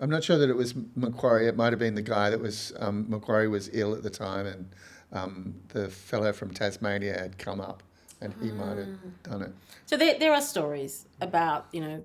I'm 0.00 0.10
not 0.10 0.22
sure 0.22 0.38
that 0.38 0.48
it 0.48 0.56
was 0.56 0.74
Macquarie. 0.94 1.48
It 1.48 1.56
might 1.56 1.72
have 1.72 1.80
been 1.80 1.96
the 1.96 2.02
guy 2.02 2.30
that 2.30 2.38
was 2.40 2.72
um, 2.78 3.06
Macquarie 3.10 3.48
was 3.48 3.68
ill 3.72 3.94
at 3.94 4.04
the 4.04 4.10
time, 4.10 4.46
and 4.46 4.68
um, 5.12 5.54
the 5.68 5.88
fellow 5.88 6.32
from 6.32 6.52
Tasmania 6.54 7.18
had 7.18 7.36
come 7.36 7.60
up, 7.60 7.82
and 8.20 8.32
he 8.40 8.52
might 8.52 8.76
have 8.78 8.88
Ah. 8.88 9.08
done 9.30 9.42
it. 9.42 9.52
So 9.86 9.96
there, 9.96 10.16
there 10.16 10.32
are 10.32 10.40
stories 10.40 11.06
about, 11.20 11.66
you 11.72 11.80
know, 11.80 12.04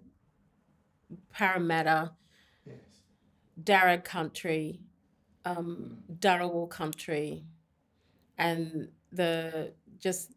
Parramatta, 1.31 2.13
Darug 3.63 4.03
country, 4.03 4.79
um, 5.45 5.97
Darawal 6.19 6.67
country, 6.71 7.43
and 8.39 8.87
the 9.11 9.71
just 9.99 10.31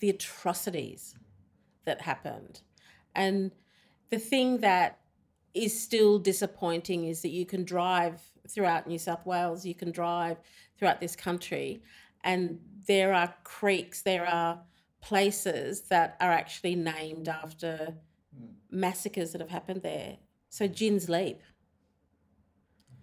the 0.00 0.10
atrocities 0.10 1.14
that 1.84 2.02
happened. 2.02 2.60
And 3.14 3.52
the 4.10 4.18
thing 4.18 4.58
that 4.58 5.00
is 5.54 5.78
still 5.78 6.18
disappointing 6.18 7.04
is 7.04 7.22
that 7.22 7.30
you 7.30 7.44
can 7.44 7.64
drive 7.64 8.20
throughout 8.48 8.86
New 8.86 8.98
South 8.98 9.26
Wales, 9.26 9.66
you 9.66 9.74
can 9.74 9.90
drive 9.90 10.38
throughout 10.78 11.00
this 11.00 11.16
country, 11.16 11.82
and 12.24 12.60
there 12.86 13.12
are 13.12 13.34
creeks, 13.44 14.02
there 14.02 14.26
are 14.26 14.60
places 15.00 15.82
that 15.82 16.16
are 16.20 16.30
actually 16.30 16.74
named 16.74 17.28
after 17.28 17.94
hmm. 18.36 18.46
massacres 18.70 19.32
that 19.32 19.40
have 19.40 19.50
happened 19.50 19.82
there. 19.82 20.16
So 20.48 20.66
Gin's 20.66 21.08
Leap. 21.08 21.40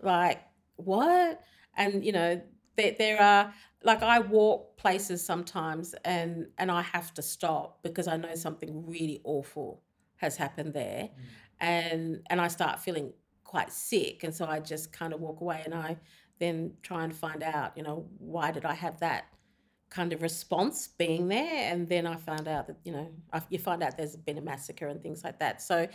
Like, 0.02 0.42
what? 0.76 1.42
And, 1.78 2.06
you 2.06 2.12
know, 2.12 2.42
there, 2.76 2.95
there 2.97 3.22
are, 3.22 3.53
like, 3.84 4.02
I 4.02 4.19
walk 4.19 4.77
places 4.77 5.23
sometimes 5.23 5.93
and, 6.03 6.47
and 6.57 6.72
I 6.72 6.81
have 6.81 7.14
to 7.15 7.22
stop 7.22 7.84
because 7.84 8.07
I 8.07 8.18
know 8.18 8.35
something 8.35 8.85
really 8.88 9.22
awful 9.23 9.81
has 10.18 10.38
happened 10.38 10.73
there. 10.73 11.03
Mm. 11.03 11.11
And, 11.60 12.22
and 12.30 12.41
I 12.41 12.47
start 12.47 12.80
feeling 12.80 13.14
quite 13.43 13.72
sick. 13.72 14.23
And 14.23 14.34
so 14.34 14.45
I 14.45 14.60
just 14.60 14.91
kind 14.91 15.14
of 15.14 15.22
walk 15.22 15.41
away 15.41 15.61
and 15.64 15.73
I 15.73 15.97
then 16.39 16.73
try 16.81 17.03
and 17.03 17.15
find 17.15 17.43
out, 17.43 17.77
you 17.77 17.84
know, 17.84 18.07
why 18.18 18.52
did 18.52 18.65
I 18.65 18.73
have 18.73 18.99
that 18.99 19.26
kind 19.89 20.11
of 20.11 20.22
response 20.22 20.88
being 20.88 21.27
there? 21.27 21.72
And 21.72 21.88
then 21.88 22.06
I 22.06 22.15
found 22.15 22.47
out 22.47 22.68
that, 22.68 22.77
you 22.84 22.91
know, 22.91 23.10
I, 23.31 23.41
you 23.49 23.60
find 23.60 23.81
out 23.84 23.95
there's 23.97 24.18
been 24.18 24.38
a 24.38 24.41
massacre 24.41 24.88
and 24.88 25.02
things 25.02 25.23
like 25.23 25.39
that. 25.39 25.61
So 25.61 25.88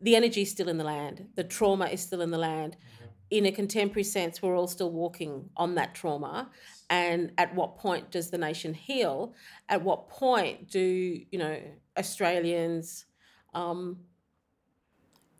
the 0.00 0.16
energy 0.16 0.42
is 0.42 0.50
still 0.50 0.68
in 0.68 0.78
the 0.78 0.84
land, 0.84 1.28
the 1.34 1.44
trauma 1.44 1.86
is 1.86 2.00
still 2.00 2.20
in 2.20 2.30
the 2.30 2.38
land. 2.38 2.76
Mm-hmm. 2.76 3.07
In 3.30 3.44
a 3.46 3.52
contemporary 3.52 4.04
sense, 4.04 4.40
we're 4.40 4.56
all 4.56 4.66
still 4.66 4.90
walking 4.90 5.50
on 5.56 5.74
that 5.74 5.94
trauma. 5.94 6.50
And 6.88 7.32
at 7.36 7.54
what 7.54 7.76
point 7.76 8.10
does 8.10 8.30
the 8.30 8.38
nation 8.38 8.72
heal? 8.72 9.34
At 9.68 9.82
what 9.82 10.08
point 10.08 10.70
do, 10.70 10.80
you 10.80 11.38
know, 11.38 11.60
Australians 11.98 13.04
um, 13.52 13.98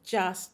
just 0.05 0.51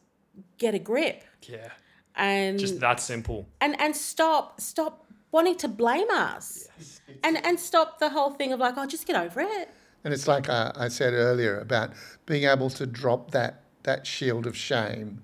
get 0.59 0.75
a 0.75 0.79
grip 0.79 1.25
Yeah. 1.43 1.71
and 2.15 2.59
Just 2.59 2.81
that 2.81 3.01
simple. 3.01 3.49
and 3.61 3.81
and 3.81 3.95
stop 3.97 4.61
stop 4.61 5.07
wanting 5.33 5.57
to 5.57 5.69
blame 5.69 6.11
us 6.11 6.69
Yes. 6.79 7.01
and 7.23 7.45
and 7.45 7.59
stop 7.59 7.99
the 7.99 8.09
whole 8.11 8.31
thing 8.31 8.53
of 8.53 8.59
like 8.61 8.75
oh 8.77 8.87
just 8.87 9.07
get 9.07 9.17
over 9.17 9.41
it 9.41 9.69
And 10.05 10.13
it's 10.13 10.27
like 10.29 10.49
I, 10.49 10.73
I 10.77 10.89
said 10.89 11.13
earlier 11.15 11.59
about 11.61 11.91
being 12.27 12.45
able 12.45 12.71
to 12.71 12.85
drop 12.87 13.31
that, 13.31 13.63
that 13.85 14.07
shield 14.07 14.47
of 14.47 14.57
shame 14.57 15.23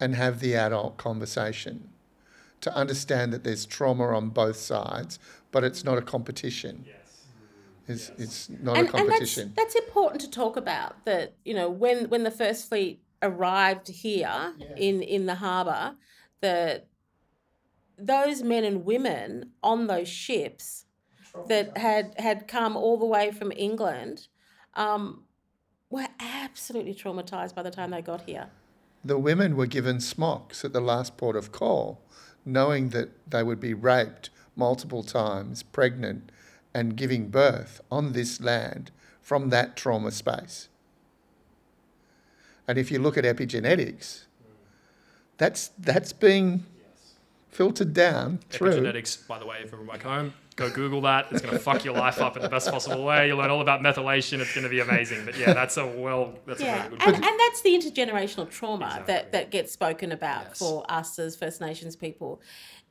and 0.00 0.14
have 0.14 0.40
the 0.40 0.54
adult 0.54 0.96
conversation 0.96 1.90
to 2.60 2.74
understand 2.74 3.32
that 3.32 3.44
there's 3.44 3.66
trauma 3.66 4.04
on 4.04 4.30
both 4.30 4.56
sides, 4.56 5.18
but 5.50 5.64
it's 5.64 5.84
not 5.84 5.98
a 5.98 6.02
competition. 6.02 6.84
Yes. 6.86 6.96
It's, 7.88 8.12
it's 8.16 8.48
not 8.48 8.76
and, 8.78 8.88
a 8.88 8.96
and 8.96 9.08
that's 9.08 9.08
competition. 9.08 9.52
that's 9.56 9.74
important 9.74 10.20
to 10.20 10.30
talk 10.30 10.56
about 10.56 11.04
that 11.04 11.34
you 11.44 11.52
know 11.52 11.68
when 11.68 12.08
when 12.08 12.22
the 12.22 12.30
first 12.30 12.68
fleet 12.68 13.02
arrived 13.22 13.88
here 13.88 14.54
in 14.76 15.02
in 15.02 15.26
the 15.26 15.34
harbor 15.34 15.96
that 16.40 16.86
those 17.98 18.42
men 18.42 18.64
and 18.64 18.84
women 18.84 19.50
on 19.64 19.88
those 19.88 20.08
ships 20.08 20.84
that 21.48 21.76
had 21.76 22.14
had 22.18 22.46
come 22.46 22.76
all 22.76 22.96
the 22.96 23.06
way 23.06 23.30
from 23.30 23.52
England 23.52 24.28
um, 24.74 25.24
were 25.90 26.08
absolutely 26.20 26.94
traumatized 26.94 27.54
by 27.54 27.62
the 27.62 27.70
time 27.70 27.90
they 27.90 28.02
got 28.02 28.22
here. 28.22 28.48
The 29.04 29.18
women 29.18 29.56
were 29.56 29.66
given 29.66 30.00
smocks 30.00 30.64
at 30.64 30.72
the 30.72 30.80
last 30.80 31.16
port 31.16 31.36
of 31.36 31.52
call, 31.52 32.00
knowing 32.44 32.90
that 32.90 33.10
they 33.28 33.42
would 33.42 33.60
be 33.60 33.74
raped 33.74 34.30
multiple 34.54 35.02
times, 35.02 35.62
pregnant, 35.62 36.30
and 36.74 36.96
giving 36.96 37.28
birth 37.28 37.80
on 37.90 38.12
this 38.12 38.40
land 38.40 38.90
from 39.20 39.50
that 39.50 39.76
trauma 39.76 40.10
space. 40.10 40.68
And 42.66 42.78
if 42.78 42.90
you 42.90 42.98
look 42.98 43.18
at 43.18 43.24
epigenetics, 43.24 44.24
that's 45.36 45.68
that's 45.78 46.12
being 46.12 46.64
filtered 47.48 47.92
down 47.92 48.38
through. 48.50 48.80
Epigenetics, 48.80 49.26
by 49.26 49.38
the 49.38 49.46
way, 49.46 49.58
if 49.58 49.72
everyone 49.72 49.88
back 49.88 50.02
home, 50.02 50.34
go 50.54 50.70
Google 50.70 51.00
that. 51.02 51.26
It's 51.30 51.40
going 51.40 51.52
to 51.54 51.58
fuck 51.60 51.84
your 51.84 51.94
life 51.94 52.20
up 52.20 52.36
in 52.36 52.42
the 52.42 52.48
best 52.48 52.70
possible 52.70 53.04
way. 53.04 53.26
You'll 53.28 53.38
learn 53.38 53.50
all 53.50 53.60
about 53.60 53.80
methylation. 53.80 54.40
It's 54.40 54.54
going 54.54 54.64
to 54.64 54.70
be 54.70 54.80
amazing. 54.80 55.24
But 55.24 55.36
yeah, 55.38 55.52
that's 55.52 55.76
a 55.76 55.86
well, 55.86 56.34
that's 56.46 56.60
a 56.60 56.64
Yeah, 56.64 56.82
good 56.88 57.02
and, 57.02 57.14
point. 57.14 57.24
and 57.24 57.40
that's 57.40 57.62
the 57.62 57.70
intergenerational 57.70 58.48
trauma 58.50 58.86
Exactly. 58.86 59.14
that, 59.14 59.32
that 59.32 59.50
gets 59.50 59.72
spoken 59.72 60.12
about 60.12 60.44
Yes. 60.48 60.58
for 60.58 60.84
us 60.90 61.18
as 61.18 61.36
First 61.36 61.60
Nations 61.60 61.96
people. 61.96 62.40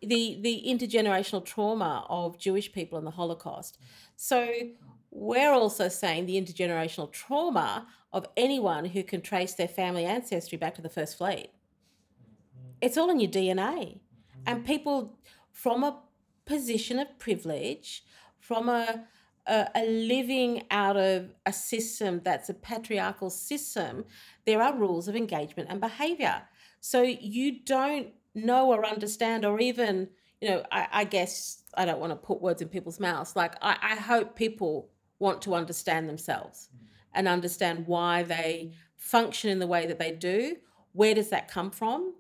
The 0.02 0.40
the 0.42 0.64
intergenerational 0.68 1.46
trauma 1.46 2.06
of 2.10 2.38
Jewish 2.40 2.72
people 2.72 2.98
in 2.98 3.06
the 3.06 3.12
Holocaust. 3.12 3.78
So 4.16 4.48
we're 5.12 5.52
also 5.54 5.88
saying 5.90 6.26
the 6.26 6.42
intergenerational 6.42 7.12
trauma 7.12 7.88
of 8.14 8.26
anyone 8.36 8.86
who 8.86 9.04
can 9.04 9.22
trace 9.22 9.54
their 9.54 9.68
family 9.68 10.06
ancestry 10.06 10.58
back 10.58 10.76
to 10.76 10.82
the 10.82 10.90
First 10.90 11.18
Fleet. 11.18 11.50
It's 12.82 12.98
all 12.98 13.10
in 13.10 13.20
your 13.20 13.30
DNA. 13.30 14.00
And 14.48 14.66
people 14.66 15.18
from 15.52 15.84
a 15.84 16.00
position 16.46 17.00
of 17.00 17.18
privilege, 17.20 18.04
from 18.40 18.70
a, 18.70 19.06
a, 19.48 19.68
a 19.76 19.86
living 19.86 20.64
out 20.72 20.98
of 20.98 21.34
a 21.46 21.54
system 21.54 22.22
that's 22.24 22.50
a 22.50 22.54
patriarchal 22.54 23.30
system, 23.30 24.06
there 24.46 24.62
are 24.62 24.76
rules 24.76 25.08
of 25.08 25.16
engagement 25.16 25.70
and 25.70 25.80
behavior. 25.80 26.44
So 26.80 27.02
you 27.04 27.64
don't 27.64 28.10
know 28.34 28.72
or 28.72 28.86
understand, 28.86 29.46
or 29.46 29.60
even, 29.60 30.10
you 30.42 30.50
know, 30.50 30.64
I, 30.72 30.88
I 30.92 31.04
guess 31.04 31.64
I 31.76 31.86
don't 31.86 32.00
want 32.00 32.12
to 32.12 32.16
put 32.16 32.42
words 32.42 32.62
in 32.62 32.68
people's 32.68 33.00
mouths. 33.00 33.36
Like, 33.36 33.56
I, 33.62 33.78
I 33.82 33.96
hope 33.96 34.36
people 34.36 34.90
want 35.20 35.42
to 35.44 35.54
understand 35.54 36.10
themselves 36.10 36.70
mm. 36.76 36.88
and 37.14 37.28
understand 37.28 37.86
why 37.88 38.24
they 38.24 38.74
function 38.98 39.50
in 39.50 39.60
the 39.60 39.68
way 39.68 39.86
that 39.86 40.00
they 40.00 40.12
do. 40.12 40.56
Where 40.94 41.14
does 41.14 41.30
that 41.30 41.48
come 41.48 41.72
from? 41.72 42.16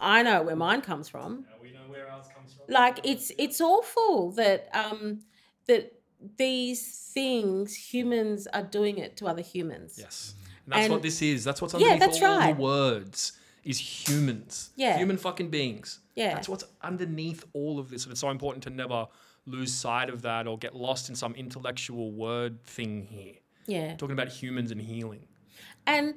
I 0.00 0.22
know 0.22 0.42
where 0.42 0.56
mine 0.56 0.80
comes 0.80 1.08
from 1.08 1.46
we 1.64 1.72
know 1.72 1.88
where 1.88 2.10
ours 2.10 2.26
comes 2.26 2.32
from. 2.32 2.33
Like 2.68 3.00
it's 3.04 3.30
it's 3.38 3.60
awful 3.60 4.30
that 4.32 4.68
um 4.74 5.20
that 5.66 5.92
these 6.36 7.10
things 7.12 7.74
humans 7.74 8.46
are 8.48 8.62
doing 8.62 8.98
it 8.98 9.16
to 9.18 9.26
other 9.26 9.42
humans 9.42 9.96
Yes. 9.98 10.34
And 10.64 10.72
that's 10.72 10.84
And- 10.84 10.92
what 10.94 11.02
this 11.02 11.20
is. 11.20 11.44
That's 11.44 11.60
what's 11.60 11.74
Yeah, 11.74 11.80
underneath 11.88 12.00
that's 12.00 12.22
all 12.22 12.38
right. 12.38 12.56
the 12.56 12.62
words 12.62 13.32
is 13.64 13.78
humans. 13.78 14.70
Yeah. 14.76 14.96
Human 14.96 15.18
fucking 15.18 15.50
beings. 15.50 16.00
Yeah. 16.16 16.32
That's 16.34 16.48
what's 16.48 16.64
underneath 16.82 17.44
all 17.52 17.78
of 17.78 17.90
this. 17.90 18.04
And 18.04 18.12
it's 18.12 18.20
so 18.22 18.30
important 18.30 18.62
to 18.64 18.70
never 18.70 19.06
lose 19.46 19.74
sight 19.74 20.08
of 20.08 20.22
that 20.22 20.46
or 20.46 20.56
get 20.56 20.74
lost 20.74 21.10
in 21.10 21.14
some 21.14 21.34
intellectual 21.34 22.12
word 22.12 22.64
thing 22.64 23.02
here. 23.10 23.34
yeah 23.66 23.94
Talking 23.96 24.14
about 24.14 24.28
humans 24.28 24.70
and 24.70 24.80
healing. 24.80 25.26
and 25.86 26.14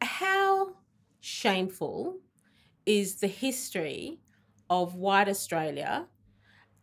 how 0.00 0.76
shameful 1.20 2.18
is 2.86 3.16
the 3.16 3.26
history 3.26 4.18
of 4.70 4.94
white 4.94 5.28
Australia 5.28 6.06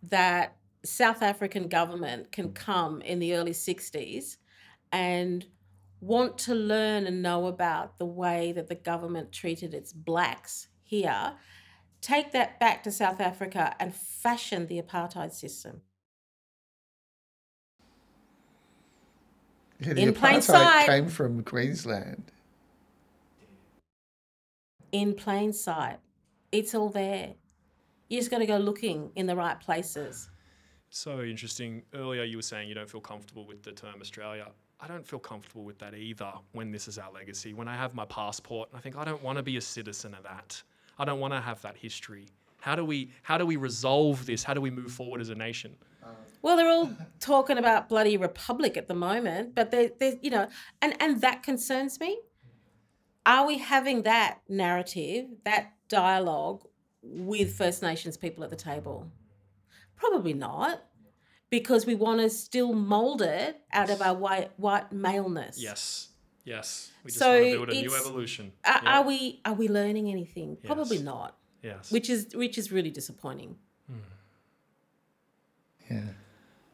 that 0.03 0.55
South 0.83 1.21
African 1.21 1.67
government 1.67 2.31
can 2.31 2.53
come 2.53 3.01
in 3.01 3.19
the 3.19 3.33
early 3.35 3.51
60s 3.51 4.37
and 4.91 5.45
want 5.99 6.37
to 6.37 6.53
learn 6.53 7.07
and 7.07 7.21
know 7.21 7.47
about 7.47 7.97
the 7.97 8.05
way 8.05 8.51
that 8.51 8.67
the 8.67 8.75
government 8.75 9.31
treated 9.31 9.73
its 9.73 9.91
blacks 9.91 10.67
here, 10.83 11.33
take 12.01 12.31
that 12.33 12.59
back 12.59 12.83
to 12.83 12.91
South 12.91 13.19
Africa 13.19 13.75
and 13.79 13.95
fashion 13.95 14.67
the 14.67 14.79
apartheid 14.79 15.31
system. 15.31 15.81
Yeah, 19.79 19.93
the 19.93 20.01
In 20.03 20.13
plain 20.13 20.41
sight. 20.41 20.85
came 20.85 21.07
from 21.09 21.43
Queensland. 21.43 22.31
in 24.91 25.13
plain 25.13 25.51
sight. 25.51 25.99
It's 26.53 26.73
all 26.73 26.89
there. 26.89 27.33
You 28.09 28.19
just 28.19 28.31
got 28.31 28.39
to 28.39 28.45
go 28.45 28.57
looking 28.57 29.11
in 29.15 29.25
the 29.25 29.35
right 29.35 29.59
places. 29.59 30.29
So 30.89 31.21
interesting. 31.21 31.83
Earlier, 31.93 32.23
you 32.23 32.37
were 32.37 32.43
saying 32.43 32.69
you 32.69 32.75
don't 32.75 32.89
feel 32.89 33.01
comfortable 33.01 33.45
with 33.45 33.63
the 33.63 33.71
term 33.71 33.95
Australia. 33.99 34.47
I 34.79 34.87
don't 34.87 35.05
feel 35.07 35.19
comfortable 35.19 35.63
with 35.63 35.79
that 35.79 35.93
either 35.95 36.31
when 36.51 36.71
this 36.71 36.87
is 36.87 36.97
our 36.97 37.11
legacy. 37.11 37.53
When 37.53 37.67
I 37.67 37.75
have 37.75 37.95
my 37.95 38.05
passport, 38.05 38.69
I 38.73 38.79
think 38.79 38.97
I 38.97 39.03
don't 39.03 39.23
want 39.23 39.37
to 39.37 39.43
be 39.43 39.57
a 39.57 39.61
citizen 39.61 40.13
of 40.13 40.23
that. 40.23 40.61
I 40.99 41.05
don't 41.05 41.19
want 41.19 41.33
to 41.33 41.41
have 41.41 41.61
that 41.61 41.75
history. 41.77 42.27
How 42.61 42.75
do 42.75 42.83
we 42.83 43.11
how 43.23 43.37
do 43.37 43.45
we 43.45 43.55
resolve 43.55 44.25
this? 44.25 44.43
How 44.43 44.53
do 44.53 44.61
we 44.61 44.71
move 44.71 44.91
forward 44.91 45.21
as 45.21 45.29
a 45.29 45.35
nation? 45.35 45.75
Well, 46.41 46.57
they're 46.57 46.69
all 46.69 46.91
talking 47.19 47.57
about 47.57 47.89
bloody 47.89 48.17
republic 48.17 48.77
at 48.77 48.87
the 48.87 48.93
moment, 48.93 49.55
but 49.55 49.71
they, 49.71 49.91
they, 49.99 50.19
you 50.21 50.29
know, 50.29 50.47
and 50.81 50.95
and 51.01 51.21
that 51.21 51.41
concerns 51.41 51.99
me. 51.99 52.19
Are 53.25 53.47
we 53.47 53.57
having 53.57 54.03
that 54.03 54.39
narrative, 54.47 55.25
that 55.43 55.73
dialogue 55.89 56.63
with 57.05 57.53
First 57.55 57.81
Nations 57.81 58.17
people 58.17 58.43
at 58.43 58.49
the 58.49 58.55
table? 58.55 59.11
Probably 59.95 60.33
not, 60.33 60.83
because 61.49 61.85
we 61.85 61.95
want 61.95 62.19
to 62.21 62.29
still 62.29 62.73
mold 62.73 63.21
it 63.21 63.61
out 63.71 63.89
of 63.89 64.01
our 64.01 64.13
white 64.15 64.51
white 64.57 64.91
maleness. 64.91 65.57
Yes. 65.61 66.09
Yes. 66.43 66.91
We 67.03 67.09
just 67.09 67.19
So 67.19 67.31
want 67.31 67.43
to 67.45 67.51
build 67.57 67.69
a 67.69 67.71
new 67.73 67.79
it's- 67.87 68.01
evolution. 68.05 68.51
Are, 68.65 68.81
Yeah. 68.83 68.99
are 68.99 69.03
we 69.03 69.41
are 69.45 69.53
we 69.53 69.67
learning 69.67 70.09
anything? 70.11 70.57
Probably 70.63 70.99
not. 70.99 71.37
Yes. 71.63 71.91
Which 71.91 72.09
is 72.09 72.35
which 72.35 72.57
is 72.57 72.71
really 72.71 72.91
disappointing. 72.91 73.57
Yeah. 75.89 76.01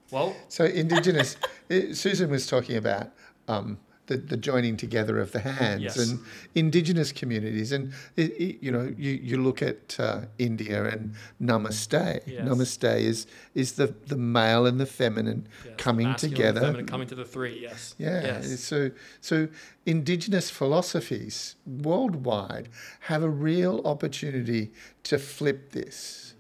well, 0.09 0.35
So 0.47 0.63
Indigenous, 0.65 1.35
eh, 1.69 1.93
Susan 1.93 2.29
was 2.29 2.47
talking 2.47 2.77
about 2.77 3.11
um, 3.47 3.77
the, 4.11 4.17
the 4.17 4.38
joining 4.38 4.75
together 4.77 5.19
of 5.19 5.31
the 5.31 5.39
hands 5.39 5.81
Yes. 5.83 5.97
and 5.97 6.19
Indigenous 6.55 7.11
communities. 7.11 7.71
And, 7.71 7.93
it, 8.15 8.31
it- 8.39 8.57
you 8.61 8.71
know, 8.71 8.93
you, 8.97 9.11
you 9.11 9.38
look 9.41 9.61
at 9.61 9.99
uh, 9.99 10.21
India 10.38 10.83
and 10.85 11.13
Namaste. 11.41 12.21
Yes. 12.27 12.47
Namaste 12.47 12.99
is, 12.99 13.27
is 13.55 13.73
the, 13.73 13.88
the 14.07 14.17
male 14.17 14.65
and 14.65 14.79
the 14.79 14.85
feminine 14.85 15.47
yes, 15.65 15.73
coming 15.77 16.07
masculine 16.07 16.33
and 16.33 16.38
together. 16.38 16.61
feminine 16.61 16.85
coming 16.85 17.07
to 17.07 17.15
the 17.15 17.25
three. 17.25 17.59
Yes. 17.61 17.95
Yeah. 17.97 18.41
So, 18.41 18.91
so 19.21 19.47
Indigenous 19.85 20.49
philosophies 20.49 21.55
worldwide 21.65 22.69
have 23.01 23.23
a 23.23 23.29
real 23.29 23.81
opportunity 23.85 24.71
to 25.03 25.17
flip 25.17 25.71
this. 25.71 26.33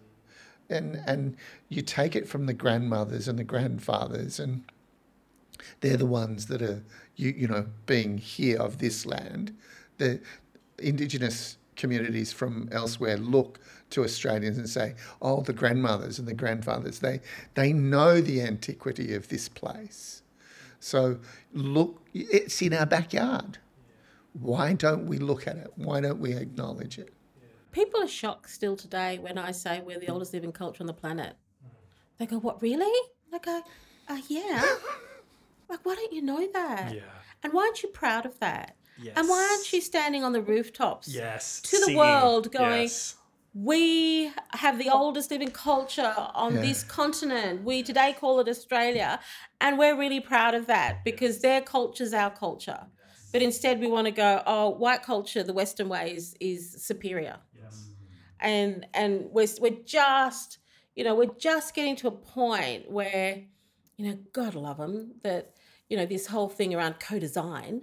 And, 0.69 1.01
and 1.05 1.35
you 1.69 1.81
take 1.81 2.15
it 2.15 2.27
from 2.27 2.45
the 2.45 2.53
grandmothers 2.53 3.27
and 3.27 3.37
the 3.37 3.43
grandfathers, 3.43 4.39
and 4.39 4.63
they're 5.81 5.97
the 5.97 6.05
ones 6.05 6.45
that 6.47 6.61
are, 6.61 6.81
you, 7.15 7.33
you 7.35 7.47
know, 7.47 7.65
being 7.85 8.17
here 8.17 8.59
of 8.59 8.77
this 8.79 9.05
land. 9.05 9.55
The 9.97 10.19
Indigenous 10.79 11.57
communities 11.75 12.31
from 12.31 12.69
elsewhere 12.71 13.17
look 13.17 13.59
to 13.91 14.03
Australians 14.03 14.57
and 14.57 14.69
say, 14.69 14.95
oh, 15.21 15.41
the 15.41 15.53
grandmothers 15.53 16.19
and 16.19 16.27
the 16.27 16.33
grandfathers, 16.33 16.99
they, 16.99 17.21
they 17.55 17.73
know 17.73 18.21
the 18.21 18.41
antiquity 18.41 19.13
of 19.13 19.27
this 19.27 19.49
place. 19.49 20.21
So 20.79 21.19
look, 21.53 22.01
it's 22.13 22.61
in 22.61 22.73
our 22.73 22.85
backyard. 22.85 23.59
Why 24.33 24.73
don't 24.73 25.07
we 25.07 25.17
look 25.17 25.47
at 25.47 25.57
it? 25.57 25.71
Why 25.75 26.01
don't 26.01 26.19
we 26.19 26.33
acknowledge 26.33 26.97
it? 26.97 27.13
People 27.71 28.01
are 28.01 28.07
shocked 28.07 28.49
still 28.49 28.75
today 28.75 29.19
when 29.19 29.37
I 29.37 29.51
say 29.51 29.81
we're 29.81 29.99
the 29.99 30.09
oldest 30.09 30.33
living 30.33 30.51
culture 30.51 30.83
on 30.83 30.87
the 30.87 30.93
planet. 30.93 31.35
They 32.17 32.25
go, 32.25 32.37
"What 32.37 32.61
really?" 32.61 32.91
I 33.33 33.37
go, 33.37 33.61
uh, 34.09 34.21
"Yeah." 34.27 34.75
like, 35.71 35.85
why 35.85 35.95
don't 35.95 36.13
you 36.13 36.21
know 36.21 36.47
that? 36.53 36.93
Yeah. 36.93 37.01
And 37.43 37.53
why 37.53 37.63
aren't 37.63 37.81
you 37.83 37.89
proud 37.89 38.25
of 38.25 38.39
that? 38.39 38.75
Yes. 39.01 39.13
And 39.17 39.27
why 39.27 39.47
aren't 39.49 39.73
you 39.73 39.81
standing 39.81 40.23
on 40.23 40.31
the 40.33 40.41
rooftops? 40.41 41.07
Yes. 41.07 41.61
to 41.61 41.71
the 41.77 41.85
singing. 41.85 41.97
world 41.97 42.51
going, 42.51 42.83
Yes. 42.83 43.15
We 43.53 44.31
have 44.51 44.77
the 44.77 44.89
oldest 44.89 45.29
living 45.29 45.49
culture 45.51 46.13
on 46.35 46.55
Yeah. 46.55 46.61
this 46.61 46.83
continent. 46.85 47.63
We 47.65 47.83
today 47.83 48.15
call 48.17 48.39
it 48.39 48.47
Australia, 48.47 49.19
and 49.59 49.77
we're 49.77 49.97
really 49.97 50.21
proud 50.21 50.53
of 50.53 50.67
that 50.67 51.03
because 51.03 51.39
their 51.39 51.59
culture's 51.59 52.13
our 52.13 52.29
culture. 52.31 52.85
But 53.33 53.41
instead, 53.41 53.79
we 53.81 53.87
want 53.87 54.05
to 54.05 54.11
go, 54.11 54.41
oh, 54.45 54.69
white 54.69 55.03
culture, 55.03 55.43
the 55.43 55.53
Western 55.53 55.89
way 55.89 56.13
is, 56.15 56.33
is 56.39 56.81
superior. 56.81 57.37
Yes. 57.61 57.89
And 58.39 58.85
and 58.93 59.25
we're, 59.31 59.47
we're 59.59 59.83
just, 59.85 60.59
you 60.95 61.03
know, 61.03 61.15
we're 61.15 61.35
just 61.37 61.73
getting 61.73 61.95
to 61.97 62.07
a 62.07 62.11
point 62.11 62.89
where, 62.89 63.43
you 63.97 64.05
know, 64.07 64.17
God 64.31 64.55
love 64.55 64.77
them, 64.77 65.15
that, 65.23 65.53
you 65.91 65.97
know, 65.97 66.05
this 66.05 66.27
whole 66.27 66.47
thing 66.47 66.73
around 66.73 67.01
co-design, 67.01 67.81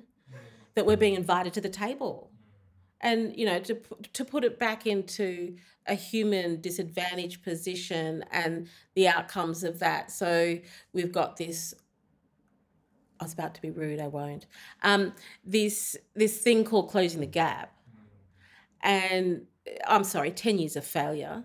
that 0.74 0.86
we're 0.86 0.96
being 0.96 1.12
invited 1.14 1.52
to 1.52 1.60
the 1.60 1.68
table 1.68 2.30
and 3.00 3.36
you 3.36 3.44
know 3.46 3.58
to 3.60 3.76
to 4.12 4.24
put 4.24 4.44
it 4.44 4.58
back 4.58 4.86
into 4.86 5.54
a 5.86 5.94
human 5.94 6.60
disadvantaged 6.60 7.42
position 7.44 8.24
and 8.32 8.66
the 8.94 9.06
outcomes 9.06 9.62
of 9.62 9.78
that 9.78 10.10
so 10.10 10.58
we've 10.92 11.12
got 11.12 11.36
this 11.36 11.74
I 13.20 13.24
was 13.24 13.32
about 13.32 13.54
to 13.54 13.62
be 13.62 13.70
rude 13.70 14.00
I 14.00 14.08
won't 14.08 14.46
um 14.82 15.12
this 15.44 15.96
this 16.14 16.38
thing 16.38 16.64
called 16.64 16.90
closing 16.90 17.20
the 17.20 17.26
gap 17.26 17.72
and 18.82 19.46
I'm 19.86 20.02
sorry 20.04 20.30
10 20.32 20.58
years 20.58 20.74
of 20.76 20.84
failure 20.84 21.44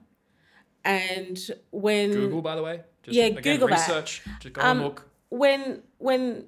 and 0.86 1.40
when 1.72 2.12
Google, 2.12 2.42
by 2.42 2.56
the 2.56 2.64
way. 2.64 2.82
Just, 3.04 3.16
Yeah, 3.18 3.26
again, 3.26 3.42
Google 3.42 3.68
that. 3.70 3.88
research. 3.88 4.22
Just 4.40 4.54
go 4.54 4.62
Um, 4.62 4.78
and 4.78 4.86
look. 4.88 5.10
when 5.30 5.84
when 5.98 6.48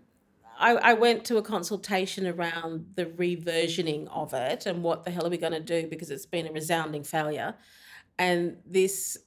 I, 0.57 0.75
I 0.75 0.93
went 0.93 1.25
to 1.25 1.37
a 1.37 1.41
consultation 1.41 2.27
around 2.27 2.85
the 2.95 3.05
reversioning 3.05 4.07
of 4.09 4.33
it 4.33 4.65
and 4.65 4.83
what 4.83 5.03
the 5.03 5.11
hell 5.11 5.25
are 5.25 5.29
we 5.29 5.37
going 5.37 5.53
to 5.53 5.59
do 5.59 5.87
because 5.87 6.09
it's 6.09 6.25
been 6.25 6.47
a 6.47 6.51
resounding 6.51 7.03
failure, 7.03 7.55
and 8.17 8.57
this 8.65 9.17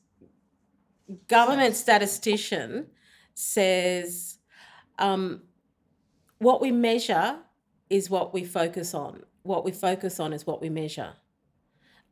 government 1.27 1.77
statistician 1.77 2.87
says 3.35 4.39
um, 4.99 5.43
what 6.39 6.61
we 6.61 6.73
measure 6.73 7.39
is 7.91 8.11
what 8.11 8.35
we 8.35 8.45
focus 8.45 8.95
on. 8.95 9.23
What 9.43 9.65
we 9.65 9.73
focus 9.73 10.21
on 10.21 10.33
is 10.33 10.47
what 10.47 10.61
we 10.61 10.69
measure. 10.69 11.13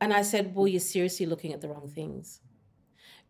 And 0.00 0.12
I 0.12 0.22
said, 0.22 0.54
well, 0.54 0.68
you're 0.68 0.80
seriously 0.80 1.26
looking 1.26 1.52
at 1.52 1.60
the 1.60 1.68
wrong 1.68 1.88
things 1.88 2.40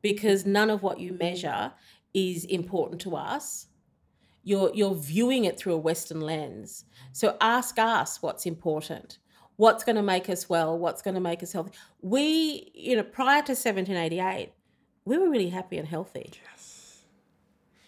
because 0.03 0.47
none 0.47 0.71
of 0.71 0.83
what 0.83 1.01
you 1.01 1.13
measure 1.13 1.73
is 2.15 2.45
important 2.45 3.01
to 3.03 3.17
us. 3.17 3.67
You're, 4.47 4.71
you're 4.75 4.95
viewing 4.95 5.45
it 5.45 5.59
through 5.59 5.75
a 5.75 5.79
Western 5.79 6.21
lens. 6.21 6.85
So 7.13 7.37
ask 7.41 7.81
us 7.81 8.23
what's 8.23 8.47
important. 8.47 9.19
What's 9.57 9.83
going 9.83 9.97
to 9.97 10.05
make 10.05 10.31
us 10.31 10.49
well? 10.49 10.79
What's 10.79 11.03
going 11.03 11.17
to 11.17 11.21
make 11.21 11.43
us 11.43 11.53
healthy? 11.53 11.73
We, 12.01 12.71
you 12.73 12.95
know, 12.95 13.03
prior 13.03 13.43
to 13.43 13.53
1788, 13.55 14.53
we 15.05 15.19
were 15.19 15.29
really 15.29 15.49
happy 15.49 15.79
and 15.79 15.89
healthy. 15.89 16.33
Yes. 16.45 17.03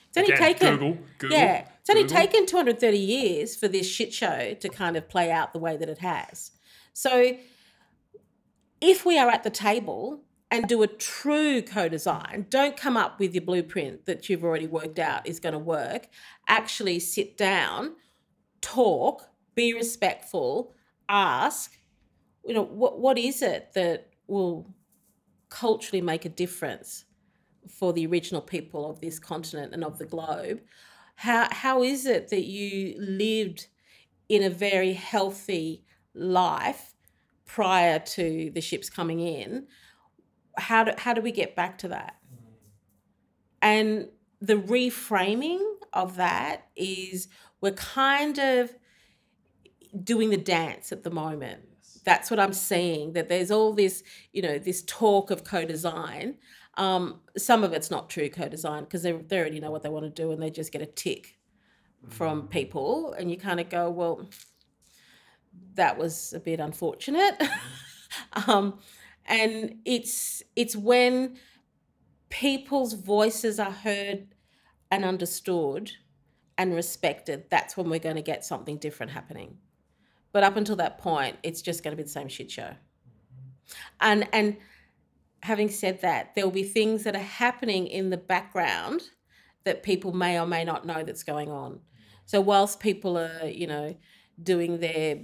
It's 0.08 0.18
only 0.18 0.32
Again, 0.32 0.42
taken, 0.42 0.74
Google. 0.74 0.98
Google. 1.18 1.38
yeah, 1.38 1.68
it's 1.80 1.90
only 1.90 2.02
Google. 2.02 2.16
taken 2.16 2.46
230 2.46 2.98
years 2.98 3.54
for 3.54 3.68
this 3.68 3.86
shit 3.88 4.12
show 4.12 4.54
to 4.58 4.68
kind 4.68 4.96
of 4.96 5.08
play 5.08 5.30
out 5.30 5.52
the 5.52 5.60
way 5.60 5.76
that 5.76 5.88
it 5.88 5.98
has. 5.98 6.50
So 6.92 7.36
if 8.80 9.06
we 9.06 9.16
are 9.16 9.28
at 9.28 9.44
the 9.44 9.50
table 9.50 10.24
and 10.50 10.66
do 10.66 10.82
a 10.82 10.86
true 10.86 11.60
co-design, 11.60 12.46
don't 12.48 12.76
come 12.76 12.96
up 12.96 13.18
with 13.20 13.34
your 13.34 13.44
blueprint 13.44 14.06
that 14.06 14.28
you've 14.28 14.44
already 14.44 14.66
worked 14.66 14.98
out 14.98 15.26
is 15.26 15.40
going 15.40 15.52
to 15.52 15.58
work. 15.58 16.08
Actually 16.48 17.00
sit 17.00 17.36
down, 17.36 17.94
talk, 18.60 19.28
be 19.54 19.74
respectful, 19.74 20.74
ask, 21.08 21.76
you 22.44 22.54
know, 22.54 22.62
what 22.62 22.98
what 22.98 23.18
is 23.18 23.42
it 23.42 23.72
that 23.74 24.08
will 24.26 24.74
culturally 25.50 26.00
make 26.00 26.24
a 26.24 26.30
difference 26.30 27.04
for 27.68 27.92
the 27.92 28.06
original 28.06 28.40
people 28.40 28.88
of 28.88 29.00
this 29.00 29.18
continent 29.18 29.74
and 29.74 29.84
of 29.84 29.98
the 29.98 30.06
globe? 30.06 30.60
How 31.16 31.48
how 31.50 31.82
is 31.82 32.06
it 32.06 32.28
that 32.28 32.44
you 32.44 32.94
lived 32.98 33.66
in 34.28 34.42
a 34.42 34.50
very 34.50 34.94
healthy 34.94 35.84
life 36.14 36.94
prior 37.44 37.98
to 37.98 38.50
the 38.54 38.60
ships 38.60 38.88
coming 38.88 39.20
in? 39.20 39.66
How 40.58 40.84
do, 40.84 40.92
how 40.98 41.14
do 41.14 41.20
we 41.20 41.32
get 41.32 41.56
back 41.56 41.78
to 41.78 41.88
that? 41.88 42.16
And 43.62 44.08
the 44.40 44.54
reframing 44.54 45.62
of 45.92 46.16
that 46.16 46.68
is 46.76 47.28
we're 47.60 47.72
kind 47.72 48.38
of 48.38 48.74
doing 50.02 50.30
the 50.30 50.36
dance 50.36 50.92
at 50.92 51.02
the 51.02 51.10
moment. 51.10 51.62
That's 52.04 52.30
what 52.30 52.38
I'm 52.38 52.52
seeing. 52.52 53.12
That 53.14 53.28
there's 53.28 53.50
all 53.50 53.72
this, 53.72 54.02
you 54.32 54.42
know, 54.42 54.58
this 54.58 54.82
talk 54.82 55.30
of 55.30 55.44
co-design. 55.44 56.36
Um, 56.74 57.20
some 57.36 57.64
of 57.64 57.72
it's 57.72 57.90
not 57.90 58.08
true 58.08 58.28
co-design 58.28 58.84
because 58.84 59.02
they, 59.02 59.12
they 59.12 59.38
already 59.38 59.60
know 59.60 59.70
what 59.70 59.82
they 59.82 59.88
want 59.88 60.04
to 60.04 60.10
do 60.10 60.30
and 60.30 60.40
they 60.40 60.50
just 60.50 60.70
get 60.70 60.80
a 60.80 60.86
tick 60.86 61.38
from 62.06 62.48
people, 62.48 63.12
and 63.14 63.30
you 63.30 63.36
kind 63.36 63.60
of 63.60 63.68
go, 63.68 63.90
well, 63.90 64.28
that 65.74 65.98
was 65.98 66.32
a 66.32 66.40
bit 66.40 66.60
unfortunate. 66.60 67.42
um, 68.46 68.78
and 69.28 69.76
it's 69.84 70.42
it's 70.56 70.74
when 70.74 71.36
people's 72.30 72.94
voices 72.94 73.60
are 73.60 73.70
heard 73.70 74.26
and 74.90 75.04
understood 75.04 75.92
and 76.56 76.74
respected, 76.74 77.44
that's 77.50 77.76
when 77.76 77.88
we're 77.88 78.00
going 78.00 78.16
to 78.16 78.22
get 78.22 78.44
something 78.44 78.78
different 78.78 79.12
happening. 79.12 79.58
But 80.32 80.42
up 80.42 80.56
until 80.56 80.76
that 80.76 80.98
point, 80.98 81.36
it's 81.42 81.62
just 81.62 81.84
going 81.84 81.92
to 81.92 81.96
be 81.96 82.02
the 82.02 82.08
same 82.08 82.28
shit 82.28 82.50
show. 82.50 82.72
And 84.00 84.26
and 84.32 84.56
having 85.42 85.68
said 85.68 86.00
that, 86.00 86.34
there 86.34 86.44
will 86.44 86.52
be 86.52 86.64
things 86.64 87.04
that 87.04 87.14
are 87.14 87.18
happening 87.20 87.86
in 87.86 88.10
the 88.10 88.16
background 88.16 89.02
that 89.64 89.82
people 89.82 90.12
may 90.12 90.40
or 90.40 90.46
may 90.46 90.64
not 90.64 90.86
know 90.86 91.02
that's 91.02 91.22
going 91.22 91.50
on. 91.50 91.80
So 92.24 92.40
whilst 92.40 92.80
people 92.80 93.18
are, 93.18 93.46
you 93.46 93.66
know, 93.66 93.96
doing 94.42 94.80
their 94.80 95.20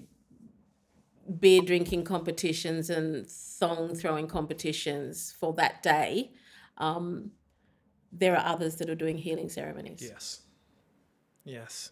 beer 1.40 1.62
drinking 1.62 2.04
competitions 2.04 2.90
and 2.90 3.26
thong 3.26 3.94
throwing 3.94 4.26
competitions 4.26 5.34
for 5.38 5.52
that 5.54 5.82
day, 5.82 6.32
um, 6.78 7.30
there 8.12 8.36
are 8.36 8.44
others 8.46 8.76
that 8.76 8.88
are 8.88 8.94
doing 8.94 9.18
healing 9.18 9.48
ceremonies. 9.48 10.02
Yes. 10.02 10.40
Yes. 11.44 11.90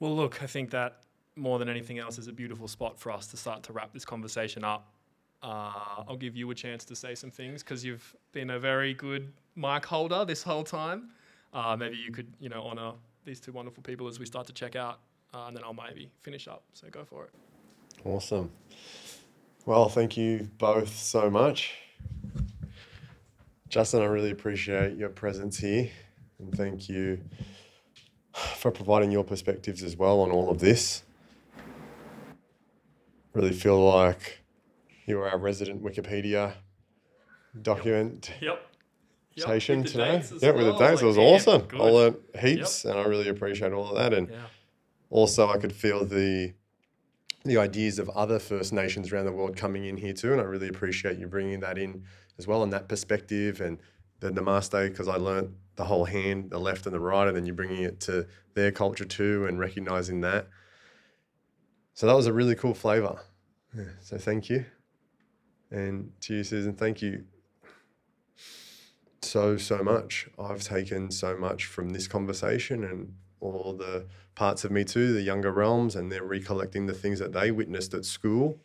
Well, 0.00 0.14
look, 0.14 0.42
I 0.42 0.46
think 0.46 0.70
that 0.70 1.02
more 1.36 1.58
than 1.58 1.68
anything 1.68 1.98
else 1.98 2.18
is 2.18 2.28
a 2.28 2.32
beautiful 2.32 2.68
spot 2.68 2.98
for 2.98 3.12
us 3.12 3.26
to 3.28 3.36
start 3.36 3.62
to 3.64 3.72
wrap 3.72 3.92
this 3.92 4.04
conversation 4.04 4.64
up. 4.64 4.92
Uh, 5.42 6.02
I'll 6.08 6.16
give 6.16 6.36
you 6.36 6.50
a 6.50 6.54
chance 6.54 6.84
to 6.86 6.96
say 6.96 7.14
some 7.14 7.30
things 7.30 7.62
because 7.62 7.84
you've 7.84 8.14
been 8.32 8.50
a 8.50 8.58
very 8.58 8.94
good 8.94 9.32
mic 9.54 9.84
holder 9.84 10.24
this 10.24 10.42
whole 10.42 10.64
time. 10.64 11.10
Uh, 11.52 11.76
maybe 11.78 11.96
you 11.96 12.12
could, 12.12 12.32
you 12.40 12.48
know, 12.48 12.62
honor 12.62 12.92
these 13.24 13.40
two 13.40 13.52
wonderful 13.52 13.82
people 13.82 14.08
as 14.08 14.18
we 14.18 14.26
start 14.26 14.46
to 14.46 14.52
check 14.52 14.74
out, 14.74 15.00
uh, 15.34 15.46
and 15.46 15.56
then 15.56 15.64
I'll 15.64 15.74
maybe 15.74 16.10
finish 16.22 16.48
up. 16.48 16.62
So 16.72 16.88
go 16.90 17.04
for 17.04 17.24
it. 17.24 17.30
Awesome. 18.04 18.50
Well, 19.66 19.88
thank 19.88 20.16
you 20.16 20.48
both 20.58 20.96
so 20.96 21.28
much. 21.30 21.74
Justin, 23.68 24.00
I 24.02 24.06
really 24.06 24.30
appreciate 24.30 24.96
your 24.96 25.10
presence 25.10 25.58
here 25.58 25.90
and 26.38 26.54
thank 26.54 26.88
you 26.88 27.20
for 28.56 28.70
providing 28.70 29.10
your 29.10 29.24
perspectives 29.24 29.82
as 29.82 29.96
well 29.96 30.20
on 30.20 30.30
all 30.30 30.48
of 30.50 30.58
this. 30.60 31.02
Really 33.34 33.52
feel 33.52 33.78
like 33.84 34.38
you 35.06 35.18
are 35.20 35.28
our 35.28 35.38
resident 35.38 35.82
Wikipedia 35.82 36.54
document 37.60 38.30
Yep. 38.40 38.60
with 39.36 39.66
the 39.66 39.84
today. 39.84 40.22
Yeah, 40.40 40.50
with 40.52 40.64
the 40.66 40.70
well. 40.72 40.78
dates, 40.78 41.02
it 41.02 41.06
was 41.06 41.18
awesome. 41.18 41.62
good. 41.62 41.80
I 41.80 41.84
learned 41.84 42.16
heaps, 42.40 42.84
and 42.84 42.98
I 42.98 43.04
really 43.04 43.28
appreciate 43.28 43.72
all 43.72 43.88
of 43.90 43.96
that. 43.96 44.12
And 44.14 44.28
Yeah. 44.30 44.36
Also, 45.10 45.48
I 45.48 45.58
could 45.58 45.72
feel 45.72 46.04
the 46.04 46.54
the 47.44 47.56
ideas 47.56 47.98
of 47.98 48.08
other 48.10 48.38
First 48.38 48.72
Nations 48.72 49.12
around 49.12 49.24
the 49.24 49.32
world 49.32 49.56
coming 49.56 49.84
in 49.84 49.96
here 49.96 50.12
too, 50.12 50.32
and 50.32 50.40
I 50.40 50.44
really 50.44 50.68
appreciate 50.68 51.18
you 51.18 51.26
bringing 51.26 51.60
that 51.60 51.78
in 51.78 52.04
as 52.38 52.46
well, 52.46 52.62
and 52.62 52.72
that 52.72 52.88
perspective 52.88 53.60
and 53.60 53.78
the 54.20 54.30
Namaste, 54.30 54.88
because 54.90 55.08
I 55.08 55.16
learnt 55.16 55.50
the 55.76 55.84
whole 55.84 56.04
hand, 56.04 56.50
the 56.50 56.58
left 56.58 56.84
and 56.86 56.94
the 56.94 57.00
right, 57.00 57.26
and 57.26 57.36
then 57.36 57.46
you're 57.46 57.54
bringing 57.54 57.82
it 57.82 58.00
to 58.00 58.26
their 58.54 58.72
culture 58.72 59.04
too, 59.04 59.46
and 59.46 59.58
recognizing 59.58 60.20
that. 60.22 60.48
So 61.94 62.06
that 62.06 62.16
was 62.16 62.26
a 62.26 62.32
really 62.32 62.54
cool 62.54 62.74
flavor. 62.74 63.20
Yeah, 63.74 63.84
so 64.00 64.18
thank 64.18 64.50
you, 64.50 64.66
and 65.70 66.12
to 66.22 66.34
you, 66.34 66.44
Susan, 66.44 66.74
thank 66.74 67.00
you 67.00 67.24
so 69.22 69.56
so 69.56 69.82
much. 69.82 70.28
I've 70.38 70.62
taken 70.62 71.10
so 71.10 71.36
much 71.36 71.66
from 71.66 71.90
this 71.90 72.06
conversation 72.06 72.84
and 72.84 73.14
all 73.40 73.74
the 73.76 74.06
parts 74.38 74.64
of 74.64 74.70
me 74.70 74.84
too, 74.84 75.12
the 75.12 75.20
younger 75.20 75.50
realms, 75.50 75.96
and 75.96 76.12
they're 76.12 76.22
recollecting 76.22 76.86
the 76.86 76.94
things 76.94 77.18
that 77.18 77.32
they 77.32 77.50
witnessed 77.50 77.92
at 77.92 78.04
school, 78.04 78.56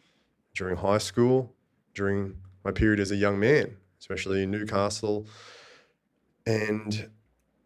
during 0.53 0.77
high 0.77 0.99
school, 0.99 1.51
during 1.95 2.35
my 2.63 2.71
period 2.71 2.99
as 2.99 3.09
a 3.09 3.15
young 3.15 3.39
man, 3.39 3.75
especially 3.99 4.43
in 4.43 4.51
Newcastle. 4.51 5.25
And 6.45 7.09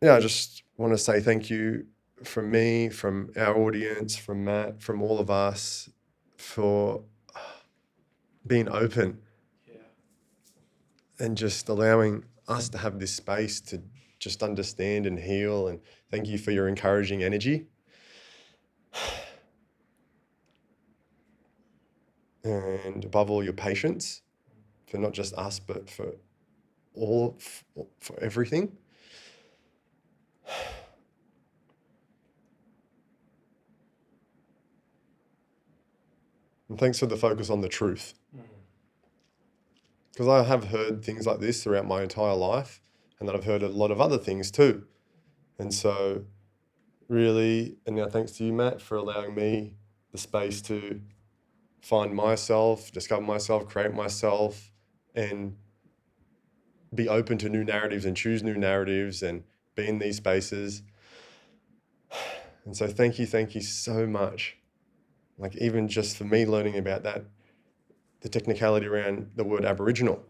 yeah, 0.02 0.16
I 0.16 0.22
just 0.22 0.64
want 0.78 0.94
to 0.94 0.98
say 0.98 1.20
thank 1.20 1.50
you 1.50 1.86
from 2.24 2.50
me, 2.50 2.88
from 2.88 3.30
our 3.36 3.58
audience, 3.58 4.16
from 4.16 4.46
Matt, 4.46 4.82
from 4.82 5.02
all 5.02 5.20
of 5.20 5.30
us 5.30 5.90
for 6.38 7.04
being 8.46 8.70
open 8.70 9.20
and 11.20 11.36
just 11.36 11.68
allowing 11.68 12.24
us 12.48 12.70
to 12.70 12.78
have 12.78 13.00
this 13.00 13.14
space 13.14 13.60
to 13.60 13.82
just 14.20 14.42
understand 14.42 15.06
and 15.06 15.20
heal. 15.20 15.68
And 15.68 15.82
thank 16.10 16.28
you 16.28 16.38
for 16.38 16.52
your 16.52 16.70
encouraging 16.70 17.22
energy. 17.22 17.68
And 22.44 23.04
above 23.04 23.30
all, 23.30 23.44
your 23.44 23.54
patience 23.54 24.22
for 24.88 24.98
not 24.98 25.12
just 25.12 25.34
us, 25.34 25.60
but 25.60 25.90
for 25.90 26.14
all, 26.94 27.38
for 28.00 28.20
everything. 28.22 28.78
And 36.70 36.78
thanks 36.78 37.00
for 37.00 37.06
the 37.06 37.18
focus 37.18 37.50
on 37.50 37.62
the 37.62 37.70
truth 37.70 38.14
mm. 38.36 38.42
because 40.12 40.28
I 40.28 40.44
have 40.44 40.66
heard 40.66 41.04
things 41.04 41.26
like 41.26 41.40
this 41.40 41.64
throughout 41.64 41.88
my 41.88 42.02
entire 42.02 42.36
life, 42.36 42.82
and 43.20 43.28
then 43.28 43.36
I've 43.36 43.46
heard 43.46 43.64
a 43.64 43.70
lot 43.70 43.92
of 43.92 44.02
other 44.02 44.18
things 44.18 44.52
too. 44.52 44.86
And 45.58 45.74
so, 45.74 46.26
really, 47.08 47.78
and 47.86 47.96
now 47.96 48.08
thanks 48.08 48.32
to 48.34 48.44
you, 48.44 48.54
Matt, 48.54 48.82
for 48.82 48.98
allowing 48.98 49.36
me 49.36 49.74
the 50.12 50.18
space 50.18 50.62
to 50.64 51.02
find 51.82 52.14
myself, 52.14 52.92
discover 52.92 53.22
myself, 53.22 53.68
create 53.68 53.94
myself, 53.94 54.72
and 55.16 55.56
be 56.94 57.08
open 57.10 57.38
to 57.38 57.50
new 57.50 57.64
narratives 57.64 58.06
and 58.06 58.16
choose 58.16 58.44
new 58.44 58.56
narratives 58.56 59.22
and 59.22 59.44
be 59.76 59.88
in 59.88 60.00
these 60.00 60.18
spaces. 60.18 60.84
And 62.66 62.76
so, 62.76 62.86
thank 62.86 63.18
you, 63.18 63.26
thank 63.26 63.56
you 63.56 63.62
so 63.62 64.06
much. 64.06 64.58
Like, 65.38 65.56
even 65.56 65.88
just 65.88 66.18
for 66.18 66.26
me 66.26 66.46
learning 66.46 66.78
about 66.78 67.04
that 67.04 67.24
the 68.22 68.30
technicality 68.30 68.88
around 68.88 69.32
the 69.36 69.44
word 69.44 69.66
Aboriginal. 69.66 70.24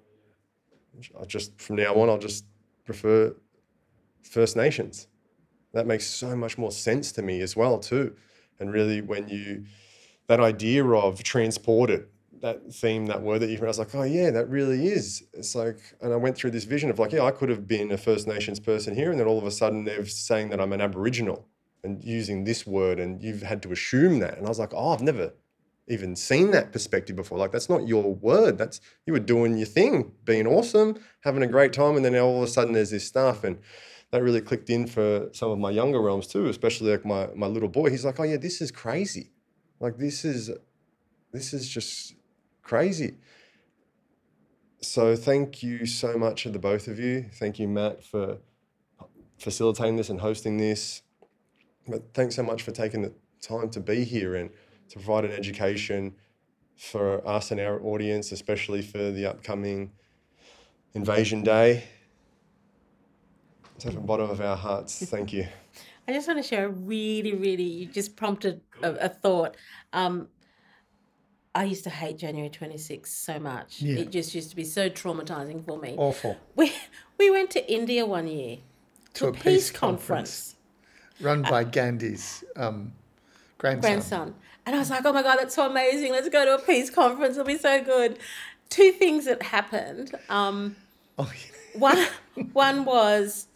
I 1.20 1.26
just 1.26 1.60
from 1.60 1.78
now 1.78 1.96
on, 1.96 2.10
I'll 2.10 2.18
just 2.18 2.46
prefer 2.86 3.36
First 4.22 4.56
Nations. 4.56 5.08
That 5.74 5.88
makes 5.88 6.08
so 6.08 6.36
much 6.36 6.58
more 6.58 6.72
sense 6.72 7.12
to 7.14 7.22
me 7.22 7.42
as 7.42 7.56
well 7.56 7.80
too. 7.80 8.16
And 8.60 8.72
really, 8.72 9.02
when 9.02 9.28
you 9.30 9.66
that 10.28 10.40
idea 10.40 10.86
of 10.86 11.24
transported, 11.24 12.08
that 12.42 12.74
theme, 12.74 13.06
that 13.08 13.22
word 13.22 13.40
that 13.40 13.50
you, 13.50 13.58
I 13.58 13.66
was 13.66 13.80
like, 13.80 13.96
oh 13.96 14.04
yeah, 14.04 14.30
that 14.32 14.50
really 14.50 14.88
is. 14.88 15.24
It's 15.34 15.56
like, 15.56 15.80
and 16.02 16.14
I 16.14 16.18
went 16.18 16.36
through 16.36 16.52
this 16.52 16.66
vision 16.66 16.90
of 16.90 17.00
like, 17.00 17.12
yeah, 17.12 17.24
I 17.24 17.32
could 17.32 17.50
have 17.50 17.68
been 17.68 17.92
a 17.92 17.98
First 17.98 18.28
Nations 18.28 18.60
person 18.60 18.96
here, 18.96 19.12
and 19.12 19.20
then 19.20 19.28
all 19.28 19.38
of 19.38 19.46
a 19.46 19.52
sudden 19.52 19.84
they're 19.84 20.06
saying 20.06 20.50
that 20.50 20.60
I'm 20.60 20.74
an 20.74 20.82
Aboriginal 20.82 21.48
and 21.84 22.04
using 22.04 22.44
this 22.44 22.68
word, 22.68 23.00
and 23.00 23.22
you've 23.22 23.44
had 23.44 23.62
to 23.64 23.72
assume 23.72 24.20
that. 24.20 24.38
And 24.38 24.46
I 24.46 24.50
was 24.50 24.60
like, 24.60 24.74
oh, 24.74 24.90
I've 24.90 25.02
never 25.02 25.34
even 25.88 26.16
seen 26.16 26.52
that 26.52 26.74
perspective 26.74 27.16
before. 27.16 27.38
Like 27.38 27.52
that's 27.52 27.70
not 27.70 27.88
your 27.88 28.14
word. 28.14 28.58
That's 28.58 28.82
you 29.06 29.14
were 29.14 29.20
doing 29.20 29.58
your 29.58 29.68
thing, 29.68 30.12
being 30.26 30.46
awesome, 30.46 31.00
having 31.22 31.44
a 31.44 31.48
great 31.48 31.74
time, 31.74 31.96
and 31.96 32.04
then 32.04 32.16
all 32.18 32.38
of 32.38 32.44
a 32.44 32.48
sudden 32.48 32.74
there's 32.74 32.92
this 32.92 33.08
stuff, 33.08 33.44
and 33.44 33.60
that 34.12 34.24
really 34.24 34.42
clicked 34.42 34.70
in 34.70 34.88
for 34.88 35.30
some 35.34 35.52
of 35.52 35.60
my 35.60 35.70
younger 35.70 36.02
realms 36.02 36.28
too, 36.28 36.48
especially 36.48 36.92
like 36.92 37.06
my 37.06 37.28
my 37.36 37.48
little 37.48 37.70
boy. 37.70 37.90
He's 37.90 38.06
like, 38.06 38.20
oh 38.20 38.24
yeah, 38.24 38.38
this 38.38 38.62
is 38.62 38.72
crazy. 38.72 39.32
Like 39.80 39.98
this 39.98 40.24
is 40.26 40.52
this 41.32 41.54
is 41.54 41.68
just 41.70 42.16
crazy. 42.64 43.18
So 44.82 45.16
thank 45.16 45.64
you 45.64 45.86
so 45.86 46.18
much 46.18 46.44
to 46.44 46.50
the 46.50 46.60
both 46.60 46.88
of 46.88 47.00
you. 47.00 47.26
Thank 47.34 47.60
you, 47.60 47.68
Matt, 47.68 48.04
for 48.04 48.38
facilitating 49.38 49.98
this 49.98 50.10
and 50.10 50.22
hosting 50.22 50.58
this. 50.58 51.02
But 51.88 52.14
thanks 52.14 52.36
so 52.36 52.44
much 52.44 52.64
for 52.64 52.72
taking 52.72 53.02
the 53.02 53.14
time 53.42 53.70
to 53.72 53.80
be 53.80 54.04
here 54.04 54.36
and 54.36 54.50
to 54.90 54.96
provide 55.00 55.26
an 55.26 55.32
education 55.32 56.16
for 56.78 57.28
us 57.28 57.52
and 57.52 57.60
our 57.60 57.82
audience, 57.82 58.32
especially 58.32 58.82
for 58.82 59.12
the 59.12 59.26
upcoming 59.26 59.92
Invasion 60.94 61.44
Day. 61.44 61.84
From 63.80 63.96
the 63.96 64.02
bottom 64.02 64.30
of 64.30 64.42
our 64.42 64.58
hearts, 64.58 65.06
thank 65.06 65.34
you. 65.34 65.48
I 66.08 66.14
just 66.14 66.28
want 66.28 66.42
to 66.42 66.48
share 66.48 66.66
a 66.66 66.70
really, 66.70 67.34
really, 67.36 67.64
you 67.64 67.86
just 67.86 68.16
prompted 68.16 68.62
a, 68.82 68.94
a 68.94 69.10
thought. 69.10 69.56
Um, 69.94 70.30
I 71.54 71.66
used 71.66 71.84
to 71.84 71.90
hate 71.90 72.18
January 72.18 72.50
26th 72.50 73.08
so 73.08 73.40
much. 73.40 73.82
Yeah. 73.82 74.00
It 74.00 74.12
just 74.12 74.34
used 74.34 74.50
to 74.52 74.56
be 74.56 74.64
so 74.64 74.90
traumatizing 74.90 75.66
for 75.66 75.78
me. 75.78 75.96
Awful. 75.98 76.38
We, 76.56 76.72
we 77.18 77.30
went 77.30 77.52
to 77.52 77.72
India 77.72 78.06
one 78.06 78.28
year 78.28 78.58
to, 79.16 79.28
a 79.28 79.34
peace, 79.34 79.70
conference. 79.72 80.56
Run 81.20 81.42
by 81.42 81.64
Gandhi's 81.64 82.44
um, 82.56 82.94
Grandson. 83.58 83.82
grandson. 83.82 84.36
And 84.66 84.76
I 84.76 84.80
was 84.80 84.90
like, 84.90 85.06
oh 85.06 85.14
my 85.14 85.24
God, 85.24 85.38
that's 85.38 85.56
so 85.56 85.70
amazing. 85.70 86.12
Let's 86.12 86.30
go 86.30 86.46
to 86.46 86.56
a 86.56 86.66
peace 86.66 86.90
conference. 86.90 87.34
It'll 87.34 87.46
be 87.46 87.58
so 87.58 87.84
good. 87.84 88.20
Two 88.70 88.92
things 88.92 89.26
that 89.26 89.42
happened. 89.44 90.14
Um, 90.30 90.76
Oh, 91.20 91.32
one, 91.74 91.98
one 92.54 92.86
was, 92.86 93.47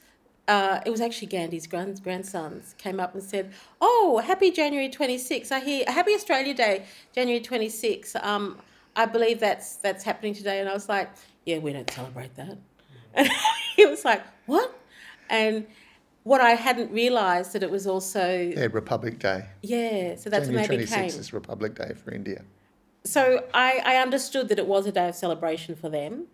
uh, 0.51 0.81
it 0.85 0.89
was 0.89 0.99
actually 0.99 1.27
Gandhi's 1.27 1.65
grand, 1.65 2.03
grandsons 2.03 2.75
came 2.77 2.99
up 2.99 3.13
and 3.13 3.23
said, 3.23 3.53
oh, 3.79 4.21
happy 4.21 4.51
January 4.51 4.89
26th. 4.89 5.49
I 5.49 5.61
hear, 5.61 5.85
happy 5.87 6.11
Australia 6.11 6.53
Day, 6.53 6.83
January 7.15 7.41
26th. 7.41 8.21
Um, 8.21 8.57
I 8.93 9.05
believe 9.05 9.39
that's, 9.39 9.77
that's 9.77 10.03
happening 10.03 10.33
today. 10.33 10.59
And 10.59 10.67
I 10.67 10.73
was 10.73 10.89
like, 10.89 11.09
yeah, 11.45 11.59
we 11.59 11.71
don't 11.71 11.89
celebrate 11.89 12.35
that. 12.35 12.57
And 13.13 13.29
he 13.77 13.85
was 13.85 14.03
like, 14.03 14.23
what? 14.45 14.77
And 15.29 15.67
what 16.23 16.41
I 16.41 16.51
hadn't 16.51 16.91
realised 16.91 17.53
that 17.53 17.63
it 17.63 17.71
was 17.71 17.87
also, 17.87 18.37
yeah, 18.37 18.67
Republic 18.73 19.19
Day. 19.19 19.45
yeah, 19.61 20.15
so 20.17 20.29
that's 20.29 20.47
January 20.47 20.67
when 20.67 20.79
they 20.79 20.85
26th 20.85 20.89
became. 20.89 21.19
is 21.21 21.31
Republic 21.31 21.75
Day 21.75 21.93
for 21.93 22.11
India. 22.11 22.43
so 23.05 23.45
I, 23.53 23.81
I 23.85 23.95
understood 23.95 24.49
that 24.49 24.59
it 24.59 24.67
was 24.67 24.85
a 24.85 24.91
day 24.91 25.07
of 25.07 25.15
celebration 25.15 25.75
for 25.75 25.87
them. 25.87 26.25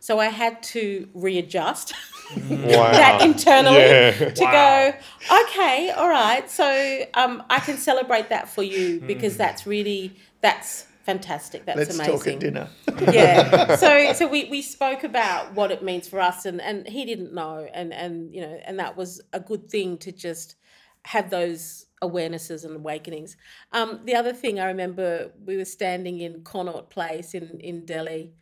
So 0.00 0.18
I 0.18 0.26
had 0.26 0.62
to 0.74 1.08
readjust 1.14 1.92
Wow. 2.34 2.92
that 2.92 3.22
internally 3.22 3.76
Yeah. 3.78 4.30
to 4.30 4.44
go, 4.44 4.94
okay, 5.42 5.90
all 5.90 6.08
right. 6.08 6.50
So 6.50 7.04
um, 7.14 7.42
I 7.50 7.60
can 7.60 7.76
celebrate 7.76 8.28
that 8.30 8.48
for 8.48 8.62
you 8.62 9.00
because 9.00 9.36
that's 9.36 9.66
really 9.66 10.16
that's 10.40 10.86
fantastic. 11.04 11.64
That's 11.66 11.78
Let's 11.78 11.94
amazing. 11.94 12.16
talk 12.18 12.26
at 12.26 12.40
dinner. 12.40 12.68
yeah. 13.12 13.76
So 13.84 14.12
so 14.12 14.26
we, 14.26 14.44
we 14.50 14.60
spoke 14.62 15.04
about 15.04 15.54
what 15.54 15.70
it 15.70 15.82
means 15.82 16.08
for 16.08 16.20
us 16.20 16.44
and, 16.46 16.60
and 16.60 16.86
he 16.88 17.04
didn't 17.04 17.32
know 17.32 17.68
and, 17.72 17.92
and 17.92 18.34
you 18.34 18.40
know 18.40 18.58
and 18.64 18.78
that 18.80 18.96
was 18.96 19.20
a 19.32 19.40
good 19.40 19.70
thing 19.70 19.98
to 19.98 20.10
just 20.12 20.56
have 21.04 21.30
those 21.30 21.86
awarenesses 22.02 22.64
and 22.64 22.74
awakenings. 22.76 23.36
Um, 23.72 24.00
the 24.04 24.14
other 24.16 24.32
thing 24.32 24.58
I 24.58 24.66
remember 24.66 25.30
we 25.44 25.56
were 25.56 25.64
standing 25.64 26.20
in 26.20 26.42
Connaught 26.42 26.90
Place 26.90 27.34
in, 27.34 27.60
in 27.60 27.84
Delhi 27.86 28.32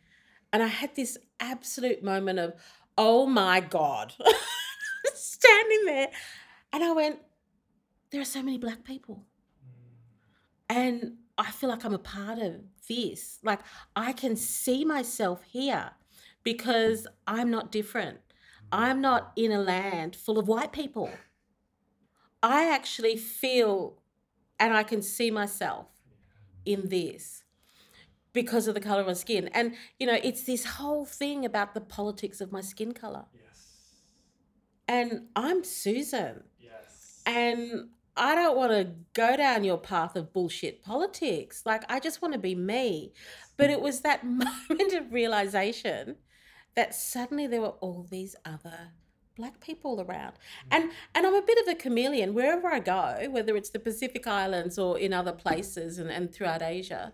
and 0.51 0.63
I 0.63 0.67
had 0.67 0.95
this 0.95 1.17
absolute 1.39 2.01
moment 2.03 2.39
of, 2.39 2.53
oh 2.97 3.25
my 3.25 3.59
God. 3.59 4.13
standing 5.45 5.85
there. 5.85 6.09
And 6.73 6.83
I 6.83 6.91
went, 6.91 7.19
there 8.11 8.21
are 8.21 8.25
so 8.25 8.41
many 8.41 8.57
black 8.57 8.83
people. 8.83 9.25
And 10.69 11.17
I 11.37 11.51
feel 11.51 11.69
like 11.69 11.83
I'm 11.83 11.93
a 11.93 11.99
part 11.99 12.39
of 12.39 12.55
this. 12.87 13.39
Like 13.43 13.59
I 13.95 14.13
can 14.13 14.35
see 14.35 14.85
myself 14.85 15.43
here 15.43 15.91
because 16.43 17.07
I'm 17.27 17.51
not 17.51 17.71
different. 17.71 18.19
I'm 18.71 19.01
not 19.01 19.31
in 19.35 19.51
a 19.51 19.59
land 19.59 20.15
full 20.15 20.39
of 20.39 20.47
white 20.47 20.71
people. 20.71 21.09
I 22.41 22.73
actually 22.73 23.17
feel 23.17 24.01
and 24.59 24.75
I 24.75 24.83
can 24.83 25.01
see 25.01 25.29
myself 25.31 25.87
in 26.65 26.89
this 26.89 27.43
because 28.35 28.67
of 28.67 28.75
the 28.75 28.81
color 28.81 29.01
of 29.01 29.07
my 29.07 29.13
skin. 29.13 29.47
And, 29.53 29.73
you 29.97 30.05
know, 30.05 30.19
it's 30.21 30.43
this 30.43 30.65
whole 30.65 31.05
thing 31.05 31.45
about 31.45 31.73
the 31.73 31.81
politics 31.81 32.41
of 32.41 32.51
my 32.51 32.61
skin 32.61 32.91
color. 32.91 33.25
Yes. 33.33 33.71
And 34.87 35.29
I'm 35.35 35.63
Susan. 35.63 36.43
Yes. 36.59 37.23
And 37.25 37.89
I 38.15 38.35
don't 38.35 38.55
want 38.55 38.73
to 38.73 38.91
go 39.13 39.35
down 39.35 39.63
your 39.63 39.79
path 39.79 40.15
of 40.15 40.33
bullshit 40.33 40.83
politics. 40.83 41.63
Like, 41.65 41.83
I 41.89 41.99
just 41.99 42.21
want 42.21 42.33
to 42.33 42.39
be 42.39 42.53
me. 42.53 43.13
But 43.57 43.69
it 43.71 43.81
was 43.81 44.01
that 44.01 44.23
moment 44.23 44.93
of 44.93 45.11
realization 45.11 46.17
that 46.75 46.93
suddenly 46.93 47.47
there 47.47 47.61
were 47.61 47.77
all 47.79 48.05
these 48.11 48.35
other 48.43 48.91
black 49.37 49.61
people 49.61 50.01
around. 50.01 50.33
And 50.71 50.91
and 51.13 51.25
I'm 51.25 51.35
a 51.35 51.41
bit 51.41 51.57
of 51.59 51.73
a 51.73 51.75
chameleon 51.75 52.33
wherever 52.33 52.67
I 52.67 52.79
go, 52.79 53.27
whether 53.29 53.55
it's 53.55 53.69
the 53.69 53.79
Pacific 53.79 54.27
Islands 54.27 54.77
or 54.77 54.99
in 54.99 55.13
other 55.13 55.33
places 55.33 55.99
and, 55.99 56.09
and 56.09 56.33
throughout 56.33 56.61
Asia. 56.61 57.13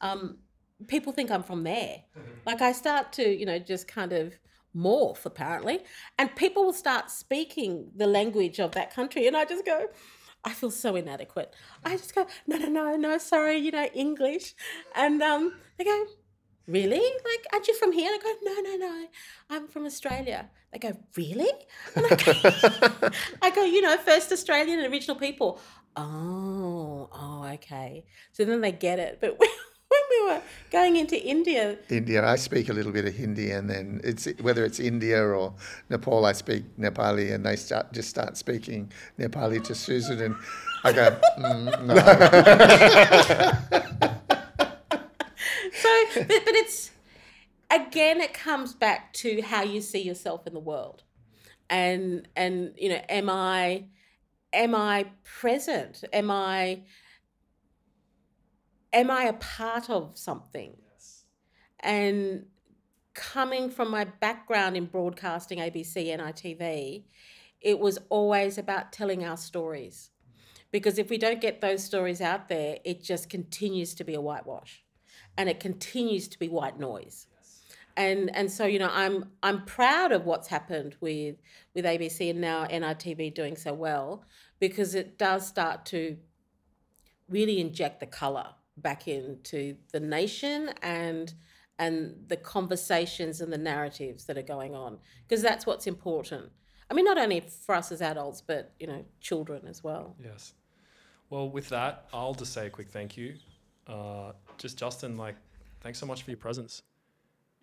Um, 0.00 0.38
people 0.86 1.12
think 1.12 1.30
I'm 1.30 1.42
from 1.42 1.64
there. 1.64 2.02
Like 2.44 2.62
I 2.62 2.72
start 2.72 3.12
to, 3.14 3.28
you 3.28 3.46
know, 3.46 3.58
just 3.58 3.88
kind 3.88 4.12
of 4.12 4.34
morph 4.76 5.24
apparently, 5.24 5.80
and 6.18 6.34
people 6.36 6.64
will 6.64 6.72
start 6.72 7.10
speaking 7.10 7.90
the 7.96 8.06
language 8.06 8.58
of 8.58 8.72
that 8.72 8.94
country, 8.94 9.26
and 9.26 9.36
I 9.36 9.44
just 9.44 9.64
go, 9.64 9.86
I 10.44 10.52
feel 10.52 10.70
so 10.70 10.94
inadequate. 10.94 11.54
I 11.84 11.96
just 11.96 12.14
go, 12.14 12.26
no, 12.46 12.56
no, 12.58 12.68
no, 12.68 12.96
no, 12.96 13.18
sorry, 13.18 13.56
you 13.56 13.70
know, 13.70 13.88
English, 13.94 14.54
and 14.94 15.22
um, 15.22 15.54
they 15.78 15.84
go, 15.84 16.04
really? 16.68 17.00
Like, 17.00 17.46
aren't 17.52 17.68
you 17.68 17.74
from 17.74 17.92
here? 17.92 18.12
And 18.12 18.20
I 18.20 18.24
go, 18.24 18.34
no, 18.42 18.60
no, 18.60 18.76
no, 18.76 19.06
I'm 19.50 19.68
from 19.68 19.86
Australia. 19.86 20.50
They 20.72 20.78
go, 20.78 20.98
really? 21.16 21.50
And 21.94 22.06
I 22.06 22.16
go, 22.16 23.10
I 23.42 23.50
go, 23.50 23.64
you 23.64 23.80
know, 23.80 23.96
first 23.98 24.32
Australian 24.32 24.80
and 24.80 24.92
original 24.92 25.16
people. 25.16 25.60
Oh, 25.96 27.08
oh, 27.12 27.48
okay. 27.54 28.04
So 28.32 28.44
then 28.44 28.60
they 28.60 28.72
get 28.72 28.98
it. 28.98 29.18
But 29.20 29.38
when 30.08 30.26
we 30.26 30.32
were 30.32 30.42
going 30.70 30.96
into 30.96 31.22
India, 31.22 31.76
India, 31.88 32.24
I 32.24 32.36
speak 32.36 32.68
a 32.68 32.72
little 32.72 32.92
bit 32.92 33.04
of 33.04 33.14
Hindi, 33.14 33.50
and 33.50 33.68
then 33.68 34.00
it's 34.04 34.26
whether 34.40 34.64
it's 34.64 34.80
India 34.80 35.22
or 35.22 35.54
Nepal, 35.88 36.24
I 36.24 36.32
speak 36.32 36.64
Nepali, 36.78 37.32
and 37.32 37.44
they 37.44 37.56
start 37.56 37.92
just 37.92 38.08
start 38.08 38.36
speaking 38.36 38.90
Nepali 39.18 39.62
to 39.64 39.74
Susan, 39.74 40.20
and 40.20 40.36
I 40.84 40.92
go, 40.92 41.10
mm, 41.38 41.86
no. 41.86 41.94
so 45.72 46.04
but, 46.14 46.28
but 46.28 46.54
it's 46.54 46.90
again 47.70 48.20
it 48.20 48.34
comes 48.34 48.74
back 48.74 49.12
to 49.14 49.40
how 49.42 49.62
you 49.62 49.80
see 49.80 50.02
yourself 50.02 50.46
in 50.46 50.54
the 50.54 50.60
world. 50.60 51.02
And 51.68 52.28
and 52.36 52.74
you 52.76 52.90
know 52.90 53.00
am 53.08 53.28
i 53.28 53.84
am 54.52 54.74
i 54.74 55.06
present? 55.24 56.04
Am 56.12 56.30
i 56.30 56.82
am 58.96 59.10
i 59.10 59.24
a 59.24 59.32
part 59.34 59.90
of 59.90 60.12
something? 60.14 60.76
And 61.80 62.46
coming 63.14 63.70
from 63.70 63.90
my 63.90 64.04
background 64.04 64.76
in 64.76 64.86
broadcasting 64.86 65.58
abc 65.58 65.94
nitv 65.96 67.04
it 67.60 67.78
was 67.78 67.98
always 68.10 68.58
about 68.58 68.92
telling 68.92 69.24
our 69.24 69.36
stories. 69.36 70.10
Because 70.70 70.98
if 70.98 71.08
we 71.08 71.16
don't 71.16 71.40
get 71.40 71.60
those 71.60 71.82
stories 71.82 72.20
out 72.20 72.48
there 72.48 72.78
it 72.84 73.02
just 73.02 73.30
continues 73.30 73.94
to 73.94 74.04
be 74.04 74.14
a 74.14 74.20
whitewash. 74.20 74.82
And 75.38 75.48
it 75.48 75.60
continues 75.60 76.28
to 76.28 76.38
be 76.38 76.48
white 76.48 76.78
noise. 76.78 77.26
And 77.96 78.34
and 78.36 78.50
so 78.50 78.66
you 78.66 78.78
know 78.78 78.90
i'm 78.92 79.30
i'm 79.42 79.64
proud 79.64 80.12
of 80.12 80.26
what's 80.26 80.48
happened 80.48 80.96
with 81.00 81.36
with 81.74 81.84
abc 81.86 82.28
and 82.28 82.40
now 82.40 82.66
nitv 82.66 83.32
doing 83.34 83.56
so 83.56 83.72
well 83.72 84.24
because 84.60 84.94
it 84.94 85.16
does 85.16 85.46
start 85.46 85.86
to 85.86 86.18
really 87.30 87.58
inject 87.58 88.00
the 88.00 88.06
color 88.06 88.48
back 88.76 89.08
into 89.08 89.76
the 89.92 90.00
nation 90.00 90.70
and 90.82 91.34
and 91.78 92.14
the 92.28 92.36
conversations 92.36 93.40
and 93.40 93.52
the 93.52 93.58
narratives 93.58 94.24
that 94.24 94.38
are 94.38 94.42
going 94.42 94.74
on 94.74 94.98
because 95.26 95.42
that's 95.42 95.66
what's 95.66 95.86
important 95.86 96.50
i 96.90 96.94
mean 96.94 97.04
not 97.04 97.18
only 97.18 97.40
for 97.40 97.74
us 97.74 97.90
as 97.92 98.00
adults 98.00 98.40
but 98.40 98.72
you 98.78 98.86
know 98.86 99.04
children 99.20 99.66
as 99.66 99.82
well 99.82 100.16
Yes. 100.22 100.54
Well, 101.30 101.50
with 101.50 101.68
that, 101.70 102.06
I'll 102.12 102.34
just 102.34 102.52
say 102.52 102.66
a 102.66 102.70
quick 102.70 102.88
thank 102.88 103.16
you. 103.16 103.34
Uh, 103.86 104.32
just 104.58 104.78
Justin, 104.78 105.16
like, 105.16 105.34
thanks 105.80 105.98
so 105.98 106.06
much 106.06 106.22
for 106.22 106.30
your 106.30 106.38
presence. 106.38 106.82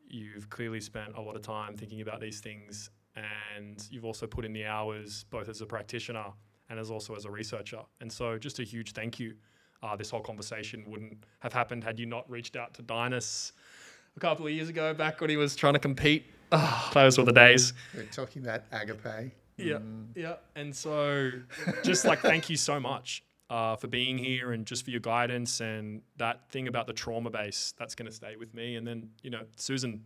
You've 0.08 0.50
clearly 0.50 0.82
spent 0.82 1.16
a 1.16 1.22
lot 1.22 1.36
of 1.36 1.44
time 1.44 1.78
thinking 1.78 2.02
about 2.02 2.20
these 2.20 2.42
things, 2.42 2.90
and 3.16 3.86
you've 3.90 4.06
also 4.06 4.28
put 4.28 4.44
in 4.44 4.52
the 4.52 4.66
hours 4.66 5.26
both 5.30 5.48
as 5.48 5.62
a 5.62 5.66
practitioner 5.66 6.26
and 6.70 6.78
as 6.78 6.92
also 6.92 7.16
as 7.16 7.26
a 7.26 7.32
researcher. 7.32 7.80
And 8.02 8.12
so, 8.12 8.38
just 8.38 8.60
a 8.60 8.64
huge 8.64 8.92
thank 8.92 9.20
you. 9.20 9.36
Uh, 9.84 9.96
this 9.98 10.10
whole 10.10 10.22
conversation 10.22 10.84
wouldn't 10.88 11.26
have 11.40 11.52
happened 11.52 11.84
had 11.84 12.00
you 12.00 12.06
not 12.06 12.30
reached 12.30 12.56
out 12.56 12.74
to 12.74 12.82
Dynas 12.82 13.52
a 14.16 14.20
couple 14.20 14.46
of 14.46 14.52
years 14.54 14.70
ago, 14.70 14.94
back 14.94 15.20
when 15.20 15.30
he 15.30 15.38
was 15.38 15.56
trying 15.56 15.74
to 15.74 15.80
compete. 15.80 16.26
Ah, 16.52 16.90
those 16.94 17.18
were 17.18 17.26
the 17.26 17.34
days. 17.34 17.74
We're 17.96 18.04
talking 18.06 18.44
about 18.44 18.62
agape. 18.72 19.32
Yeah, 19.58 19.80
yeah. 20.16 20.36
And 20.56 20.76
so, 20.76 21.32
just 21.84 22.06
like, 22.06 22.20
thank 22.20 22.50
you 22.50 22.56
so 22.56 22.80
much 22.80 23.24
uh, 23.50 23.76
for 23.76 23.88
being 23.88 24.18
here 24.18 24.54
and 24.54 24.66
just 24.66 24.86
for 24.86 24.92
your 24.92 25.00
guidance 25.00 25.62
and 25.62 26.02
that 26.18 26.50
thing 26.50 26.68
about 26.68 26.88
the 26.88 26.94
trauma 26.94 27.30
base 27.30 27.74
that's 27.78 27.96
going 27.96 28.08
to 28.08 28.16
stay 28.16 28.36
with 28.36 28.54
me. 28.54 28.76
And 28.76 28.88
then, 28.88 29.10
you 29.22 29.30
know, 29.30 29.42
Susan, 29.58 30.04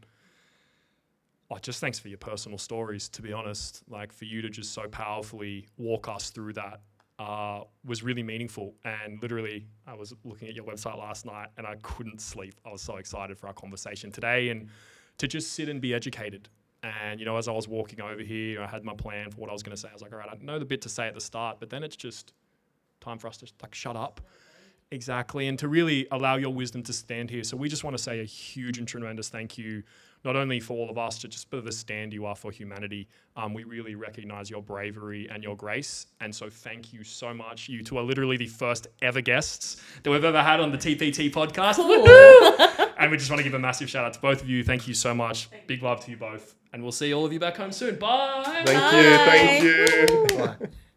oh, 1.51 1.57
just 1.59 1.79
thanks 1.79 1.99
for 1.99 2.07
your 2.07 2.17
personal 2.17 2.57
stories, 2.57 3.09
to 3.09 3.21
be 3.21 3.31
honest. 3.31 3.83
Like, 3.89 4.11
for 4.11 4.25
you 4.25 4.41
to 4.41 4.49
just 4.49 4.73
so 4.73 4.87
powerfully 4.87 5.67
walk 5.77 6.07
us 6.07 6.29
through 6.29 6.53
that 6.53 6.81
uh, 7.19 7.61
was 7.85 8.03
really 8.03 8.23
meaningful. 8.23 8.75
And 8.85 9.21
literally, 9.21 9.67
I 9.85 9.93
was 9.93 10.13
looking 10.23 10.47
at 10.47 10.55
your 10.55 10.65
website 10.65 10.97
last 10.97 11.25
night 11.25 11.49
and 11.57 11.65
I 11.65 11.75
couldn't 11.81 12.21
sleep. 12.21 12.55
I 12.65 12.71
was 12.71 12.81
so 12.81 12.97
excited 12.97 13.37
for 13.37 13.47
our 13.47 13.53
conversation 13.53 14.11
today 14.11 14.49
and 14.49 14.69
to 15.17 15.27
just 15.27 15.53
sit 15.53 15.69
and 15.69 15.81
be 15.81 15.93
educated. 15.93 16.49
And, 16.83 17.19
you 17.19 17.25
know, 17.25 17.37
as 17.37 17.47
I 17.47 17.51
was 17.51 17.67
walking 17.67 18.01
over 18.01 18.21
here, 18.21 18.61
I 18.61 18.67
had 18.67 18.83
my 18.83 18.93
plan 18.93 19.31
for 19.31 19.37
what 19.37 19.49
I 19.49 19.53
was 19.53 19.63
going 19.63 19.75
to 19.75 19.81
say. 19.81 19.89
I 19.89 19.93
was 19.93 20.01
like, 20.01 20.13
all 20.13 20.19
right, 20.19 20.29
I 20.31 20.37
know 20.43 20.59
the 20.59 20.65
bit 20.65 20.81
to 20.83 20.89
say 20.89 21.07
at 21.07 21.15
the 21.15 21.21
start, 21.21 21.59
but 21.59 21.69
then 21.69 21.83
it's 21.83 21.95
just 21.95 22.33
time 23.01 23.17
for 23.17 23.27
us 23.27 23.37
to 23.37 23.47
like 23.61 23.73
shut 23.73 23.95
up 23.95 24.21
Exactly, 24.91 25.47
and 25.47 25.59
to 25.59 25.67
really 25.67 26.07
allow 26.11 26.37
your 26.37 26.53
wisdom 26.53 26.81
to 26.83 26.93
stand 26.93 27.29
here. 27.29 27.43
So 27.43 27.57
we 27.57 27.67
just 27.67 27.83
want 27.83 27.97
to 27.97 28.01
say 28.01 28.21
a 28.21 28.23
huge 28.23 28.77
and 28.77 28.87
tremendous 28.87 29.27
thank 29.27 29.57
you, 29.57 29.83
not 30.23 30.35
only 30.35 30.59
for 30.59 30.73
all 30.77 30.89
of 30.89 30.97
us, 30.97 31.21
but 31.21 31.31
just 31.31 31.49
for 31.49 31.61
the 31.61 31.71
stand 31.71 32.11
you 32.13 32.25
are 32.25 32.35
for 32.35 32.51
humanity. 32.51 33.07
Um, 33.35 33.53
we 33.53 33.63
really 33.63 33.95
recognize 33.95 34.49
your 34.49 34.61
bravery 34.61 35.27
and 35.29 35.43
your 35.43 35.55
grace, 35.55 36.07
and 36.21 36.33
so 36.33 36.49
thank 36.49 36.91
you 36.93 37.03
so 37.03 37.33
much. 37.33 37.69
You 37.69 37.83
two 37.83 37.97
are 37.97 38.03
literally 38.03 38.37
the 38.37 38.47
first 38.47 38.87
ever 39.01 39.21
guests 39.21 39.81
that 40.03 40.09
we've 40.11 40.23
ever 40.25 40.41
had 40.41 40.59
on 40.59 40.71
the 40.71 40.77
TPT 40.77 41.31
podcast, 41.31 41.75
Cool. 41.75 42.91
and 42.97 43.11
we 43.11 43.17
just 43.17 43.29
want 43.29 43.39
to 43.39 43.43
give 43.43 43.53
a 43.53 43.59
massive 43.59 43.89
shout 43.89 44.05
out 44.05 44.13
to 44.13 44.19
both 44.19 44.41
of 44.41 44.49
you. 44.49 44.63
Thank 44.63 44.87
you 44.87 44.93
so 44.93 45.13
much. 45.13 45.49
Big 45.67 45.81
love 45.83 46.03
to 46.05 46.11
you 46.11 46.17
both, 46.17 46.55
and 46.73 46.81
we'll 46.83 46.91
see 46.91 47.13
all 47.13 47.25
of 47.25 47.31
you 47.33 47.39
back 47.39 47.57
home 47.57 47.71
soon. 47.71 47.97
Bye. 47.97 48.63
Thank 48.65 48.93
you, 48.93 49.17
thank 49.17 49.63
you. 49.63 50.45
Right. 50.45 50.69